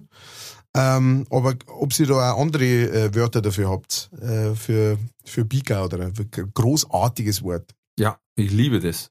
Ähm, 0.76 1.26
aber 1.30 1.56
ob 1.68 1.94
sie 1.94 2.06
da 2.06 2.34
auch 2.34 2.42
andere 2.42 2.64
äh, 2.66 3.16
Wörter 3.16 3.42
dafür 3.42 3.70
habt, 3.70 4.10
äh, 4.22 4.56
für, 4.56 4.98
für 5.26 5.46
Bika 5.46 5.84
oder 5.86 6.00
ein 6.06 6.14
großartiges 6.54 7.44
Wort. 7.44 7.72
Ja, 8.00 8.18
ich 8.36 8.52
liebe 8.52 8.80
das. 8.80 9.10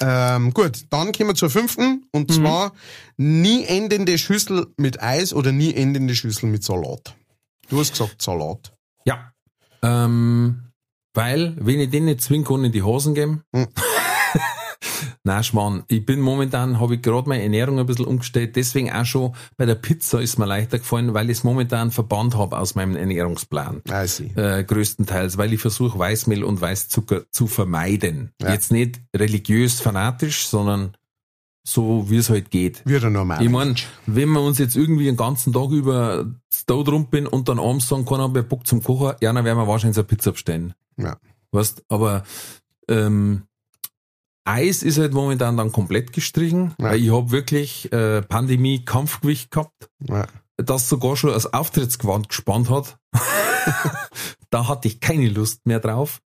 Ähm, 0.00 0.52
gut, 0.52 0.86
dann 0.90 1.12
kommen 1.12 1.30
wir 1.30 1.34
zur 1.36 1.50
fünften 1.50 2.06
und 2.12 2.28
Mhm. 2.30 2.34
zwar 2.34 2.72
nie 3.16 3.64
endende 3.64 4.18
Schüssel 4.18 4.66
mit 4.76 5.00
Eis 5.02 5.32
oder 5.32 5.52
nie 5.52 5.72
endende 5.74 6.14
Schüssel 6.16 6.48
mit 6.48 6.64
Salat. 6.64 7.14
Du 7.68 7.78
hast 7.78 7.92
gesagt 7.92 8.20
Salat. 8.20 8.72
Ja. 9.04 9.32
Ähm, 9.82 10.70
weil, 11.12 11.54
wenn 11.60 11.78
ich 11.78 11.90
den 11.90 12.06
nicht 12.06 12.22
zwingen 12.22 12.44
kann, 12.44 12.64
in 12.64 12.72
die 12.72 12.82
Hosen 12.82 13.14
geben. 13.14 13.42
Hm. 13.54 13.68
Nein, 15.26 15.42
Schmarrn. 15.42 15.84
Ich 15.88 16.04
bin 16.04 16.20
momentan, 16.20 16.78
habe 16.78 16.96
ich 16.96 17.02
gerade 17.02 17.26
meine 17.30 17.42
Ernährung 17.42 17.78
ein 17.78 17.86
bisschen 17.86 18.04
umgestellt. 18.04 18.56
Deswegen 18.56 18.92
auch 18.92 19.06
schon 19.06 19.34
bei 19.56 19.64
der 19.64 19.74
Pizza 19.74 20.20
ist 20.20 20.38
mir 20.38 20.44
leichter 20.44 20.78
gefallen, 20.78 21.14
weil 21.14 21.30
ich 21.30 21.38
es 21.38 21.44
momentan 21.44 21.90
verbannt 21.90 22.36
habe 22.36 22.58
aus 22.58 22.74
meinem 22.74 22.94
Ernährungsplan. 22.94 23.80
I 23.88 24.06
see. 24.06 24.30
Äh, 24.36 24.64
größtenteils, 24.64 25.38
weil 25.38 25.54
ich 25.54 25.62
versuche, 25.62 25.98
Weißmehl 25.98 26.44
und 26.44 26.60
Weißzucker 26.60 27.22
zu 27.30 27.46
vermeiden. 27.46 28.32
Ja. 28.42 28.52
Jetzt 28.52 28.70
nicht 28.70 29.00
religiös 29.16 29.80
fanatisch, 29.80 30.46
sondern 30.46 30.94
so, 31.66 32.10
wie 32.10 32.18
es 32.18 32.28
halt 32.28 32.50
geht. 32.50 32.84
Wieder 32.84 33.08
normal. 33.08 33.42
Ich 33.42 33.48
mein, 33.48 33.76
wenn 34.04 34.28
wir 34.28 34.42
uns 34.42 34.58
jetzt 34.58 34.76
irgendwie 34.76 35.04
den 35.04 35.16
ganzen 35.16 35.54
Tag 35.54 35.70
über 35.70 36.26
da 36.66 36.74
drum 36.82 37.06
bin 37.06 37.26
und 37.26 37.48
dann 37.48 37.58
abends 37.58 37.88
sagen, 37.88 38.04
keiner 38.04 38.28
mehr 38.28 38.42
Bock 38.42 38.66
zum 38.66 38.82
Kochen, 38.82 39.16
ja, 39.22 39.32
dann 39.32 39.42
werden 39.42 39.56
wir 39.56 39.66
wahrscheinlich 39.66 39.94
so 39.94 40.02
eine 40.02 40.08
Pizza 40.08 40.32
bestellen. 40.32 40.74
Ja. 40.98 41.16
Weißt, 41.50 41.82
aber 41.88 42.24
ähm, 42.88 43.44
Eis 44.44 44.82
ist 44.82 44.98
halt 44.98 45.12
momentan 45.14 45.56
dann 45.56 45.72
komplett 45.72 46.12
gestrichen, 46.12 46.74
Ja. 46.78 46.90
weil 46.90 47.00
ich 47.00 47.10
habe 47.12 47.30
wirklich 47.30 47.92
äh, 47.92 48.22
Pandemie 48.22 48.84
Kampfgewicht 48.84 49.50
gehabt, 49.50 49.88
Ja. 50.06 50.26
das 50.56 50.88
sogar 50.88 51.16
schon 51.16 51.32
als 51.32 51.52
Auftrittsgewand 51.52 52.28
gespannt 52.28 52.68
hat. 52.70 52.98
da 54.50 54.68
hatte 54.68 54.88
ich 54.88 55.00
keine 55.00 55.28
Lust 55.28 55.66
mehr 55.66 55.80
drauf. 55.80 56.20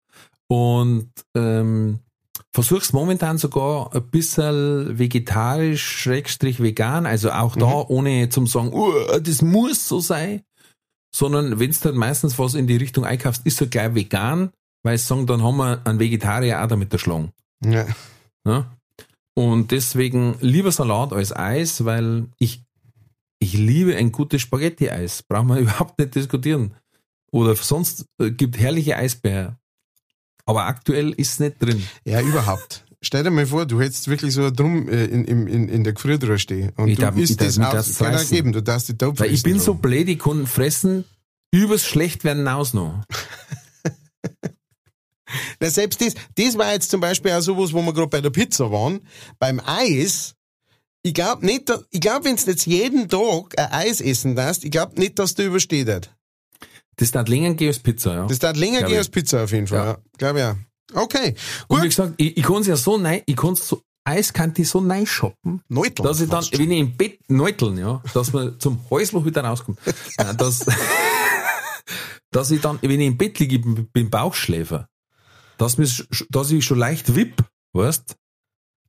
Und 0.47 1.11
ähm, 1.35 1.99
versuch's 2.53 2.93
momentan 2.93 3.37
sogar 3.37 3.93
ein 3.93 4.09
bisschen 4.09 4.97
vegetarisch, 4.97 5.85
schrägstrich 5.85 6.61
vegan, 6.61 7.05
also 7.05 7.31
auch 7.31 7.55
da 7.55 7.65
ohne 7.87 8.29
zum 8.29 8.47
sagen, 8.47 8.71
"Uh, 8.73 8.91
das 9.21 9.41
muss 9.41 9.87
so 9.87 9.99
sein, 9.99 10.41
sondern 11.13 11.59
wenn's 11.59 11.81
dann 11.81 11.95
meistens 11.95 12.39
was 12.39 12.53
in 12.55 12.65
die 12.67 12.77
Richtung 12.77 13.03
einkaufst, 13.05 13.45
ist 13.45 13.57
so 13.57 13.67
gleich 13.67 13.93
vegan, 13.93 14.51
weil 14.83 14.97
sie 14.97 15.05
sagen, 15.05 15.27
dann 15.27 15.43
haben 15.43 15.57
wir 15.57 15.81
einen 15.85 15.99
Vegetarier 15.99 16.63
auch 16.63 16.67
damit 16.67 16.91
erschlagen. 16.93 17.31
Ja. 17.63 17.85
Ne? 18.45 18.65
Und 19.35 19.71
deswegen 19.71 20.35
lieber 20.41 20.71
Salat 20.71 21.13
als 21.13 21.35
Eis, 21.35 21.85
weil 21.85 22.27
ich, 22.39 22.63
ich 23.39 23.53
liebe 23.53 23.95
ein 23.95 24.11
gutes 24.11 24.41
Spaghetti-Eis. 24.41 25.23
Brauchen 25.23 25.47
wir 25.49 25.57
überhaupt 25.59 25.99
nicht 25.99 26.15
diskutieren. 26.15 26.73
Oder 27.31 27.55
sonst 27.55 28.05
äh, 28.21 28.31
gibt 28.31 28.57
herrliche 28.57 28.95
Eisbär. 28.97 29.57
Aber 30.45 30.65
aktuell 30.65 31.11
ist 31.11 31.33
es 31.33 31.39
nicht 31.39 31.61
drin. 31.61 31.83
Ja, 32.05 32.21
überhaupt. 32.21 32.85
Stell 33.01 33.23
dir 33.23 33.29
mal 33.31 33.45
vor, 33.45 33.65
du 33.67 33.79
hättest 33.79 34.07
wirklich 34.07 34.33
so 34.33 34.49
drum 34.49 34.87
äh, 34.89 35.05
in, 35.05 35.25
in, 35.25 35.69
in, 35.69 35.83
der 35.83 35.93
Gefriertruhe 35.93 36.39
stehen. 36.39 36.71
Und 36.77 36.87
Ich 36.87 36.95
du 36.95 37.01
darf- 37.01 37.15
ich 37.17 37.23
isst 37.23 37.39
darf 37.41 37.47
das 37.47 37.59
auf, 37.59 37.71
das 37.73 37.97
kann 37.97 38.13
fressen. 38.13 38.35
geben, 38.35 38.51
du 38.53 38.63
darfst 38.63 38.89
die 38.89 38.97
Topf 38.97 39.19
Weil 39.19 39.31
ich 39.33 39.43
bin 39.43 39.59
so 39.59 39.75
blöd, 39.75 40.07
ich 40.07 40.17
kann 40.19 40.47
fressen, 40.47 41.03
übers 41.53 41.85
schlecht 41.85 42.23
werden 42.23 42.39
hinaus 42.39 42.73
noch. 42.73 43.03
Na, 45.59 45.69
selbst 45.69 46.01
das, 46.01 46.13
das 46.35 46.57
war 46.57 46.73
jetzt 46.73 46.89
zum 46.89 47.01
Beispiel 47.01 47.31
auch 47.31 47.41
sowas, 47.41 47.73
wo 47.73 47.81
wir 47.81 47.93
gerade 47.93 48.07
bei 48.07 48.21
der 48.21 48.29
Pizza 48.29 48.71
waren. 48.71 49.01
Beim 49.39 49.61
Eis, 49.65 50.35
ich 51.03 51.13
glaube 51.13 51.45
nicht, 51.45 51.71
ich 51.91 51.99
glaube, 52.01 52.25
wenn 52.25 52.35
du 52.35 52.41
jetzt 52.43 52.65
jeden 52.65 53.07
Tag 53.09 53.57
ein 53.57 53.71
Eis 53.71 54.01
essen 54.01 54.35
darfst, 54.35 54.63
ich 54.63 54.71
glaube 54.71 54.99
nicht, 54.99 55.19
dass 55.19 55.35
du 55.35 55.43
übersteht 55.43 55.87
hat. 55.89 56.13
Das 56.97 57.11
darf 57.11 57.27
länger 57.27 57.53
gehen 57.53 57.67
als 57.67 57.79
Pizza, 57.79 58.13
ja. 58.13 58.25
Das 58.25 58.39
dauert 58.39 58.57
länger 58.57 58.81
gehen 58.83 58.97
als 58.97 59.09
Pizza 59.09 59.43
auf 59.43 59.51
jeden 59.51 59.67
Fall. 59.67 59.77
Ja. 59.77 59.85
Ja. 59.85 59.97
Glaube 60.17 60.39
ja. 60.39 60.55
Okay, 60.93 61.35
Und 61.67 61.77
wie 61.77 61.81
gut. 61.81 61.89
gesagt, 61.89 62.13
ich, 62.17 62.37
ich 62.37 62.43
kann 62.43 62.61
es 62.61 62.67
ja 62.67 62.75
so 62.77 62.97
nein, 62.97 63.21
ich 63.25 63.35
kann 63.35 63.55
so, 63.55 63.81
Eis 64.05 64.31
kann 64.31 64.53
ich 64.55 64.69
so 64.69 64.79
nein 64.79 65.05
shoppen, 65.05 65.61
Neutel. 65.67 66.03
dass 66.05 66.21
ich 66.21 66.29
dann, 66.29 66.45
wenn 66.53 66.71
ich 66.71 66.79
im 66.79 66.95
Bett 66.95 67.19
neuteln, 67.29 67.77
ja, 67.77 68.01
dass 68.13 68.31
man 68.31 68.57
zum 68.59 68.79
Häusloch 68.89 69.25
wieder 69.25 69.43
rauskommt. 69.43 69.79
Nein, 70.17 70.37
dass, 70.37 70.65
dass 72.31 72.51
ich 72.51 72.61
dann, 72.61 72.79
wenn 72.81 73.01
ich 73.01 73.07
im 73.07 73.17
Bett 73.17 73.37
liege, 73.39 73.57
ich 73.57 73.91
bin 73.91 74.09
Bauchschläfer, 74.09 74.87
dass, 75.57 75.77
dass 76.29 76.51
ich 76.51 76.63
schon 76.65 76.77
leicht 76.79 77.15
wipp, 77.15 77.43
weißt? 77.73 78.15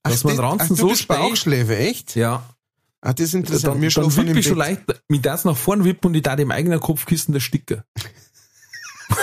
Dass 0.03 0.25
mein 0.25 0.39
Ranzen 0.39 0.77
ach, 0.77 0.81
du 0.81 0.95
so. 0.95 1.07
Bauchschläfe, 1.07 1.77
echt? 1.77 2.15
Ja, 2.17 2.43
Ah, 3.01 3.13
das 3.13 3.27
ist 3.27 3.35
interessant. 3.35 3.75
dann, 3.75 3.81
Mir 3.81 3.91
dann 3.91 4.17
wippe 4.17 4.41
ich 4.41 4.47
schon 4.47 4.59
Bett. 4.59 4.67
leicht, 4.89 5.03
mit 5.09 5.25
das 5.25 5.45
nach 5.45 5.57
vorn 5.57 5.85
wippen 5.85 6.09
und 6.09 6.15
ich 6.15 6.23
da 6.25 6.35
dem 6.35 6.51
eigenen 6.51 6.81
Kopfkissen 6.81 7.33
der 7.33 7.39
Sticker. 7.39 7.85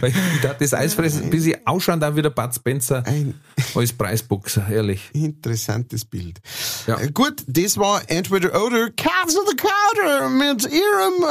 Weil 0.00 0.10
ich 0.10 0.40
da 0.42 0.54
das 0.54 0.74
Eis 0.74 0.94
fressen, 0.94 1.28
bis 1.30 1.46
ich 1.46 1.66
ausschauen 1.66 1.98
da 1.98 2.14
wieder 2.14 2.30
Bud 2.30 2.54
Spencer 2.54 3.04
Ein 3.04 3.34
als 3.74 3.92
Preisboxer, 3.92 4.68
ehrlich. 4.70 5.10
interessantes 5.12 6.04
Bild. 6.04 6.38
Ja. 6.86 7.00
Äh, 7.00 7.10
Gut, 7.10 7.42
das 7.48 7.78
war 7.78 8.02
entweder 8.08 8.64
oder 8.64 8.90
Cats 8.90 9.36
of 9.36 9.44
the 9.48 9.56
Counter 9.56 10.28
mit 10.28 10.64
ihrem 10.70 11.24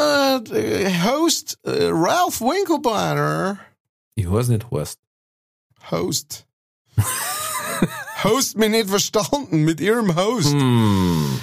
äh, 0.52 1.04
Host 1.06 1.60
äh, 1.64 1.90
Ralph 1.92 2.42
Winkelbeiner. 2.42 3.58
Ich 4.18 4.30
weiß 4.31 4.48
nicht, 4.48 4.72
Horst. 4.72 4.98
Host. 5.91 6.48
Host 8.23 8.57
mich 8.57 8.69
nicht 8.69 8.89
verstanden 8.89 9.64
mit 9.64 9.80
ihrem 9.80 10.15
Host. 10.15 10.52
Hm. 10.53 11.39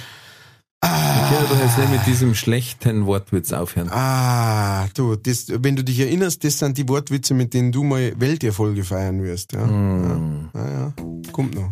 Ich 0.83 0.89
kann 0.89 1.47
doch 1.49 1.59
jetzt 1.59 1.77
nicht 1.77 1.89
mit 1.89 2.05
diesem 2.05 2.35
schlechten 2.35 3.05
Wortwitz 3.05 3.53
aufhören. 3.53 3.89
Ah, 3.91 4.87
du, 4.93 5.15
das, 5.15 5.45
wenn 5.49 5.77
du 5.77 5.85
dich 5.85 5.99
erinnerst, 6.01 6.43
das 6.43 6.59
sind 6.59 6.77
die 6.77 6.87
Wortwitze, 6.89 7.33
mit 7.33 7.53
denen 7.53 7.71
du 7.71 7.83
mal 7.85 8.13
Welterfolge 8.19 8.83
feiern 8.83 9.23
wirst. 9.23 9.53
Ja, 9.53 9.65
Hm. 9.65 10.49
ja, 10.53 10.65
ja, 10.67 10.71
ja. 10.71 10.93
kommt 11.31 11.55
noch. 11.55 11.71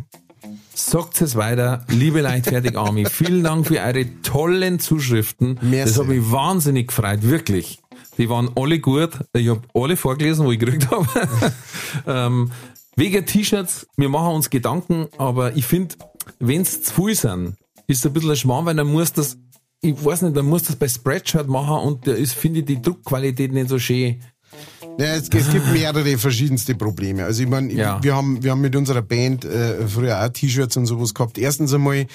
Sagt 0.73 1.21
es 1.21 1.35
weiter, 1.35 1.85
liebe 1.89 2.21
Leitfertig 2.21 2.77
Army. 2.77 3.05
Vielen 3.05 3.43
Dank 3.43 3.67
für 3.67 3.79
eure 3.81 4.05
tollen 4.23 4.79
Zuschriften. 4.79 5.59
Merci. 5.61 5.93
Das 5.93 5.99
hat 5.99 6.07
mich 6.07 6.31
wahnsinnig 6.31 6.87
gefreut, 6.87 7.21
wirklich. 7.23 7.82
Die 8.17 8.29
waren 8.29 8.51
alle 8.55 8.79
gut. 8.79 9.11
Ich 9.33 9.47
habe 9.47 9.61
alle 9.73 9.97
vorgelesen, 9.97 10.45
wo 10.45 10.51
ich 10.51 10.59
gekriegt 10.59 10.89
habe. 10.91 11.07
ähm, 12.07 12.51
wegen 12.95 13.25
T-Shirts, 13.25 13.87
wir 13.97 14.09
machen 14.09 14.35
uns 14.35 14.49
Gedanken, 14.49 15.07
aber 15.17 15.55
ich 15.55 15.65
finde, 15.65 15.95
wenn 16.39 16.61
es 16.61 16.83
zu 16.83 16.93
viel 16.93 17.15
sind, 17.15 17.55
ist 17.87 17.99
es 17.99 18.05
ein 18.05 18.13
bisschen 18.13 18.29
ein 18.29 18.35
Schmarrn, 18.35 18.65
weil 18.65 18.75
dann 18.75 18.91
muss 18.91 19.13
das, 19.13 19.37
ich 19.81 20.03
weiß 20.03 20.21
nicht, 20.21 20.37
dann 20.37 20.45
muss 20.45 20.63
das 20.63 20.75
bei 20.75 20.87
Spreadshirt 20.87 21.47
machen 21.47 21.87
und 21.87 22.07
da 22.07 22.11
ist, 22.11 22.33
finde 22.33 22.59
ich, 22.59 22.65
die 22.65 22.81
Druckqualität 22.81 23.51
nicht 23.51 23.69
so 23.69 23.79
schön. 23.79 24.21
Ja, 24.97 25.15
es, 25.15 25.29
es 25.29 25.49
gibt 25.49 25.71
mehrere 25.71 26.17
verschiedenste 26.17 26.75
Probleme. 26.75 27.23
Also 27.25 27.43
ich 27.43 27.49
meine, 27.49 27.73
Ja. 27.73 28.01
wir 28.03 28.15
haben 28.15 28.43
wir 28.43 28.51
haben 28.51 28.61
mit 28.61 28.75
unserer 28.75 29.01
Band 29.01 29.43
äh, 29.45 29.87
früher 29.87 30.23
auch 30.23 30.29
T-Shirts 30.29 30.77
und 30.77 30.85
sowas 30.85 31.13
gehabt. 31.13 31.37
Erstens 31.37 31.73
einmal, 31.73 32.05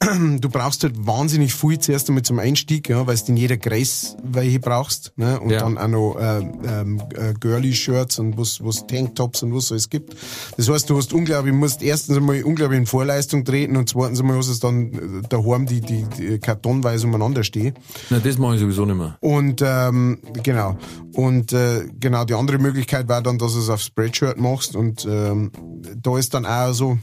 du 0.40 0.48
brauchst 0.48 0.82
halt 0.84 0.94
wahnsinnig 1.06 1.54
viel 1.54 1.78
zuerst 1.78 2.08
einmal 2.08 2.22
zum 2.22 2.38
Einstieg, 2.38 2.88
ja, 2.88 3.06
weil 3.06 3.16
du 3.16 3.22
in 3.28 3.36
jeder 3.36 3.56
Grace 3.56 4.16
welche 4.22 4.60
brauchst, 4.60 5.12
ne? 5.16 5.40
Und 5.40 5.50
Ja. 5.50 5.60
dann 5.60 5.78
auch 5.78 5.88
noch 5.88 6.16
äh, 6.20 6.38
ähm, 6.40 7.02
äh, 7.14 7.34
Girly-Shirts 7.38 8.18
und 8.18 8.38
was 8.38 8.62
was 8.62 8.86
Tanktops 8.86 9.42
und 9.42 9.54
was 9.54 9.66
so 9.66 9.74
es 9.74 9.88
gibt. 9.90 10.14
Das 10.56 10.68
heißt, 10.68 10.88
du 10.90 10.96
hast 10.96 11.12
unglaublich, 11.12 11.54
musst 11.54 11.82
erstens 11.82 12.16
einmal 12.16 12.42
unglaublich 12.44 12.78
in 12.78 12.86
Vorleistung 12.86 13.44
treten 13.44 13.76
und 13.76 13.88
zweitens 13.88 14.20
einmal 14.20 14.36
hast 14.36 14.48
du 14.48 14.66
dann 14.66 14.92
äh, 14.92 14.98
daheim 15.28 15.66
die, 15.66 15.80
die, 15.80 16.04
die 16.16 16.38
kartonweise 16.38 17.06
umeinander 17.06 17.42
stehen. 17.44 17.74
Na, 18.10 18.18
das 18.20 18.38
mache 18.38 18.54
ich 18.54 18.60
sowieso 18.60 18.84
nicht 18.84 18.96
mehr. 18.96 19.16
Und 19.20 19.62
ähm, 19.64 20.18
genau. 20.42 20.76
Und 21.14 21.52
äh, 21.52 21.84
genau, 21.98 22.17
die 22.24 22.34
andere 22.34 22.58
Möglichkeit 22.58 23.08
war 23.08 23.22
dann, 23.22 23.38
dass 23.38 23.54
du 23.54 23.60
es 23.60 23.70
auf 23.70 23.80
Spreadshirt 23.80 24.38
machst. 24.38 24.76
Und 24.76 25.06
ähm, 25.08 25.50
da 25.96 26.18
ist 26.18 26.34
dann 26.34 26.46
auch 26.46 26.72
so, 26.72 26.98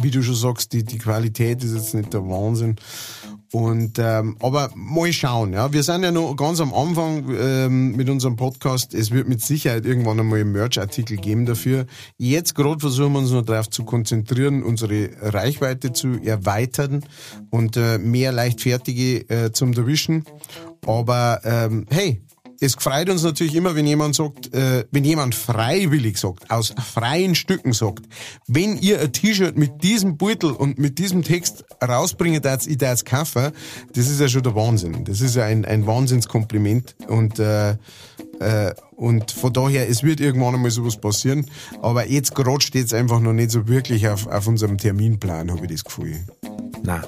wie 0.00 0.10
du 0.10 0.22
schon 0.22 0.34
sagst, 0.34 0.72
die, 0.72 0.84
die 0.84 0.98
Qualität 0.98 1.62
ist 1.64 1.74
jetzt 1.74 1.94
nicht 1.94 2.12
der 2.12 2.22
Wahnsinn. 2.22 2.76
Und 3.52 3.98
ähm, 3.98 4.36
aber 4.40 4.70
mal 4.74 5.12
schauen, 5.12 5.52
ja. 5.52 5.72
Wir 5.72 5.82
sind 5.82 6.02
ja 6.02 6.10
noch 6.10 6.34
ganz 6.34 6.60
am 6.60 6.74
Anfang 6.74 7.24
ähm, 7.38 7.96
mit 7.96 8.10
unserem 8.10 8.36
Podcast. 8.36 8.92
Es 8.92 9.12
wird 9.12 9.28
mit 9.28 9.40
Sicherheit 9.40 9.86
irgendwann 9.86 10.18
einmal 10.18 10.40
einen 10.40 10.52
Merch-Artikel 10.52 11.16
geben 11.16 11.46
dafür. 11.46 11.86
Jetzt 12.18 12.54
gerade 12.54 12.80
versuchen 12.80 13.12
wir 13.12 13.20
uns 13.20 13.30
noch 13.30 13.44
darauf 13.44 13.70
zu 13.70 13.84
konzentrieren, 13.84 14.62
unsere 14.62 15.10
Reichweite 15.20 15.92
zu 15.92 16.20
erweitern 16.22 17.04
und 17.50 17.76
äh, 17.76 17.98
mehr 17.98 18.32
leichtfertige 18.32 19.28
äh, 19.30 19.52
zum 19.52 19.72
erwischen. 19.74 20.24
Aber 20.84 21.40
ähm, 21.44 21.86
hey, 21.90 22.20
es 22.60 22.74
freut 22.74 23.10
uns 23.10 23.22
natürlich 23.22 23.54
immer, 23.54 23.74
wenn 23.74 23.86
jemand 23.86 24.14
sagt, 24.14 24.54
äh, 24.54 24.84
wenn 24.90 25.04
jemand 25.04 25.34
freiwillig 25.34 26.18
sagt, 26.18 26.50
aus 26.50 26.74
freien 26.92 27.34
Stücken 27.34 27.72
sagt, 27.72 28.06
wenn 28.46 28.78
ihr 28.78 29.00
ein 29.00 29.12
T-Shirt 29.12 29.56
mit 29.56 29.82
diesem 29.82 30.16
Beutel 30.16 30.52
und 30.52 30.78
mit 30.78 30.98
diesem 30.98 31.22
Text 31.22 31.64
rausbringt, 31.82 32.46
als 32.46 32.66
ich 32.66 32.78
da 32.78 32.90
jetzt 32.90 33.06
kaufen, 33.06 33.52
das 33.94 34.08
ist 34.08 34.20
ja 34.20 34.28
schon 34.28 34.42
der 34.42 34.54
Wahnsinn. 34.54 35.04
Das 35.04 35.20
ist 35.20 35.36
ja 35.36 35.44
ein, 35.44 35.64
ein 35.64 35.86
Wahnsinnskompliment 35.86 36.96
und 37.08 37.38
äh, 37.38 37.76
äh, 38.40 38.74
und 38.96 39.30
von 39.30 39.52
daher, 39.52 39.88
es 39.88 40.02
wird 40.02 40.20
irgendwann 40.20 40.54
einmal 40.54 40.70
sowas 40.70 40.98
passieren, 40.98 41.46
aber 41.82 42.08
jetzt 42.08 42.34
gerade 42.34 42.60
steht 42.60 42.86
es 42.86 42.94
einfach 42.94 43.20
noch 43.20 43.32
nicht 43.32 43.50
so 43.50 43.68
wirklich 43.68 44.08
auf, 44.08 44.26
auf 44.26 44.46
unserem 44.46 44.78
Terminplan, 44.78 45.50
habe 45.50 45.64
ich 45.66 45.72
das 45.72 45.84
Gefühl. 45.84 46.20
Na. 46.82 47.02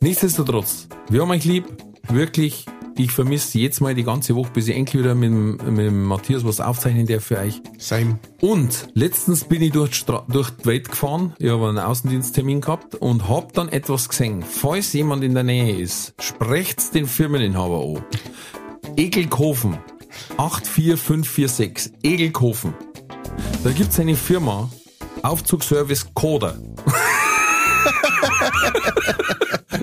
Nichtsdestotrotz, 0.00 0.88
wir 1.08 1.22
haben 1.22 1.30
euch 1.30 1.44
lieb, 1.44 1.66
wirklich. 2.08 2.66
Ich 2.98 3.12
vermisse 3.12 3.58
jetzt 3.58 3.80
mal 3.82 3.94
die 3.94 4.04
ganze 4.04 4.34
Woche, 4.34 4.50
bis 4.54 4.68
ich 4.68 4.76
endlich 4.76 5.02
wieder 5.02 5.14
mit, 5.14 5.30
dem- 5.30 5.74
mit 5.74 5.92
Matthias 5.92 6.44
was 6.46 6.60
aufzeichnen 6.60 7.06
darf 7.06 7.24
für 7.24 7.38
euch. 7.38 7.60
Sein. 7.78 8.18
Und 8.40 8.88
letztens 8.94 9.44
bin 9.44 9.60
ich 9.60 9.72
durch 9.72 9.94
Stra 9.94 10.24
durch 10.28 10.48
die 10.50 10.64
Welt 10.66 10.88
gefahren, 10.90 11.34
ich 11.38 11.50
habe 11.50 11.68
einen 11.68 11.78
Außendiensttermin 11.78 12.62
gehabt 12.62 12.94
und 12.94 13.28
hab 13.28 13.52
dann 13.52 13.68
etwas 13.68 14.08
gesehen. 14.08 14.42
Falls 14.42 14.92
jemand 14.94 15.22
in 15.24 15.34
der 15.34 15.42
Nähe 15.42 15.78
ist, 15.78 16.14
sprecht's 16.20 16.90
den 16.90 17.06
Firmeninhaber 17.06 17.82
an. 17.84 18.02
Egelkofen, 18.96 19.76
84546, 20.38 21.92
Egelkofen. 22.02 22.72
Da 23.62 23.70
gibt's 23.72 24.00
eine 24.00 24.16
Firma, 24.16 24.70
Aufzugservice 25.22 26.06
Coder. 26.14 26.56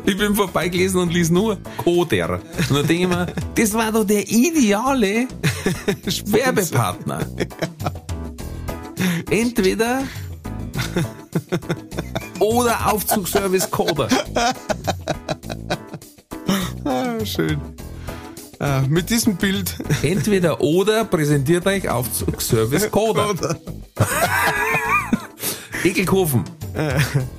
Ich 0.06 0.18
bin 0.18 0.36
vorbeigelesen 0.36 1.00
und 1.00 1.14
lies 1.14 1.30
nur 1.30 1.58
Coder. 1.78 2.40
Und 2.70 2.72
dann 2.72 2.88
denke 2.88 3.04
ich 3.04 3.08
mir, 3.08 3.28
das 3.56 3.74
war 3.74 3.92
doch 3.92 4.04
der 4.04 4.30
ideale 4.30 5.28
Werbepartner. 6.26 7.26
Entweder 9.30 10.04
oder 12.40 12.92
Aufzugservice 12.92 13.70
Coder. 13.72 14.10
Ah, 16.84 17.26
schön. 17.26 17.60
Ah, 18.60 18.82
mit 18.88 19.10
diesem 19.10 19.38
Bild. 19.38 19.76
Entweder 20.04 20.60
oder 20.62 21.06
präsentiert 21.06 21.66
euch 21.66 21.88
Aufzugservice 21.90 22.92
Coder. 22.92 23.58
Ekelkofen. 25.84 26.44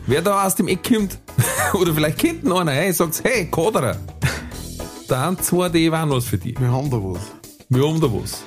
Wer 0.07 0.23
da 0.23 0.45
aus 0.45 0.55
dem 0.55 0.69
Eck 0.69 0.89
kommt, 0.89 1.19
oder 1.75 1.95
vielleicht 1.95 2.19
kennt 2.19 2.45
ihn 2.45 2.53
einer, 2.53 2.73
hey, 2.73 2.93
sagt, 2.93 3.23
hey, 3.25 3.47
Coderer. 3.47 3.97
Da 5.09 5.21
haben 5.21 5.39
zwei, 5.39 5.69
die 5.69 5.91
waren 5.91 6.11
was 6.11 6.25
für 6.25 6.39
dich. 6.39 6.59
Wir 6.59 6.71
haben 6.71 6.91
da 6.91 6.97
was. 6.97 7.21
Wir 7.69 7.87
haben 7.87 8.01
da 8.01 8.09
was. 8.11 8.43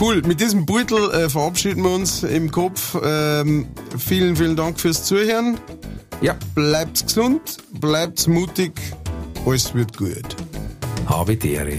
Cool, 0.00 0.22
mit 0.22 0.40
diesem 0.40 0.64
Beutel 0.64 1.10
äh, 1.10 1.28
verabschieden 1.28 1.82
wir 1.82 1.90
uns 1.90 2.22
im 2.22 2.50
Kopf. 2.50 2.96
Ähm, 3.02 3.66
vielen, 3.98 4.36
vielen 4.36 4.56
Dank 4.56 4.78
fürs 4.80 5.04
Zuhören. 5.04 5.58
Ja, 6.20 6.36
Bleibt 6.54 7.06
gesund, 7.06 7.58
bleibt 7.80 8.26
mutig, 8.26 8.72
alles 9.46 9.74
wird 9.74 9.96
gut. 9.96 10.36
habe 11.06 11.36
Dere. 11.36 11.78